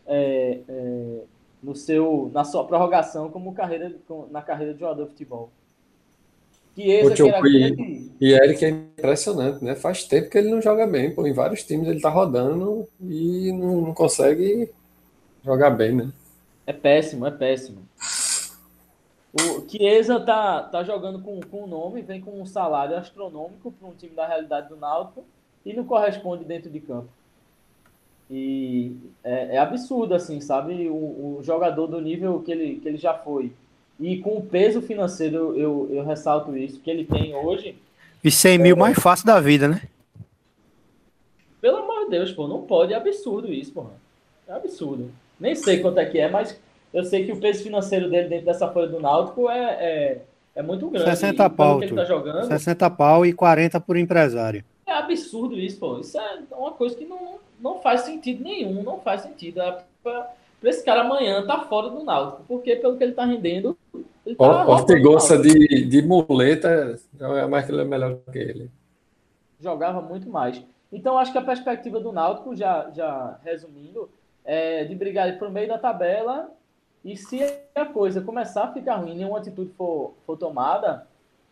é, 0.06 0.60
é, 0.68 1.18
no 1.62 1.74
seu, 1.74 2.30
na 2.32 2.44
sua 2.44 2.64
prorrogação 2.64 3.30
como 3.30 3.52
carreira, 3.52 3.92
na 4.30 4.40
carreira 4.40 4.72
de 4.72 4.80
jogador 4.80 5.04
de 5.04 5.10
futebol. 5.10 5.50
Chiesa, 6.76 7.14
que 7.14 7.28
era 7.28 7.48
e, 7.48 8.10
e 8.20 8.32
Eric 8.32 8.64
é 8.64 8.68
impressionante, 8.68 9.64
né? 9.64 9.74
Faz 9.74 10.04
tempo 10.04 10.30
que 10.30 10.38
ele 10.38 10.50
não 10.50 10.62
joga 10.62 10.86
bem, 10.86 11.12
pô. 11.12 11.26
Em 11.26 11.32
vários 11.32 11.64
times 11.64 11.88
ele 11.88 12.00
tá 12.00 12.08
rodando 12.08 12.88
e 13.00 13.50
não, 13.52 13.80
não 13.80 13.94
consegue 13.94 14.70
jogar 15.44 15.70
bem, 15.70 15.96
né? 15.96 16.12
É 16.64 16.72
péssimo, 16.72 17.26
é 17.26 17.30
péssimo. 17.32 17.78
O 19.32 19.68
Chiesa 19.68 20.20
tá, 20.20 20.62
tá 20.62 20.84
jogando 20.84 21.20
com, 21.20 21.40
com 21.40 21.64
o 21.64 21.66
nome, 21.66 22.02
vem 22.02 22.20
com 22.20 22.40
um 22.40 22.46
salário 22.46 22.96
astronômico 22.96 23.72
para 23.72 23.88
um 23.88 23.94
time 23.94 24.14
da 24.14 24.26
realidade 24.26 24.68
do 24.68 24.76
Náutico 24.76 25.24
e 25.64 25.72
não 25.72 25.84
corresponde 25.84 26.44
dentro 26.44 26.70
de 26.70 26.80
campo. 26.80 27.08
E 28.30 28.96
é, 29.24 29.56
é 29.56 29.58
absurdo, 29.58 30.14
assim, 30.14 30.40
sabe? 30.40 30.88
O, 30.88 31.38
o, 31.38 31.40
jogador 31.42 31.88
do 31.88 32.00
nível 32.00 32.40
que 32.40 32.52
ele, 32.52 32.76
que 32.76 32.88
ele 32.88 32.96
já 32.96 33.12
foi. 33.12 33.52
E 33.98 34.18
com 34.18 34.38
o 34.38 34.42
peso 34.42 34.80
financeiro, 34.80 35.56
eu, 35.56 35.88
eu 35.90 36.04
ressalto 36.04 36.56
isso, 36.56 36.80
que 36.80 36.90
ele 36.90 37.04
tem 37.04 37.34
hoje. 37.34 37.76
E 38.22 38.30
100 38.30 38.58
mil 38.58 38.76
é, 38.76 38.78
mais 38.78 38.98
fácil 38.98 39.26
da 39.26 39.40
vida, 39.40 39.66
né? 39.66 39.82
Pelo 41.60 41.78
amor 41.78 42.04
de 42.04 42.10
Deus, 42.10 42.32
pô, 42.32 42.46
não 42.46 42.62
pode. 42.62 42.92
É 42.92 42.96
absurdo 42.96 43.52
isso, 43.52 43.72
pô. 43.72 43.86
É 44.46 44.52
absurdo. 44.52 45.10
Nem 45.38 45.54
sei 45.54 45.80
quanto 45.80 45.98
é 45.98 46.06
que 46.06 46.18
é, 46.18 46.30
mas 46.30 46.58
eu 46.94 47.04
sei 47.04 47.24
que 47.24 47.32
o 47.32 47.40
peso 47.40 47.62
financeiro 47.62 48.08
dele 48.08 48.28
dentro 48.28 48.46
dessa 48.46 48.68
folha 48.68 48.88
do 48.88 49.00
Náutico 49.00 49.50
é, 49.50 49.58
é, 49.58 50.22
é 50.54 50.62
muito 50.62 50.88
grande. 50.88 51.10
60 51.10 51.50
pau, 51.50 51.78
que 51.78 51.86
ele 51.86 51.94
tá 51.94 52.04
jogando, 52.04 52.46
60 52.46 52.90
pau 52.90 53.26
e 53.26 53.32
40 53.32 53.80
por 53.80 53.96
empresário. 53.96 54.64
É 54.90 54.94
absurdo 54.94 55.56
isso, 55.56 55.78
pô. 55.78 56.00
Isso 56.00 56.18
é 56.18 56.40
uma 56.50 56.72
coisa 56.72 56.96
que 56.96 57.04
não, 57.04 57.38
não 57.60 57.80
faz 57.80 58.00
sentido 58.00 58.42
nenhum, 58.42 58.82
não 58.82 58.98
faz 58.98 59.20
sentido. 59.20 59.62
É 59.62 59.84
pra, 60.02 60.32
pra 60.60 60.70
esse 60.70 60.84
cara 60.84 61.02
amanhã 61.02 61.46
tá 61.46 61.60
fora 61.60 61.88
do 61.88 62.02
Náutico, 62.02 62.42
porque 62.48 62.74
pelo 62.74 62.96
que 62.96 63.04
ele 63.04 63.12
tá 63.12 63.24
rendendo, 63.24 63.78
ele 64.26 64.34
tá 64.34 64.66
Ortigosa 64.66 65.38
de, 65.38 65.84
de 65.84 66.02
muleta 66.02 66.98
é 67.20 67.46
mais 67.46 67.64
que 67.64 67.70
ele 67.70 67.82
é 67.82 67.84
melhor 67.84 68.18
que 68.32 68.38
ele. 68.38 68.68
Jogava 69.60 70.02
muito 70.02 70.28
mais. 70.28 70.60
Então 70.92 71.16
acho 71.16 71.30
que 71.30 71.38
a 71.38 71.42
perspectiva 71.42 72.00
do 72.00 72.10
Náutico, 72.10 72.56
já, 72.56 72.90
já 72.90 73.38
resumindo, 73.44 74.10
é 74.44 74.82
de 74.82 74.94
brigar 74.96 75.40
o 75.40 75.50
meio 75.50 75.68
da 75.68 75.78
tabela 75.78 76.50
e 77.04 77.16
se 77.16 77.38
a 77.76 77.86
coisa 77.86 78.20
começar 78.20 78.64
a 78.64 78.72
ficar 78.72 78.96
ruim, 78.96 79.14
nenhuma 79.14 79.38
atitude 79.38 79.70
for, 79.78 80.14
for 80.26 80.36
tomada, 80.36 81.06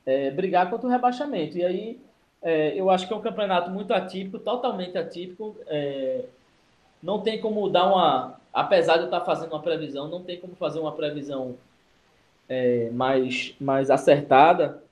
é, 0.05 0.29
brigar 0.33 0.69
contra 0.69 0.89
o 0.89 0.91
rebaixamento. 0.91 1.57
E 1.57 1.65
aí 1.65 2.01
é, 2.43 2.79
eu 2.79 2.91
acho 2.91 3.07
que 3.07 3.13
é 3.13 3.17
um 3.17 3.23
campeonato 3.23 3.71
muito 3.71 3.93
atípico, 3.93 4.39
totalmente 4.39 4.97
atípico. 4.97 5.57
É, 5.67 6.25
não 7.03 7.21
tem 7.21 7.41
como 7.41 7.69
dar 7.69 7.87
uma. 7.87 8.39
Apesar 8.53 8.95
de 8.95 9.01
eu 9.01 9.05
estar 9.07 9.21
fazendo 9.23 9.53
uma 9.53 9.63
previsão, 9.63 10.09
não 10.09 10.23
tem 10.23 10.39
como 10.39 10.55
fazer 10.57 10.81
uma 10.81 10.93
previsão 10.93 11.57
é, 12.49 12.91
mais, 12.91 13.55
mais 13.61 13.91
acertada. 13.91 14.83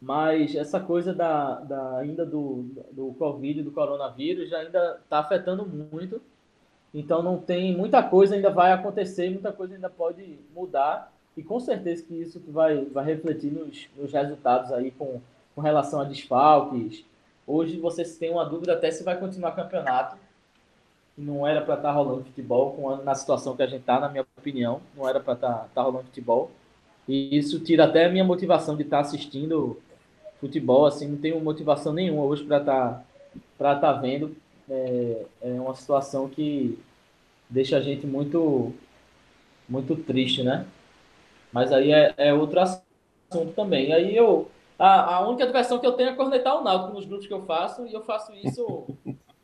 Mas 0.00 0.54
essa 0.54 0.78
coisa 0.78 1.14
da, 1.14 1.54
da 1.60 1.98
ainda 1.98 2.24
do, 2.24 2.66
do 2.92 3.14
Covid, 3.18 3.62
do 3.62 3.70
coronavírus, 3.70 4.50
já 4.50 4.58
ainda 4.58 5.00
está 5.02 5.18
afetando 5.18 5.66
muito. 5.66 6.20
Então 6.94 7.22
não 7.22 7.38
tem 7.38 7.76
muita 7.76 8.02
coisa 8.02 8.34
ainda 8.34 8.50
vai 8.50 8.72
acontecer, 8.72 9.30
muita 9.30 9.52
coisa 9.52 9.74
ainda 9.74 9.90
pode 9.90 10.38
mudar 10.54 11.12
e 11.36 11.42
com 11.42 11.60
certeza 11.60 12.02
que 12.02 12.14
isso 12.14 12.40
vai, 12.48 12.84
vai 12.86 13.04
refletir 13.04 13.52
nos, 13.52 13.88
nos 13.96 14.12
resultados 14.12 14.72
aí 14.72 14.90
com, 14.90 15.20
com 15.56 15.62
relação 15.62 16.00
a 16.00 16.04
desfalques. 16.04 17.02
Hoje 17.46 17.78
você 17.78 18.04
tem 18.04 18.30
uma 18.30 18.44
dúvida 18.44 18.74
até 18.74 18.90
se 18.90 19.02
vai 19.02 19.18
continuar 19.18 19.52
campeonato. 19.52 20.16
Não 21.16 21.46
era 21.46 21.62
para 21.62 21.76
estar 21.76 21.88
tá 21.88 21.94
rolando 21.94 22.24
futebol 22.24 22.74
com, 22.74 22.96
na 22.96 23.14
situação 23.14 23.56
que 23.56 23.62
a 23.62 23.66
gente 23.66 23.80
está, 23.80 23.98
na 23.98 24.10
minha 24.10 24.26
opinião. 24.36 24.82
Não 24.94 25.08
era 25.08 25.18
para 25.18 25.32
estar 25.32 25.52
tá, 25.54 25.68
tá 25.74 25.82
rolando 25.82 26.04
futebol. 26.04 26.50
E 27.08 27.38
isso 27.38 27.58
tira 27.60 27.84
até 27.84 28.04
a 28.04 28.10
minha 28.10 28.22
motivação 28.22 28.76
de 28.76 28.82
estar 28.82 28.98
tá 28.98 29.00
assistindo 29.00 29.80
futebol. 30.38 30.84
Assim, 30.84 31.08
não 31.08 31.16
tenho 31.16 31.40
motivação 31.40 31.94
nenhuma 31.94 32.22
hoje 32.24 32.44
para 32.44 32.58
estar 32.58 33.04
tá, 33.56 33.74
tá 33.76 33.92
vendo. 33.94 34.36
É, 34.68 35.24
é 35.40 35.50
uma 35.52 35.74
situação 35.74 36.28
que 36.28 36.78
deixa 37.48 37.78
a 37.78 37.80
gente 37.80 38.06
muito, 38.06 38.74
muito 39.66 39.96
triste, 39.96 40.42
né? 40.42 40.66
Mas 41.50 41.72
aí 41.72 41.92
é, 41.92 42.12
é 42.18 42.34
outro 42.34 42.60
assunto 42.60 43.54
também. 43.54 43.94
Aí 43.94 44.14
eu. 44.14 44.50
A, 44.78 45.16
a 45.16 45.28
única 45.28 45.46
diversão 45.46 45.78
que 45.78 45.86
eu 45.86 45.92
tenho 45.92 46.10
é 46.10 46.14
cornetar 46.14 46.58
o 46.58 46.64
Náutico 46.64 46.92
nos 46.92 47.06
grupos 47.06 47.26
que 47.26 47.32
eu 47.32 47.44
faço, 47.44 47.86
e 47.86 47.92
eu 47.92 48.02
faço 48.02 48.32
isso 48.34 48.86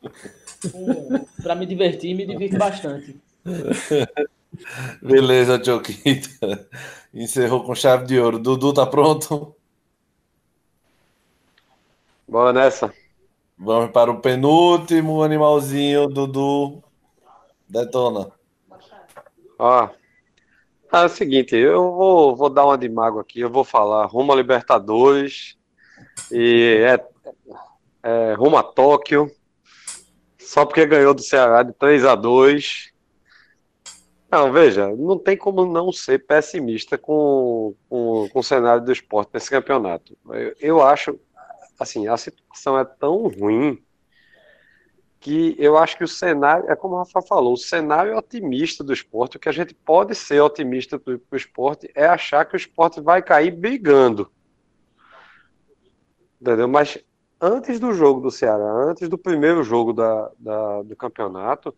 para 1.41 1.55
me 1.55 1.65
divertir 1.65 2.11
e 2.11 2.15
me 2.15 2.25
divirto 2.25 2.57
bastante. 2.57 3.19
Beleza, 5.01 5.57
Tioquita. 5.57 6.67
Encerrou 7.13 7.63
com 7.63 7.73
chave 7.73 8.05
de 8.05 8.19
ouro. 8.19 8.37
Dudu, 8.37 8.73
tá 8.73 8.85
pronto? 8.85 9.55
Bora 12.27 12.53
nessa. 12.53 12.93
Vamos 13.57 13.91
para 13.91 14.11
o 14.11 14.19
penúltimo 14.19 15.23
animalzinho, 15.23 16.07
Dudu. 16.07 16.83
Detona. 17.67 18.31
Ó. 19.57 19.89
Ah, 20.95 21.01
é 21.01 21.05
o 21.05 21.09
seguinte, 21.09 21.55
eu 21.55 21.91
vou, 21.91 22.35
vou 22.35 22.49
dar 22.51 22.65
uma 22.67 22.77
de 22.77 22.87
mago 22.87 23.19
aqui, 23.19 23.39
eu 23.39 23.49
vou 23.49 23.63
falar 23.63 24.05
rumo 24.05 24.31
a 24.31 24.35
Libertadores 24.35 25.57
e 26.31 26.85
é, 26.85 27.03
é, 28.03 28.33
rumo 28.35 28.57
a 28.57 28.61
Tóquio, 28.61 29.27
só 30.37 30.67
porque 30.67 30.85
ganhou 30.85 31.15
do 31.15 31.23
Ceará 31.23 31.63
de 31.63 31.73
3 31.73 32.05
a 32.05 32.13
2 32.13 32.93
Não, 34.31 34.53
veja, 34.53 34.95
não 34.95 35.17
tem 35.17 35.35
como 35.35 35.65
não 35.65 35.91
ser 35.91 36.27
pessimista 36.27 36.95
com, 36.95 37.73
com, 37.89 38.29
com 38.31 38.39
o 38.39 38.43
cenário 38.43 38.85
do 38.85 38.91
esporte 38.91 39.31
nesse 39.33 39.49
campeonato. 39.49 40.15
Eu, 40.29 40.55
eu 40.59 40.81
acho, 40.83 41.19
assim, 41.79 42.07
a 42.07 42.17
situação 42.17 42.77
é 42.77 42.85
tão 42.85 43.27
ruim 43.29 43.82
que 45.23 45.55
eu 45.57 45.77
acho 45.77 45.97
que 45.97 46.03
o 46.03 46.07
cenário, 46.07 46.69
é 46.69 46.75
como 46.75 46.95
o 46.95 46.97
Rafa 46.97 47.21
falou, 47.21 47.53
o 47.53 47.57
cenário 47.57 48.17
otimista 48.17 48.83
do 48.83 48.91
esporte, 48.91 49.37
o 49.37 49.39
que 49.39 49.47
a 49.47 49.53
gente 49.53 49.73
pode 49.73 50.13
ser 50.13 50.41
otimista 50.41 50.99
para 50.99 51.13
o 51.13 51.35
esporte 51.35 51.89
é 51.95 52.05
achar 52.05 52.43
que 52.43 52.55
o 52.55 52.57
esporte 52.57 52.99
vai 52.99 53.21
cair 53.21 53.51
brigando. 53.51 54.29
Entendeu? 56.41 56.67
Mas 56.67 56.97
antes 57.39 57.79
do 57.79 57.93
jogo 57.93 58.19
do 58.19 58.29
Ceará, 58.29 58.69
antes 58.85 59.07
do 59.07 59.17
primeiro 59.17 59.63
jogo 59.63 59.93
da, 59.93 60.29
da, 60.37 60.81
do 60.83 60.95
campeonato, 60.97 61.73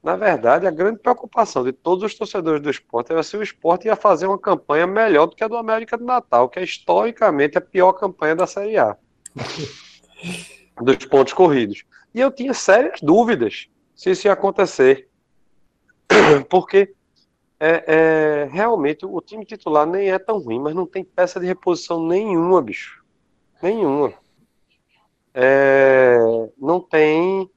na 0.00 0.14
verdade, 0.14 0.68
a 0.68 0.70
grande 0.70 1.00
preocupação 1.00 1.64
de 1.64 1.72
todos 1.72 2.04
os 2.04 2.14
torcedores 2.14 2.62
do 2.62 2.70
esporte 2.70 3.10
era 3.10 3.24
se 3.24 3.36
o 3.36 3.42
esporte 3.42 3.88
ia 3.88 3.96
fazer 3.96 4.28
uma 4.28 4.38
campanha 4.38 4.86
melhor 4.86 5.26
do 5.26 5.34
que 5.34 5.42
a 5.42 5.48
do 5.48 5.56
América 5.56 5.98
do 5.98 6.04
Natal, 6.04 6.48
que 6.48 6.60
é 6.60 6.62
historicamente 6.62 7.58
a 7.58 7.60
pior 7.60 7.94
campanha 7.94 8.36
da 8.36 8.46
Série 8.46 8.78
A. 8.78 8.96
dos 10.80 11.04
pontos 11.06 11.32
corridos. 11.32 11.84
E 12.16 12.20
eu 12.20 12.30
tinha 12.30 12.54
sérias 12.54 12.98
dúvidas 13.02 13.68
se 13.94 14.10
isso 14.10 14.26
ia 14.26 14.32
acontecer. 14.32 15.06
Porque 16.48 16.94
é, 17.60 17.84
é, 17.86 18.48
realmente 18.50 19.04
o 19.04 19.20
time 19.20 19.44
titular 19.44 19.86
nem 19.86 20.10
é 20.10 20.18
tão 20.18 20.38
ruim, 20.38 20.58
mas 20.58 20.74
não 20.74 20.86
tem 20.86 21.04
peça 21.04 21.38
de 21.38 21.44
reposição 21.44 22.02
nenhuma, 22.06 22.62
bicho. 22.62 23.04
Nenhuma. 23.62 24.14
É, 25.34 26.16
não 26.56 26.80
tem. 26.80 27.50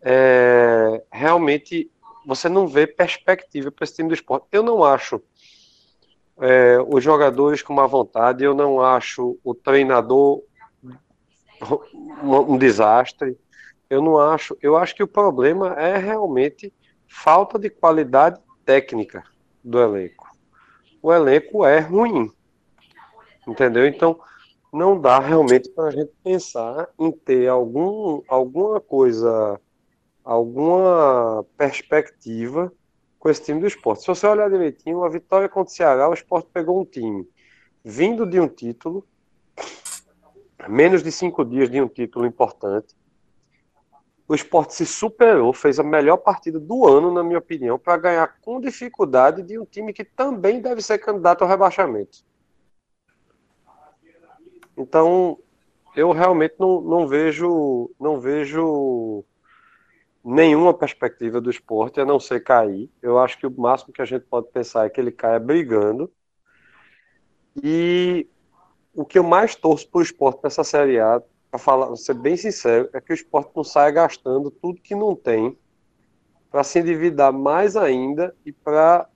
É, 0.00 1.04
realmente, 1.12 1.90
você 2.26 2.48
não 2.48 2.66
vê 2.66 2.86
perspectiva 2.86 3.70
para 3.70 3.84
esse 3.84 3.96
time 3.96 4.08
do 4.08 4.14
esporte. 4.14 4.46
Eu 4.50 4.62
não 4.62 4.82
acho 4.82 5.22
é, 6.38 6.78
os 6.88 7.04
jogadores 7.04 7.60
com 7.60 7.74
má 7.74 7.86
vontade, 7.86 8.44
eu 8.44 8.54
não 8.54 8.80
acho 8.80 9.38
o 9.44 9.54
treinador 9.54 10.42
um, 12.22 12.54
um 12.54 12.56
desastre. 12.56 13.36
Eu 13.90 14.00
não 14.00 14.18
acho. 14.18 14.56
Eu 14.62 14.76
acho 14.76 14.94
que 14.94 15.02
o 15.02 15.08
problema 15.08 15.74
é 15.74 15.98
realmente 15.98 16.72
falta 17.08 17.58
de 17.58 17.68
qualidade 17.68 18.40
técnica. 18.64 19.24
do 19.62 19.78
elenco. 19.78 20.26
O 21.02 21.12
elenco 21.12 21.66
é 21.66 21.80
ruim. 21.80 22.30
Entendeu? 23.46 23.86
Então, 23.86 24.18
não 24.72 24.98
dá 24.98 25.18
realmente 25.18 25.68
para 25.70 25.88
a 25.88 25.90
gente 25.90 26.12
pensar 26.22 26.88
em 26.98 27.10
ter 27.10 27.48
algum, 27.48 28.22
alguma 28.28 28.80
coisa, 28.80 29.60
alguma 30.24 31.44
perspectiva 31.56 32.72
com 33.18 33.28
esse 33.28 33.42
time 33.42 33.60
do 33.60 33.66
esporte. 33.66 34.02
Se 34.02 34.06
você 34.06 34.26
olhar 34.26 34.48
direitinho, 34.48 35.02
a 35.02 35.08
vitória 35.08 35.48
contra 35.48 35.72
o 35.72 35.76
Ceará, 35.76 36.08
o 36.08 36.14
esporte 36.14 36.48
pegou 36.52 36.80
um 36.80 36.84
time 36.84 37.28
vindo 37.84 38.24
de 38.24 38.38
um 38.38 38.48
título, 38.48 39.06
menos 40.68 41.02
de 41.02 41.10
cinco 41.10 41.44
dias 41.44 41.68
de 41.68 41.80
um 41.80 41.88
título 41.88 42.24
importante. 42.24 42.94
O 44.30 44.34
esporte 44.36 44.74
se 44.74 44.86
superou, 44.86 45.52
fez 45.52 45.80
a 45.80 45.82
melhor 45.82 46.18
partida 46.18 46.60
do 46.60 46.86
ano, 46.86 47.12
na 47.12 47.20
minha 47.20 47.40
opinião, 47.40 47.76
para 47.76 47.96
ganhar 47.96 48.38
com 48.40 48.60
dificuldade 48.60 49.42
de 49.42 49.58
um 49.58 49.64
time 49.64 49.92
que 49.92 50.04
também 50.04 50.60
deve 50.60 50.80
ser 50.80 50.98
candidato 50.98 51.42
ao 51.42 51.48
rebaixamento. 51.48 52.18
Então, 54.76 55.36
eu 55.96 56.12
realmente 56.12 56.54
não, 56.60 56.80
não 56.80 57.08
vejo 57.08 57.90
não 57.98 58.20
vejo 58.20 59.24
nenhuma 60.24 60.72
perspectiva 60.72 61.40
do 61.40 61.50
esporte 61.50 62.00
a 62.00 62.04
não 62.04 62.20
ser 62.20 62.38
cair. 62.44 62.88
Eu 63.02 63.18
acho 63.18 63.36
que 63.36 63.48
o 63.48 63.60
máximo 63.60 63.92
que 63.92 64.00
a 64.00 64.04
gente 64.04 64.26
pode 64.26 64.46
pensar 64.52 64.86
é 64.86 64.90
que 64.90 65.00
ele 65.00 65.10
caia 65.10 65.40
brigando. 65.40 66.08
E 67.60 68.28
o 68.94 69.04
que 69.04 69.18
eu 69.18 69.24
mais 69.24 69.56
torço 69.56 69.88
para 69.88 69.98
o 69.98 70.02
esporte 70.02 70.38
nessa 70.44 70.62
Série 70.62 71.00
A, 71.00 71.20
para 71.50 71.58
falar, 71.58 71.94
ser 71.96 72.14
bem 72.14 72.36
sincero, 72.36 72.88
é 72.92 73.00
que 73.00 73.12
o 73.12 73.14
esporte 73.14 73.50
não 73.56 73.64
saia 73.64 73.90
gastando 73.90 74.50
tudo 74.50 74.80
que 74.80 74.94
não 74.94 75.16
tem 75.16 75.58
para 76.50 76.62
se 76.62 76.78
endividar 76.78 77.32
mais 77.32 77.76
ainda 77.76 78.34
e 78.46 78.52
para 78.52 79.08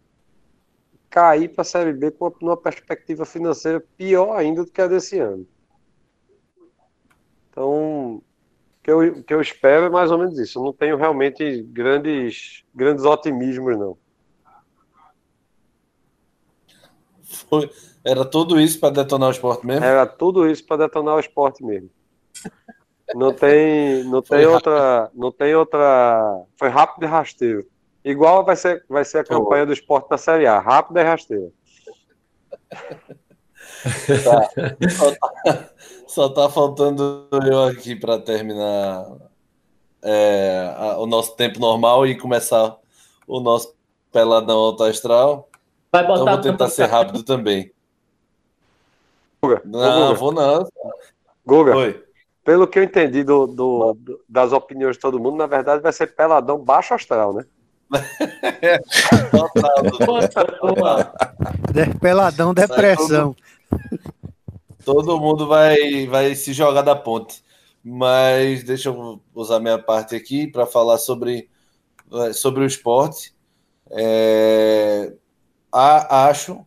cair 1.09 1.49
para 1.49 1.63
a 1.63 1.65
Série 1.65 1.93
B 1.93 2.11
com 2.11 2.33
uma 2.43 2.57
perspectiva 2.57 3.25
financeira 3.25 3.81
pior 3.97 4.37
ainda 4.37 4.65
do 4.65 4.71
que 4.71 4.81
a 4.81 4.89
desse 4.89 5.19
ano. 5.19 5.47
Então, 7.51 8.17
o 8.17 8.23
que 8.83 8.91
eu, 8.91 8.99
o 8.99 9.23
que 9.23 9.33
eu 9.33 9.41
espero 9.41 9.87
é 9.87 9.91
mais 9.91 10.11
ou 10.11 10.19
menos 10.19 10.37
isso. 10.39 10.59
Eu 10.59 10.65
não 10.65 10.73
tenho 10.73 10.97
realmente 10.97 11.63
grandes, 11.63 12.65
grandes 12.75 13.05
otimismos, 13.05 13.79
não. 13.79 13.97
Foi, 17.23 17.71
era 18.05 18.25
tudo 18.25 18.61
isso 18.61 18.81
para 18.81 18.95
detonar 18.95 19.29
o 19.29 19.33
esporte 19.33 19.65
mesmo? 19.65 19.85
Era 19.85 20.05
tudo 20.07 20.49
isso 20.49 20.67
para 20.67 20.87
detonar 20.87 21.15
o 21.15 21.21
esporte 21.21 21.65
mesmo. 21.65 21.91
Não 23.15 23.33
tem, 23.33 24.03
não 24.05 24.23
tem 24.23 24.47
outra, 24.47 25.11
não 25.15 25.31
tem 25.31 25.55
outra. 25.55 26.43
Foi 26.57 26.69
rápido 26.69 27.05
e 27.05 27.07
rasteiro. 27.07 27.67
Igual 28.05 28.45
vai 28.45 28.57
ser, 28.57 28.85
vai 28.89 29.05
ser 29.05 29.19
a 29.19 29.25
campanha 29.25 29.67
do 29.67 29.73
esporte 29.73 30.11
na 30.11 30.19
Série 30.19 30.47
A, 30.47 30.59
rápido 30.59 30.99
e 30.99 31.03
rasteiro. 31.03 31.53
Tá. 34.25 34.51
Só, 34.91 35.11
tá, 35.13 35.71
só 36.07 36.29
tá 36.31 36.49
faltando 36.49 37.29
eu 37.47 37.65
aqui 37.65 37.95
para 37.95 38.19
terminar 38.19 39.07
é, 40.03 40.75
a, 40.77 40.99
o 40.99 41.07
nosso 41.07 41.37
tempo 41.37 41.59
normal 41.59 42.07
e 42.07 42.17
começar 42.17 42.77
o 43.27 43.41
nosso 43.41 43.75
peladão 44.11 44.57
alto 44.59 44.85
astral. 44.85 45.49
Vai 45.93 46.07
botar 46.07 46.23
então 46.23 46.35
vou 46.35 46.43
tentar 46.43 46.69
ser 46.69 46.87
rápido 46.87 47.23
também. 47.23 47.73
Guga, 49.43 49.63
não, 49.65 50.09
Guga. 50.09 50.15
vou 50.15 50.33
não. 50.33 50.69
Guga, 51.47 51.77
Oi. 51.77 52.04
Pelo 52.45 52.67
que 52.69 52.79
eu 52.79 52.85
entendi 52.85 53.25
do, 53.25 53.47
do, 53.47 53.95
do- 53.95 54.21
das 54.29 54.53
opiniões 54.53 54.97
de 54.97 55.01
todo 55.03 55.19
mundo, 55.19 55.37
na 55.37 55.47
verdade 55.47 55.83
vai 55.83 55.93
ser 55.93 56.15
peladão 56.15 56.59
baixo 56.59 56.95
astral, 56.95 57.35
né? 57.35 57.45
Peladão, 62.01 62.55
depressão. 62.55 63.35
Todo 64.85 65.19
mundo 65.19 65.47
vai, 65.47 66.07
vai 66.07 66.35
se 66.35 66.53
jogar 66.53 66.83
da 66.83 66.95
ponte. 66.95 67.43
Mas 67.83 68.65
deixa 68.65 68.89
eu 68.89 69.21
usar 69.35 69.61
minha 69.61 69.79
parte 69.79 70.15
aqui 70.17 70.47
para 70.47 70.67
falar 70.67 70.99
sobre, 70.99 71.49
eh, 72.13 72.33
sobre 72.33 72.63
o 72.63 72.67
esporte. 72.67 73.35
É, 73.91 75.13
a- 75.71 76.27
acho 76.29 76.65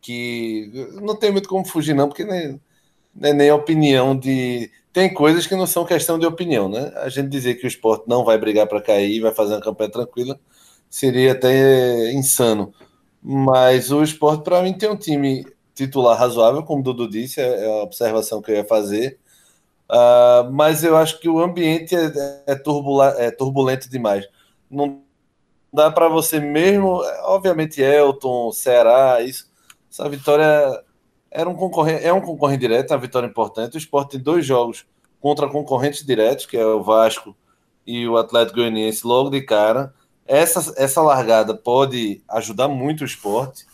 que 0.00 0.70
não 1.02 1.16
tem 1.16 1.32
muito 1.32 1.48
como 1.48 1.66
fugir, 1.66 1.94
não, 1.94 2.08
porque 2.08 2.24
nem, 2.24 2.60
nem, 3.14 3.34
nem 3.34 3.50
opinião 3.50 4.16
de. 4.16 4.70
Tem 4.92 5.12
coisas 5.12 5.46
que 5.46 5.54
não 5.54 5.66
são 5.66 5.84
questão 5.84 6.18
de 6.18 6.26
opinião, 6.26 6.68
né? 6.68 6.92
A 6.96 7.08
gente 7.08 7.28
dizer 7.28 7.54
que 7.54 7.64
o 7.64 7.68
esporte 7.68 8.04
não 8.08 8.24
vai 8.24 8.36
brigar 8.38 8.66
para 8.66 8.80
cair, 8.82 9.20
vai 9.20 9.32
fazer 9.32 9.54
uma 9.54 9.60
campanha 9.60 9.90
tranquila, 9.90 10.38
seria 10.88 11.32
até 11.32 12.12
insano. 12.12 12.74
Mas 13.22 13.92
o 13.92 14.02
esporte, 14.02 14.42
para 14.44 14.62
mim, 14.62 14.76
tem 14.76 14.90
um 14.90 14.96
time 14.96 15.46
titular 15.74 16.18
razoável, 16.18 16.62
como 16.64 16.80
o 16.80 16.82
Dudu 16.82 17.08
disse, 17.08 17.40
é 17.40 17.64
é 17.66 17.80
a 17.80 17.82
observação 17.84 18.42
que 18.42 18.50
eu 18.50 18.56
ia 18.56 18.64
fazer. 18.64 19.18
Ah, 19.88 20.48
mas 20.52 20.84
eu 20.84 20.96
acho 20.96 21.20
que 21.20 21.28
o 21.28 21.40
ambiente 21.40 21.94
é, 21.96 22.44
é, 22.46 22.54
turbula- 22.56 23.14
é 23.18 23.30
turbulento 23.30 23.88
demais. 23.90 24.26
Não 24.70 25.02
dá 25.72 25.90
para 25.90 26.08
você 26.08 26.40
mesmo, 26.40 27.02
obviamente, 27.24 27.80
Elton, 27.82 28.52
Ceará, 28.52 29.20
isso, 29.22 29.50
essa 29.90 30.08
vitória 30.08 30.46
era 31.30 31.48
um 31.48 31.54
concorrente, 31.54 32.04
é 32.04 32.12
um 32.12 32.20
concorrente 32.20 32.60
direto, 32.60 32.92
é 32.92 32.96
uma 32.96 33.02
vitória 33.02 33.26
importante. 33.26 33.76
O 33.76 33.78
esporte 33.78 34.12
tem 34.12 34.20
dois 34.20 34.44
jogos 34.44 34.86
contra 35.20 35.48
concorrentes 35.48 36.04
diretos, 36.04 36.46
que 36.46 36.56
é 36.56 36.66
o 36.66 36.82
Vasco 36.82 37.36
e 37.86 38.06
o 38.08 38.16
Atlético 38.16 38.56
Goianiense, 38.58 39.06
logo 39.06 39.30
de 39.30 39.42
cara. 39.42 39.94
Essa, 40.26 40.74
essa 40.76 41.02
largada 41.02 41.54
pode 41.54 42.22
ajudar 42.28 42.68
muito 42.68 43.02
o 43.02 43.04
esporte. 43.04 43.66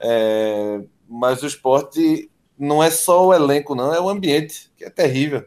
É, 0.00 0.80
mas 1.08 1.42
o 1.42 1.46
esporte 1.46 2.30
não 2.58 2.82
é 2.82 2.90
só 2.90 3.26
o 3.26 3.34
elenco, 3.34 3.74
não, 3.74 3.94
é 3.94 4.00
o 4.00 4.08
ambiente, 4.08 4.70
que 4.76 4.84
é 4.84 4.90
terrível. 4.90 5.40
O 5.40 5.46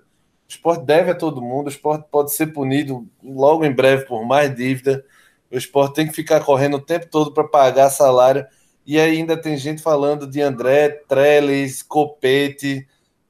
esporte 0.50 0.86
deve 0.86 1.12
a 1.12 1.16
todo 1.16 1.42
mundo, 1.42 1.68
o 1.68 1.70
esporte 1.70 2.06
pode 2.10 2.34
ser 2.34 2.48
punido 2.48 3.08
logo 3.24 3.66
em 3.66 3.72
breve 3.74 4.06
por 4.06 4.26
mais 4.26 4.54
dívida. 4.56 5.06
O 5.52 5.58
esporte 5.58 5.96
tem 5.96 6.08
que 6.08 6.14
ficar 6.14 6.42
correndo 6.42 6.78
o 6.78 6.82
tempo 6.82 7.08
todo 7.10 7.34
para 7.34 7.48
pagar 7.48 7.90
salário. 7.90 8.46
E 8.92 9.00
ainda 9.00 9.38
tem 9.38 9.56
gente 9.56 9.82
falando 9.82 10.28
de 10.28 10.42
André, 10.42 10.90
Trellis, 10.90 11.82
Copete. 11.82 12.86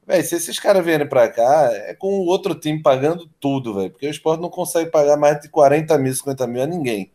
Véi, 0.08 0.24
se 0.24 0.34
esses 0.34 0.58
caras 0.58 0.84
vierem 0.84 1.08
para 1.08 1.30
cá, 1.30 1.70
é 1.72 1.94
com 1.94 2.08
o 2.18 2.26
outro 2.26 2.56
time 2.56 2.82
pagando 2.82 3.30
tudo, 3.40 3.76
velho. 3.76 3.92
Porque 3.92 4.08
o 4.08 4.10
esporte 4.10 4.42
não 4.42 4.50
consegue 4.50 4.90
pagar 4.90 5.18
mais 5.18 5.40
de 5.40 5.50
40 5.50 5.96
mil, 6.00 6.16
50 6.16 6.48
mil 6.48 6.64
a 6.64 6.66
ninguém. 6.66 7.12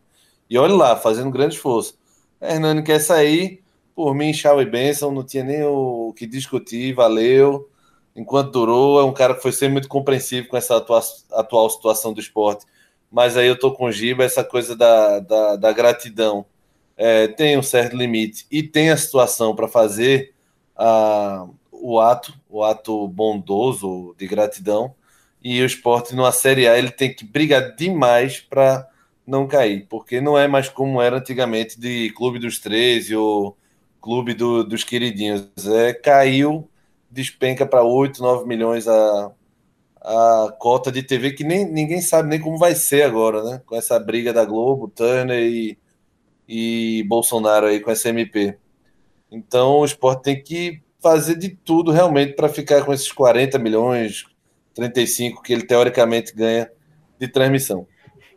E 0.49 0.57
olha 0.57 0.74
lá, 0.74 0.94
fazendo 0.94 1.28
grande 1.28 1.57
esforço. 1.57 1.99
Hernani 2.40 2.84
quer 2.84 3.01
sair, 3.01 3.64
por 3.97 4.14
mim, 4.14 4.32
Chau 4.32 4.62
e 4.62 4.64
Benção, 4.64 5.11
não 5.11 5.24
tinha 5.24 5.42
nem 5.42 5.64
o 5.64 6.14
que 6.16 6.24
discutir, 6.24 6.94
valeu. 6.94 7.68
Enquanto 8.14 8.53
durou, 8.53 9.01
é 9.01 9.05
um 9.05 9.12
cara 9.12 9.34
que 9.34 9.42
foi 9.42 9.51
sempre 9.51 9.72
muito 9.72 9.88
compreensivo 9.88 10.47
com 10.47 10.57
essa 10.57 10.76
atua 10.76 11.01
atual 11.32 11.68
situação 11.68 12.12
do 12.12 12.20
esporte. 12.20 12.64
Mas 13.11 13.36
aí 13.36 13.49
eu 13.49 13.59
tô 13.59 13.72
com 13.72 13.86
o 13.86 13.90
Giba, 13.90 14.22
essa 14.22 14.44
coisa 14.44 14.76
da, 14.76 15.18
da, 15.18 15.57
da 15.57 15.72
gratidão 15.72 16.47
é, 16.97 17.28
tem 17.28 17.59
um 17.59 17.62
certo 17.62 17.97
limite 17.97 18.47
e 18.51 18.62
tem 18.62 18.90
a 18.90 18.97
situação 18.97 19.55
para 19.55 19.68
fazer 19.68 20.32
a, 20.76 21.47
o 21.70 22.01
ato, 22.01 22.34
o 22.49 22.64
ato 22.64 23.07
bondoso 23.09 24.14
de 24.18 24.26
gratidão. 24.26 24.94
E 25.42 25.62
o 25.62 25.66
esporte, 25.66 26.14
numa 26.14 26.32
Série 26.32 26.66
A, 26.66 26.76
ele 26.76 26.90
tem 26.90 27.14
que 27.14 27.24
brigar 27.24 27.76
demais 27.76 28.40
para 28.40 28.88
não 29.26 29.47
cair, 29.47 29.86
porque 29.88 30.20
não 30.20 30.38
é 30.38 30.49
mais 30.49 30.68
como 30.68 31.01
era 31.01 31.18
antigamente 31.18 31.78
de 31.78 32.11
Clube 32.11 32.38
dos 32.38 32.59
13 32.59 33.14
ou 33.16 33.57
Clube 34.01 34.34
do, 34.34 34.64
dos 34.64 34.82
Queridinhos. 34.84 35.49
É, 35.66 35.92
caiu, 35.92 36.68
despenca 37.11 37.66
para 37.66 37.82
8, 37.82 38.20
9 38.20 38.47
milhões 38.47 38.88
a, 38.88 39.30
a 40.01 40.55
cota 40.59 40.90
de 40.90 41.03
TV, 41.03 41.32
que 41.32 41.44
nem, 41.44 41.64
ninguém 41.64 42.01
sabe 42.01 42.28
nem 42.28 42.40
como 42.40 42.59
vai 42.59 42.74
ser 42.74 43.03
agora, 43.03 43.42
né? 43.42 43.62
Com 43.66 43.76
essa 43.76 43.99
briga 43.99 44.32
da 44.32 44.44
Globo, 44.44 44.88
Turner 44.88 45.42
e, 45.42 45.78
e 46.49 47.05
Bolsonaro 47.09 47.66
aí 47.66 47.80
com 47.80 47.90
essa 47.90 48.09
MP. 48.11 48.59
Então 49.30 49.80
o 49.80 49.84
esporte 49.84 50.22
tem 50.24 50.42
que 50.42 50.82
fazer 51.01 51.36
de 51.36 51.51
tudo 51.51 51.92
realmente 51.92 52.34
para 52.34 52.49
ficar 52.49 52.84
com 52.84 52.92
esses 52.92 53.12
40 53.12 53.59
milhões, 53.59 54.24
35 54.74 55.42
que 55.42 55.53
ele 55.53 55.66
teoricamente 55.66 56.34
ganha 56.34 56.70
de 57.18 57.28
transmissão. 57.28 57.88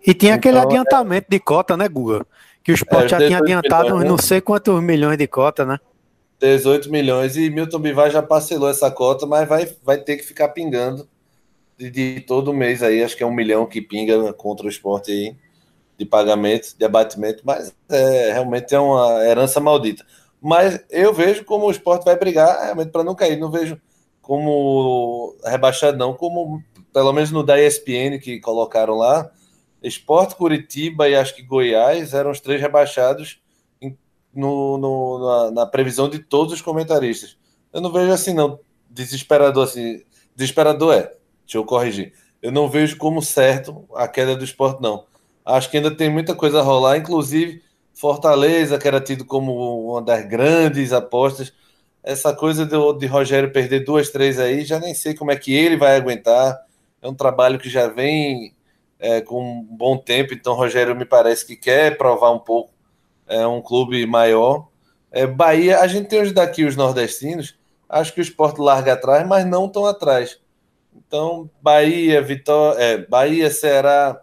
E 0.06 0.14
tinha 0.14 0.36
aquele 0.36 0.58
Então, 0.58 0.62
adiantamento 0.62 1.28
de 1.30 1.40
cota, 1.40 1.76
né, 1.78 1.88
Guga? 1.88 2.26
Que 2.64 2.72
o 2.72 2.76
esporte 2.76 3.10
É, 3.12 3.18
já 3.18 3.22
tinha 3.22 3.40
18 3.40 3.42
adiantado 3.42 3.68
milhões, 3.68 4.04
né? 4.04 4.10
não 4.10 4.18
sei 4.18 4.42
quantos 4.42 4.82
milhões 4.82 5.18
de 5.18 5.28
cota, 5.28 5.66
né? 5.66 5.80
18 6.42 6.90
milhões 6.90 7.36
e 7.36 7.50
Milton 7.50 7.80
Bivar 7.80 8.10
já 8.12 8.22
parcelou 8.24 8.70
essa 8.70 8.90
cota, 8.90 9.26
mas 9.26 9.48
vai, 9.48 9.66
vai 9.84 9.98
ter 10.02 10.18
que 10.18 10.24
ficar 10.24 10.50
pingando 10.50 11.08
de, 11.78 11.90
de 11.92 12.22
todo 12.22 12.54
mês 12.54 12.84
aí, 12.84 13.04
acho 13.04 13.18
que 13.18 13.24
é 13.24 13.28
um 13.28 13.34
milhão 13.34 13.66
que 13.68 13.82
pinga 13.82 14.34
contra 14.34 14.66
o 14.68 14.70
esporte 14.70 15.12
aí 15.12 15.38
de 16.00 16.06
pagamento, 16.06 16.78
de 16.78 16.86
abatimento, 16.86 17.44
mas 17.44 17.76
é, 17.90 18.32
realmente 18.32 18.74
é 18.74 18.80
uma 18.80 19.22
herança 19.26 19.60
maldita. 19.60 20.06
Mas 20.42 20.80
eu 20.90 21.14
vejo 21.14 21.44
como 21.44 21.66
o 21.66 21.72
esporte 21.72 22.06
vai 22.06 22.18
brigar 22.18 22.64
realmente 22.64 22.90
para 22.90 23.04
não 23.04 23.14
cair, 23.14 23.38
não 23.38 23.52
vejo 23.52 23.80
como 24.22 25.36
rebaixado 25.44 25.98
não, 25.98 26.14
como 26.14 26.64
pelo 26.94 27.12
menos 27.12 27.32
no 27.32 27.44
da 27.44 27.62
ESPN 27.62 28.18
que 28.18 28.40
colocaram 28.40 28.96
lá, 28.96 29.30
Esporte, 29.84 30.36
Curitiba 30.36 31.10
e 31.10 31.16
acho 31.16 31.36
que 31.36 31.42
Goiás 31.42 32.14
eram 32.14 32.32
os 32.32 32.40
três 32.40 32.62
rebaixados 32.62 33.42
em, 33.82 33.98
no, 34.34 34.78
no 34.78 35.20
na, 35.20 35.52
na, 35.52 35.66
previsão 35.66 36.10
de 36.10 36.20
todos 36.20 36.54
os 36.54 36.62
comentaristas. 36.62 37.38
Eu 37.72 37.82
não 37.82 37.92
vejo 37.92 38.12
assim, 38.12 38.34
não. 38.34 38.60
Desesperador 38.90 39.66
assim. 39.66 40.02
Desesperador 40.36 40.94
é. 40.94 41.14
Deixa 41.46 41.58
eu 41.58 41.66
corrigir. 41.66 42.14
Eu 42.42 42.52
não 42.52 42.70
vejo 42.70 42.98
como 42.98 43.22
certo 43.22 43.86
a 43.96 44.08
queda 44.08 44.36
do 44.36 44.44
esporte, 44.44 44.82
não. 44.82 45.06
Acho 45.50 45.70
que 45.72 45.78
ainda 45.78 45.90
tem 45.90 46.12
muita 46.12 46.36
coisa 46.36 46.60
a 46.60 46.62
rolar, 46.62 46.98
inclusive 46.98 47.64
Fortaleza, 47.92 48.78
que 48.78 48.88
era 48.88 49.02
tido 49.02 49.26
como 49.26 49.92
uma 49.92 50.02
das 50.02 50.24
grandes 50.28 50.94
apostas. 50.94 51.52
Essa 52.04 52.34
coisa 52.36 52.66
de, 52.66 52.76
de 53.00 53.08
Rogério 53.08 53.52
perder 53.52 53.84
duas, 53.84 54.10
três 54.10 54.40
aí, 54.40 54.64
já 54.64 54.80
nem 54.80 54.94
sei 54.94 55.16
como 55.16 55.32
é 55.32 55.36
que 55.36 55.52
ele 55.54 55.76
vai 55.76 55.96
aguentar. 55.96 56.56
É 57.02 57.08
um 57.08 57.16
trabalho 57.16 57.58
que 57.58 57.68
já 57.68 57.88
vem 57.88 58.54
é, 59.00 59.22
com 59.22 59.42
um 59.42 59.64
bom 59.64 59.98
tempo, 59.98 60.36
então 60.36 60.54
Rogério 60.54 60.96
me 60.96 61.06
parece 61.06 61.46
que 61.48 61.56
quer 61.56 61.98
provar 61.98 62.32
um 62.32 62.40
pouco. 62.40 62.72
É 63.28 63.46
um 63.48 63.62
clube 63.62 64.06
maior. 64.06 64.68
É, 65.12 65.26
Bahia, 65.26 65.80
a 65.80 65.88
gente 65.88 66.10
tem 66.10 66.22
hoje 66.22 66.34
daqui 66.34 66.64
os 66.64 66.76
nordestinos, 66.76 67.58
acho 67.90 68.14
que 68.14 68.22
o 68.22 68.24
esporte 68.24 68.62
larga 68.62 68.94
atrás, 68.94 69.28
mas 69.28 69.46
não 69.48 69.68
tão 69.68 69.88
atrás. 69.88 70.40
Então, 70.96 71.50
Bahia, 71.60 72.22
Vitória, 72.22 72.80
é, 72.80 72.98
Bahia, 73.00 73.50
Ceará, 73.50 74.22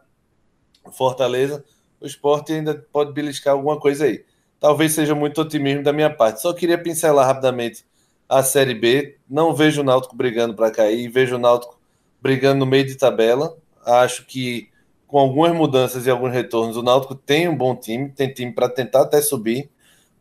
Fortaleza, 0.93 1.65
o 2.01 2.07
esporte 2.07 2.53
ainda 2.53 2.75
pode 2.93 3.13
beliscar 3.13 3.55
alguma 3.55 3.79
coisa 3.79 4.05
aí. 4.05 4.25
Talvez 4.59 4.93
seja 4.93 5.15
muito 5.15 5.41
otimismo 5.41 5.83
da 5.83 5.93
minha 5.93 6.11
parte. 6.11 6.41
Só 6.41 6.53
queria 6.53 6.79
pincelar 6.79 7.27
rapidamente 7.27 7.85
a 8.29 8.43
Série 8.43 8.75
B. 8.75 9.17
Não 9.29 9.55
vejo 9.55 9.81
o 9.81 9.85
Náutico 9.85 10.17
brigando 10.17 10.55
para 10.55 10.71
cair, 10.71 11.09
vejo 11.09 11.37
o 11.37 11.39
Náutico 11.39 11.79
brigando 12.21 12.61
no 12.61 12.67
meio 12.67 12.87
de 12.87 12.97
tabela. 12.97 13.57
Acho 13.85 14.27
que 14.27 14.69
com 15.07 15.19
algumas 15.19 15.53
mudanças 15.53 16.07
e 16.07 16.11
alguns 16.11 16.33
retornos, 16.33 16.77
o 16.77 16.83
Náutico 16.83 17.15
tem 17.15 17.49
um 17.49 17.57
bom 17.57 17.77
time, 17.77 18.11
tem 18.11 18.33
time 18.33 18.53
para 18.53 18.69
tentar 18.69 19.03
até 19.03 19.23
subir, 19.23 19.71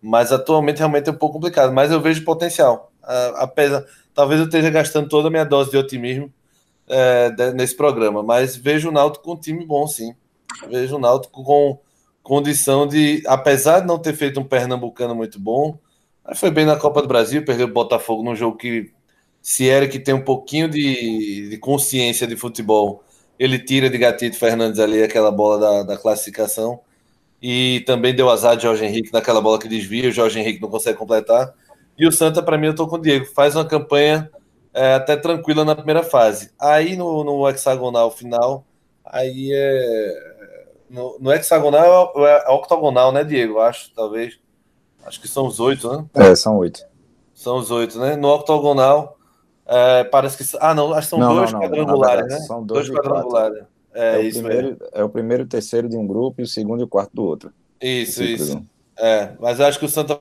mas 0.01 0.31
atualmente 0.31 0.77
realmente 0.77 1.09
é 1.09 1.11
um 1.11 1.17
pouco 1.17 1.35
complicado. 1.35 1.73
Mas 1.73 1.91
eu 1.91 1.99
vejo 1.99 2.23
potencial. 2.23 2.91
apesar, 3.35 3.83
talvez 4.13 4.39
eu 4.39 4.45
esteja 4.45 4.69
gastando 4.69 5.09
toda 5.09 5.27
a 5.27 5.31
minha 5.31 5.45
dose 5.45 5.71
de 5.71 5.77
otimismo 5.77 6.31
é, 6.87 7.51
nesse 7.53 7.75
programa, 7.75 8.21
mas 8.21 8.55
vejo 8.55 8.89
o 8.89 8.91
Náutico 8.91 9.25
com 9.25 9.33
um 9.33 9.39
time 9.39 9.65
bom, 9.65 9.87
sim. 9.87 10.15
Vejo 10.69 10.95
o 10.95 10.99
Náutico 10.99 11.43
com 11.43 11.79
condição 12.23 12.87
de, 12.87 13.23
apesar 13.27 13.81
de 13.81 13.87
não 13.87 13.99
ter 13.99 14.13
feito 14.13 14.39
um 14.39 14.43
pernambucano 14.43 15.13
muito 15.13 15.39
bom, 15.39 15.77
foi 16.35 16.49
bem 16.49 16.65
na 16.65 16.75
Copa 16.75 17.01
do 17.01 17.07
Brasil, 17.07 17.45
perdeu 17.45 17.67
o 17.67 17.71
Botafogo 17.71 18.23
num 18.23 18.35
jogo 18.35 18.57
que, 18.57 18.91
se 19.41 19.69
era 19.69 19.87
que 19.87 19.99
tem 19.99 20.13
um 20.13 20.23
pouquinho 20.23 20.67
de, 20.67 21.49
de 21.49 21.57
consciência 21.57 22.25
de 22.25 22.35
futebol, 22.35 23.03
ele 23.37 23.59
tira 23.59 23.89
de 23.89 23.97
Gatito 23.97 24.37
Fernandes 24.37 24.79
ali 24.79 25.03
aquela 25.03 25.29
bola 25.29 25.59
da, 25.59 25.83
da 25.83 25.97
classificação. 25.97 26.79
E 27.41 27.81
também 27.85 28.15
deu 28.15 28.29
azar 28.29 28.55
de 28.55 28.63
Jorge 28.63 28.85
Henrique 28.85 29.13
naquela 29.13 29.41
bola 29.41 29.59
que 29.59 29.67
desvia, 29.67 30.09
o 30.09 30.11
Jorge 30.11 30.39
Henrique 30.39 30.61
não 30.61 30.69
consegue 30.69 30.97
completar. 30.97 31.53
E 31.97 32.07
o 32.07 32.11
Santa, 32.11 32.41
para 32.41 32.57
mim, 32.57 32.67
eu 32.67 32.75
tô 32.75 32.87
com 32.87 32.95
o 32.95 33.01
Diego. 33.01 33.25
Faz 33.27 33.55
uma 33.55 33.65
campanha 33.65 34.29
é, 34.73 34.95
até 34.95 35.15
tranquila 35.15 35.63
na 35.63 35.75
primeira 35.75 36.03
fase. 36.03 36.51
Aí 36.59 36.95
no, 36.95 37.23
no 37.23 37.47
hexagonal 37.47 38.09
final, 38.09 38.65
aí 39.05 39.51
é. 39.53 40.34
No, 40.89 41.17
no 41.19 41.33
hexagonal 41.33 42.13
é, 42.17 42.45
é 42.47 42.49
octogonal, 42.51 43.11
né, 43.11 43.23
Diego? 43.23 43.59
Acho, 43.59 43.91
talvez. 43.93 44.39
Acho 45.03 45.21
que 45.21 45.27
são 45.27 45.45
os 45.47 45.59
oito, 45.59 45.91
né? 45.91 46.05
É, 46.13 46.35
são 46.35 46.57
oito. 46.57 46.85
São 47.33 47.57
os 47.57 47.69
oito, 47.71 47.99
né? 47.99 48.15
No 48.15 48.29
octogonal, 48.29 49.17
é, 49.65 50.03
parece 50.03 50.37
que. 50.37 50.57
Ah, 50.59 50.73
não, 50.73 50.93
acho 50.93 51.07
que 51.07 51.09
são 51.09 51.19
não, 51.19 51.35
dois 51.35 51.51
não, 51.51 51.59
não. 51.59 51.67
quadrangulares, 51.67 52.21
verdade, 52.21 52.41
né? 52.41 52.47
São 52.47 52.63
dois, 52.63 52.87
dois 52.87 52.99
quadrangulares. 52.99 53.63
É, 53.93 54.17
é, 54.17 54.21
isso 54.21 54.39
primeiro, 54.39 54.67
mesmo. 54.69 54.87
É 54.91 55.03
o 55.03 55.09
primeiro 55.09 55.43
e 55.43 55.45
o 55.45 55.49
terceiro 55.49 55.87
de 55.87 55.97
um 55.97 56.05
grupo 56.05 56.41
e 56.41 56.43
o 56.43 56.47
segundo 56.47 56.81
e 56.81 56.83
o 56.83 56.87
quarto 56.87 57.11
do 57.13 57.23
outro. 57.23 57.51
Isso, 57.81 58.23
isso. 58.23 58.61
É, 58.97 59.31
mas 59.39 59.59
acho 59.59 59.79
que 59.79 59.85
o 59.85 59.89
Santa 59.89 60.19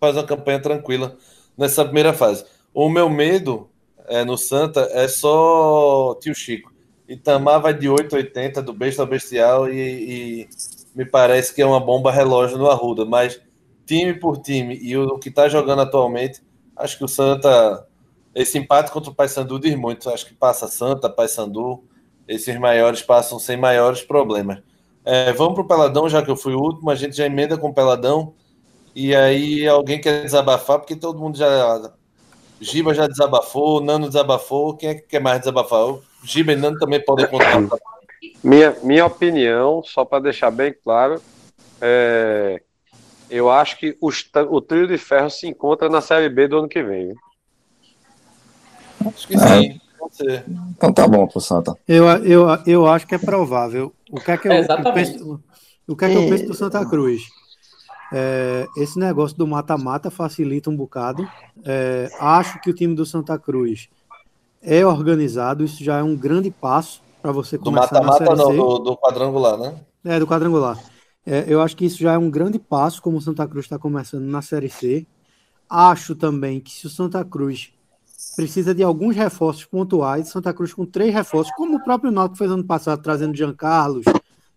faz 0.00 0.16
uma 0.16 0.24
campanha 0.24 0.60
tranquila 0.60 1.16
nessa 1.56 1.84
primeira 1.84 2.12
fase. 2.12 2.44
O 2.72 2.88
meu 2.88 3.08
medo 3.08 3.68
é, 4.06 4.24
no 4.24 4.36
Santa 4.36 4.88
é 4.92 5.08
só 5.08 6.14
tio 6.20 6.34
Chico. 6.34 6.72
Itamar 7.08 7.60
vai 7.60 7.74
de 7.74 7.88
8,80 7.88 8.62
do 8.62 8.72
besta 8.72 9.02
ao 9.02 9.08
bestial 9.08 9.68
e, 9.68 9.78
e, 9.78 10.48
me 10.94 11.04
parece 11.04 11.54
que 11.54 11.62
é 11.62 11.66
uma 11.66 11.78
bomba 11.78 12.10
relógio 12.10 12.58
no 12.58 12.68
Arruda, 12.68 13.04
mas 13.04 13.40
time 13.84 14.14
por 14.14 14.38
time 14.38 14.76
e 14.76 14.96
o, 14.96 15.18
que 15.18 15.28
está 15.28 15.48
jogando 15.48 15.82
atualmente, 15.82 16.42
acho 16.74 16.98
que 16.98 17.04
o 17.04 17.08
Santa, 17.08 17.86
esse 18.34 18.58
empate 18.58 18.90
contra 18.90 19.10
o 19.10 19.14
Paysandu 19.14 19.58
diz 19.58 19.74
muito, 19.76 20.10
acho 20.10 20.26
que 20.26 20.34
passa 20.34 20.66
Santa, 20.66 21.08
Paysandu, 21.08 21.84
esses 22.26 22.58
maiores 22.58 23.02
passam 23.02 23.38
sem 23.38 23.56
maiores 23.56 24.02
problemas. 24.02 24.60
É, 25.04 25.32
vamos 25.32 25.54
para 25.54 25.62
o 25.62 25.68
Peladão, 25.68 26.08
já 26.08 26.22
que 26.22 26.30
eu 26.30 26.36
fui 26.36 26.54
o 26.54 26.60
último, 26.60 26.90
a 26.90 26.94
gente 26.96 27.16
já 27.16 27.26
emenda 27.26 27.56
com 27.56 27.68
o 27.68 27.74
Peladão, 27.74 28.34
e 28.94 29.14
aí 29.14 29.68
alguém 29.68 30.00
quer 30.00 30.22
desabafar, 30.22 30.78
porque 30.78 30.96
todo 30.96 31.20
mundo 31.20 31.36
já 31.36 31.92
Giba 32.60 32.94
já 32.94 33.06
desabafou, 33.06 33.80
Nano 33.80 34.08
desabafou. 34.08 34.76
Quem 34.76 34.90
é 34.90 34.94
que 34.94 35.02
quer 35.02 35.20
mais 35.20 35.40
desabafar? 35.40 35.84
O 35.84 36.02
Giba 36.26 36.56
Nano 36.56 36.78
também 36.78 37.02
podem 37.02 37.26
contar. 37.28 37.62
Minha, 38.42 38.76
minha 38.82 39.06
opinião, 39.06 39.82
só 39.84 40.04
para 40.04 40.24
deixar 40.24 40.50
bem 40.50 40.74
claro, 40.84 41.22
é, 41.80 42.60
eu 43.30 43.50
acho 43.50 43.78
que 43.78 43.96
os, 44.00 44.28
o 44.50 44.60
trio 44.60 44.88
de 44.88 44.98
ferro 44.98 45.30
se 45.30 45.46
encontra 45.46 45.88
na 45.88 46.00
Série 46.00 46.28
B 46.28 46.48
do 46.48 46.58
ano 46.58 46.68
que 46.68 46.82
vem. 46.82 47.14
Acho 49.06 49.28
que 49.28 49.38
sim. 49.38 49.80
Então 50.76 50.92
tá 50.92 51.06
bom 51.06 51.26
pro 51.26 51.40
Santa. 51.40 51.76
Eu, 51.86 52.06
eu, 52.24 52.46
eu 52.66 52.86
acho 52.86 53.06
que 53.06 53.14
é 53.14 53.18
provável. 53.18 53.92
O 54.10 54.20
que 54.20 54.30
é 54.30 54.36
que 54.36 54.48
eu, 54.48 54.52
é, 54.52 54.60
eu 54.60 54.92
penso, 54.92 55.40
o 55.86 55.96
que 55.96 56.04
é 56.04 56.08
que 56.10 56.16
eu 56.16 56.28
penso 56.28 56.46
do 56.46 56.54
Santa 56.54 56.84
Cruz? 56.86 57.22
É, 58.12 58.66
esse 58.76 58.98
negócio 58.98 59.36
do 59.36 59.46
mata-mata 59.46 60.10
facilita 60.10 60.70
um 60.70 60.76
bocado. 60.76 61.28
É, 61.64 62.08
acho 62.20 62.60
que 62.60 62.70
o 62.70 62.74
time 62.74 62.94
do 62.94 63.04
Santa 63.04 63.38
Cruz 63.38 63.88
é 64.66 64.84
organizado, 64.84 65.64
isso 65.64 65.82
já 65.82 65.98
é 65.98 66.02
um 66.02 66.16
grande 66.16 66.50
passo 66.50 67.00
para 67.22 67.30
você 67.30 67.56
começar 67.56 68.00
do 68.00 68.04
mata 68.04 68.24
-mata, 68.24 68.36
não, 68.36 68.54
do, 68.54 68.78
do, 68.80 68.96
quadrangular, 68.96 69.56
né? 69.56 69.74
É, 70.04 70.18
do 70.18 70.26
quadrangular. 70.26 70.76
É, 71.24 71.44
eu 71.46 71.62
acho 71.62 71.76
que 71.76 71.84
isso 71.84 71.98
já 71.98 72.14
é 72.14 72.18
um 72.18 72.28
grande 72.28 72.58
passo, 72.58 73.00
como 73.00 73.16
o 73.16 73.20
Santa 73.20 73.46
Cruz 73.46 73.64
está 73.64 73.78
começando 73.78 74.24
na 74.24 74.42
Série 74.42 74.68
C. 74.68 75.06
Acho 75.70 76.16
também 76.16 76.60
que 76.60 76.72
se 76.72 76.86
o 76.86 76.90
Santa 76.90 77.24
Cruz 77.24 77.72
precisa 78.34 78.74
de 78.74 78.82
alguns 78.82 79.14
reforços 79.14 79.64
pontuais, 79.64 80.28
Santa 80.28 80.52
Cruz 80.52 80.74
com 80.74 80.84
três 80.84 81.14
reforços, 81.14 81.52
como 81.56 81.76
o 81.76 81.84
próprio 81.84 82.10
Náutico 82.10 82.38
fez 82.38 82.50
ano 82.50 82.64
passado, 82.64 83.02
trazendo 83.02 83.36
Jean 83.36 83.54
Carlos 83.54 84.04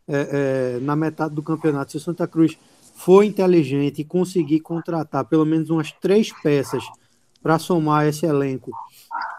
é, 0.07 0.75
é, 0.77 0.79
na 0.81 0.95
metade 0.95 1.35
do 1.35 1.43
campeonato. 1.43 1.91
Se 1.91 1.97
o 1.97 2.01
Santa 2.01 2.27
Cruz 2.27 2.57
for 2.95 3.23
inteligente 3.23 4.01
e 4.01 4.05
conseguir 4.05 4.59
contratar 4.59 5.23
pelo 5.25 5.45
menos 5.45 5.69
umas 5.69 5.91
três 5.91 6.33
peças 6.41 6.83
para 7.41 7.57
somar 7.57 8.07
esse 8.07 8.25
elenco, 8.25 8.71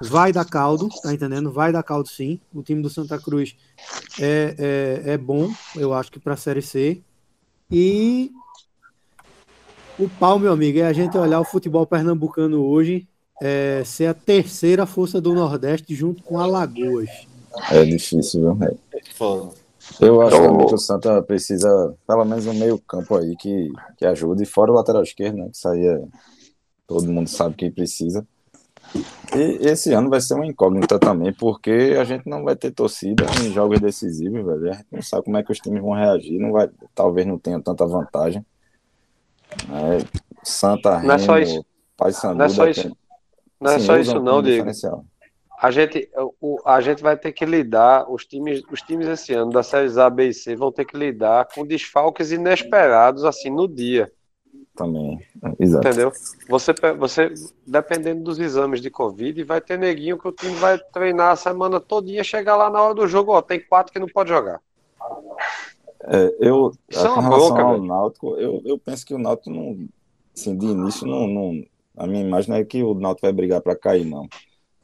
vai 0.02 0.32
dar 0.32 0.44
caldo, 0.44 0.88
tá 1.02 1.12
entendendo? 1.12 1.50
Vai 1.50 1.72
dar 1.72 1.82
caldo 1.82 2.08
sim. 2.08 2.40
O 2.54 2.62
time 2.62 2.82
do 2.82 2.90
Santa 2.90 3.18
Cruz 3.18 3.56
é, 4.20 4.54
é, 5.04 5.12
é 5.12 5.18
bom, 5.18 5.52
eu 5.76 5.92
acho 5.92 6.10
que 6.10 6.18
para 6.18 6.34
a 6.34 6.36
Série 6.36 6.62
C. 6.62 7.00
E 7.70 8.30
o 9.98 10.08
pau, 10.08 10.38
meu 10.38 10.52
amigo, 10.52 10.78
é 10.78 10.86
a 10.86 10.92
gente 10.92 11.16
olhar 11.16 11.40
o 11.40 11.44
futebol 11.44 11.86
pernambucano 11.86 12.64
hoje 12.64 13.06
é, 13.40 13.82
ser 13.84 14.06
a 14.06 14.14
terceira 14.14 14.84
força 14.84 15.20
do 15.20 15.34
Nordeste 15.34 15.94
junto 15.94 16.22
com 16.22 16.38
Alagoas. 16.38 17.08
É 17.70 17.84
difícil, 17.84 18.40
viu? 18.40 18.66
É. 18.66 18.74
Eu 20.00 20.22
acho 20.22 20.36
então, 20.36 20.66
que 20.66 20.74
o 20.74 20.78
Santa 20.78 21.22
precisa, 21.22 21.94
pelo 22.06 22.24
menos 22.24 22.46
um 22.46 22.54
meio 22.54 22.78
campo 22.78 23.16
aí 23.16 23.34
que, 23.36 23.72
que 23.96 24.04
ajude, 24.04 24.44
fora 24.44 24.70
o 24.70 24.74
lateral 24.74 25.02
esquerdo, 25.02 25.38
né? 25.38 25.48
Que 25.50 25.56
isso 25.56 25.68
aí 25.68 25.86
é, 25.86 26.02
todo 26.86 27.10
mundo 27.10 27.28
sabe 27.28 27.56
que 27.56 27.70
precisa. 27.70 28.26
E 28.94 29.68
esse 29.68 29.92
ano 29.92 30.10
vai 30.10 30.20
ser 30.20 30.34
uma 30.34 30.46
incógnita 30.46 30.98
também, 30.98 31.32
porque 31.32 31.96
a 31.98 32.04
gente 32.04 32.28
não 32.28 32.42
vai 32.42 32.56
ter 32.56 32.72
torcida 32.72 33.24
em 33.42 33.52
jogos 33.52 33.80
decisivos, 33.80 34.44
velho. 34.44 34.70
A 34.70 34.74
gente 34.74 34.86
não 34.90 35.02
sabe 35.02 35.24
como 35.24 35.36
é 35.36 35.42
que 35.42 35.52
os 35.52 35.58
times 35.58 35.80
vão 35.80 35.92
reagir, 35.92 36.38
não 36.38 36.52
vai, 36.52 36.68
talvez 36.94 37.26
não 37.26 37.38
tenha 37.38 37.60
tanta 37.60 37.86
vantagem. 37.86 38.44
É, 39.52 40.20
Santa 40.42 40.96
Remo, 40.96 41.08
não 41.08 41.14
é 41.14 41.18
só 41.18 41.38
isso. 41.38 41.64
Paysandu, 41.96 42.38
não 42.38 42.44
é 42.44 42.48
só 42.48 42.68
isso, 42.68 42.96
não, 43.60 43.70
é 43.72 43.78
só 43.78 43.96
isso 43.98 44.20
não, 44.20 44.42
Diego 44.42 44.70
a 45.60 45.70
gente, 45.70 46.08
o, 46.40 46.58
a 46.64 46.80
gente 46.80 47.02
vai 47.02 47.18
ter 47.18 47.32
que 47.32 47.44
lidar, 47.44 48.10
os 48.10 48.24
times, 48.24 48.62
os 48.72 48.80
times 48.80 49.06
esse 49.06 49.34
ano 49.34 49.52
da 49.52 49.62
séries 49.62 49.98
A, 49.98 50.08
B 50.08 50.28
e 50.28 50.34
C 50.34 50.56
vão 50.56 50.72
ter 50.72 50.86
que 50.86 50.96
lidar 50.96 51.48
com 51.54 51.66
desfalques 51.66 52.32
inesperados 52.32 53.24
assim 53.24 53.50
no 53.50 53.68
dia. 53.68 54.10
Também, 54.74 55.20
exato. 55.58 55.86
Entendeu? 55.86 56.12
Você, 56.48 56.72
você, 56.96 57.34
dependendo 57.66 58.22
dos 58.22 58.38
exames 58.38 58.80
de 58.80 58.90
Covid, 58.90 59.42
vai 59.44 59.60
ter 59.60 59.78
neguinho 59.78 60.18
que 60.18 60.28
o 60.28 60.32
time 60.32 60.54
vai 60.54 60.78
treinar 60.78 61.32
a 61.32 61.36
semana 61.36 61.80
todinha, 61.80 62.24
chegar 62.24 62.56
lá 62.56 62.70
na 62.70 62.80
hora 62.80 62.94
do 62.94 63.06
jogo, 63.06 63.32
ó, 63.32 63.42
tem 63.42 63.60
quatro 63.60 63.92
que 63.92 63.98
não 63.98 64.06
pode 64.06 64.30
jogar. 64.30 64.60
É, 66.04 66.34
eu, 66.40 66.72
Isso 66.88 67.06
é 67.06 67.10
uma 67.10 67.28
bronca, 67.28 67.62
ao 67.62 67.82
Náutico, 67.82 68.36
eu, 68.36 68.62
eu 68.64 68.78
penso 68.78 69.04
que 69.04 69.12
o 69.12 69.18
Náutico 69.18 69.50
não, 69.50 69.86
assim, 70.34 70.56
de 70.56 70.66
início, 70.66 71.06
não, 71.06 71.26
não, 71.26 71.62
a 71.96 72.06
minha 72.06 72.22
imagem 72.22 72.54
é 72.54 72.64
que 72.64 72.82
o 72.82 72.94
Náutico 72.94 73.26
vai 73.26 73.32
brigar 73.32 73.60
para 73.60 73.76
cair, 73.76 74.06
não. 74.06 74.26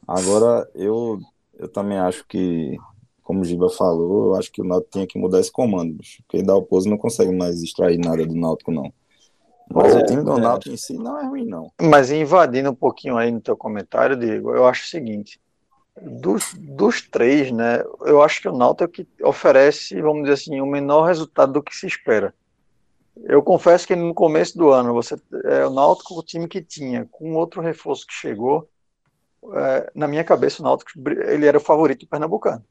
Agora, 0.07 0.69
eu, 0.75 1.19
eu 1.57 1.67
também 1.67 1.97
acho 1.97 2.23
que, 2.27 2.77
como 3.23 3.41
o 3.41 3.43
Giba 3.43 3.69
falou, 3.69 4.27
eu 4.27 4.35
acho 4.35 4.51
que 4.51 4.61
o 4.61 4.65
Náutico 4.65 4.91
tinha 4.91 5.07
que 5.07 5.17
mudar 5.17 5.39
esse 5.39 5.51
comando, 5.51 5.95
bicho, 5.95 6.21
porque 6.27 6.43
da 6.43 6.53
Dalpozo 6.53 6.87
não 6.87 6.97
consegue 6.97 7.35
mais 7.35 7.63
extrair 7.63 7.97
nada 7.97 8.23
do 8.25 8.35
Náutico, 8.35 8.71
não. 8.71 8.93
Mas 9.69 9.95
o 9.95 10.05
time 10.05 10.23
do 10.23 10.37
Náutico 10.37 10.73
em 10.73 10.77
si 10.77 10.97
não 10.97 11.19
é 11.19 11.25
ruim, 11.25 11.45
não. 11.45 11.71
Mas 11.81 12.11
invadindo 12.11 12.69
um 12.69 12.75
pouquinho 12.75 13.17
aí 13.17 13.31
no 13.31 13.41
teu 13.41 13.55
comentário, 13.55 14.15
Diego, 14.15 14.53
eu 14.53 14.65
acho 14.65 14.83
o 14.83 14.87
seguinte. 14.87 15.39
Dos, 16.01 16.53
dos 16.53 17.01
três, 17.01 17.51
né, 17.51 17.83
eu 18.01 18.21
acho 18.21 18.41
que 18.41 18.47
o 18.47 18.55
Náutico 18.55 18.83
é 18.83 18.85
o 18.85 18.89
que 18.89 19.07
oferece, 19.23 19.99
vamos 20.01 20.23
dizer 20.23 20.33
assim, 20.33 20.61
o 20.61 20.65
menor 20.65 21.05
resultado 21.05 21.53
do 21.53 21.63
que 21.63 21.75
se 21.75 21.87
espera. 21.87 22.33
Eu 23.23 23.41
confesso 23.41 23.87
que 23.87 23.95
no 23.95 24.13
começo 24.13 24.57
do 24.57 24.69
ano, 24.69 24.93
você, 24.93 25.15
é, 25.45 25.65
o 25.65 25.71
Náutico, 25.71 26.19
o 26.19 26.23
time 26.23 26.47
que 26.47 26.61
tinha, 26.61 27.07
com 27.11 27.33
outro 27.33 27.61
reforço 27.61 28.05
que 28.05 28.13
chegou, 28.13 28.69
é, 29.53 29.91
na 29.95 30.07
minha 30.07 30.23
cabeça, 30.23 30.61
o 30.61 30.65
Náutico 30.65 30.91
ele 31.09 31.45
era 31.45 31.57
o 31.57 31.61
favorito 31.61 32.01
do 32.01 32.09
Pernambucano. 32.09 32.63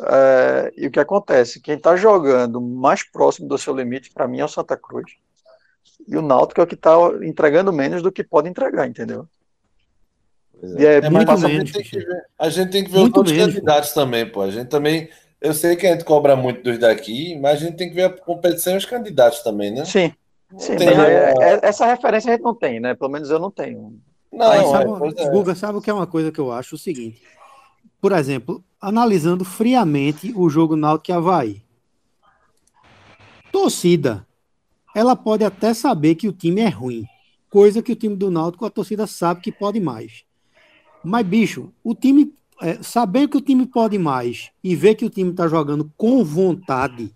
É, 0.00 0.72
e 0.76 0.86
o 0.86 0.90
que 0.90 1.00
acontece? 1.00 1.60
Quem 1.60 1.76
está 1.76 1.96
jogando 1.96 2.60
mais 2.60 3.02
próximo 3.02 3.48
do 3.48 3.56
seu 3.56 3.74
limite, 3.74 4.12
para 4.12 4.28
mim, 4.28 4.40
é 4.40 4.44
o 4.44 4.48
Santa 4.48 4.76
Cruz. 4.76 5.12
E 6.06 6.16
o 6.16 6.22
Náutico 6.22 6.60
é 6.60 6.64
o 6.64 6.66
que 6.66 6.74
está 6.74 6.94
entregando 7.22 7.72
menos 7.72 8.02
do 8.02 8.12
que 8.12 8.22
pode 8.22 8.48
entregar, 8.48 8.86
entendeu? 8.86 9.26
É. 10.76 10.84
É, 10.84 10.94
é 10.96 11.10
muito 11.10 11.38
menos, 11.38 11.44
a, 11.44 11.48
gente 11.48 11.98
ver, 11.98 12.24
a, 12.38 12.48
gente 12.48 12.70
tem 12.70 12.84
que 12.84 12.90
ver 12.90 13.00
muito 13.00 13.14
os 13.14 13.18
outros 13.18 13.36
menos, 13.36 13.54
candidatos 13.54 13.90
pô. 13.90 14.00
também, 14.00 14.26
pô. 14.26 14.42
A 14.42 14.50
gente 14.50 14.68
também. 14.68 15.08
Eu 15.40 15.52
sei 15.52 15.76
que 15.76 15.86
a 15.86 15.92
gente 15.92 16.04
cobra 16.04 16.34
muito 16.34 16.62
dos 16.62 16.78
daqui, 16.78 17.38
mas 17.38 17.60
a 17.60 17.66
gente 17.66 17.76
tem 17.76 17.88
que 17.88 17.94
ver 17.94 18.04
a 18.04 18.10
competição 18.10 18.74
e 18.74 18.76
os 18.78 18.86
candidatos 18.86 19.40
também, 19.40 19.70
né? 19.70 19.84
Sim. 19.84 20.12
Sim, 20.56 20.76
tem, 20.76 20.88
é, 20.88 21.34
é, 21.38 21.60
essa 21.62 21.84
referência 21.86 22.30
a 22.30 22.36
gente 22.36 22.44
não 22.44 22.54
tem, 22.54 22.78
né? 22.78 22.94
Pelo 22.94 23.10
menos 23.10 23.28
eu 23.28 23.38
não 23.38 23.50
tenho. 23.50 23.98
Não, 24.32 24.50
Aí, 24.50 24.64
sabe, 24.66 25.20
é, 25.20 25.30
Guga, 25.30 25.54
sabe 25.54 25.78
o 25.78 25.82
que 25.82 25.90
é 25.90 25.94
uma 25.94 26.06
coisa 26.06 26.30
que 26.30 26.40
eu 26.40 26.52
acho? 26.52 26.76
O 26.76 26.78
seguinte. 26.78 27.22
Por 28.00 28.12
exemplo, 28.12 28.62
analisando 28.80 29.44
friamente 29.44 30.32
o 30.36 30.48
jogo 30.48 30.76
Náutico 30.76 31.10
e 31.10 31.14
Havaí. 31.14 31.62
Torcida. 33.50 34.26
Ela 34.94 35.16
pode 35.16 35.44
até 35.44 35.74
saber 35.74 36.14
que 36.14 36.28
o 36.28 36.32
time 36.32 36.60
é 36.60 36.68
ruim. 36.68 37.04
Coisa 37.50 37.82
que 37.82 37.92
o 37.92 37.96
time 37.96 38.16
do 38.16 38.30
Náutico, 38.30 38.64
a 38.64 38.70
torcida 38.70 39.06
sabe 39.06 39.40
que 39.40 39.50
pode 39.50 39.80
mais. 39.80 40.24
Mas, 41.02 41.26
bicho, 41.26 41.72
o 41.82 41.94
time, 41.94 42.32
é, 42.62 42.82
saber 42.82 43.28
que 43.28 43.36
o 43.36 43.40
time 43.40 43.66
pode 43.66 43.98
mais 43.98 44.50
e 44.62 44.74
ver 44.74 44.94
que 44.94 45.04
o 45.04 45.10
time 45.10 45.32
tá 45.32 45.48
jogando 45.48 45.90
com 45.96 46.24
vontade, 46.24 47.14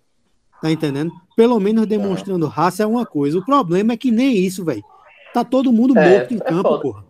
tá 0.60 0.70
entendendo? 0.70 1.12
Pelo 1.36 1.58
menos 1.58 1.86
demonstrando 1.86 2.46
raça 2.46 2.82
é 2.82 2.86
uma 2.86 3.06
coisa. 3.06 3.38
O 3.38 3.44
problema 3.44 3.92
é 3.92 3.96
que 3.96 4.10
nem 4.10 4.36
isso, 4.36 4.64
velho. 4.64 4.84
Tá 5.32 5.44
todo 5.44 5.72
mundo 5.72 5.96
é, 5.96 6.10
morto 6.10 6.34
em 6.34 6.38
é 6.38 6.40
campo, 6.40 6.68
foda. 6.68 6.82
porra. 6.82 7.04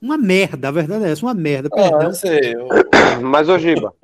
Uma 0.00 0.18
merda, 0.18 0.68
a 0.68 0.70
verdade 0.70 1.04
é 1.06 1.10
essa, 1.10 1.24
uma 1.24 1.34
merda. 1.34 1.68
Ah, 1.72 1.76
perdão. 1.76 2.12
sei. 2.12 2.54
Mas, 3.22 3.48
ô 3.48 3.58
Giba, 3.58 3.94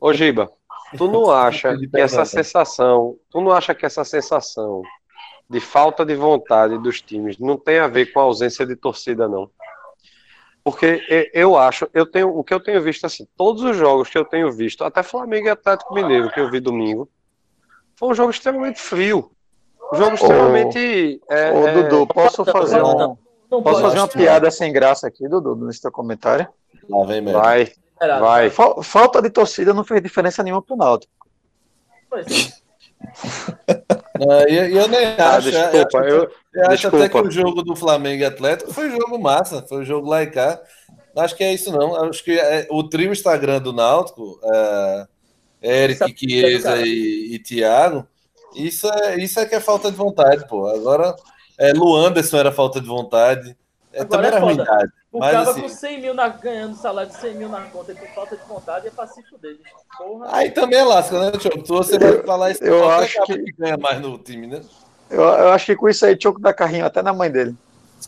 ô 0.00 0.12
Giba, 0.12 0.50
tu 0.98 1.08
não 1.08 1.30
acha 1.32 1.76
que 1.76 1.88
essa 1.94 2.24
sensação, 2.24 3.16
tu 3.30 3.40
não 3.40 3.52
acha 3.52 3.74
que 3.74 3.86
essa 3.86 4.04
sensação 4.04 4.82
de 5.48 5.60
falta 5.60 6.04
de 6.04 6.14
vontade 6.14 6.78
dos 6.78 7.00
times 7.00 7.38
não 7.38 7.56
tem 7.56 7.78
a 7.78 7.86
ver 7.86 8.12
com 8.12 8.20
a 8.20 8.24
ausência 8.24 8.66
de 8.66 8.74
torcida, 8.74 9.28
não? 9.28 9.48
Porque 10.64 11.30
eu 11.32 11.56
acho, 11.56 11.88
eu 11.94 12.04
tenho, 12.04 12.36
o 12.36 12.42
que 12.42 12.52
eu 12.52 12.58
tenho 12.58 12.82
visto 12.82 13.04
assim, 13.06 13.26
todos 13.36 13.62
os 13.62 13.76
jogos 13.76 14.08
que 14.10 14.18
eu 14.18 14.24
tenho 14.24 14.50
visto, 14.50 14.82
até 14.82 15.00
Flamengo 15.00 15.46
e 15.46 15.50
Atlético 15.50 15.94
Mineiro 15.94 16.28
que 16.32 16.40
eu 16.40 16.50
vi 16.50 16.58
domingo, 16.58 17.08
foi 17.94 18.08
um 18.08 18.14
jogo 18.14 18.30
extremamente 18.30 18.80
frio. 18.80 19.30
Um 19.92 19.96
jogo 19.96 20.14
extremamente. 20.16 21.20
É, 21.30 21.52
Ô, 21.52 21.68
é, 21.68 21.72
Dudu, 21.72 22.06
posso 22.08 22.44
fazer 22.44 22.82
um, 22.82 23.16
posso 23.62 23.80
fazer 23.80 23.98
uma 23.98 24.08
piada 24.08 24.50
sem 24.50 24.72
graça 24.72 25.06
aqui, 25.06 25.28
Dudu, 25.28 25.54
nesse 25.54 25.80
teu 25.80 25.92
comentário? 25.92 26.48
Lá 26.88 27.06
vem 27.06 27.20
mesmo. 27.20 27.40
Vai. 27.40 27.72
Vai. 28.00 28.50
Falta 28.50 29.22
de 29.22 29.30
torcida 29.30 29.72
não 29.72 29.84
fez 29.84 30.02
diferença 30.02 30.42
nenhuma 30.42 30.60
pro 30.60 30.76
Náutico. 30.76 31.12
Pois 32.10 32.26
Uh, 34.20 34.48
eu, 34.48 34.68
eu 34.68 34.88
nem 34.88 35.06
ah, 35.18 35.36
acho. 35.36 35.50
Desculpa, 35.50 35.98
eu, 35.98 36.16
eu, 36.22 36.30
eu 36.54 36.70
acho 36.70 36.88
até 36.88 37.08
que 37.08 37.18
o 37.18 37.30
jogo 37.30 37.62
do 37.62 37.76
Flamengo 37.76 38.22
e 38.22 38.24
Atlético 38.24 38.72
foi 38.72 38.88
um 38.88 38.96
jogo 38.96 39.18
massa, 39.18 39.64
foi 39.68 39.82
um 39.82 39.84
jogo 39.84 40.08
lá 40.08 40.22
e 40.22 40.26
cá. 40.28 40.60
Acho 41.16 41.34
que 41.34 41.44
é 41.44 41.54
isso, 41.54 41.72
não. 41.72 41.94
Acho 42.04 42.22
que 42.22 42.38
é, 42.38 42.66
o 42.70 42.84
trio 42.84 43.12
Instagram 43.12 43.60
do 43.60 43.72
Náutico, 43.72 44.38
é, 44.44 45.06
Eric, 45.62 46.14
Chiesa 46.16 46.76
e, 46.86 47.34
e 47.34 47.38
Thiago, 47.38 48.06
isso 48.54 48.88
é, 48.90 49.16
isso 49.16 49.40
é 49.40 49.46
que 49.46 49.54
é 49.54 49.60
falta 49.60 49.90
de 49.90 49.96
vontade, 49.96 50.46
pô. 50.46 50.66
Agora, 50.68 51.14
é, 51.58 51.72
Luanderson 51.72 52.36
era 52.38 52.52
falta 52.52 52.80
de 52.80 52.86
vontade. 52.86 53.56
É, 53.96 54.04
também 54.04 54.26
era 54.26 54.36
é 54.36 54.40
ruindade. 54.40 54.92
O 55.10 55.20
cara 55.20 55.40
assim, 55.40 55.62
com 55.62 55.68
100 55.68 56.00
mil 56.02 56.14
na, 56.14 56.28
ganhando 56.28 56.76
salário 56.76 57.10
de 57.10 57.16
100 57.16 57.34
mil 57.34 57.48
na 57.48 57.62
conta 57.62 57.92
e 57.92 57.94
com 57.94 58.06
falta 58.08 58.36
de 58.36 58.44
vontade 58.44 58.86
é 58.86 58.90
pacífico 58.90 59.38
dele. 59.38 59.58
Porra. 59.96 60.28
Aí 60.30 60.50
também 60.50 60.78
é 60.78 60.84
lasca, 60.84 61.18
né, 61.18 61.30
Tio? 61.32 61.64
Você 61.66 61.98
vai 61.98 62.22
falar 62.22 62.50
isso 62.50 62.62
eu 62.62 62.88
acho 62.90 63.22
que... 63.24 63.38
que 63.38 63.52
ganha 63.52 63.78
mais 63.78 64.00
no 64.00 64.18
time, 64.18 64.46
né? 64.46 64.60
Eu, 65.08 65.22
eu 65.22 65.48
acho 65.50 65.66
que 65.66 65.76
com 65.76 65.88
isso 65.88 66.04
aí, 66.04 66.16
Tioco 66.16 66.40
dá 66.40 66.52
carrinho 66.52 66.84
até 66.84 67.02
na 67.02 67.12
mãe 67.12 67.30
dele. 67.30 67.54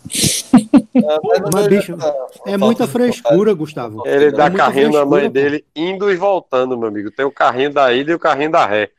Ah, 1.00 1.20
mas, 1.54 1.68
bicho, 1.68 1.96
é 2.44 2.56
muita 2.56 2.86
frescura, 2.86 3.54
Gustavo. 3.54 4.02
Ele 4.04 4.26
é 4.26 4.30
dá 4.32 4.50
carrinho 4.50 4.92
na 4.92 5.04
mãe 5.04 5.30
dele 5.30 5.64
indo 5.74 6.10
e 6.10 6.16
voltando, 6.16 6.76
meu 6.76 6.88
amigo. 6.88 7.10
Tem 7.10 7.24
o 7.24 7.30
carrinho 7.30 7.72
da 7.72 7.92
ida 7.92 8.10
e 8.10 8.14
o 8.14 8.18
carrinho 8.18 8.50
da 8.50 8.66
ré. 8.66 8.90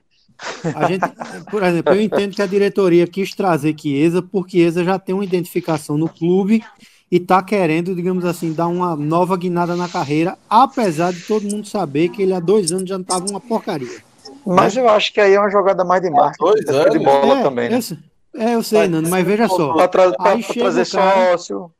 A 0.75 0.87
gente, 0.87 1.05
por 1.49 1.63
exemplo, 1.63 1.93
eu 1.93 2.01
entendo 2.01 2.35
que 2.35 2.41
a 2.41 2.47
diretoria 2.47 3.05
quis 3.05 3.33
trazer 3.33 3.75
Chiesa 3.79 4.21
porque 4.21 4.57
Chiesa 4.57 4.83
já 4.83 4.97
tem 4.97 5.13
uma 5.13 5.23
identificação 5.23 5.97
no 5.97 6.07
clube 6.07 6.63
e 7.11 7.17
está 7.17 7.41
querendo, 7.41 7.95
digamos 7.95 8.23
assim, 8.23 8.53
dar 8.53 8.67
uma 8.67 8.95
nova 8.95 9.35
guinada 9.35 9.75
na 9.75 9.89
carreira, 9.89 10.37
apesar 10.49 11.11
de 11.11 11.21
todo 11.21 11.49
mundo 11.49 11.67
saber 11.67 12.09
que 12.09 12.21
ele 12.21 12.33
há 12.33 12.39
dois 12.39 12.71
anos 12.71 12.87
já 12.87 12.97
estava 12.97 13.25
uma 13.29 13.39
porcaria. 13.39 14.01
Mas 14.45 14.77
eu 14.77 14.87
acho 14.87 15.13
que 15.13 15.19
aí 15.19 15.33
é 15.33 15.39
uma 15.39 15.49
jogada 15.49 15.83
mais 15.83 16.01
de 16.01 16.09
marketing, 16.09 16.43
dois 16.43 16.67
anos, 16.67 16.91
de 16.91 16.99
bola 16.99 17.39
é, 17.39 17.43
também, 17.43 17.69
né? 17.69 17.79
É, 18.35 18.55
eu 18.55 18.63
sei, 18.63 18.87
Nando, 18.87 19.09
mas 19.09 19.25
veja 19.25 19.47
só. 19.47 19.73
Para 19.73 19.87
tra 19.87 20.15
aí 20.19 20.43
chega 20.43 20.59
trazer 20.59 20.81
o 20.83 20.91
cara, 20.91 21.37
sócio. 21.37 21.71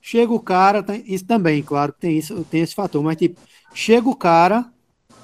Chega 0.00 0.32
o 0.32 0.40
cara, 0.40 0.82
tem, 0.82 1.02
isso 1.06 1.24
também, 1.24 1.62
claro 1.62 1.92
que 1.92 2.00
tem, 2.00 2.18
isso, 2.18 2.44
tem 2.50 2.60
esse 2.60 2.74
fator, 2.74 3.02
mas 3.02 3.16
tipo, 3.16 3.40
chega 3.72 4.08
o 4.08 4.16
cara, 4.16 4.66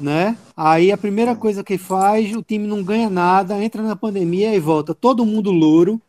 né? 0.01 0.37
Aí 0.57 0.91
a 0.91 0.97
primeira 0.97 1.35
coisa 1.35 1.63
que 1.63 1.79
faz, 1.79 2.35
o 2.35 2.43
time 2.43 2.67
não 2.67 2.83
ganha 2.83 3.11
nada, 3.11 3.63
entra 3.63 3.83
na 3.83 3.95
pandemia 3.95 4.55
e 4.55 4.61
volta 4.61 4.95
todo 4.95 5.27
mundo 5.27 5.51
louro, 5.51 6.01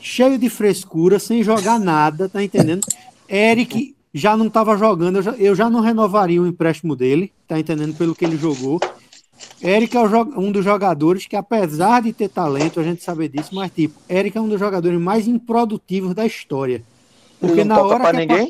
cheio 0.00 0.38
de 0.38 0.48
frescura, 0.48 1.18
sem 1.18 1.42
jogar 1.42 1.78
nada, 1.78 2.28
tá 2.28 2.42
entendendo? 2.42 2.86
Eric 3.28 3.94
já 4.12 4.36
não 4.36 4.46
estava 4.46 4.76
jogando, 4.76 5.16
eu 5.16 5.22
já, 5.22 5.30
eu 5.32 5.54
já 5.54 5.70
não 5.70 5.80
renovaria 5.80 6.40
o 6.40 6.46
empréstimo 6.46 6.96
dele, 6.96 7.32
tá 7.46 7.58
entendendo? 7.58 7.94
Pelo 7.96 8.14
que 8.14 8.24
ele 8.24 8.36
jogou. 8.36 8.80
Eric 9.62 9.96
é 9.96 10.00
um 10.36 10.50
dos 10.50 10.64
jogadores 10.64 11.26
que, 11.26 11.36
apesar 11.36 12.02
de 12.02 12.12
ter 12.12 12.28
talento, 12.28 12.80
a 12.80 12.82
gente 12.82 13.02
sabe 13.02 13.28
disso, 13.28 13.54
mas 13.54 13.70
tipo, 13.70 13.94
Eric 14.08 14.36
é 14.36 14.40
um 14.40 14.48
dos 14.48 14.58
jogadores 14.58 15.00
mais 15.00 15.28
improdutivos 15.28 16.14
da 16.14 16.26
história. 16.26 16.82
Porque 17.40 17.62
na 17.64 17.80
hora, 17.80 18.10
que 18.10 18.20
é 18.20 18.26
pra, 18.26 18.48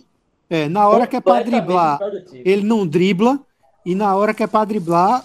é, 0.49 0.69
na 0.69 0.89
hora 0.89 1.07
que 1.07 1.17
é 1.17 1.21
para 1.21 1.45
driblar, 1.45 1.99
ele 2.33 2.63
não 2.63 2.87
dribla, 2.87 3.39
e 3.89 3.95
na 3.95 4.15
hora 4.15 4.35
que 4.35 4.43
é 4.43 4.47
para 4.47 4.67
driblar, 4.67 5.25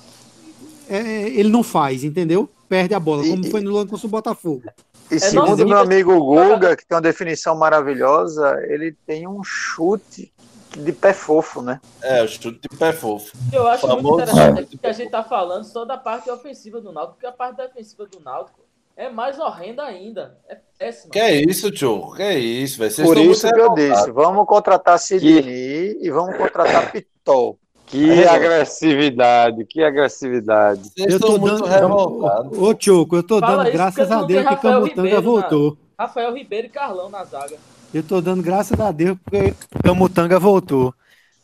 é, 0.88 1.28
ele 1.28 1.50
não 1.50 1.62
faz, 1.62 2.06
entendeu? 2.06 2.50
Perde 2.70 2.94
a 2.94 3.00
bola, 3.00 3.22
como 3.22 3.46
e, 3.46 3.52
foi 3.52 3.60
no 3.60 3.74
lance 3.74 3.90
contra 3.90 4.08
o 4.08 4.10
Botafogo. 4.10 4.64
E 5.12 5.16
é 5.16 5.20
segundo 5.20 5.68
meu 5.68 5.78
amigo 5.78 6.18
Guga, 6.18 6.74
que 6.78 6.88
tem 6.88 6.96
uma 6.96 7.02
definição 7.02 7.58
maravilhosa, 7.58 8.58
ele 8.70 8.96
tem 9.06 9.28
um 9.28 9.44
chute 9.44 10.32
de 10.78 10.94
pé 10.94 11.12
fofo, 11.12 11.62
né? 11.62 11.82
É, 12.02 12.24
o 12.24 12.28
chute 12.30 12.58
de 12.62 12.78
pé 12.78 12.94
fofo. 12.94 13.36
Eu 13.52 13.68
acho 13.68 13.86
muito 13.86 14.22
interessante 14.22 14.78
que 14.78 14.88
a 14.88 14.94
gente 14.94 15.12
tá 15.12 15.26
falando 15.26 15.66
só 15.66 15.84
da 15.84 15.98
parte 15.98 16.32
ofensiva 16.32 16.80
do 16.80 16.94
Náutico, 16.94 17.16
porque 17.16 17.28
a 17.28 17.34
parte 17.34 17.58
defensiva 17.58 18.06
do 18.06 18.22
Náutico 18.22 18.62
é 18.96 19.10
mais 19.10 19.38
horrenda 19.40 19.84
ainda. 19.84 20.38
É 20.48 20.58
péssima. 20.80 21.12
Que 21.12 21.20
é 21.20 21.36
isso, 21.36 21.70
tio? 21.70 22.14
Que 22.16 22.24
é 22.24 22.40
isso, 22.40 22.80
vai 22.80 22.90
ser 22.90 23.04
Por 23.04 23.18
isso 23.18 23.46
que 23.46 23.60
eu 23.60 23.74
disse, 23.74 24.10
vamos 24.10 24.48
contratar 24.48 24.98
Sidney 24.98 25.98
e 26.00 26.10
vamos 26.10 26.38
contratar 26.38 26.94
Pitol. 26.94 27.60
Que 27.88 28.24
agressividade, 28.26 29.66
que 29.66 29.84
agressividade. 29.84 30.92
eu 30.98 31.20
tô 31.20 31.38
muito 31.38 31.66
revoltado. 31.66 32.64
Ô, 32.64 32.74
Tioco, 32.74 33.16
eu 33.16 33.24
tô 33.24 33.40
Fala 33.40 33.64
dando 33.64 33.74
graças 33.74 34.12
a 34.12 34.24
Deus 34.24 34.48
que 34.48 34.56
Camutanga 34.56 35.22
voltou. 35.22 35.78
Na... 35.98 36.06
Rafael 36.06 36.34
Ribeiro 36.34 36.68
e 36.68 36.70
Carlão 36.70 37.10
na 37.10 37.24
zaga. 37.24 37.56
Eu 37.94 38.02
tô 38.02 38.20
dando 38.20 38.42
graças 38.42 38.80
a 38.80 38.92
Deus 38.92 39.18
porque 39.24 39.54
Camutanga 39.84 40.40
voltou. 40.40 40.94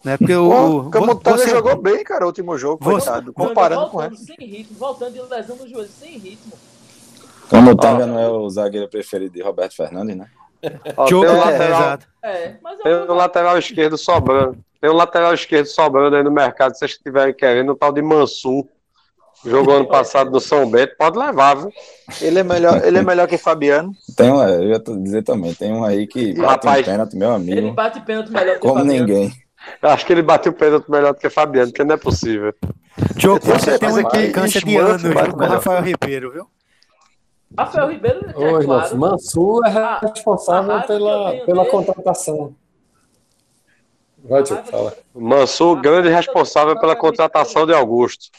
Né? 0.04 0.18
Porque 0.18 0.34
o, 0.34 0.88
o 0.88 0.90
Camutanga 0.90 1.38
você... 1.38 1.50
jogou 1.50 1.76
bem, 1.80 2.04
cara, 2.04 2.24
o 2.24 2.28
último 2.28 2.58
jogo, 2.58 2.84
você... 2.84 3.06
coitado. 3.06 3.34
Comparando 3.34 3.90
com 3.90 4.04
ele. 4.04 4.18
Sem 4.18 4.38
ritmo, 4.40 4.78
voltando 4.78 5.14
de 5.14 5.22
lesão 5.22 5.56
no 5.56 5.68
joelho, 5.68 5.90
sem 5.90 6.18
ritmo. 6.18 6.54
Camutanga 7.50 8.06
não 8.06 8.20
é 8.20 8.30
o 8.30 8.50
zagueiro 8.50 8.88
preferido 8.88 9.34
de 9.34 9.42
Roberto 9.42 9.76
Fernandes, 9.76 10.16
né? 10.16 10.28
Ó, 10.96 11.06
tem, 11.06 11.18
o 11.18 11.22
lateral, 11.22 12.00
é, 12.22 12.58
tem 12.84 12.94
o 12.94 13.14
lateral 13.14 13.58
esquerdo 13.58 13.98
sobrando. 13.98 14.58
Tem 14.82 14.90
um 14.90 14.94
lateral 14.94 15.34
esquerdo 15.34 15.66
sobrando 15.68 16.16
aí 16.16 16.24
no 16.24 16.32
mercado, 16.32 16.74
se 16.74 16.80
vocês 16.80 16.92
estiverem 16.92 17.34
querendo, 17.34 17.72
o 17.72 17.76
tal 17.76 17.92
de 17.92 18.02
Mansur. 18.02 18.66
Jogou 19.46 19.76
ano 19.76 19.88
passado 19.88 20.30
no 20.32 20.40
São 20.42 20.70
Bento, 20.70 20.96
pode 20.98 21.18
levar, 21.18 21.56
viu? 21.56 21.72
Ele 22.22 22.40
é 22.40 22.44
melhor, 22.44 22.84
ele 22.86 22.98
é 22.98 23.02
melhor 23.02 23.26
que 23.26 23.38
Fabiano. 23.38 23.94
Tem 24.18 24.30
um, 24.30 24.44
eu 24.44 24.64
ia 24.64 24.80
dizer 24.80 25.24
também, 25.24 25.54
tem 25.54 25.72
um 25.72 25.86
aí 25.86 26.08
que 26.08 26.34
bate 26.34 26.68
Rapaz, 26.68 26.88
um 26.88 26.92
pênalti, 26.92 27.16
meu 27.16 27.32
amigo. 27.32 27.58
Ele 27.58 27.72
bate 27.72 28.02
pênalti 28.02 28.32
melhor 28.32 28.56
que 28.56 28.60
Como 28.60 28.76
Fabiano. 28.80 29.00
ninguém. 29.00 29.32
Eu 29.82 29.90
acho 29.90 30.06
que 30.06 30.12
ele 30.12 30.22
bateu 30.22 30.52
o 30.52 30.56
pênalti 30.56 30.92
melhor 30.92 31.14
do 31.14 31.20
que 31.20 31.30
Fabiano, 31.30 31.70
porque 31.72 31.84
não 31.86 31.96
é 31.96 31.98
possível. 31.98 32.54
Diogo, 33.16 33.40
você 33.46 33.80
tem 33.80 33.90
uma 33.90 34.02
implicância 34.02 34.60
de 34.62 34.76
anos 34.78 35.02
com 35.04 35.44
o 35.44 35.48
Rafael 35.48 35.84
Ribeiro, 35.84 36.32
viu? 36.34 36.48
Rafael 37.58 37.90
Ribeiro 37.90 38.20
é 38.30 38.38
Oi, 38.38 38.66
claro. 38.66 38.98
Mansur 38.98 39.66
é 39.66 40.06
responsável 40.06 40.82
que 40.82 40.88
pela, 40.88 41.32
pela 41.46 41.64
dele- 41.64 41.70
contratação. 41.72 42.54
Vai, 44.24 44.42
raiva 44.44 44.64
fala. 44.64 44.98
Mansur, 45.14 45.80
grande 45.82 46.10
responsável 46.10 46.80
pela 46.80 46.96
contratação 46.96 47.66
de 47.66 47.74
Augusto. 47.74 48.30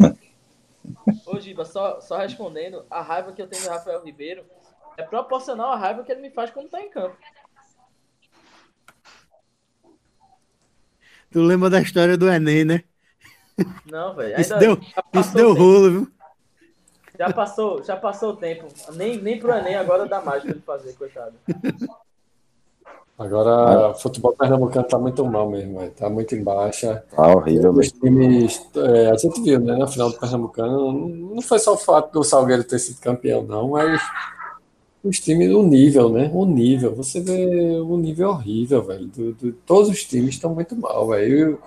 Ô, 1.26 1.38
Giba, 1.38 1.64
só, 1.64 2.00
só 2.00 2.18
respondendo, 2.18 2.84
a 2.90 3.02
raiva 3.02 3.32
que 3.32 3.40
eu 3.40 3.46
tenho 3.46 3.62
do 3.62 3.68
Rafael 3.68 4.02
Ribeiro 4.04 4.44
é 4.96 5.02
proporcional 5.02 5.72
à 5.72 5.76
raiva 5.76 6.02
que 6.02 6.12
ele 6.12 6.20
me 6.20 6.30
faz 6.30 6.50
quando 6.50 6.70
tá 6.70 6.80
em 6.80 6.90
campo. 6.90 7.16
Tu 11.30 11.40
lembra 11.40 11.68
da 11.68 11.80
história 11.80 12.16
do 12.16 12.28
Enem, 12.28 12.64
né? 12.64 12.84
Não, 13.86 14.14
velho. 14.14 14.40
Isso 14.40 14.56
deu, 14.56 14.80
já 14.80 15.20
isso 15.20 15.34
deu 15.34 15.52
rolo, 15.52 15.90
viu? 15.90 16.12
Já 17.18 17.32
passou, 17.32 17.82
já 17.84 17.96
passou 17.96 18.30
o 18.30 18.36
tempo. 18.36 18.68
Nem, 18.94 19.18
nem 19.18 19.38
pro 19.38 19.52
Enem 19.52 19.76
agora 19.76 20.06
dá 20.06 20.20
mais 20.20 20.42
pra 20.42 20.52
ele 20.52 20.60
fazer, 20.60 20.94
coitado. 20.94 21.36
Agora, 23.16 23.94
futebol 23.94 24.32
pernambucano 24.36 24.86
tá 24.88 24.98
muito 24.98 25.24
mal 25.24 25.48
mesmo, 25.48 25.78
velho. 25.78 25.92
Tá 25.92 26.10
muito 26.10 26.34
em 26.34 26.42
baixa. 26.42 27.04
Tá 27.14 27.28
horrível, 27.36 27.70
Os 27.72 27.76
velho. 27.92 28.00
times, 28.00 28.60
é, 28.76 29.10
a 29.10 29.16
gente 29.16 29.40
viu, 29.40 29.60
né, 29.60 29.76
na 29.76 29.86
final 29.86 30.10
do 30.10 30.18
Pernambucano, 30.18 31.08
não 31.08 31.40
foi 31.42 31.60
só 31.60 31.74
o 31.74 31.78
fato 31.78 32.12
do 32.12 32.24
Salgueiro 32.24 32.64
ter 32.64 32.78
sido 32.80 32.98
campeão, 33.00 33.44
não, 33.44 33.68
mas 33.70 34.00
os 35.02 35.20
times, 35.20 35.54
o 35.54 35.62
nível, 35.62 36.08
né? 36.08 36.30
O 36.32 36.44
nível, 36.46 36.94
você 36.94 37.20
vê 37.20 37.78
o 37.80 37.96
nível 37.96 38.30
horrível, 38.30 38.82
velho. 38.82 39.06
Do, 39.06 39.32
do- 39.34 39.52
todos 39.66 39.88
os 39.90 40.02
times 40.04 40.34
estão 40.34 40.54
muito 40.54 40.74
mal, 40.74 41.08
velho. 41.08 41.58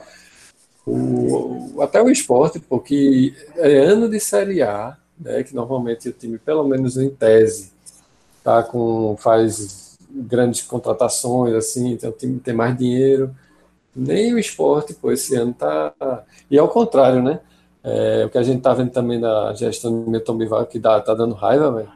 O, 0.85 1.75
o- 1.77 1.81
até 1.81 2.01
o 2.01 2.09
esporte, 2.09 2.59
porque 2.59 3.33
é 3.57 3.77
ano 3.79 4.09
de 4.09 4.19
Série 4.19 4.61
A, 4.63 4.97
né? 5.19 5.43
Que 5.43 5.53
normalmente 5.55 6.09
o 6.09 6.13
time, 6.13 6.37
pelo 6.37 6.63
menos 6.67 6.97
em 6.97 7.09
tese, 7.09 7.71
tá 8.43 8.63
com, 8.63 9.15
faz 9.17 9.86
grandes 10.09 10.61
contratações, 10.61 11.53
assim, 11.53 11.91
então 11.93 12.09
o 12.09 12.13
time 12.13 12.39
tem 12.39 12.53
mais 12.53 12.77
dinheiro. 12.77 13.35
Nem 13.95 14.33
o 14.33 14.39
esporte, 14.39 14.93
pô, 14.93 15.11
esse 15.11 15.35
ano 15.35 15.53
tá. 15.53 15.93
E 16.51 16.57
ao 16.57 16.67
contrário, 16.69 17.21
né? 17.21 17.39
É, 17.83 18.25
o 18.25 18.29
que 18.29 18.37
a 18.37 18.43
gente 18.43 18.61
tá 18.61 18.73
vendo 18.73 18.91
também 18.91 19.19
da 19.19 19.53
gestão 19.53 20.03
do 20.03 20.09
Milton 20.11 20.37
Bivar, 20.37 20.65
que 20.65 20.77
dá, 20.77 20.99
tá 20.99 21.13
dando 21.13 21.33
raiva, 21.33 21.71
velho, 21.71 21.91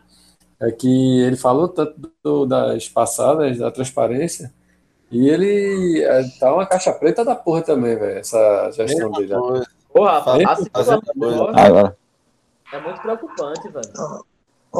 é 0.59 0.71
que 0.71 1.19
ele 1.21 1.35
falou 1.35 1.67
tanto 1.67 1.93
do- 2.23 2.45
das 2.45 2.87
passadas, 2.87 3.57
da 3.57 3.69
transparência, 3.71 4.53
e 5.11 5.27
ele 5.27 6.01
é, 6.01 6.23
tá 6.39 6.53
uma 6.53 6.65
caixa 6.65 6.93
preta 6.93 7.25
da 7.25 7.35
porra 7.35 7.61
também, 7.61 7.97
velho, 7.97 8.19
essa 8.19 8.71
gestão 8.71 9.09
Mesma 9.11 9.17
dele. 9.19 9.33
coisa. 9.35 9.67
Porra, 9.93 10.11
a 10.19 10.21
Fazendo- 10.23 10.55
segunda 10.55 10.71
fazendo 10.71 11.01
melhor 11.15 11.59
Agora, 11.59 11.97
é 12.73 12.79
muito 12.79 13.01
preocupante, 13.01 13.67
velho. 13.67 14.25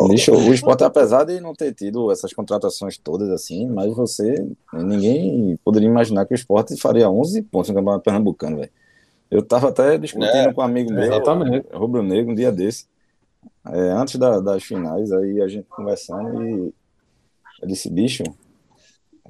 Bicho, 0.08 0.32
o 0.34 0.54
esporte, 0.54 0.84
apesar 0.84 1.26
de 1.26 1.40
não 1.40 1.54
ter 1.54 1.74
tido 1.74 2.12
essas 2.12 2.34
contratações 2.34 2.98
todas 2.98 3.30
assim, 3.30 3.68
mas 3.68 3.94
você, 3.94 4.48
ninguém 4.74 5.58
poderia 5.64 5.88
imaginar 5.88 6.26
que 6.26 6.34
o 6.34 6.36
esporte 6.36 6.78
faria 6.78 7.10
11 7.10 7.42
pontos 7.42 7.70
no 7.70 7.76
Campeonato 7.76 8.04
Pernambucano, 8.04 8.58
velho. 8.58 8.72
Eu 9.30 9.42
tava 9.46 9.70
até 9.70 9.98
discutindo 9.98 10.50
É, 10.50 10.54
com 10.54 10.62
um 10.62 10.64
amigo 10.64 10.92
meu, 10.92 11.04
Exatamente. 11.04 11.68
Rubro 11.74 12.04
Negro, 12.04 12.32
um 12.32 12.36
dia 12.36 12.52
desse, 12.52 12.86
é, 13.68 13.92
antes 13.92 14.18
da- 14.18 14.40
das 14.40 14.64
finais, 14.64 15.12
aí 15.12 15.42
a 15.42 15.48
gente 15.48 15.68
conversando 15.70 16.44
e 16.44 16.74
eu 17.62 17.68
disse, 17.68 17.90
bicho, 17.90 18.24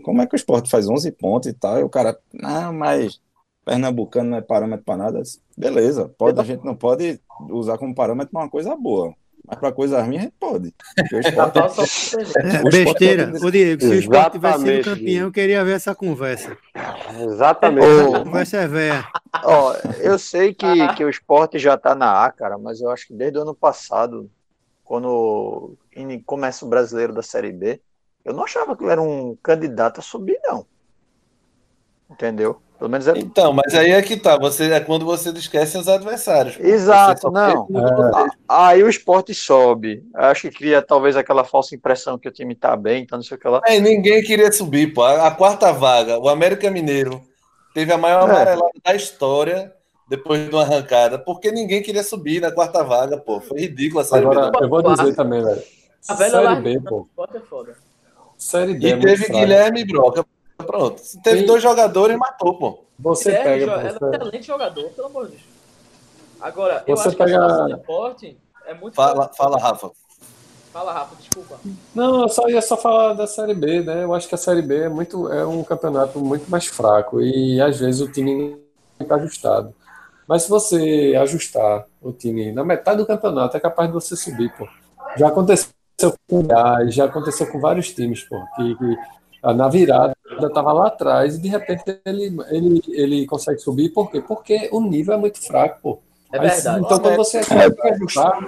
como 0.03 0.21
é 0.21 0.27
que 0.27 0.35
o 0.35 0.37
esporte 0.37 0.69
faz 0.69 0.87
11 0.87 1.11
pontos 1.11 1.49
e 1.49 1.53
tal? 1.53 1.79
E 1.79 1.83
o 1.83 1.89
cara, 1.89 2.17
não, 2.33 2.73
mas 2.73 3.19
Pernambucano 3.65 4.31
não 4.31 4.37
é 4.37 4.41
parâmetro 4.41 4.85
para 4.85 4.97
nada. 4.97 5.21
Beleza, 5.57 6.09
pode, 6.17 6.39
a 6.39 6.43
gente 6.43 6.63
não 6.65 6.75
pode 6.75 7.19
usar 7.49 7.77
como 7.77 7.93
parâmetro 7.93 8.37
uma 8.37 8.49
coisa 8.49 8.75
boa, 8.75 9.13
mas 9.51 9.59
para 9.59 9.71
coisa 9.71 10.01
ruim 10.01 10.17
a 10.17 10.21
gente 10.21 10.33
pode. 10.39 10.73
Porque 10.95 11.15
o 11.15 11.19
esporte, 11.19 11.59
É, 11.59 12.63
O 12.63 12.69
esporte 12.69 12.71
besteira. 12.71 13.31
tá- 13.39 13.45
Ô, 13.45 13.51
Diego, 13.51 13.81
se 13.81 13.87
o 13.87 13.93
esporte 13.95 14.31
tivesse 14.31 14.59
sido 14.61 14.83
campeão, 14.85 15.25
eu 15.27 15.31
queria 15.31 15.65
ver 15.65 15.73
essa 15.73 15.93
conversa. 15.93 16.57
Exatamente. 17.21 17.85
Ô, 17.85 18.15
A 18.15 18.23
conversa 18.23 18.57
é 18.57 18.67
velha. 18.67 19.05
Ó, 19.43 19.73
eu 19.99 20.17
sei 20.17 20.53
que, 20.53 20.87
que 20.95 21.03
o 21.03 21.09
esporte 21.09 21.59
já 21.59 21.77
tá 21.77 21.93
na 21.93 22.25
A, 22.25 22.31
cara, 22.31 22.57
mas 22.57 22.79
eu 22.81 22.89
acho 22.89 23.07
que 23.07 23.13
desde 23.13 23.37
o 23.37 23.41
ano 23.41 23.53
passado, 23.55 24.29
quando 24.83 25.75
começa 26.25 26.65
o 26.65 26.69
brasileiro 26.69 27.13
da 27.13 27.21
Série 27.21 27.51
B, 27.51 27.81
eu 28.23 28.33
não 28.33 28.43
achava 28.43 28.75
que 28.77 28.83
ele 28.83 28.91
era 28.91 29.01
um 29.01 29.35
candidato 29.43 29.99
a 29.99 30.03
subir, 30.03 30.39
não. 30.43 30.65
Entendeu? 32.09 32.61
Pelo 32.81 32.89
menos 32.89 33.07
é. 33.07 33.13
Então, 33.15 33.53
mas 33.53 33.75
aí 33.75 33.91
é 33.91 34.01
que 34.01 34.17
tá. 34.17 34.39
Você, 34.39 34.71
é 34.71 34.79
quando 34.79 35.05
você 35.05 35.29
esquece 35.29 35.77
os 35.77 35.87
adversários. 35.87 36.59
Exato, 36.59 37.29
não. 37.29 37.67
contexto. 37.67 38.37
Aí 38.49 38.81
o 38.81 38.89
esporte 38.89 39.35
sobe. 39.35 40.03
Acho 40.15 40.49
que 40.49 40.57
cria 40.57 40.81
talvez 40.81 41.15
aquela 41.15 41.43
falsa 41.43 41.75
impressão 41.75 42.17
que 42.17 42.27
o 42.27 42.31
time 42.31 42.55
tá 42.55 42.75
bem, 42.75 43.03
então 43.03 43.19
não 43.19 43.23
sei 43.23 43.37
o 43.37 43.39
que 43.39 43.47
lá. 43.47 43.61
É, 43.67 43.79
ninguém 43.79 44.23
queria 44.23 44.51
subir, 44.51 44.95
pô. 44.95 45.03
A, 45.03 45.27
a 45.27 45.31
quarta 45.31 45.71
vaga, 45.71 46.17
o 46.17 46.27
América 46.27 46.71
Mineiro, 46.71 47.21
teve 47.71 47.93
a 47.93 47.99
maior 47.99 48.27
É. 48.27 48.31
amarelada 48.31 48.71
da 48.83 48.95
história 48.95 49.71
depois 50.09 50.49
de 50.49 50.55
uma 50.55 50.63
arrancada, 50.63 51.19
porque 51.19 51.51
ninguém 51.51 51.83
queria 51.83 52.01
subir 52.01 52.41
na 52.41 52.51
quarta 52.51 52.83
vaga, 52.83 53.15
pô. 53.15 53.39
Foi 53.39 53.59
ridículo 53.59 53.99
a 53.99 54.03
Série 54.03 54.25
B. 54.25 54.31
Agora, 54.31 54.65
eu 54.65 54.69
vou 54.69 54.81
dizer 54.81 55.15
também, 55.15 55.43
velho. 55.43 55.61
A 56.09 56.15
velha 56.15 56.31
Série 56.31 56.61
B, 56.61 56.79
pô. 56.79 57.07
é 57.31 57.39
foda. 57.41 57.75
Série 58.39 58.73
B 58.73 58.87
E 58.87 58.91
é 58.93 58.97
teve. 58.97 59.27
Guilherme 59.31 59.85
Broca. 59.85 60.25
Pronto. 60.71 61.01
Teve 61.23 61.39
Sim. 61.41 61.45
dois 61.45 61.61
jogadores 61.61 62.15
e 62.15 62.19
matou, 62.19 62.57
pô. 62.57 62.79
Você 62.99 63.31
Guilherme 63.31 63.59
pega, 63.65 63.71
é 63.73 63.91
você- 63.93 64.05
um 64.05 64.09
excelente 64.13 64.47
jogador, 64.47 64.89
pelo 64.91 65.07
amor 65.07 65.25
de 65.25 65.31
Deus. 65.31 65.43
Agora, 66.39 66.83
eu 66.87 66.95
Você 66.95 67.07
acho 67.09 67.17
que 67.17 67.23
pega- 67.23 67.45
a 67.45 67.67
do 67.67 67.75
esporte 67.75 68.37
é 68.65 68.73
muito. 68.73 68.95
Fala, 68.95 69.27
fala, 69.35 69.57
Rafa. 69.59 69.91
Fala, 70.71 70.93
Rafa, 70.93 71.15
desculpa. 71.17 71.59
Não, 71.93 72.21
eu 72.21 72.29
só 72.29 72.47
ia 72.47 72.61
só 72.61 72.77
falar 72.77 73.13
da 73.13 73.27
Série 73.27 73.53
B, 73.53 73.81
né? 73.81 74.03
Eu 74.05 74.13
acho 74.13 74.27
que 74.29 74.35
a 74.35 74.37
Série 74.37 74.61
B 74.61 74.83
é 74.83 74.89
muito 74.89 75.31
é 75.31 75.45
um 75.45 75.63
campeonato 75.63 76.19
muito 76.19 76.49
mais 76.49 76.65
fraco 76.67 77.19
e 77.21 77.59
às 77.59 77.77
vezes 77.79 77.99
o 77.99 78.09
time 78.11 78.51
não 78.51 78.59
está 79.01 79.15
ajustado. 79.15 79.73
Mas 80.25 80.43
se 80.43 80.49
você 80.49 81.13
ajustar 81.19 81.85
o 82.01 82.13
time 82.13 82.53
na 82.53 82.63
metade 82.63 82.99
do 82.99 83.05
campeonato, 83.05 83.57
é 83.57 83.59
capaz 83.59 83.89
de 83.89 83.93
você 83.93 84.15
subir, 84.15 84.49
pô. 84.57 84.65
Já 85.17 85.27
aconteceu 85.27 85.67
com 86.29 86.39
o 86.39 86.43
Goiás, 86.43 86.93
já 86.95 87.05
aconteceu 87.05 87.51
com 87.51 87.59
vários 87.59 87.91
times, 87.93 88.23
pô, 88.23 88.41
que, 88.55 88.75
que 88.75 88.97
na 89.43 89.67
virada 89.67 90.15
estava 90.41 90.71
lá 90.73 90.87
atrás 90.87 91.35
e 91.35 91.41
de 91.41 91.47
repente 91.49 91.83
ele, 92.05 92.35
ele, 92.49 92.81
ele 92.89 93.25
consegue 93.25 93.59
subir, 93.59 93.89
por 93.89 94.09
quê? 94.11 94.21
Porque 94.21 94.69
o 94.71 94.79
nível 94.81 95.13
é 95.15 95.17
muito 95.17 95.45
fraco, 95.45 95.79
pô. 95.81 95.99
É 96.31 96.39
Aí, 96.39 96.47
verdade. 96.49 96.83
Então, 96.85 96.99
quando 96.99 97.15
você 97.17 97.39
consegue 97.39 97.81
ajustar, 97.89 98.39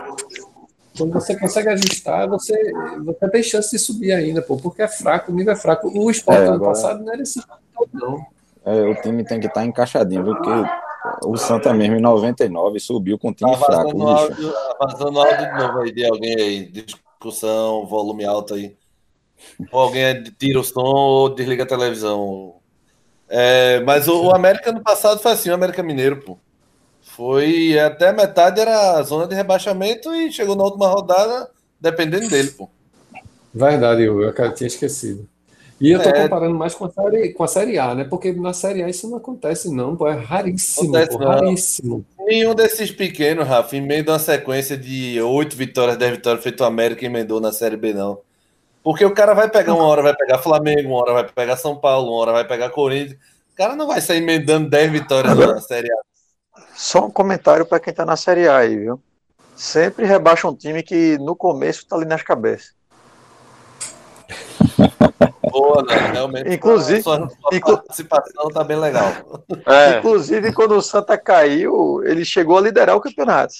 quando 0.98 1.14
você 1.14 1.40
consegue 1.40 1.70
ajustar, 1.70 2.28
você, 2.30 2.72
você 3.04 3.30
tem 3.30 3.44
chance 3.44 3.72
de 3.72 3.80
subir 3.80 4.12
ainda, 4.14 4.42
pô, 4.42 4.58
porque 4.58 4.82
é 4.82 4.88
fraco, 4.88 5.32
o 5.32 5.36
nível 5.36 5.54
é 5.54 5.56
fraco. 5.56 5.88
O 5.88 6.10
esporte 6.12 6.42
É, 6.42 6.46
ano 6.46 6.54
agora- 6.56 6.72
passado 6.72 7.04
não 7.04 7.12
era 7.14 7.22
esse 7.22 7.42
todo, 7.76 7.90
não. 7.94 8.26
É, 8.66 8.82
o 8.86 8.96
time 9.02 9.26
tem 9.26 9.40
que 9.40 9.48
estar 9.48 9.66
encaixadinho, 9.66 10.24
viu? 10.24 10.36
porque 10.36 10.52
o 11.26 11.36
Santa 11.36 11.74
mesmo 11.74 11.96
em 11.98 12.02
99 12.02 12.80
subiu 12.80 13.20
com 13.20 13.30
um 13.30 13.34
time 13.34 13.52
Tá 13.52 13.58
fraco, 13.58 13.98
vazando 13.98 14.06
bicho. 14.06 14.24
áudio, 14.24 14.52
tá 14.54 14.78
vazando 14.88 15.20
áudio 15.20 15.38
de 15.38 15.58
novo 15.64 15.80
aí 15.80 15.92
de 15.92 16.06
alguém 16.06 16.36
aí. 16.40 16.66
Discussão, 16.68 17.86
volume 17.86 18.24
alto 18.24 18.54
aí. 18.54 18.76
Ou 19.72 19.80
alguém 19.80 20.24
tira 20.38 20.60
o 20.60 20.64
som 20.64 20.82
ou 20.82 21.30
desliga 21.30 21.64
a 21.64 21.68
televisão. 21.68 22.56
É, 23.30 23.80
mas 23.82 24.08
o, 24.08 24.26
o 24.26 24.36
América 24.36 24.72
no 24.72 24.82
passado 24.82 25.20
foi 25.20 25.32
assim, 25.32 25.50
o 25.50 25.54
América 25.54 25.82
Mineiro, 25.82 26.18
pô. 26.22 26.38
Foi 27.02 27.78
até 27.80 28.12
metade 28.12 28.60
era 28.60 28.98
a 28.98 29.04
zona 29.04 29.28
de 29.28 29.36
rebaixamento 29.36 30.14
e 30.14 30.32
chegou 30.32 30.56
na 30.56 30.64
última 30.64 30.88
rodada 30.88 31.50
dependendo 31.80 32.30
dele, 32.30 32.50
pô. 32.52 32.70
Verdade, 33.54 34.04
eu 34.04 34.34
cara, 34.34 34.52
tinha 34.52 34.68
esquecido. 34.68 35.28
E 35.80 35.92
eu 35.92 36.02
tô 36.02 36.10
É. 36.10 36.24
comparando 36.24 36.56
mais 36.56 36.74
com 36.74 36.86
a, 36.86 36.90
série, 36.90 37.34
com 37.34 37.44
a 37.44 37.48
Série 37.48 37.78
A, 37.78 37.94
né? 37.94 38.04
Porque 38.06 38.32
na 38.32 38.54
Série 38.54 38.82
A 38.84 38.90
isso 38.90 39.10
não 39.10 39.18
acontece, 39.18 39.70
não, 39.70 39.96
pô. 39.96 40.08
É 40.08 40.14
raríssimo, 40.14 40.96
Acontece 40.96 41.18
pô, 41.18 41.24
raríssimo. 41.26 42.06
Nenhum 42.20 42.56
desses 42.56 42.90
pequenos, 42.90 43.46
Rafa, 43.46 43.76
em 43.76 43.82
meio 43.82 44.04
de 44.04 44.10
uma 44.10 44.20
sequência 44.20 44.78
de 44.78 45.20
oito 45.22 45.58
vitórias, 45.58 45.98
dez 45.98 46.12
vitórias, 46.12 46.42
feito 46.42 46.62
o 46.62 46.66
América 46.66 47.06
emendou 47.06 47.42
na 47.42 47.52
Série 47.52 47.76
B, 47.76 47.94
não. 47.94 48.20
Porque 48.84 49.06
o 49.06 49.14
cara 49.14 49.34
vai 49.34 49.50
pegar 49.50 49.74
uma 49.74 49.86
hora, 49.86 50.02
vai 50.02 50.16
pegar 50.16 50.40
Flamengo, 50.40 50.90
uma 50.90 50.98
hora 51.00 51.14
vai 51.14 51.24
pegar 51.24 51.56
São 51.58 51.76
Paulo, 51.76 52.10
uma 52.12 52.20
hora 52.22 52.32
vai 52.34 52.46
pegar 52.46 52.70
Corinthians. 52.70 53.18
O 53.54 53.56
cara 53.56 53.76
não 53.76 53.88
vai 53.88 54.02
sair 54.02 54.18
emendando 54.18 54.70
10 54.70 54.92
vitórias 54.92 55.38
na 55.38 55.62
Série 55.62 55.92
A. 55.92 55.96
Só 56.76 57.06
um 57.06 57.12
comentário 57.12 57.66
para 57.66 57.80
quem 57.80 57.94
tá 57.94 58.04
na 58.06 58.18
Série 58.18 58.48
A 58.48 58.58
aí, 58.58 58.78
viu? 58.78 59.02
Sempre 59.56 60.06
rebaixa 60.06 60.48
um 60.48 60.56
time 60.56 60.82
que 60.84 61.18
no 61.20 61.36
começo 61.36 61.86
tá 61.88 61.96
ali 61.96 62.06
nas 62.06 62.24
cabeças. 62.24 62.74
Boa, 65.52 65.84
né? 65.84 65.96
Realmente. 66.12 66.54
Inclusive- 66.54 67.04
sua, 67.04 67.30
sua 67.30 67.56
inclu- 67.56 67.78
participação 67.78 68.48
tá 68.50 68.64
bem 68.64 68.78
legal. 68.78 69.06
É, 69.68 70.00
Inclusive, 70.00 70.52
quando 70.52 70.76
o 70.76 70.82
Santa 70.82 71.18
caiu, 71.18 72.02
ele 72.04 72.26
chegou 72.26 72.58
a 72.58 72.62
liderar 72.62 72.96
o 72.96 73.02
campeonato. 73.02 73.54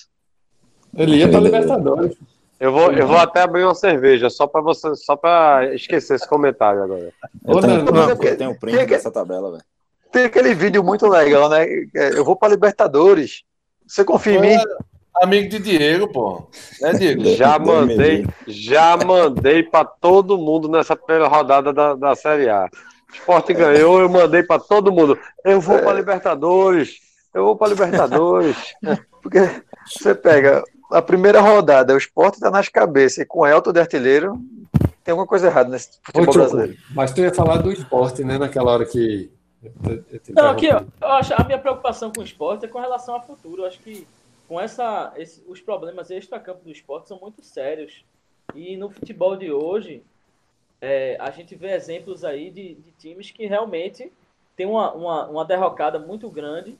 Ele 0.96 1.18
ia 1.18 1.30
pra 1.30 1.40
Libertadores. 1.40 2.18
Eu 2.64 2.72
vou, 2.72 2.92
eu 2.94 3.06
vou 3.06 3.18
até 3.18 3.42
abrir 3.42 3.64
uma 3.64 3.76
cerveja 3.76 4.30
só 4.30 4.48
para 4.48 4.62
você, 4.62 4.96
só 4.96 5.16
para 5.16 5.74
esquecer 5.76 6.16
esse 6.16 6.28
comentário 6.28 6.82
agora. 6.84 7.12
Eu 7.46 7.56
Ô, 7.58 7.60
tenho, 7.62 7.84
Nando, 7.84 8.00
eu 8.12 8.16
porque- 8.16 8.36
tenho 8.36 8.52
o 8.52 8.60
print 8.60 8.86
dessa 8.86 9.12
tabela, 9.12 9.52
velho. 9.52 9.64
Tem 10.12 10.26
aquele 10.26 10.54
vídeo 10.54 10.84
muito 10.84 11.08
legal, 11.08 11.50
né? 11.50 11.66
É, 11.96 12.18
Eu 12.18 12.24
vou 12.24 12.36
para 12.36 12.50
Libertadores. 12.50 13.44
Você 13.88 14.04
confia 14.06 14.36
em 14.38 14.42
mim? 14.42 14.58
Amigo 15.22 15.50
de 15.50 15.60
Diego, 15.60 16.08
pô. 16.12 16.48
Né, 16.82 16.94
Diego? 16.94 17.26
Já 17.36 17.60
mandei, 17.60 18.26
já 18.48 18.98
mandei 18.98 19.62
para 19.64 19.86
todo 19.86 20.38
mundo 20.38 20.68
nessa 20.70 20.96
primeira 20.96 21.28
rodada 21.28 21.74
da, 21.74 21.96
da 21.96 22.16
Série 22.16 22.50
A. 22.50 22.70
Esporte 23.14 23.54
ganhou, 23.54 24.00
eu 24.00 24.10
mandei 24.10 24.42
para 24.42 24.60
todo 24.60 24.92
mundo. 24.92 25.18
Eu 25.46 25.60
vou 25.62 25.80
para 25.80 25.94
Libertadores. 25.94 26.96
Eu 27.34 27.44
vou 27.46 27.56
para 27.56 27.68
Libertadores. 27.70 28.56
Porque 29.22 29.40
você 29.86 30.14
pega 30.16 30.64
a 30.94 31.02
primeira 31.02 31.42
rodada, 31.42 31.94
o 31.94 31.98
esporte 31.98 32.36
está 32.36 32.52
nas 32.52 32.70
cabeças 32.70 33.20
e 33.20 33.26
com 33.26 33.46
Elton 33.46 33.74
de 33.74 33.80
artilheiro, 33.80 34.40
tem 35.04 35.12
alguma 35.12 35.28
coisa 35.28 35.48
errada 35.48 35.70
nesse 35.70 36.00
futebol 36.02 36.30
Ô, 36.30 36.38
brasileiro. 36.38 36.78
Mas 36.92 37.12
tu 37.12 37.22
ia 37.22 37.34
falar 37.34 37.58
do 37.58 37.72
esporte, 37.72 38.24
né? 38.24 38.38
Naquela 38.38 38.72
hora 38.72 38.86
que. 38.86 39.30
Não, 40.30 40.50
aqui, 40.50 40.70
ó, 40.70 40.84
eu 41.02 41.08
acho, 41.08 41.34
a 41.34 41.44
minha 41.44 41.58
preocupação 41.58 42.12
com 42.12 42.22
o 42.22 42.24
esporte 42.24 42.66
é 42.66 42.68
com 42.68 42.80
relação 42.80 43.16
ao 43.16 43.26
futuro. 43.26 43.64
Eu 43.64 43.68
acho 43.68 43.80
que 43.80 44.08
com 44.48 44.60
essa, 44.60 45.12
esse, 45.18 45.44
os 45.48 45.60
problemas 45.60 46.12
extra-campo 46.12 46.64
do 46.64 46.72
esporte 46.72 47.08
são 47.08 47.20
muito 47.20 47.44
sérios. 47.44 48.06
E 48.54 48.78
no 48.78 48.90
futebol 48.90 49.36
de 49.36 49.52
hoje, 49.52 50.04
é, 50.82 51.18
a 51.20 51.32
gente 51.32 51.56
vê 51.56 51.74
exemplos 51.74 52.24
aí 52.24 52.50
de, 52.50 52.76
de 52.76 52.92
times 53.00 53.32
que 53.32 53.46
realmente 53.46 54.12
tem 54.56 54.66
uma, 54.66 54.92
uma, 54.94 55.28
uma 55.28 55.46
derrocada 55.46 55.98
muito 55.98 56.30
grande 56.30 56.78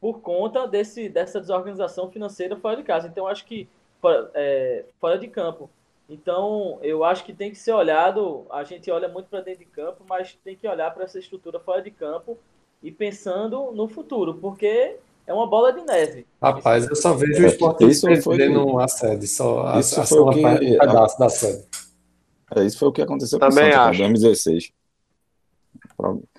por 0.00 0.20
conta 0.20 0.66
desse, 0.66 1.08
dessa 1.08 1.40
desorganização 1.40 2.10
financeira 2.10 2.56
fora 2.56 2.76
de 2.76 2.82
casa. 2.82 3.08
Então, 3.08 3.26
acho 3.26 3.44
que 3.44 3.68
fora, 4.00 4.30
é, 4.34 4.84
fora 5.00 5.18
de 5.18 5.28
campo. 5.28 5.68
Então, 6.08 6.78
eu 6.82 7.04
acho 7.04 7.24
que 7.24 7.34
tem 7.34 7.50
que 7.50 7.58
ser 7.58 7.72
olhado. 7.72 8.46
A 8.50 8.64
gente 8.64 8.90
olha 8.90 9.08
muito 9.08 9.26
para 9.28 9.40
dentro 9.40 9.60
de 9.60 9.70
campo, 9.70 10.04
mas 10.08 10.38
tem 10.42 10.56
que 10.56 10.66
olhar 10.66 10.92
para 10.92 11.04
essa 11.04 11.18
estrutura 11.18 11.60
fora 11.60 11.82
de 11.82 11.90
campo 11.90 12.38
e 12.82 12.90
pensando 12.90 13.72
no 13.72 13.88
futuro, 13.88 14.34
porque 14.34 14.96
é 15.26 15.34
uma 15.34 15.46
bola 15.46 15.72
de 15.72 15.82
neve. 15.82 16.26
Rapaz, 16.40 16.88
eu 16.88 16.96
só 16.96 17.12
vejo 17.12 17.42
o 17.42 17.46
esporte 17.46 17.84
isso 17.86 18.06
perdendo 18.06 18.78
a 18.78 18.88
sede, 18.88 19.26
só 19.26 19.66
a, 19.66 19.80
isso 19.80 20.00
a, 20.00 20.06
foi 20.06 20.20
o 20.20 20.30
que, 20.30 20.78
pedaço 20.78 21.18
da 21.18 21.28
sede. 21.28 21.66
É, 22.56 22.64
isso 22.64 22.78
foi 22.78 22.88
o 22.88 22.92
que 22.92 23.02
aconteceu 23.02 23.38
com 23.38 23.46
o 23.46 23.52
Santa 23.52 23.66
em 23.66 23.86
2016. 23.88 24.72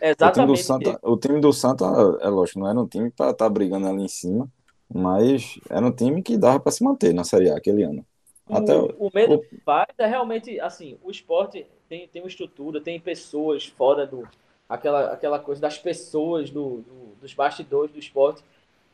Exatamente. 0.01 0.29
O 0.29 0.31
time 0.31 0.47
do 0.47 0.57
Santa, 0.57 0.99
o 1.03 1.17
time 1.17 1.41
do 1.41 1.53
Santa 1.53 1.85
é 2.21 2.29
lógico, 2.29 2.59
não 2.59 2.69
era 2.69 2.79
um 2.79 2.87
time 2.87 3.11
para 3.11 3.31
estar 3.31 3.45
tá 3.45 3.49
brigando 3.49 3.87
ali 3.87 4.03
em 4.03 4.07
cima, 4.07 4.47
mas 4.93 5.59
era 5.69 5.85
um 5.85 5.91
time 5.91 6.21
que 6.21 6.37
dava 6.37 6.59
para 6.59 6.71
se 6.71 6.83
manter 6.83 7.13
na 7.13 7.23
Série 7.23 7.49
A 7.49 7.57
aquele 7.57 7.83
ano. 7.83 8.05
Até 8.49 8.75
o, 8.75 8.95
o 8.97 9.11
medo 9.13 9.35
o... 9.35 9.39
que 9.39 9.57
faz 9.57 9.87
é 9.97 10.07
realmente 10.07 10.59
assim, 10.59 10.97
o 11.03 11.11
esporte 11.11 11.67
tem, 11.87 12.07
tem 12.07 12.21
uma 12.21 12.27
estrutura, 12.27 12.81
tem 12.81 12.99
pessoas 12.99 13.67
fora 13.67 14.07
do 14.07 14.27
aquela, 14.67 15.11
aquela 15.13 15.39
coisa 15.39 15.61
das 15.61 15.77
pessoas 15.77 16.49
do, 16.49 16.81
do 16.81 17.09
dos 17.19 17.33
bastidores 17.33 17.91
do 17.91 17.99
esporte, 17.99 18.43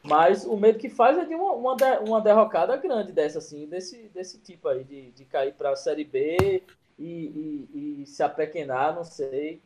mas 0.03 0.45
o 0.45 0.57
medo 0.57 0.79
que 0.79 0.89
faz 0.89 1.17
é 1.17 1.25
de 1.25 1.35
uma, 1.35 1.53
uma, 1.53 1.75
uma 1.99 2.21
derrocada 2.21 2.75
grande 2.75 3.11
dessa 3.11 3.37
assim, 3.37 3.65
desse, 3.67 4.09
desse 4.13 4.39
tipo 4.39 4.67
aí 4.67 4.83
de, 4.83 5.11
de 5.11 5.25
cair 5.25 5.53
para 5.53 5.71
a 5.71 5.75
série 5.75 6.03
B 6.03 6.61
e, 6.97 7.67
e, 7.73 8.01
e 8.01 8.05
se 8.05 8.23
apequenar, 8.23 8.95
não 8.95 9.03
sei. 9.03 9.61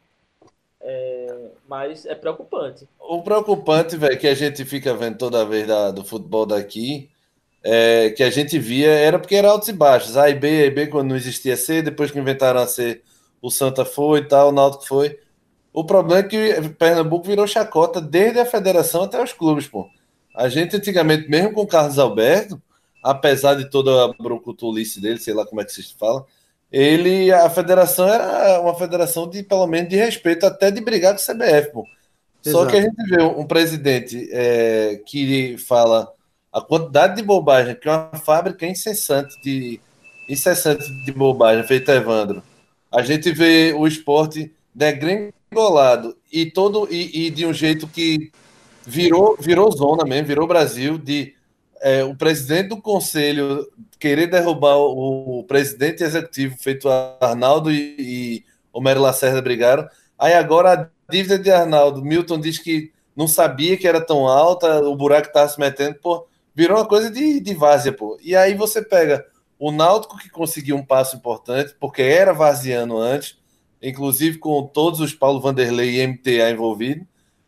É, 0.82 1.50
mas 1.68 2.06
é 2.06 2.16
preocupante. 2.16 2.88
O 3.00 3.22
preocupante, 3.22 3.98
velho, 3.98 4.18
que 4.18 4.28
a 4.28 4.36
gente 4.36 4.64
fica 4.64 4.94
vendo 4.94 5.18
toda 5.18 5.46
vez 5.46 5.68
da, 5.68 5.92
do 5.92 6.04
futebol 6.04 6.46
daqui, 6.46 7.10
é, 7.64 8.12
que 8.12 8.24
a 8.24 8.30
gente 8.30 8.58
via, 8.58 8.90
era 8.90 9.20
porque 9.20 9.36
era 9.36 9.50
altos 9.50 9.68
e 9.68 9.74
baixos. 9.74 10.16
A 10.16 10.30
e 10.30 10.34
B, 10.34 10.48
A 10.48 10.66
e 10.66 10.72
B 10.72 10.88
quando 10.88 11.10
não 11.10 11.16
existia 11.16 11.58
C, 11.58 11.82
depois 11.82 12.12
que 12.12 12.20
inventaram 12.20 12.62
a 12.62 12.68
C, 12.68 13.02
o 13.42 13.50
Santa 13.50 13.86
foi 13.86 14.20
e 14.20 14.26
tal, 14.26 14.50
o 14.50 14.52
Náutico 14.52 14.88
foi. 14.88 15.20
O 15.74 15.84
problema 15.84 16.20
é 16.20 16.24
que 16.24 16.70
Pernambuco 16.78 17.28
virou 17.28 17.46
chacota 17.46 18.02
desde 18.02 18.40
a 18.40 18.46
federação 18.46 19.04
até 19.04 19.22
os 19.22 19.34
clubes, 19.34 19.68
pô. 19.68 19.88
A 20.36 20.50
gente 20.50 20.76
antigamente, 20.76 21.30
mesmo 21.30 21.54
com 21.54 21.62
o 21.62 21.68
Carlos 21.68 22.00
Alberto, 22.00 22.62
apesar 23.04 23.56
de 23.56 23.70
toda 23.70 24.06
a 24.06 24.14
brocutulice 24.14 25.02
dele, 25.02 25.20
sei 25.20 25.34
lá 25.34 25.46
como 25.46 25.62
é 25.62 25.66
que 25.66 25.72
se 25.72 25.96
fala, 25.96 26.26
ele, 26.72 27.32
a 27.32 27.50
federação 27.50 28.08
era 28.08 28.62
uma 28.62 28.76
federação 28.76 29.28
de, 29.28 29.44
pelo 29.44 29.66
menos, 29.66 29.90
de 29.90 29.96
respeito, 29.96 30.46
até 30.46 30.70
de 30.70 30.82
brigar 30.82 31.16
com 31.16 31.22
o 31.22 31.36
CBF, 31.36 31.72
pô. 31.72 31.86
Só 32.42 32.66
que 32.66 32.78
a 32.78 32.82
gente 32.82 33.04
vê 33.10 33.22
um 33.22 33.46
presidente 33.46 34.30
é, 34.32 35.02
que 35.06 35.58
fala 35.58 36.12
a 36.54 36.62
quantidade 36.62 37.18
de 37.18 37.22
bobagem, 37.22 37.76
que 37.76 37.88
é 37.88 37.92
uma 37.92 38.18
fábrica 38.18 38.66
incessante 38.66 39.40
de, 39.42 39.80
incessante 40.28 40.86
de 41.06 41.12
bobagem, 41.12 41.68
feita 41.68 41.94
Evandro. 41.94 42.42
A 42.92 43.02
gente 43.02 43.32
vê 43.32 43.74
o 43.78 43.86
esporte 43.86 44.52
degringolado 44.74 46.16
e 46.32 46.46
todo 46.46 46.88
e, 46.90 47.28
e, 47.28 47.30
de 47.30 47.46
um 47.46 47.54
jeito 47.54 47.88
que 47.88 48.32
virou, 48.86 49.36
virou 49.40 49.72
zona 49.72 50.04
mesmo, 50.06 50.28
virou 50.28 50.48
Brasil, 50.48 50.98
de 50.98 51.36
é, 51.82 52.04
o 52.04 52.16
presidente 52.16 52.70
do 52.70 52.82
conselho 52.82 53.68
querer 54.00 54.28
derrubar 54.28 54.78
o, 54.78 55.40
o 55.40 55.44
presidente 55.44 56.04
executivo, 56.04 56.58
feito 56.58 56.90
Arnaldo 57.20 57.72
e, 57.72 57.96
e 58.00 58.46
Homero 58.72 59.02
Lacerda 59.02 59.42
brigaram. 59.42 59.88
Aí 60.18 60.34
agora 60.34 60.74
a 60.74 61.12
dívida 61.12 61.40
de 61.40 61.52
Arnaldo, 61.52 62.04
Milton 62.04 62.40
diz 62.40 62.58
que 62.58 62.92
não 63.16 63.28
sabia 63.28 63.78
que 63.78 63.88
era 63.88 64.00
tão 64.00 64.28
alta, 64.28 64.82
o 64.82 64.96
buraco 64.96 65.28
estava 65.28 65.50
se 65.50 65.60
metendo, 65.60 65.96
pô, 65.96 66.26
virou 66.56 66.78
uma 66.78 66.88
coisa 66.88 67.10
de, 67.10 67.40
de 67.40 67.54
várzea, 67.54 67.92
pô. 67.92 68.18
E 68.22 68.36
aí 68.36 68.54
você 68.54 68.82
pega 68.82 69.26
o 69.58 69.72
Náutico 69.72 70.18
que 70.18 70.30
conseguiu 70.30 70.78
um 70.78 70.86
passo 70.86 71.18
importante, 71.18 71.76
porque 71.80 72.02
era 72.02 72.34
vaziano 72.34 72.98
antes, 72.98 73.38
inclusive 73.82 74.38
com 74.38 74.64
todos 74.64 75.00
os 75.00 75.14
Paulo 75.14 75.42
Vanderlei 75.42 76.02
e 76.02 76.08
MTA 76.08 76.52
envolvidos, 76.52 77.06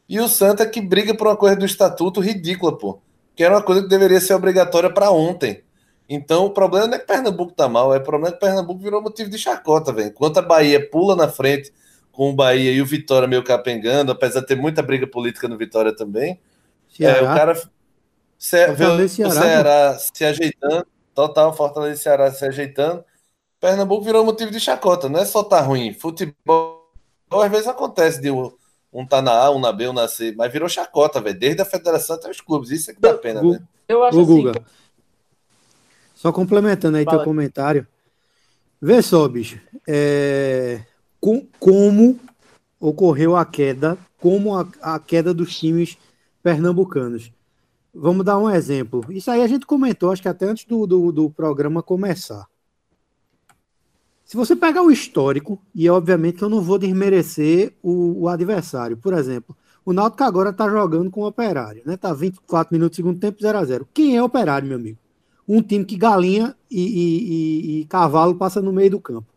e 0.09 0.19
o 0.19 0.27
Santa 0.27 0.65
que 0.65 0.81
briga 0.81 1.15
por 1.15 1.27
uma 1.27 1.37
coisa 1.37 1.55
do 1.55 1.65
estatuto 1.65 2.19
ridícula, 2.19 2.77
pô, 2.77 2.99
que 3.35 3.43
era 3.43 3.55
uma 3.55 3.63
coisa 3.63 3.81
que 3.81 3.87
deveria 3.87 4.19
ser 4.19 4.33
obrigatória 4.33 4.89
para 4.89 5.11
ontem. 5.11 5.63
Então, 6.07 6.45
o 6.45 6.49
problema 6.49 6.87
não 6.87 6.95
é 6.95 6.99
que 6.99 7.07
Pernambuco 7.07 7.53
tá 7.53 7.69
mal, 7.69 7.93
é 7.93 7.97
o 7.97 8.03
problema 8.03 8.29
é 8.29 8.31
que 8.33 8.39
Pernambuco 8.39 8.81
virou 8.81 9.01
motivo 9.01 9.29
de 9.29 9.37
chacota, 9.37 9.93
velho. 9.93 10.09
Enquanto 10.09 10.37
a 10.37 10.41
Bahia 10.41 10.89
pula 10.89 11.15
na 11.15 11.29
frente 11.29 11.71
com 12.11 12.29
o 12.29 12.33
Bahia 12.33 12.71
e 12.71 12.81
o 12.81 12.85
Vitória 12.85 13.27
meio 13.27 13.43
capengando, 13.43 14.11
apesar 14.11 14.41
de 14.41 14.47
ter 14.47 14.57
muita 14.57 14.83
briga 14.83 15.07
política 15.07 15.47
no 15.47 15.57
Vitória 15.57 15.95
também, 15.95 16.39
é, 16.99 17.21
o 17.21 17.25
cara 17.25 17.55
Ce... 18.41 18.65
Tá 18.65 18.73
o 18.73 19.07
Ceará, 19.07 19.31
Ceará 19.33 19.99
se 19.99 20.25
ajeitando, 20.25 20.87
total 21.13 21.53
Fortaleza 21.55 21.99
e 21.99 22.03
Ceará 22.03 22.31
se 22.31 22.43
ajeitando, 22.43 23.05
Pernambuco 23.59 24.03
virou 24.03 24.25
motivo 24.25 24.49
de 24.49 24.59
chacota, 24.59 25.07
não 25.07 25.19
é 25.19 25.25
só 25.25 25.43
tá 25.43 25.61
ruim. 25.61 25.93
Futebol 25.93 26.89
às 27.31 27.51
vezes 27.51 27.67
acontece 27.67 28.19
de 28.19 28.31
um, 28.31 28.51
um 28.93 29.05
tá 29.05 29.21
na 29.21 29.31
A, 29.31 29.51
um 29.51 29.59
na 29.59 29.71
B, 29.71 29.87
um 29.87 29.93
na 29.93 30.07
C, 30.07 30.33
mas 30.35 30.51
virou 30.51 30.67
chacota, 30.67 31.21
velho, 31.21 31.39
desde 31.39 31.61
a 31.61 31.65
federação 31.65 32.15
até 32.15 32.29
os 32.29 32.41
clubes. 32.41 32.71
Isso 32.71 32.91
é 32.91 32.93
que 32.93 32.99
dá 32.99 33.13
pena, 33.13 33.41
né? 33.41 33.61
Eu 33.87 34.03
acho 34.03 34.19
assim, 34.19 34.27
Guga. 34.27 34.61
Só 36.13 36.31
complementando 36.31 36.97
aí 36.97 37.05
Fala. 37.05 37.17
teu 37.17 37.25
comentário. 37.25 37.87
Vê 38.81 39.01
só, 39.01 39.27
bicho. 39.27 39.59
É... 39.87 40.81
Com, 41.19 41.45
como 41.59 42.19
ocorreu 42.79 43.35
a 43.35 43.45
queda, 43.45 43.97
como 44.19 44.55
a, 44.55 44.67
a, 44.81 44.99
queda 44.99 45.33
dos 45.33 45.57
times 45.57 45.97
pernambucanos. 46.41 47.31
Vamos 47.93 48.25
dar 48.25 48.37
um 48.37 48.49
exemplo. 48.49 49.05
Isso 49.09 49.29
aí 49.29 49.41
a 49.41 49.47
gente 49.47 49.65
comentou, 49.65 50.11
acho 50.11 50.21
que 50.21 50.27
até 50.27 50.45
antes 50.45 50.65
do, 50.65 50.87
do, 50.87 51.11
do 51.11 51.29
programa 51.29 51.83
começar. 51.83 52.47
Se 54.31 54.37
você 54.37 54.55
pegar 54.55 54.81
o 54.81 54.89
histórico, 54.89 55.61
e 55.75 55.89
obviamente 55.89 56.41
eu 56.41 56.47
não 56.47 56.61
vou 56.61 56.77
desmerecer 56.77 57.73
o, 57.83 58.21
o 58.21 58.27
adversário, 58.29 58.95
por 58.95 59.13
exemplo, 59.13 59.53
o 59.83 59.91
Náutico 59.91 60.23
agora 60.23 60.51
está 60.51 60.69
jogando 60.69 61.11
com 61.11 61.23
o 61.23 61.27
Operário, 61.27 61.81
né? 61.85 61.97
Tá 61.97 62.13
24 62.13 62.73
minutos 62.73 62.95
segundo 62.95 63.19
tempo, 63.19 63.41
0 63.41 63.57
a 63.57 63.65
0 63.65 63.89
Quem 63.93 64.15
é 64.15 64.23
Operário, 64.23 64.65
meu 64.69 64.77
amigo? 64.77 64.97
um 65.45 65.61
time 65.61 65.83
que 65.83 65.97
galinha 65.97 66.55
e, 66.71 66.81
e, 66.81 67.17
e, 67.79 67.81
e, 67.81 67.85
cavalo 67.87 68.33
passa 68.35 68.61
no 68.61 68.71
meio 68.71 68.91
do 68.91 69.01
campo, 69.01 69.27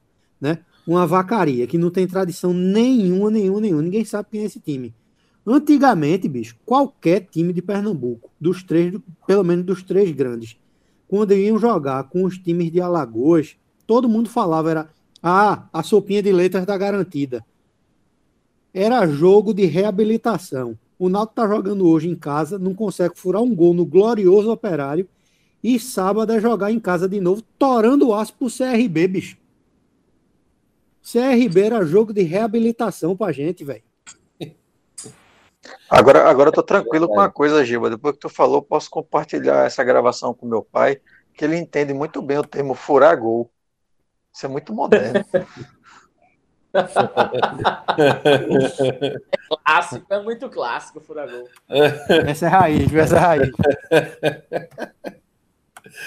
né? 0.40 0.60
Uma 0.86 1.08
vacaria 1.08 1.66
que 1.66 1.76
não 1.76 1.90
tem 1.90 2.06
tradição 2.06 2.54
nenhuma, 2.54 3.32
nenhuma, 3.32 3.60
nenhuma. 3.60 3.82
Ninguém 3.82 4.04
sabe 4.04 4.28
quem 4.30 4.42
é 4.42 4.44
esse 4.44 4.60
time. 4.60 4.94
Antigamente, 5.44 6.28
bicho, 6.28 6.54
qualquer 6.64 7.26
time 7.32 7.52
de 7.52 7.60
Pernambuco, 7.60 8.30
dos 8.40 8.62
três, 8.62 8.94
pelo 9.26 9.42
menos 9.42 9.66
dos 9.66 9.82
três 9.82 10.12
grandes, 10.12 10.56
quando 11.08 11.34
iam 11.34 11.58
jogar 11.58 12.04
com 12.04 12.22
os 12.22 12.38
times 12.38 12.70
de 12.70 12.80
Alagoas, 12.80 13.56
todo 13.86 14.08
mundo 14.08 14.28
falava 14.28 14.70
era 14.70 14.88
ah, 15.22 15.68
a 15.72 15.82
sopinha 15.82 16.22
de 16.22 16.32
letras 16.32 16.62
está 16.62 16.76
garantida. 16.76 17.44
Era 18.72 19.06
jogo 19.06 19.54
de 19.54 19.64
reabilitação. 19.64 20.78
O 20.98 21.08
Náutico 21.08 21.40
está 21.40 21.54
jogando 21.54 21.88
hoje 21.88 22.08
em 22.08 22.14
casa, 22.14 22.58
não 22.58 22.74
consegue 22.74 23.18
furar 23.18 23.42
um 23.42 23.54
gol 23.54 23.74
no 23.74 23.84
glorioso 23.84 24.50
Operário 24.50 25.08
e 25.62 25.80
sábado 25.80 26.30
é 26.30 26.38
jogar 26.38 26.70
em 26.70 26.78
casa 26.78 27.08
de 27.08 27.20
novo, 27.20 27.42
torando 27.58 28.08
o 28.08 28.14
aço 28.14 28.34
pro 28.34 28.48
CRB, 28.48 29.08
bicho. 29.08 29.38
CRB 31.02 31.60
era 31.62 31.84
jogo 31.86 32.12
de 32.12 32.22
reabilitação 32.22 33.16
pra 33.16 33.32
gente, 33.32 33.64
velho. 33.64 33.82
Agora, 35.88 36.28
agora 36.28 36.48
eu 36.48 36.52
tô 36.52 36.62
tranquilo 36.62 37.08
com 37.08 37.14
uma 37.14 37.30
coisa, 37.30 37.64
Giba. 37.64 37.88
Depois 37.88 38.14
que 38.14 38.20
tu 38.20 38.28
falou, 38.28 38.60
posso 38.60 38.90
compartilhar 38.90 39.66
essa 39.66 39.82
gravação 39.82 40.34
com 40.34 40.46
meu 40.46 40.62
pai, 40.62 41.00
que 41.32 41.44
ele 41.44 41.56
entende 41.56 41.94
muito 41.94 42.20
bem 42.20 42.38
o 42.38 42.44
termo 42.44 42.74
furar 42.74 43.18
gol. 43.18 43.50
Isso 44.34 44.46
é 44.46 44.48
muito 44.48 44.74
moderno. 44.74 45.24
é 46.74 46.82
clássico, 49.48 50.12
é 50.12 50.20
muito 50.20 50.50
clássico 50.50 51.00
furar 51.00 51.30
gol. 51.30 51.48
Essa 52.26 52.46
é 52.46 52.48
raiz, 52.48 52.92
essa 52.92 53.16
é 53.16 53.20
raiz. 53.20 53.50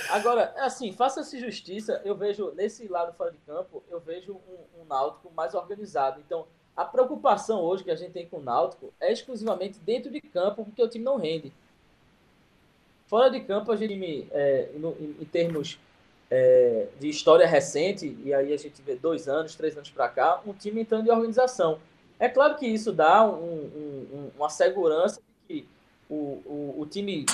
Agora, 0.09 0.53
assim, 0.57 0.91
faça-se 0.91 1.39
justiça, 1.39 2.01
eu 2.03 2.15
vejo, 2.15 2.51
nesse 2.55 2.85
lado 2.89 3.13
fora 3.13 3.31
de 3.31 3.37
campo, 3.39 3.81
eu 3.89 4.01
vejo 4.01 4.33
um, 4.33 4.81
um 4.81 4.85
Náutico 4.85 5.31
mais 5.33 5.53
organizado. 5.53 6.19
Então, 6.19 6.45
a 6.75 6.83
preocupação 6.83 7.61
hoje 7.61 7.85
que 7.85 7.91
a 7.91 7.95
gente 7.95 8.11
tem 8.11 8.27
com 8.27 8.37
o 8.37 8.43
Náutico 8.43 8.93
é 8.99 9.09
exclusivamente 9.11 9.79
dentro 9.79 10.11
de 10.11 10.19
campo, 10.19 10.65
porque 10.65 10.83
o 10.83 10.89
time 10.89 11.05
não 11.05 11.17
rende. 11.17 11.53
Fora 13.07 13.29
de 13.29 13.39
campo, 13.39 13.71
a 13.71 13.77
gente, 13.77 14.27
é, 14.31 14.69
no, 14.75 14.89
em, 14.99 15.15
em, 15.21 15.25
termos 15.25 15.79
é, 16.29 16.87
de 16.99 17.07
história 17.09 17.47
recente, 17.47 18.17
e 18.23 18.33
aí 18.33 18.53
a 18.53 18.57
gente 18.57 18.81
vê 18.81 18.95
dois 18.95 19.27
anos, 19.27 19.55
três 19.55 19.75
anos 19.75 19.89
para 19.89 20.09
cá, 20.09 20.41
um 20.45 20.53
time 20.53 20.81
entrando 20.81 21.03
de 21.03 21.11
organização. 21.11 21.79
É 22.19 22.27
claro 22.27 22.55
que 22.55 22.65
isso 22.65 22.91
dá 22.91 23.23
um, 23.25 24.09
um, 24.13 24.31
uma 24.35 24.49
segurança 24.49 25.21
de 25.49 25.61
que 25.61 25.67
o, 26.09 26.41
o, 26.45 26.75
o 26.79 26.85
time 26.85 27.25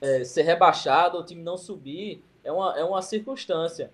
é, 0.00 0.24
ser 0.24 0.42
rebaixado, 0.42 1.18
o 1.18 1.24
time 1.24 1.42
não 1.42 1.56
subir, 1.56 2.22
é 2.44 2.52
uma, 2.52 2.78
é 2.78 2.84
uma 2.84 3.02
circunstância. 3.02 3.90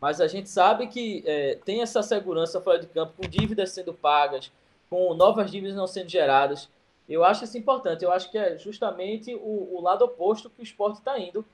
Mas 0.00 0.20
a 0.20 0.26
gente 0.26 0.48
sabe 0.48 0.86
que 0.88 1.22
é, 1.24 1.58
tem 1.64 1.80
essa 1.80 2.02
segurança 2.02 2.60
fora 2.60 2.78
de 2.78 2.86
campo, 2.86 3.14
com 3.16 3.28
dívidas 3.28 3.70
sendo 3.70 3.94
pagas, 3.94 4.52
com 4.90 5.14
novas 5.14 5.50
dívidas 5.50 5.76
não 5.76 5.86
sendo 5.86 6.08
geradas. 6.08 6.68
Eu 7.08 7.24
acho 7.24 7.44
isso 7.44 7.56
importante. 7.56 8.04
Eu 8.04 8.12
acho 8.12 8.30
que 8.30 8.36
é 8.36 8.58
justamente 8.58 9.34
o, 9.34 9.76
o 9.76 9.80
lado 9.80 10.04
oposto 10.04 10.50
que 10.50 10.60
o 10.60 10.62
esporte 10.62 10.98
está 10.98 11.18
indo. 11.18 11.44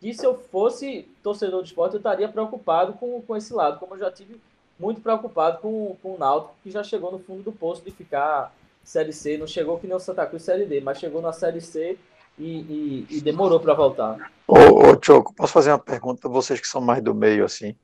Que 0.00 0.12
se 0.12 0.24
eu 0.24 0.38
fosse 0.50 1.08
torcedor 1.22 1.60
do 1.60 1.66
esporte, 1.66 1.94
eu 1.94 1.98
estaria 1.98 2.28
preocupado 2.28 2.92
com, 2.94 3.20
com 3.22 3.36
esse 3.36 3.52
lado, 3.52 3.78
como 3.78 3.94
eu 3.94 3.98
já 3.98 4.10
tive 4.10 4.40
muito 4.78 5.00
preocupado 5.00 5.58
com, 5.58 5.96
com 6.02 6.14
o 6.14 6.18
Náutico, 6.18 6.54
que 6.62 6.70
já 6.70 6.84
chegou 6.84 7.10
no 7.10 7.18
fundo 7.18 7.42
do 7.42 7.52
poço 7.52 7.82
de 7.82 7.90
ficar 7.90 8.52
Série 8.84 9.12
C. 9.12 9.38
Não 9.38 9.46
chegou 9.46 9.78
que 9.78 9.86
nem 9.86 9.96
o 9.96 10.00
Santa 10.00 10.26
Cruz 10.26 10.42
Série 10.42 10.66
D, 10.66 10.80
mas 10.80 10.98
chegou 10.98 11.20
na 11.22 11.32
Série 11.32 11.60
C 11.60 11.98
e, 12.38 12.44
e, 12.44 13.06
e 13.10 13.20
demorou 13.20 13.58
para 13.58 13.74
voltar. 13.74 14.30
Ô, 14.46 14.54
ô 14.54 14.98
Choco, 15.02 15.34
posso 15.34 15.52
fazer 15.52 15.70
uma 15.70 15.78
pergunta 15.78 16.20
para 16.20 16.30
vocês 16.30 16.60
que 16.60 16.68
são 16.68 16.80
mais 16.80 17.02
do 17.02 17.14
meio, 17.14 17.44
assim? 17.44 17.74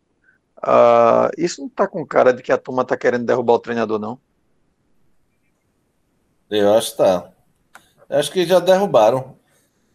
Uh, 0.58 1.32
isso 1.36 1.60
não 1.60 1.68
tá 1.68 1.88
com 1.88 2.06
cara 2.06 2.32
de 2.32 2.42
que 2.42 2.52
a 2.52 2.58
turma 2.58 2.84
tá 2.84 2.96
querendo 2.96 3.24
derrubar 3.24 3.54
o 3.54 3.58
treinador, 3.58 3.98
não? 3.98 4.18
Eu 6.48 6.74
acho 6.74 6.92
que 6.92 6.96
tá. 6.98 7.30
Acho 8.08 8.30
que 8.30 8.44
já 8.44 8.60
derrubaram. 8.60 9.34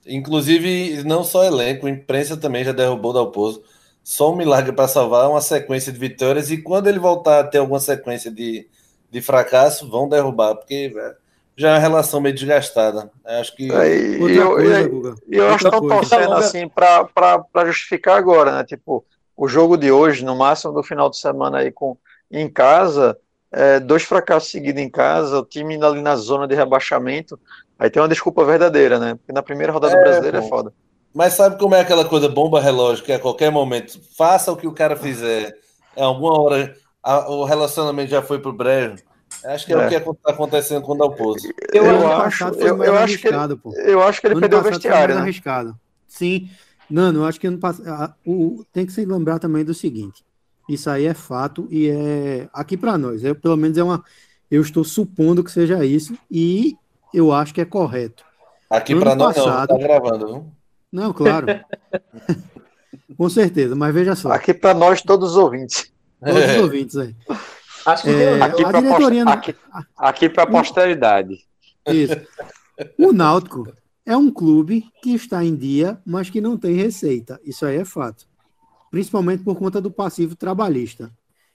Inclusive, 0.08 1.04
não 1.04 1.24
só 1.24 1.44
elenco, 1.44 1.88
a 1.88 1.90
imprensa 1.90 2.38
também 2.38 2.64
já 2.64 2.72
derrubou 2.72 3.12
o 3.12 3.14
Dalpozo. 3.14 3.62
Só 4.04 4.32
um 4.32 4.36
milagre 4.36 4.72
para 4.72 4.88
salvar 4.88 5.30
uma 5.30 5.42
sequência 5.42 5.92
de 5.92 6.00
vitórias. 6.00 6.50
E 6.50 6.58
quando 6.58 6.88
ele 6.88 7.00
voltar 7.00 7.40
a 7.40 7.44
ter 7.44 7.58
alguma 7.58 7.80
sequência 7.80 8.32
de, 8.32 8.68
de 9.12 9.22
fracasso, 9.22 9.90
vão 9.90 10.08
derrubar, 10.08 10.56
porque 10.56 10.94
já 11.58 11.70
é 11.70 11.74
uma 11.74 11.80
relação 11.80 12.22
meio 12.22 12.36
desgastada. 12.36 13.12
Acho 13.26 13.56
que. 13.56 13.72
É, 13.72 13.98
e 13.98 14.36
eu, 14.36 14.60
eu, 14.60 15.16
eu 15.28 15.48
acho 15.50 15.58
que 15.58 15.66
estão 15.66 15.88
torcendo 15.88 16.34
assim 16.34 16.70
para 16.70 17.66
justificar 17.66 18.18
agora, 18.18 18.58
né? 18.58 18.64
Tipo, 18.64 19.04
o 19.36 19.48
jogo 19.48 19.76
de 19.76 19.92
hoje, 19.92 20.24
no 20.24 20.36
máximo 20.36 20.72
do 20.72 20.84
final 20.84 21.10
de 21.10 21.18
semana 21.18 21.60
aí 21.60 21.72
com 21.72 21.98
em 22.32 22.50
casa, 22.50 23.18
é, 23.52 23.80
dois 23.80 24.04
fracassos 24.04 24.52
seguidos 24.52 24.82
em 24.82 24.90
casa, 24.90 25.40
o 25.40 25.46
time 25.46 25.76
indo 25.76 25.86
ali 25.86 26.02
na 26.02 26.16
zona 26.16 26.48
de 26.48 26.56
rebaixamento, 26.56 27.40
aí 27.78 27.90
tem 27.90 28.02
uma 28.02 28.08
desculpa 28.08 28.44
verdadeira, 28.46 29.00
né? 29.00 29.16
Porque 29.16 29.32
na 29.32 29.44
primeira 29.44 29.72
rodada 29.72 29.96
é, 29.96 30.02
brasileira 30.02 30.40
é 30.40 30.48
foda. 30.48 30.74
Mas 31.14 31.34
sabe 31.34 31.58
como 31.58 31.76
é 31.76 31.82
aquela 31.82 32.06
coisa 32.06 32.30
bomba 32.30 32.62
relógio, 32.62 33.04
que 33.04 33.12
a 33.12 33.20
qualquer 33.20 33.52
momento, 33.52 34.00
faça 34.16 34.52
o 34.52 34.58
que 34.58 34.68
o 34.68 34.74
cara 34.74 34.96
fizer, 34.96 35.54
em 35.96 36.04
alguma 36.04 36.40
hora 36.40 36.76
a, 37.02 37.30
o 37.30 37.44
relacionamento 37.46 38.12
já 38.12 38.22
foi 38.22 38.40
pro 38.40 38.54
brejo. 38.54 38.98
Acho 39.46 39.66
que 39.66 39.74
é, 39.74 39.76
é. 39.76 39.86
o 39.86 39.90
que 39.90 39.96
está 39.96 40.32
acontecendo 40.32 40.82
com 40.82 40.94
o 40.94 40.98
Dalpozo. 40.98 41.48
Eu, 41.74 41.86
eu 41.86 42.12
acho, 42.12 42.44
eu, 42.46 42.84
eu 42.84 42.98
acho 42.98 43.18
que 43.18 43.28
ele, 43.28 43.38
eu 43.86 44.02
acho 44.02 44.22
que 44.22 44.28
ele 44.28 44.40
perdeu 44.40 44.60
o 44.60 44.64
vestiário, 44.64 45.16
né? 45.16 45.22
arriscado. 45.22 45.78
Sim, 46.08 46.50
Nano, 46.90 47.20
eu 47.20 47.26
acho 47.26 47.40
que 47.40 47.48
ano 47.48 47.58
passado, 47.58 48.14
o, 48.26 48.64
tem 48.72 48.86
que 48.86 48.92
se 48.92 49.06
lembrar 49.06 49.40
também 49.40 49.64
do 49.64 49.74
seguinte: 49.74 50.24
isso 50.68 50.90
aí 50.90 51.06
é 51.06 51.14
fato 51.14 51.68
e 51.70 51.90
é 51.90 52.50
aqui 52.54 52.78
para 52.78 52.98
nós. 52.98 53.24
Eu, 53.24 53.36
pelo 53.36 53.58
menos 53.58 53.78
é 53.78 53.84
uma. 53.84 54.04
Eu 54.50 54.62
estou 54.62 54.84
supondo 54.84 55.44
que 55.44 55.52
seja 55.52 55.84
isso 55.84 56.18
e 56.32 56.76
eu 57.14 57.32
acho 57.32 57.54
que 57.54 57.62
é 57.62 57.66
correto. 57.66 58.26
Aqui 58.70 58.96
para 58.96 59.16
nós 59.16 59.36
passado, 59.36 59.72
não, 59.72 59.80
tá 59.80 59.88
gravando, 59.88 60.28
viu? 60.28 60.46
Não, 60.92 61.14
claro. 61.14 61.48
Com 63.18 63.30
certeza, 63.30 63.76
mas 63.76 63.94
veja 63.94 64.16
só. 64.16 64.32
Aqui 64.32 64.54
para 64.54 64.74
nós, 64.74 65.02
todos 65.02 65.32
os 65.32 65.38
ouvintes. 65.38 65.92
Todos 66.24 66.44
os 66.44 66.58
ouvintes 66.58 66.98
aí. 66.98 67.16
Acho 67.86 68.04
que 68.04 68.10
é, 68.10 68.42
aqui 68.42 68.64
para 68.64 68.82
diretoria... 68.82 69.24
aqui, 69.24 69.56
aqui 69.98 70.30
para 70.30 70.44
a 70.44 70.48
posteridade. 70.48 71.40
Isso. 71.88 72.16
O 72.98 73.14
Náutico 73.14 73.72
é 74.06 74.16
um 74.16 74.30
clube 74.30 74.86
que 75.02 75.14
está 75.14 75.44
em 75.44 75.56
dia, 75.56 76.00
mas 76.06 76.30
que 76.30 76.42
não 76.42 76.58
tem 76.58 76.76
receita. 76.76 77.40
Isso 77.44 77.66
aí 77.66 77.78
é 77.78 77.86
fato. 77.86 78.28
Principalmente 78.92 79.44
por 79.44 79.56
conta 79.56 79.82
do 79.82 79.90
passivo 79.90 80.36
trabalhista. 80.36 81.12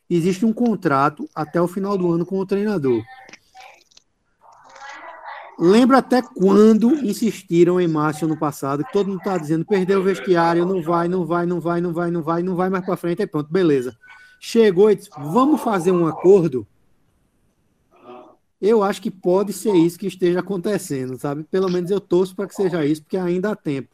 Existe 0.08 0.44
um 0.44 0.52
contrato 0.52 1.28
até 1.34 1.60
o 1.60 1.68
final 1.68 1.96
do 1.96 2.10
ano 2.10 2.26
com 2.26 2.38
o 2.38 2.46
treinador. 2.46 3.02
Lembra 5.62 5.98
até 5.98 6.20
quando 6.20 6.92
insistiram 7.04 7.80
em 7.80 7.86
Márcio 7.86 8.26
no 8.26 8.36
passado, 8.36 8.84
que 8.84 8.92
todo 8.92 9.06
mundo 9.06 9.18
está 9.18 9.38
dizendo, 9.38 9.64
perdeu 9.64 10.00
o 10.00 10.02
vestiário, 10.02 10.66
não 10.66 10.82
vai, 10.82 11.06
não 11.06 11.24
vai, 11.24 11.46
não 11.46 11.60
vai, 11.60 11.80
não 11.80 11.92
vai, 11.92 12.10
não 12.10 12.22
vai, 12.22 12.42
não 12.42 12.56
vai 12.56 12.68
mais 12.68 12.84
para 12.84 12.96
frente, 12.96 13.22
aí 13.22 13.28
pronto, 13.28 13.52
beleza. 13.52 13.96
Chegou 14.40 14.90
e 14.90 14.96
disse, 14.96 15.10
vamos 15.16 15.60
fazer 15.60 15.92
um 15.92 16.06
acordo 16.06 16.66
eu 18.62 18.80
acho 18.80 19.02
que 19.02 19.10
pode 19.10 19.52
ser 19.52 19.74
isso 19.74 19.98
que 19.98 20.06
esteja 20.06 20.38
acontecendo, 20.38 21.18
sabe? 21.18 21.42
Pelo 21.42 21.68
menos 21.68 21.90
eu 21.90 22.00
torço 22.00 22.36
para 22.36 22.46
que 22.46 22.54
seja 22.54 22.86
isso, 22.86 23.02
porque 23.02 23.16
ainda 23.16 23.50
há 23.50 23.56
tempo. 23.56 23.88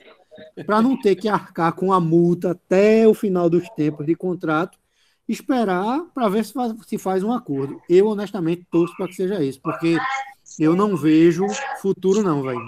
Para 0.67 0.83
não 0.83 1.01
ter 1.01 1.17
que 1.17 1.27
arcar 1.27 1.73
com 1.73 1.91
a 1.91 1.99
multa 1.99 2.51
até 2.51 3.09
o 3.09 3.15
final 3.15 3.49
dos 3.49 3.67
tempos 3.71 4.05
de 4.05 4.15
contrato, 4.15 4.79
esperar 5.27 6.03
para 6.13 6.29
ver 6.29 6.45
se 6.45 6.53
faz, 6.53 6.75
se 6.87 6.99
faz 6.99 7.25
um 7.25 7.33
acordo. 7.33 7.81
Eu, 7.89 8.09
honestamente, 8.09 8.67
torço 8.71 8.95
para 8.95 9.09
que 9.09 9.15
seja 9.15 9.43
isso, 9.43 9.59
porque 9.63 9.97
eu 10.59 10.75
não 10.75 10.97
vejo 10.97 11.47
futuro, 11.81 12.23
não, 12.23 12.43
velho. 12.43 12.61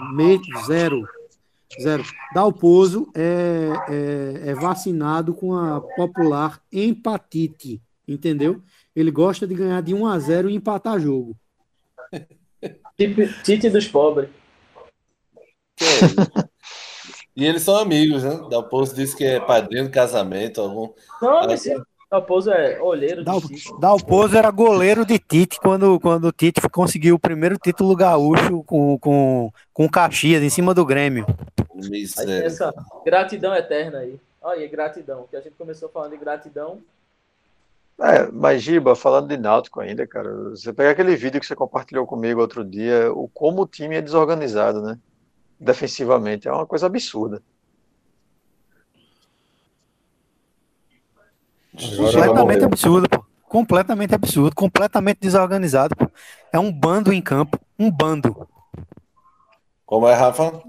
Zero. 0.65 1.03
Zero. 1.81 2.03
Dalpozo 2.33 3.09
é, 3.15 3.69
é, 3.89 4.49
é 4.49 4.55
vacinado 4.55 5.33
com 5.33 5.53
a 5.55 5.81
popular 5.81 6.61
empatite, 6.71 7.81
entendeu? 8.07 8.61
Ele 8.95 9.11
gosta 9.11 9.47
de 9.47 9.55
ganhar 9.55 9.81
de 9.81 9.93
1 9.93 10.05
a 10.05 10.19
0 10.19 10.49
e 10.49 10.55
empatar 10.55 10.99
jogo. 10.99 11.37
Tite 13.43 13.69
dos 13.69 13.87
pobres. 13.87 14.29
É 15.81 16.51
e 17.35 17.45
eles 17.45 17.63
são 17.63 17.77
amigos, 17.77 18.23
né? 18.23 18.39
Dalpozo 18.49 18.93
disse 18.93 19.15
que 19.15 19.23
é 19.23 19.39
padrinho 19.39 19.85
de 19.85 19.89
casamento. 19.89 20.61
Algum... 20.61 20.93
Não, 21.21 21.47
mas 21.47 21.61
sim. 21.61 21.75
Dalpozo 22.11 22.51
é 22.51 22.81
olheiro 22.81 23.23
Dal, 23.23 23.39
Dalpozo 23.79 24.37
era 24.37 24.51
goleiro 24.51 25.05
de 25.05 25.17
Tite 25.17 25.57
quando, 25.61 25.97
quando 25.97 26.25
o 26.25 26.31
Tite 26.33 26.59
conseguiu 26.69 27.15
o 27.15 27.19
primeiro 27.19 27.57
título 27.57 27.95
gaúcho 27.95 28.61
com, 28.63 28.99
com, 28.99 29.49
com 29.73 29.89
Caxias 29.89 30.43
em 30.43 30.49
cima 30.49 30.73
do 30.73 30.85
Grêmio. 30.85 31.25
essa 32.43 32.73
gratidão 33.05 33.55
eterna 33.55 33.99
aí. 33.99 34.19
Olha, 34.41 34.67
gratidão, 34.67 35.25
que 35.29 35.37
a 35.37 35.41
gente 35.41 35.55
começou 35.55 35.87
falando 35.87 36.11
de 36.11 36.17
gratidão, 36.17 36.81
é, 38.01 38.31
mas 38.31 38.63
Giba, 38.63 38.95
falando 38.95 39.27
de 39.27 39.37
Náutico 39.37 39.79
ainda, 39.79 40.07
cara, 40.07 40.49
você 40.49 40.73
pega 40.73 40.89
aquele 40.89 41.15
vídeo 41.15 41.39
que 41.39 41.45
você 41.45 41.55
compartilhou 41.55 42.07
comigo 42.07 42.41
outro 42.41 42.65
dia, 42.65 43.13
o 43.13 43.27
como 43.27 43.61
o 43.61 43.67
time 43.67 43.95
é 43.95 44.01
desorganizado, 44.01 44.81
né? 44.81 44.97
Defensivamente, 45.59 46.47
é 46.47 46.51
uma 46.51 46.65
coisa 46.65 46.87
absurda. 46.87 47.43
Completamente 51.75 52.63
absurdo, 52.63 53.09
pô. 53.09 53.25
Completamente 53.47 54.15
absurdo, 54.15 54.55
completamente 54.55 55.19
desorganizado, 55.21 55.95
pô. 55.95 56.09
É 56.51 56.59
um 56.59 56.71
bando 56.71 57.11
em 57.11 57.21
campo, 57.21 57.59
um 57.77 57.91
bando. 57.91 58.47
Como 59.85 60.07
é, 60.07 60.13
Rafa? 60.13 60.61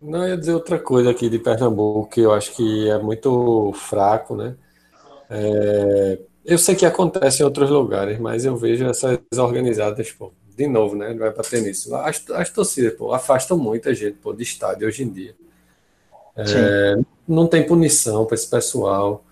Não, 0.00 0.22
eu 0.22 0.30
ia 0.30 0.36
dizer 0.36 0.54
outra 0.54 0.78
coisa 0.78 1.10
aqui 1.10 1.28
de 1.28 1.38
Pernambuco, 1.38 2.08
que 2.08 2.20
eu 2.20 2.32
acho 2.32 2.54
que 2.54 2.88
é 2.88 2.98
muito 2.98 3.72
fraco, 3.74 4.36
né? 4.36 4.54
É, 5.30 6.18
eu 6.44 6.58
sei 6.58 6.74
que 6.74 6.84
acontece 6.84 7.42
em 7.42 7.44
outros 7.44 7.70
lugares, 7.70 8.18
mas 8.18 8.44
eu 8.44 8.56
vejo 8.56 8.86
essas 8.86 9.18
organizadas, 9.38 10.12
pô, 10.12 10.32
de 10.54 10.66
novo, 10.66 10.94
né? 10.94 11.14
Vai 11.14 11.32
bater 11.32 11.62
nisso. 11.62 11.94
As, 11.96 12.22
as 12.30 12.50
torcidas, 12.50 12.92
pô, 12.94 13.12
afastam 13.12 13.56
muita 13.56 13.94
gente 13.94 14.18
pô, 14.18 14.32
de 14.32 14.42
estádio 14.42 14.86
hoje 14.86 15.02
em 15.02 15.10
dia. 15.10 15.34
É, 16.36 16.96
não 17.26 17.46
tem 17.46 17.66
punição 17.66 18.26
para 18.26 18.34
esse 18.34 18.48
pessoal. 18.48 19.24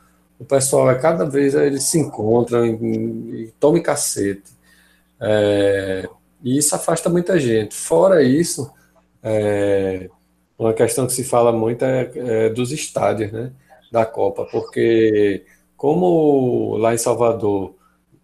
O 0.43 0.44
pessoal 0.44 0.90
é 0.90 0.98
cada 0.98 1.24
vez 1.24 1.55
eles 1.55 1.85
se 1.85 2.01
encontram 2.01 2.66
e, 2.66 3.44
e 3.44 3.55
tomem 3.60 3.81
cacete. 3.81 4.51
É, 5.20 6.09
e 6.43 6.59
isso 6.59 6.74
afasta 6.74 7.09
muita 7.09 7.39
gente. 7.39 7.77
Fora 7.77 8.24
isso, 8.24 8.69
é, 9.23 10.10
uma 10.59 10.74
questão 10.74 11.06
que 11.06 11.12
se 11.12 11.23
fala 11.23 11.52
muito 11.52 11.85
é, 11.85 12.10
é 12.16 12.48
dos 12.48 12.73
estádios, 12.73 13.31
né? 13.31 13.52
Da 13.93 14.05
Copa, 14.05 14.44
porque 14.51 15.44
como 15.77 16.77
lá 16.77 16.93
em 16.93 16.98
Salvador 16.98 17.77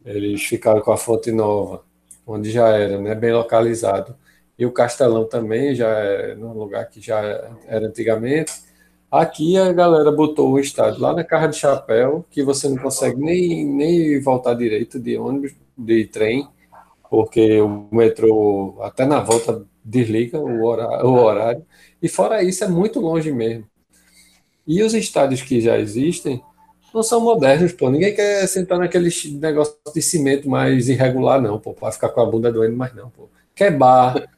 eles 0.04 0.42
ficaram 0.42 0.80
com 0.80 0.90
a 0.90 0.96
Fonte 0.96 1.30
Nova, 1.30 1.84
onde 2.26 2.50
já 2.50 2.68
era 2.70 2.98
né, 3.00 3.14
bem 3.14 3.32
localizado, 3.32 4.16
e 4.58 4.66
o 4.66 4.72
Castelão 4.72 5.24
também 5.28 5.72
já 5.72 5.88
é 5.88 6.34
num 6.34 6.52
lugar 6.52 6.88
que 6.88 7.00
já 7.00 7.20
era 7.68 7.86
antigamente, 7.86 8.52
Aqui 9.10 9.56
a 9.56 9.72
galera 9.72 10.12
botou 10.12 10.50
o 10.50 10.60
estádio 10.60 11.00
lá 11.00 11.14
na 11.14 11.24
Carra 11.24 11.46
de 11.46 11.56
Chapéu, 11.56 12.26
que 12.30 12.42
você 12.42 12.68
não 12.68 12.76
consegue 12.76 13.18
nem, 13.18 13.64
nem 13.64 14.20
voltar 14.20 14.52
direito 14.52 15.00
de 15.00 15.16
ônibus, 15.16 15.54
de 15.76 16.04
trem, 16.04 16.46
porque 17.08 17.58
o 17.58 17.88
metrô 17.90 18.76
até 18.82 19.06
na 19.06 19.20
volta 19.20 19.64
desliga 19.82 20.38
o 20.38 20.62
horário, 20.62 21.06
o 21.06 21.14
horário. 21.14 21.64
E 22.02 22.08
fora 22.08 22.42
isso, 22.42 22.62
é 22.64 22.68
muito 22.68 23.00
longe 23.00 23.32
mesmo. 23.32 23.64
E 24.66 24.82
os 24.82 24.92
estádios 24.92 25.40
que 25.40 25.58
já 25.58 25.78
existem 25.78 26.42
não 26.92 27.02
são 27.02 27.18
modernos, 27.22 27.72
pô. 27.72 27.88
Ninguém 27.88 28.14
quer 28.14 28.46
sentar 28.46 28.78
naquele 28.78 29.08
negócio 29.40 29.74
de 29.94 30.02
cimento 30.02 30.50
mais 30.50 30.90
irregular, 30.90 31.40
não, 31.40 31.58
pô, 31.58 31.72
para 31.72 31.92
ficar 31.92 32.10
com 32.10 32.20
a 32.20 32.26
bunda 32.26 32.52
doendo 32.52 32.76
mais, 32.76 32.94
não, 32.94 33.08
pô. 33.08 33.30
Quer 33.54 33.70
bar, 33.74 34.28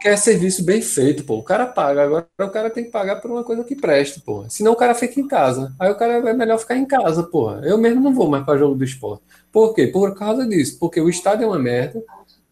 quer, 0.00 0.16
serviço 0.16 0.64
bem 0.64 0.80
feito, 0.80 1.24
pô. 1.24 1.38
O 1.38 1.42
cara 1.42 1.66
paga, 1.66 2.04
agora 2.04 2.26
o 2.40 2.50
cara 2.50 2.70
tem 2.70 2.84
que 2.84 2.90
pagar 2.90 3.16
por 3.16 3.30
uma 3.30 3.44
coisa 3.44 3.64
que 3.64 3.76
preste, 3.76 4.20
pô. 4.20 4.44
Senão 4.48 4.72
o 4.72 4.76
cara 4.76 4.94
fica 4.94 5.20
em 5.20 5.26
casa. 5.26 5.74
Aí 5.78 5.90
o 5.90 5.96
cara 5.96 6.14
é 6.28 6.32
melhor 6.32 6.58
ficar 6.58 6.76
em 6.76 6.86
casa, 6.86 7.22
pô. 7.22 7.52
Eu 7.56 7.78
mesmo 7.78 8.00
não 8.00 8.14
vou 8.14 8.28
mais 8.28 8.44
para 8.44 8.58
jogo 8.58 8.74
do 8.74 8.84
esporte. 8.84 9.22
Por 9.52 9.74
quê? 9.74 9.86
Por 9.86 10.14
causa 10.14 10.46
disso. 10.46 10.78
Porque 10.78 11.00
o 11.00 11.08
estádio 11.08 11.44
é 11.44 11.46
uma 11.46 11.58
merda. 11.58 12.02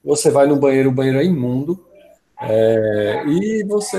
Você 0.05 0.31
vai 0.31 0.47
no 0.47 0.57
banheiro, 0.57 0.91
o 0.91 0.93
banheiro 0.93 1.19
é 1.19 1.25
imundo. 1.25 1.85
É, 2.41 3.25
e 3.27 3.65
você 3.65 3.97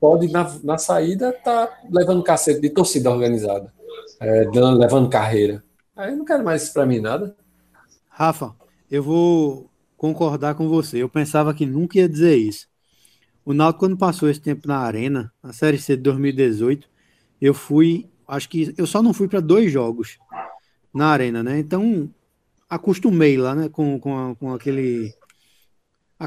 pode, 0.00 0.30
na, 0.30 0.50
na 0.62 0.78
saída, 0.78 1.32
tá 1.32 1.68
levando 1.90 2.22
cacete 2.22 2.60
de 2.60 2.70
torcida 2.70 3.10
organizada 3.10 3.72
é, 4.20 4.44
levando 4.52 5.08
carreira. 5.08 5.64
Aí 5.96 6.10
eu 6.12 6.18
não 6.18 6.24
quero 6.24 6.44
mais 6.44 6.62
isso 6.62 6.72
para 6.74 6.86
mim 6.86 7.00
nada. 7.00 7.34
Rafa, 8.08 8.54
eu 8.90 9.02
vou 9.02 9.69
concordar 10.00 10.54
com 10.54 10.66
você. 10.66 11.02
Eu 11.02 11.10
pensava 11.10 11.52
que 11.52 11.66
nunca 11.66 11.98
ia 11.98 12.08
dizer 12.08 12.34
isso. 12.34 12.66
O 13.44 13.52
Náutico, 13.52 13.80
quando 13.80 13.98
passou 13.98 14.30
esse 14.30 14.40
tempo 14.40 14.66
na 14.66 14.78
Arena, 14.78 15.30
na 15.42 15.52
Série 15.52 15.76
C 15.76 15.94
de 15.94 16.02
2018, 16.04 16.88
eu 17.38 17.52
fui, 17.52 18.08
acho 18.26 18.48
que 18.48 18.74
eu 18.78 18.86
só 18.86 19.02
não 19.02 19.12
fui 19.12 19.28
para 19.28 19.40
dois 19.40 19.70
jogos 19.70 20.18
na 20.92 21.08
Arena, 21.08 21.42
né? 21.42 21.58
Então, 21.58 22.08
acostumei 22.68 23.36
lá, 23.36 23.54
né? 23.54 23.68
Com, 23.68 24.00
com, 24.00 24.34
com 24.36 24.54
aquele. 24.54 25.12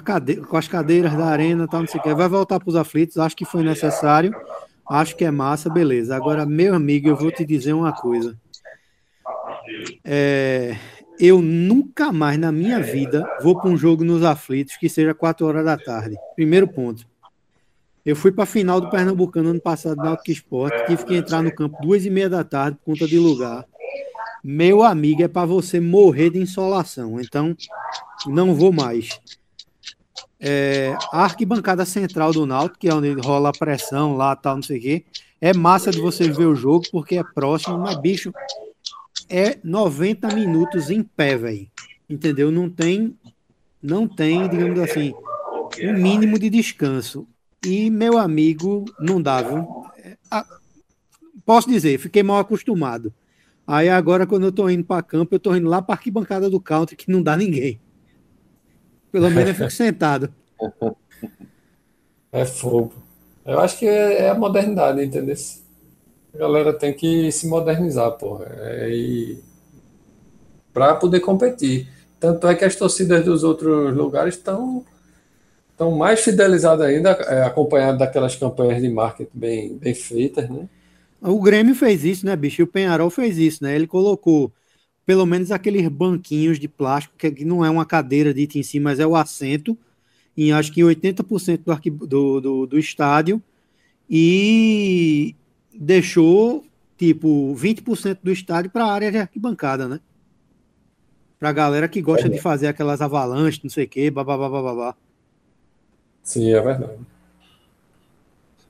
Cade... 0.06 0.36
Com 0.36 0.56
as 0.56 0.68
cadeiras 0.68 1.18
da 1.18 1.26
Arena 1.26 1.68
tal, 1.68 1.80
não 1.80 1.88
sei 1.88 2.00
o 2.00 2.04
que. 2.04 2.14
Vai 2.14 2.30
voltar 2.30 2.60
para 2.60 2.70
os 2.70 2.76
aflitos, 2.76 3.18
acho 3.18 3.36
que 3.36 3.44
foi 3.44 3.64
necessário. 3.64 4.36
Acho 4.88 5.16
que 5.16 5.26
é 5.26 5.32
massa, 5.32 5.68
beleza. 5.68 6.16
Agora, 6.16 6.46
meu 6.46 6.76
amigo, 6.76 7.10
eu 7.10 7.16
vou 7.16 7.32
te 7.32 7.44
dizer 7.44 7.74
uma 7.74 7.92
coisa. 7.92 8.40
É, 10.04 10.78
eu 11.26 11.42
nunca 11.42 12.12
mais 12.12 12.38
na 12.38 12.52
minha 12.52 12.82
vida 12.82 13.26
vou 13.42 13.58
para 13.58 13.70
um 13.70 13.78
jogo 13.78 14.04
nos 14.04 14.24
aflitos 14.24 14.76
que 14.76 14.90
seja 14.90 15.14
4 15.14 15.46
horas 15.46 15.64
da 15.64 15.78
tarde. 15.78 16.18
Primeiro 16.36 16.68
ponto. 16.68 17.08
Eu 18.06 18.14
fui 18.14 18.30
para 18.30 18.44
a 18.44 18.46
final 18.46 18.82
do 18.82 18.90
Pernambucano 18.90 19.52
ano 19.52 19.62
passado 19.62 19.96
na 19.96 20.04
Náutico 20.04 20.32
Esporte, 20.32 20.86
tive 20.86 21.06
que 21.06 21.16
entrar 21.16 21.42
no 21.42 21.56
campo 21.56 21.78
duas 21.82 22.06
e 22.06 22.10
meia 22.10 22.30
da 22.30 22.44
tarde 22.44 22.78
por 22.78 22.92
conta 22.92 23.08
de 23.08 23.18
lugar. 23.18 23.66
Meu 24.44 24.84
amigo, 24.84 25.24
é 25.24 25.30
para 25.30 25.46
você 25.46 25.80
morrer 25.80 26.30
de 26.30 26.40
insolação. 26.40 27.18
Então, 27.22 27.56
não 28.28 28.54
vou 28.54 28.74
mais. 28.74 29.18
É, 30.38 30.94
a 31.14 31.24
arquibancada 31.24 31.86
central 31.86 32.34
do 32.34 32.46
Náutico, 32.46 32.80
que 32.80 32.90
é 32.90 32.94
onde 32.94 33.14
rola 33.14 33.48
a 33.48 33.58
pressão 33.58 34.18
lá, 34.18 34.36
tal, 34.36 34.58
não 34.58 34.64
sei 34.64 34.78
o 34.78 34.82
quê. 34.82 35.06
É 35.40 35.54
massa 35.54 35.90
de 35.90 36.02
você 36.02 36.30
ver 36.30 36.48
o 36.48 36.56
jogo, 36.56 36.84
porque 36.92 37.16
é 37.16 37.24
próximo, 37.24 37.78
mas, 37.78 37.96
bicho, 38.02 38.34
é 39.30 39.58
90 39.64 40.28
minutos 40.34 40.90
em 40.90 41.04
pé, 41.04 41.38
velho. 41.38 41.68
Entendeu? 42.10 42.52
Não 42.52 42.70
tem, 42.70 43.18
não 43.82 44.08
tem, 44.08 44.48
digamos 44.50 44.80
assim, 44.80 45.14
um 45.82 45.94
mínimo 45.94 46.38
de 46.38 46.50
descanso. 46.50 47.28
E, 47.66 47.90
meu 47.90 48.18
amigo, 48.18 48.86
não 49.00 49.22
dá, 49.22 49.42
viu? 49.42 49.66
É, 49.98 50.18
posso 51.46 51.70
dizer, 51.70 51.98
fiquei 51.98 52.24
mal 52.24 52.40
acostumado. 52.40 53.14
Aí 53.66 53.90
agora, 53.90 54.28
quando 54.28 54.44
eu 54.44 54.52
tô 54.52 54.70
indo 54.70 54.84
para 54.84 55.02
campo, 55.02 55.36
eu 55.36 55.40
tô 55.40 55.56
indo 55.56 55.70
lá 55.70 55.82
para 55.82 55.96
arquibancada 55.96 56.50
do 56.50 56.60
country, 56.60 56.98
que 56.98 57.10
não 57.10 57.24
dá 57.24 57.38
ninguém. 57.38 57.80
Pelo 59.12 59.30
menos 59.30 59.50
eu 59.50 59.56
fico 59.56 59.72
sentado. 59.72 60.34
É 62.36 62.46
fogo. 62.46 62.92
Eu 63.46 63.60
acho 63.60 63.78
que 63.78 63.86
é, 63.86 64.24
é 64.24 64.30
a 64.32 64.34
modernidade, 64.34 65.04
entendeu? 65.04 65.36
A 66.34 66.38
galera 66.38 66.74
tem 66.74 66.94
que 66.94 67.32
se 67.32 67.48
modernizar, 67.48 68.12
porra. 68.14 68.46
É, 68.60 68.90
e... 68.90 69.40
Para 70.74 70.96
poder 70.96 71.20
competir. 71.20 71.88
Tanto 72.20 72.48
é 72.48 72.56
que 72.56 72.66
as 72.66 72.76
torcidas 72.76 73.24
dos 73.24 73.44
outros 73.44 73.96
lugares 73.96 74.36
estão 74.36 74.86
estão 75.74 75.92
mais 75.92 76.22
fidelizadas 76.22 76.86
ainda, 76.86 77.10
é, 77.10 77.44
acompanhado 77.44 77.98
daquelas 77.98 78.36
campanhas 78.36 78.82
de 78.82 78.90
marketing 78.90 79.32
bem, 79.34 79.78
bem 79.78 79.94
feitas, 79.94 80.50
né? 80.50 80.70
O 81.20 81.42
Grêmio 81.42 81.74
fez 81.74 82.04
isso, 82.04 82.26
né, 82.26 82.36
bicho? 82.36 82.62
E 82.62 82.64
o 82.64 82.68
Penharol 82.68 83.10
fez 83.10 83.38
isso, 83.38 83.64
né? 83.64 83.76
Ele 83.76 83.88
colocou 83.88 84.52
pelo 85.06 85.26
menos 85.26 85.52
aqueles 85.52 85.88
banquinhos 85.88 86.60
de 86.60 86.68
plástico, 86.68 87.16
que 87.18 87.44
não 87.44 87.64
é 87.64 87.70
uma 87.70 87.86
cadeira 87.86 88.34
dita 88.34 88.58
em 88.58 88.64
si, 88.64 88.80
mas 88.80 89.00
é 89.00 89.08
o 89.08 89.16
assento, 89.16 89.78
em 90.38 90.54
acho 90.54 90.72
que 90.72 90.82
80% 90.82 91.64
do, 91.64 91.72
arqui, 91.72 91.90
do, 91.90 92.40
do, 92.40 92.66
do 92.66 92.80
estádio, 92.80 93.42
e 94.10 95.36
deixou 95.74 96.64
tipo 96.98 97.54
20% 97.56 98.20
do 98.24 98.32
estádio 98.32 98.72
para 98.72 98.86
a 98.86 98.92
área 98.92 99.12
de 99.12 99.18
arquibancada, 99.18 99.88
né? 99.88 100.00
Para 101.40 101.50
a 101.50 101.54
galera 101.54 101.88
que 101.90 102.02
gosta 102.02 102.28
é 102.28 102.30
de 102.30 102.40
fazer 102.40 102.68
aquelas 102.68 103.02
avalanches, 103.02 103.62
não 103.64 103.70
sei 103.70 103.86
o 103.86 103.90
quê, 103.90 104.10
babá, 104.10 104.38
babá. 104.38 104.96
Sim, 106.22 106.54
é 106.54 106.62
verdade. 106.62 107.00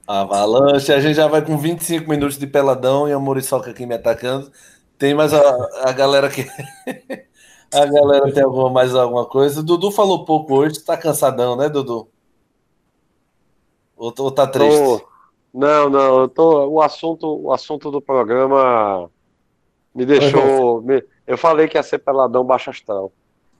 Avalanche, 0.07 0.91
a 0.91 0.99
gente 0.99 1.15
já 1.15 1.27
vai 1.27 1.45
com 1.45 1.57
25 1.57 2.09
minutos 2.09 2.37
de 2.37 2.47
peladão 2.47 3.07
e 3.07 3.13
a 3.13 3.19
Muriçoca 3.19 3.71
aqui 3.71 3.85
me 3.85 3.95
atacando. 3.95 4.51
Tem 4.97 5.13
mais 5.13 5.33
a, 5.33 5.89
a 5.89 5.91
galera 5.91 6.29
que. 6.29 6.41
a 7.73 7.85
galera 7.85 8.31
tem 8.33 8.43
alguma, 8.43 8.69
mais 8.69 8.93
alguma 8.93 9.25
coisa. 9.25 9.61
O 9.61 9.63
Dudu 9.63 9.91
falou 9.91 10.25
pouco 10.25 10.55
hoje, 10.55 10.83
tá 10.83 10.97
cansadão, 10.97 11.55
né, 11.55 11.69
Dudu? 11.69 12.07
Ou, 13.95 14.13
ou 14.17 14.31
tá 14.31 14.47
triste? 14.47 14.77
Tô... 14.77 15.12
Não, 15.53 15.89
não, 15.89 16.21
eu 16.21 16.27
tô. 16.27 16.67
O 16.67 16.81
assunto, 16.81 17.27
o 17.27 17.51
assunto 17.51 17.91
do 17.91 18.01
programa 18.01 19.09
me 19.93 20.05
deixou. 20.05 20.81
Me... 20.81 21.03
Eu 21.27 21.37
falei 21.37 21.67
que 21.67 21.77
ia 21.77 21.83
ser 21.83 21.99
peladão 21.99 22.43
baixo 22.43 22.71
astral. 22.71 23.11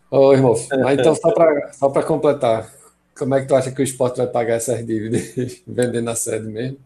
Ô, 0.09 0.33
irmão, 0.33 0.53
mas 0.81 0.97
então 0.99 1.13
só 1.13 1.31
para 1.31 1.71
só 1.73 1.89
completar, 2.01 2.69
como 3.17 3.35
é 3.35 3.41
que 3.41 3.47
tu 3.47 3.55
acha 3.55 3.71
que 3.71 3.81
o 3.81 3.83
esporte 3.83 4.17
vai 4.17 4.27
pagar 4.27 4.55
essas 4.55 4.85
dívidas 4.85 5.33
vendendo 5.67 6.09
a 6.09 6.15
sede 6.15 6.47
mesmo? 6.47 6.79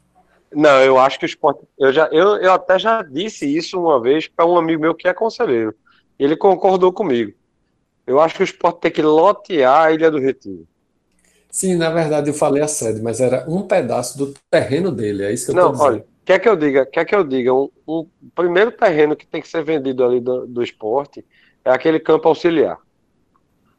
Não, 0.53 0.81
eu 0.81 0.97
acho 0.97 1.19
que 1.19 1.25
o 1.25 1.27
esporte. 1.27 1.61
Eu, 1.77 1.91
já, 1.91 2.07
eu, 2.07 2.38
eu 2.38 2.51
até 2.51 2.77
já 2.77 3.01
disse 3.01 3.45
isso 3.45 3.79
uma 3.79 4.01
vez 4.01 4.27
para 4.27 4.45
um 4.45 4.57
amigo 4.57 4.81
meu 4.81 4.95
que 4.95 5.07
é 5.07 5.13
conselheiro. 5.13 5.73
Ele 6.19 6.35
concordou 6.35 6.91
comigo. 6.91 7.34
Eu 8.05 8.19
acho 8.19 8.35
que 8.35 8.41
o 8.41 8.45
esporte 8.45 8.79
tem 8.79 8.91
que 8.91 9.01
lotear 9.01 9.88
a 9.88 9.91
Ilha 9.91 10.09
do 10.09 10.19
Retiro. 10.19 10.65
Sim, 11.49 11.76
na 11.76 11.90
verdade 11.90 12.30
eu 12.30 12.34
falei 12.34 12.61
a 12.61 12.68
sede, 12.68 13.02
mas 13.02 13.19
era 13.19 13.45
um 13.48 13.61
pedaço 13.61 14.18
do 14.18 14.34
terreno 14.49 14.91
dele, 14.91 15.24
é 15.24 15.34
isso 15.34 15.45
que 15.45 15.52
eu 15.52 15.56
Não, 15.56 15.80
olha, 15.80 16.06
quer 16.26 16.40
que 16.40 16.49
eu 16.49 16.56
diga, 16.56 16.86
quer 16.86 17.06
que 17.06 17.15
eu 17.15 17.24
diga, 17.24 17.53
um, 17.53 17.69
um 17.88 18.06
primeiro 18.36 18.72
terreno 18.72 19.15
que 19.15 19.26
tem 19.26 19.41
que 19.41 19.48
ser 19.48 19.64
vendido 19.64 20.03
ali 20.03 20.19
do, 20.19 20.45
do 20.45 20.61
esporte 20.61 21.26
é 21.64 21.72
aquele 21.72 21.99
campo 21.99 22.28
auxiliar. 22.28 22.78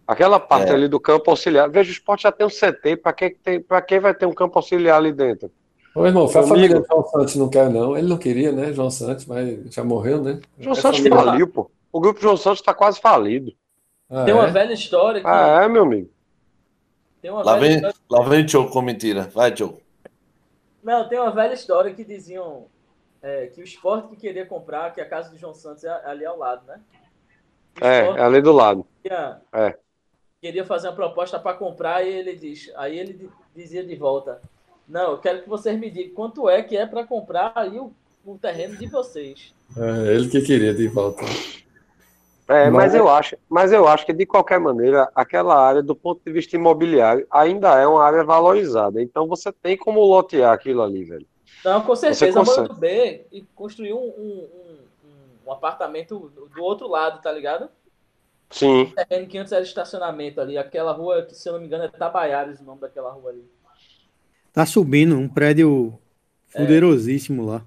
Aquela 0.07 0.41
parte 0.41 0.71
é. 0.71 0.75
ali 0.75 0.89
do 0.89 0.99
campo 0.99 1.31
auxiliar. 1.31 1.69
Veja, 1.69 1.91
o 1.91 1.93
esporte 1.93 2.23
já 2.23 2.33
tem 2.33 2.47
um 2.47 2.51
CT, 2.51 2.97
para 2.97 3.13
que, 3.13 3.31
tem, 3.31 3.63
quem 3.87 4.01
vai 4.01 4.15
ter 4.15 4.25
um 4.25 4.33
campo 4.33 4.59
auxiliar 4.59 4.97
ali 4.97 5.13
dentro? 5.13 5.51
Ô, 5.95 6.07
irmão, 6.07 6.27
foi 6.29 6.41
a 6.41 6.47
família 6.47 6.83
João 6.89 7.05
Santos 7.05 7.37
não 7.37 7.49
quer, 7.49 7.69
não. 7.69 7.97
Ele 7.97 8.09
não 8.09 8.17
queria, 8.17 8.51
né, 8.51 8.73
João 8.73 8.91
Santos, 8.91 9.27
mas 9.27 9.75
já 9.75 9.85
morreu, 9.85 10.23
né? 10.23 10.41
João 10.59 10.77
é 10.77 10.81
Santos 10.81 11.01
faliu, 11.07 11.49
pô. 11.49 11.71
O 11.93 12.01
grupo 12.01 12.21
João 12.21 12.37
Santos 12.37 12.61
está 12.61 12.73
quase 12.73 13.01
falido. 13.01 13.53
Ah, 14.09 14.25
Tem 14.25 14.33
uma 14.33 14.47
é? 14.47 14.51
velha 14.51 14.73
história 14.73 15.21
que... 15.21 15.27
Ah, 15.27 15.63
é, 15.65 15.69
meu 15.69 15.83
amigo. 15.83 16.09
Tem 17.21 17.31
uma 17.31 17.43
lá, 17.45 17.57
vem, 17.57 17.77
história... 17.77 17.97
lá 18.11 18.23
vem 18.29 18.47
Tio 18.47 18.71
com 18.71 18.83
mentira. 18.83 19.23
Vai, 19.23 19.53
Tio. 19.53 19.81
Não, 20.83 21.09
tem 21.09 21.19
uma 21.19 21.31
velha 21.31 21.55
história 21.55 21.93
que 21.93 22.05
diziam 22.05 22.67
é, 23.23 23.47
que 23.47 23.61
o 23.61 23.65
esporte 23.65 24.09
que 24.09 24.17
queria 24.17 24.47
comprar, 24.47 24.95
que 24.95 25.01
a 25.01 25.09
casa 25.09 25.31
do 25.31 25.39
João 25.39 25.55
Santos 25.55 25.85
é 25.85 25.91
ali 26.05 26.25
ao 26.25 26.39
lado, 26.39 26.67
né? 26.67 26.81
É, 27.81 27.99
é 28.01 28.23
ali 28.23 28.41
do 28.41 28.53
lado. 28.53 28.87
Queria, 29.03 29.41
é. 29.53 29.77
queria 30.41 30.65
fazer 30.65 30.89
uma 30.89 30.95
proposta 30.95 31.39
para 31.39 31.57
comprar 31.57 32.05
e 32.05 32.13
ele 32.13 32.35
diz, 32.35 32.73
aí 32.77 32.99
ele 32.99 33.31
dizia 33.55 33.85
de 33.85 33.95
volta, 33.97 34.41
não, 34.89 35.13
eu 35.13 35.19
quero 35.19 35.43
que 35.43 35.49
vocês 35.49 35.79
me 35.79 35.91
digam 35.91 36.15
quanto 36.15 36.49
é 36.49 36.63
que 36.63 36.77
é 36.77 36.87
para 36.87 37.05
comprar 37.05 37.53
aí 37.55 37.79
o, 37.79 37.93
o, 38.25 38.39
terreno 38.39 38.77
de 38.77 38.87
vocês. 38.87 39.55
É, 39.77 40.15
ele 40.15 40.29
que 40.29 40.41
queria 40.41 40.73
de 40.73 40.89
volta. 40.89 41.25
É, 42.49 42.71
mas... 42.71 42.73
mas, 42.73 42.95
eu 42.95 43.09
acho, 43.09 43.37
mas 43.49 43.73
eu 43.73 43.87
acho 43.87 44.07
que 44.07 44.13
de 44.13 44.25
qualquer 44.25 44.59
maneira, 44.59 45.11
aquela 45.15 45.55
área, 45.55 45.83
do 45.83 45.95
ponto 45.95 46.23
de 46.25 46.33
vista 46.33 46.57
imobiliário, 46.57 47.27
ainda 47.31 47.79
é 47.79 47.87
uma 47.87 48.03
área 48.03 48.25
valorizada. 48.25 49.03
Então 49.03 49.29
você 49.29 49.53
tem 49.53 49.77
como 49.77 50.01
lotear 50.01 50.53
aquilo 50.53 50.83
ali, 50.83 51.05
velho. 51.05 51.27
Não, 51.65 51.83
com 51.83 51.95
certeza. 51.95 52.43
Mano 52.43 52.75
B 52.75 53.27
e 53.31 53.43
construiu 53.55 53.99
um, 53.99 54.09
um, 54.09 54.49
um, 55.05 55.49
um, 55.49 55.53
apartamento 55.53 56.33
do 56.55 56.63
outro 56.63 56.89
lado, 56.89 57.21
tá 57.21 57.31
ligado? 57.31 57.69
Sim. 58.49 58.83
Um 58.83 58.95
terreno 58.95 59.27
que 59.27 59.37
antes 59.37 59.53
era 59.53 59.63
estacionamento 59.63 60.41
ali. 60.41 60.57
Aquela 60.57 60.93
rua, 60.93 61.23
que 61.23 61.35
se 61.35 61.49
eu 61.49 61.53
não 61.53 61.61
me 61.61 61.67
engano 61.67 61.85
é 61.85 61.89
Tabaiares 61.89 62.61
o 62.61 62.65
nome 62.65 62.81
daquela 62.81 63.11
rua 63.13 63.31
ali. 63.31 63.45
Tá 64.53 64.65
subindo 64.65 65.17
um 65.17 65.29
prédio 65.29 65.99
Poderosíssimo 66.53 67.45
lá. 67.45 67.63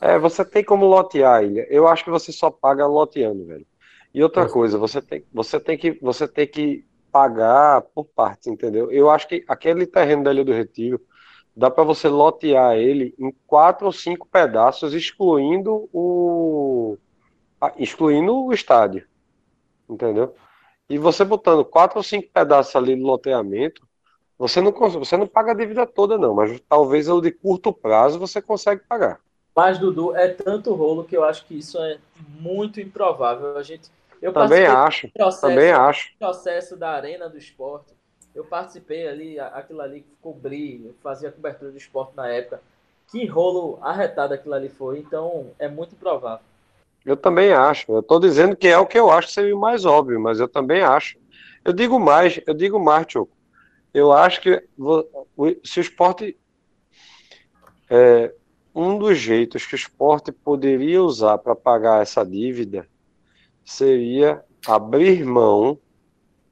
É, 0.00 0.18
você 0.18 0.44
tem 0.44 0.64
como 0.64 0.86
lotear 0.86 1.36
a 1.36 1.42
ilha. 1.42 1.66
Eu 1.70 1.86
acho 1.86 2.04
que 2.04 2.10
você 2.10 2.32
só 2.32 2.50
paga 2.50 2.86
loteando, 2.86 3.44
velho. 3.46 3.66
E 4.12 4.22
outra 4.22 4.48
coisa, 4.48 4.76
você 4.76 5.00
tem, 5.00 5.24
você 5.32 5.60
tem 5.60 5.78
que 5.78 5.98
você 6.02 6.26
tem 6.26 6.46
que 6.46 6.84
pagar 7.12 7.82
por 7.82 8.04
partes, 8.04 8.46
entendeu? 8.48 8.90
Eu 8.90 9.10
acho 9.10 9.28
que 9.28 9.44
aquele 9.48 9.86
terreno 9.86 10.24
da 10.24 10.32
Ilha 10.32 10.44
do 10.44 10.52
Retiro 10.52 11.00
dá 11.56 11.70
para 11.70 11.84
você 11.84 12.08
lotear 12.08 12.76
ele 12.76 13.14
em 13.18 13.32
quatro 13.46 13.86
ou 13.86 13.92
cinco 13.92 14.26
pedaços, 14.26 14.94
excluindo 14.94 15.88
o 15.92 16.96
excluindo 17.76 18.46
o 18.46 18.52
estádio, 18.52 19.06
entendeu? 19.88 20.34
E 20.88 20.98
você 20.98 21.24
botando 21.24 21.64
quatro 21.64 21.98
ou 21.98 22.02
cinco 22.02 22.28
pedaços 22.32 22.74
ali 22.74 22.96
no 22.96 23.06
loteamento, 23.06 23.86
você 24.38 24.60
não 24.60 24.72
você 24.72 25.16
não 25.16 25.26
paga 25.26 25.52
a 25.52 25.54
dívida 25.54 25.86
toda 25.86 26.16
não, 26.16 26.34
mas 26.34 26.60
talvez 26.68 27.08
o 27.08 27.20
de 27.20 27.30
curto 27.30 27.72
prazo 27.72 28.18
você 28.18 28.40
consegue 28.40 28.82
pagar. 28.88 29.20
Mas 29.54 29.78
Dudu 29.78 30.16
é 30.16 30.28
tanto 30.28 30.72
rolo 30.74 31.04
que 31.04 31.16
eu 31.16 31.24
acho 31.24 31.44
que 31.44 31.58
isso 31.58 31.78
é 31.78 31.98
muito 32.40 32.80
improvável. 32.80 33.58
A 33.58 33.62
gente 33.62 33.90
eu 34.20 34.32
também 34.32 34.66
acho. 34.66 35.08
Processo, 35.12 35.40
também 35.40 35.70
acho. 35.70 36.10
processo 36.18 36.76
da 36.76 36.90
arena 36.90 37.28
do 37.28 37.38
esporte. 37.38 37.94
Eu 38.34 38.44
participei 38.44 39.08
ali, 39.08 39.40
aquilo 39.40 39.80
ali 39.80 40.02
que 40.02 40.14
cobri, 40.20 40.94
fazia 41.02 41.32
cobertura 41.32 41.70
do 41.70 41.76
esporte 41.76 42.14
na 42.14 42.28
época. 42.28 42.60
Que 43.08 43.26
rolo 43.26 43.78
arretado 43.82 44.34
aquilo 44.34 44.54
ali 44.54 44.68
foi. 44.68 44.98
Então 44.98 45.50
é 45.58 45.68
muito 45.68 45.94
improvável. 45.94 46.44
Eu 47.04 47.16
também 47.16 47.52
acho. 47.52 47.90
Eu 47.90 48.00
estou 48.00 48.20
dizendo 48.20 48.54
que 48.54 48.68
é 48.68 48.78
o 48.78 48.86
que 48.86 48.98
eu 48.98 49.10
acho 49.10 49.28
que 49.28 49.34
seria 49.34 49.56
o 49.56 49.60
mais 49.60 49.84
óbvio, 49.84 50.20
mas 50.20 50.38
eu 50.38 50.46
também 50.46 50.82
acho. 50.82 51.18
Eu 51.64 51.72
digo 51.72 51.98
mais, 51.98 52.40
eu 52.46 52.54
digo 52.54 52.78
mais, 52.78 53.06
Tio. 53.06 53.28
Eu 53.92 54.12
acho 54.12 54.40
que 54.40 54.62
se 55.64 55.80
o 55.80 55.82
esporte. 55.82 56.36
É, 57.88 58.32
um 58.72 58.96
dos 58.96 59.18
jeitos 59.18 59.66
que 59.66 59.74
o 59.74 59.76
esporte 59.76 60.30
poderia 60.30 61.02
usar 61.02 61.38
para 61.38 61.56
pagar 61.56 62.00
essa 62.02 62.24
dívida 62.24 62.86
seria 63.64 64.44
abrir 64.66 65.24
mão 65.24 65.78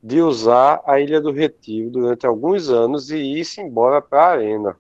de 0.03 0.21
usar 0.21 0.81
a 0.87 1.01
Ilha 1.01 1.21
do 1.21 1.33
Retiro 1.33 1.91
durante 1.91 2.27
alguns 2.27 2.69
anos 2.69 3.11
e 3.11 3.17
ir-se 3.17 3.61
embora 3.61 4.01
para 4.01 4.23
a 4.23 4.31
Arena. 4.31 4.77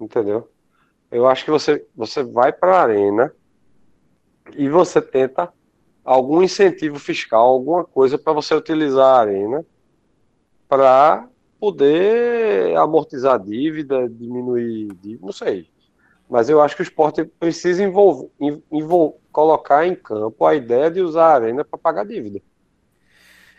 Entendeu? 0.00 0.48
Eu 1.10 1.26
acho 1.26 1.44
que 1.44 1.50
você, 1.50 1.84
você 1.96 2.22
vai 2.22 2.52
para 2.52 2.76
a 2.76 2.82
Arena 2.82 3.34
e 4.56 4.68
você 4.68 5.02
tenta 5.02 5.52
algum 6.04 6.42
incentivo 6.42 6.98
fiscal, 6.98 7.46
alguma 7.46 7.84
coisa 7.84 8.16
para 8.16 8.32
você 8.32 8.54
utilizar 8.54 9.16
a 9.16 9.20
Arena 9.20 9.66
para 10.68 11.28
poder 11.58 12.76
amortizar 12.76 13.34
a 13.34 13.38
dívida, 13.38 14.08
diminuir 14.08 14.88
dívida, 14.94 15.26
não 15.26 15.32
sei. 15.32 15.68
Mas 16.28 16.48
eu 16.48 16.60
acho 16.60 16.76
que 16.76 16.82
o 16.82 16.84
esporte 16.84 17.24
precisa 17.24 17.82
envolver, 17.82 18.30
envolver, 18.70 19.16
colocar 19.38 19.86
em 19.86 19.94
campo 19.94 20.44
a 20.44 20.56
ideia 20.56 20.90
de 20.90 21.00
usar 21.00 21.26
a 21.26 21.34
arena 21.34 21.64
para 21.64 21.78
pagar 21.78 22.04
dívida. 22.04 22.42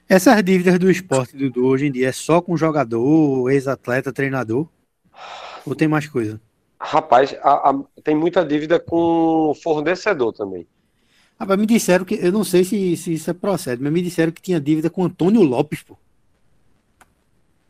Essas 0.09 0.43
dívidas 0.43 0.77
do 0.77 0.91
esporte, 0.91 1.37
Dudu, 1.37 1.65
hoje 1.65 1.85
em 1.85 1.91
dia 1.91 2.09
é 2.09 2.11
só 2.11 2.41
com 2.41 2.57
jogador, 2.57 3.49
ex-atleta, 3.49 4.11
treinador? 4.11 4.67
Ou 5.65 5.73
tem 5.73 5.87
mais 5.87 6.05
coisa? 6.05 6.41
Rapaz, 6.81 7.33
a, 7.41 7.69
a, 7.69 7.79
tem 8.03 8.13
muita 8.13 8.43
dívida 8.43 8.77
com 8.77 9.53
fornecedor 9.63 10.33
também. 10.33 10.67
Ah, 11.39 11.45
mas 11.45 11.57
me 11.57 11.65
disseram 11.65 12.03
que, 12.03 12.15
eu 12.15 12.31
não 12.33 12.43
sei 12.43 12.65
se, 12.65 12.97
se 12.97 13.13
isso 13.13 13.29
é 13.29 13.33
procede, 13.33 13.81
mas 13.81 13.93
me 13.93 14.01
disseram 14.01 14.33
que 14.33 14.41
tinha 14.41 14.59
dívida 14.59 14.89
com 14.89 15.05
Antônio 15.05 15.43
Lopes, 15.43 15.81
pô. 15.81 15.97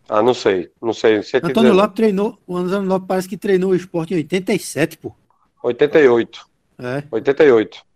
Ah, 0.07 0.23
não 0.23 0.33
sei. 0.33 0.71
Não 0.81 0.93
sei. 0.93 1.21
Você 1.21 1.37
Antônio 1.37 1.73
Lopes 1.73 1.95
treinou. 1.95 2.39
O 2.47 2.57
Antônio 2.57 2.89
Lopes 2.89 3.07
parece 3.07 3.29
que 3.29 3.37
treinou 3.37 3.69
o 3.69 3.75
esporte 3.75 4.15
em 4.15 4.17
87, 4.17 4.97
pô. 4.97 5.13
88. 5.61 6.49
É. 6.79 7.03
88. 7.11 7.87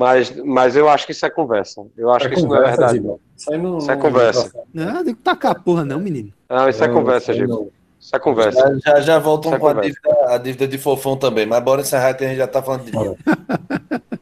Mas, 0.00 0.34
mas 0.34 0.76
eu 0.76 0.88
acho 0.88 1.04
que 1.04 1.12
isso 1.12 1.26
é 1.26 1.28
conversa. 1.28 1.84
Eu 1.94 2.10
acho 2.10 2.24
é 2.24 2.28
que 2.30 2.36
isso 2.36 2.46
conversa, 2.46 2.64
não 2.64 2.72
é 2.72 2.76
verdade. 2.76 3.00
Não. 3.00 3.20
Isso, 3.36 3.50
não, 3.50 3.78
isso 3.78 3.90
é 3.90 3.96
conversa. 3.96 4.52
Não, 4.72 4.94
não 4.94 5.04
tem 5.04 5.14
que 5.14 5.20
tacar 5.20 5.62
porra, 5.62 5.84
não, 5.84 6.00
menino. 6.00 6.32
Não, 6.48 6.70
isso 6.70 6.82
é 6.82 6.88
conversa, 6.88 7.34
Gico. 7.34 7.70
Isso 8.00 8.16
é 8.16 8.18
conversa. 8.18 8.80
Já, 8.82 8.94
já, 8.94 9.00
já 9.02 9.18
voltam 9.18 9.52
é 9.52 9.58
com 9.58 9.68
a 9.68 9.74
dívida, 9.74 10.08
a 10.28 10.38
dívida, 10.38 10.66
de 10.66 10.78
fofão 10.78 11.18
também. 11.18 11.44
Mas 11.44 11.62
bora 11.62 11.82
encerrar 11.82 12.14
que 12.14 12.24
a 12.24 12.28
gente 12.28 12.38
já 12.38 12.46
tá 12.46 12.62
falando 12.62 12.86
de 12.86 12.92
dívida. 12.92 13.16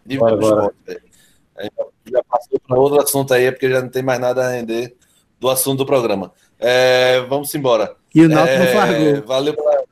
dívida 0.05 0.37
bora, 0.37 0.75
já 2.11 2.25
passou 2.29 2.59
para 2.67 2.77
outro 2.77 3.01
assunto 3.01 3.33
aí, 3.33 3.49
porque 3.53 3.71
já 3.71 3.81
não 3.81 3.89
tem 3.89 4.03
mais 4.03 4.19
nada 4.19 4.45
a 4.45 4.51
render 4.51 4.97
do 5.39 5.49
assunto 5.49 5.79
do 5.79 5.87
programa. 5.87 6.33
É, 6.59 7.21
vamos 7.29 7.55
embora. 7.55 7.95
E 8.13 8.25
o 8.25 8.29
Náutico 8.29 8.51
é, 8.51 8.59
não 8.59 8.81
faz 8.81 9.21
Valeu 9.25 9.55
pela... 9.55 9.85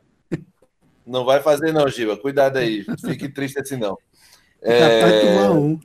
Não 1.06 1.24
vai 1.24 1.40
fazer 1.40 1.70
não, 1.72 1.88
Giba. 1.88 2.16
Cuidado 2.16 2.56
aí. 2.56 2.84
Fique 3.06 3.28
triste 3.28 3.60
assim 3.60 3.76
não. 3.76 3.96
É... 4.66 5.48
Um. 5.48 5.78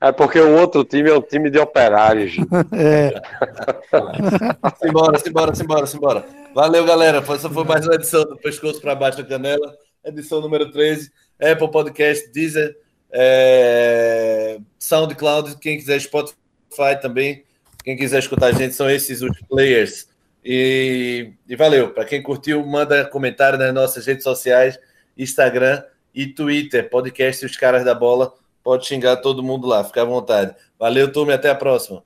é 0.00 0.10
porque 0.10 0.40
o 0.40 0.58
outro 0.58 0.84
time 0.84 1.08
é 1.08 1.14
um 1.14 1.22
time 1.22 1.48
de 1.48 1.60
operários. 1.60 2.34
é. 2.76 3.14
simbora, 4.82 5.18
simbora, 5.18 5.54
simbora, 5.54 5.86
simbora. 5.86 6.24
Valeu, 6.52 6.84
galera. 6.84 7.18
Essa 7.18 7.48
foi 7.48 7.62
mais 7.62 7.86
uma 7.86 7.94
edição 7.94 8.24
do 8.24 8.36
Pescoço 8.36 8.80
para 8.80 8.96
Baixo 8.96 9.18
da 9.18 9.24
Canela. 9.24 9.76
Edição 10.04 10.40
número 10.40 10.72
13. 10.72 11.12
Apple 11.40 11.70
Podcast, 11.70 12.28
Deezer, 12.32 12.76
é... 13.12 14.58
SoundCloud. 14.76 15.56
Quem 15.58 15.78
quiser 15.78 16.00
Spotify 16.00 17.00
também. 17.00 17.44
Quem 17.84 17.96
quiser 17.96 18.18
escutar 18.18 18.46
a 18.46 18.52
gente, 18.52 18.74
são 18.74 18.90
esses 18.90 19.22
os 19.22 19.40
players. 19.42 20.08
E, 20.44 21.32
e 21.48 21.54
valeu. 21.54 21.90
Para 21.90 22.04
quem 22.04 22.20
curtiu, 22.20 22.66
manda 22.66 23.04
comentário 23.04 23.56
nas 23.56 23.72
nossas 23.72 24.04
redes 24.04 24.24
sociais, 24.24 24.78
Instagram 25.16 25.84
e 26.14 26.26
Twitter, 26.26 26.88
podcast 26.88 27.44
Os 27.44 27.56
Caras 27.56 27.84
da 27.84 27.94
Bola. 27.94 28.32
Pode 28.62 28.86
xingar 28.86 29.16
todo 29.16 29.42
mundo 29.42 29.66
lá, 29.66 29.82
fica 29.82 30.02
à 30.02 30.04
vontade. 30.04 30.54
Valeu, 30.78 31.12
turma, 31.12 31.34
até 31.34 31.50
a 31.50 31.54
próxima. 31.54 32.02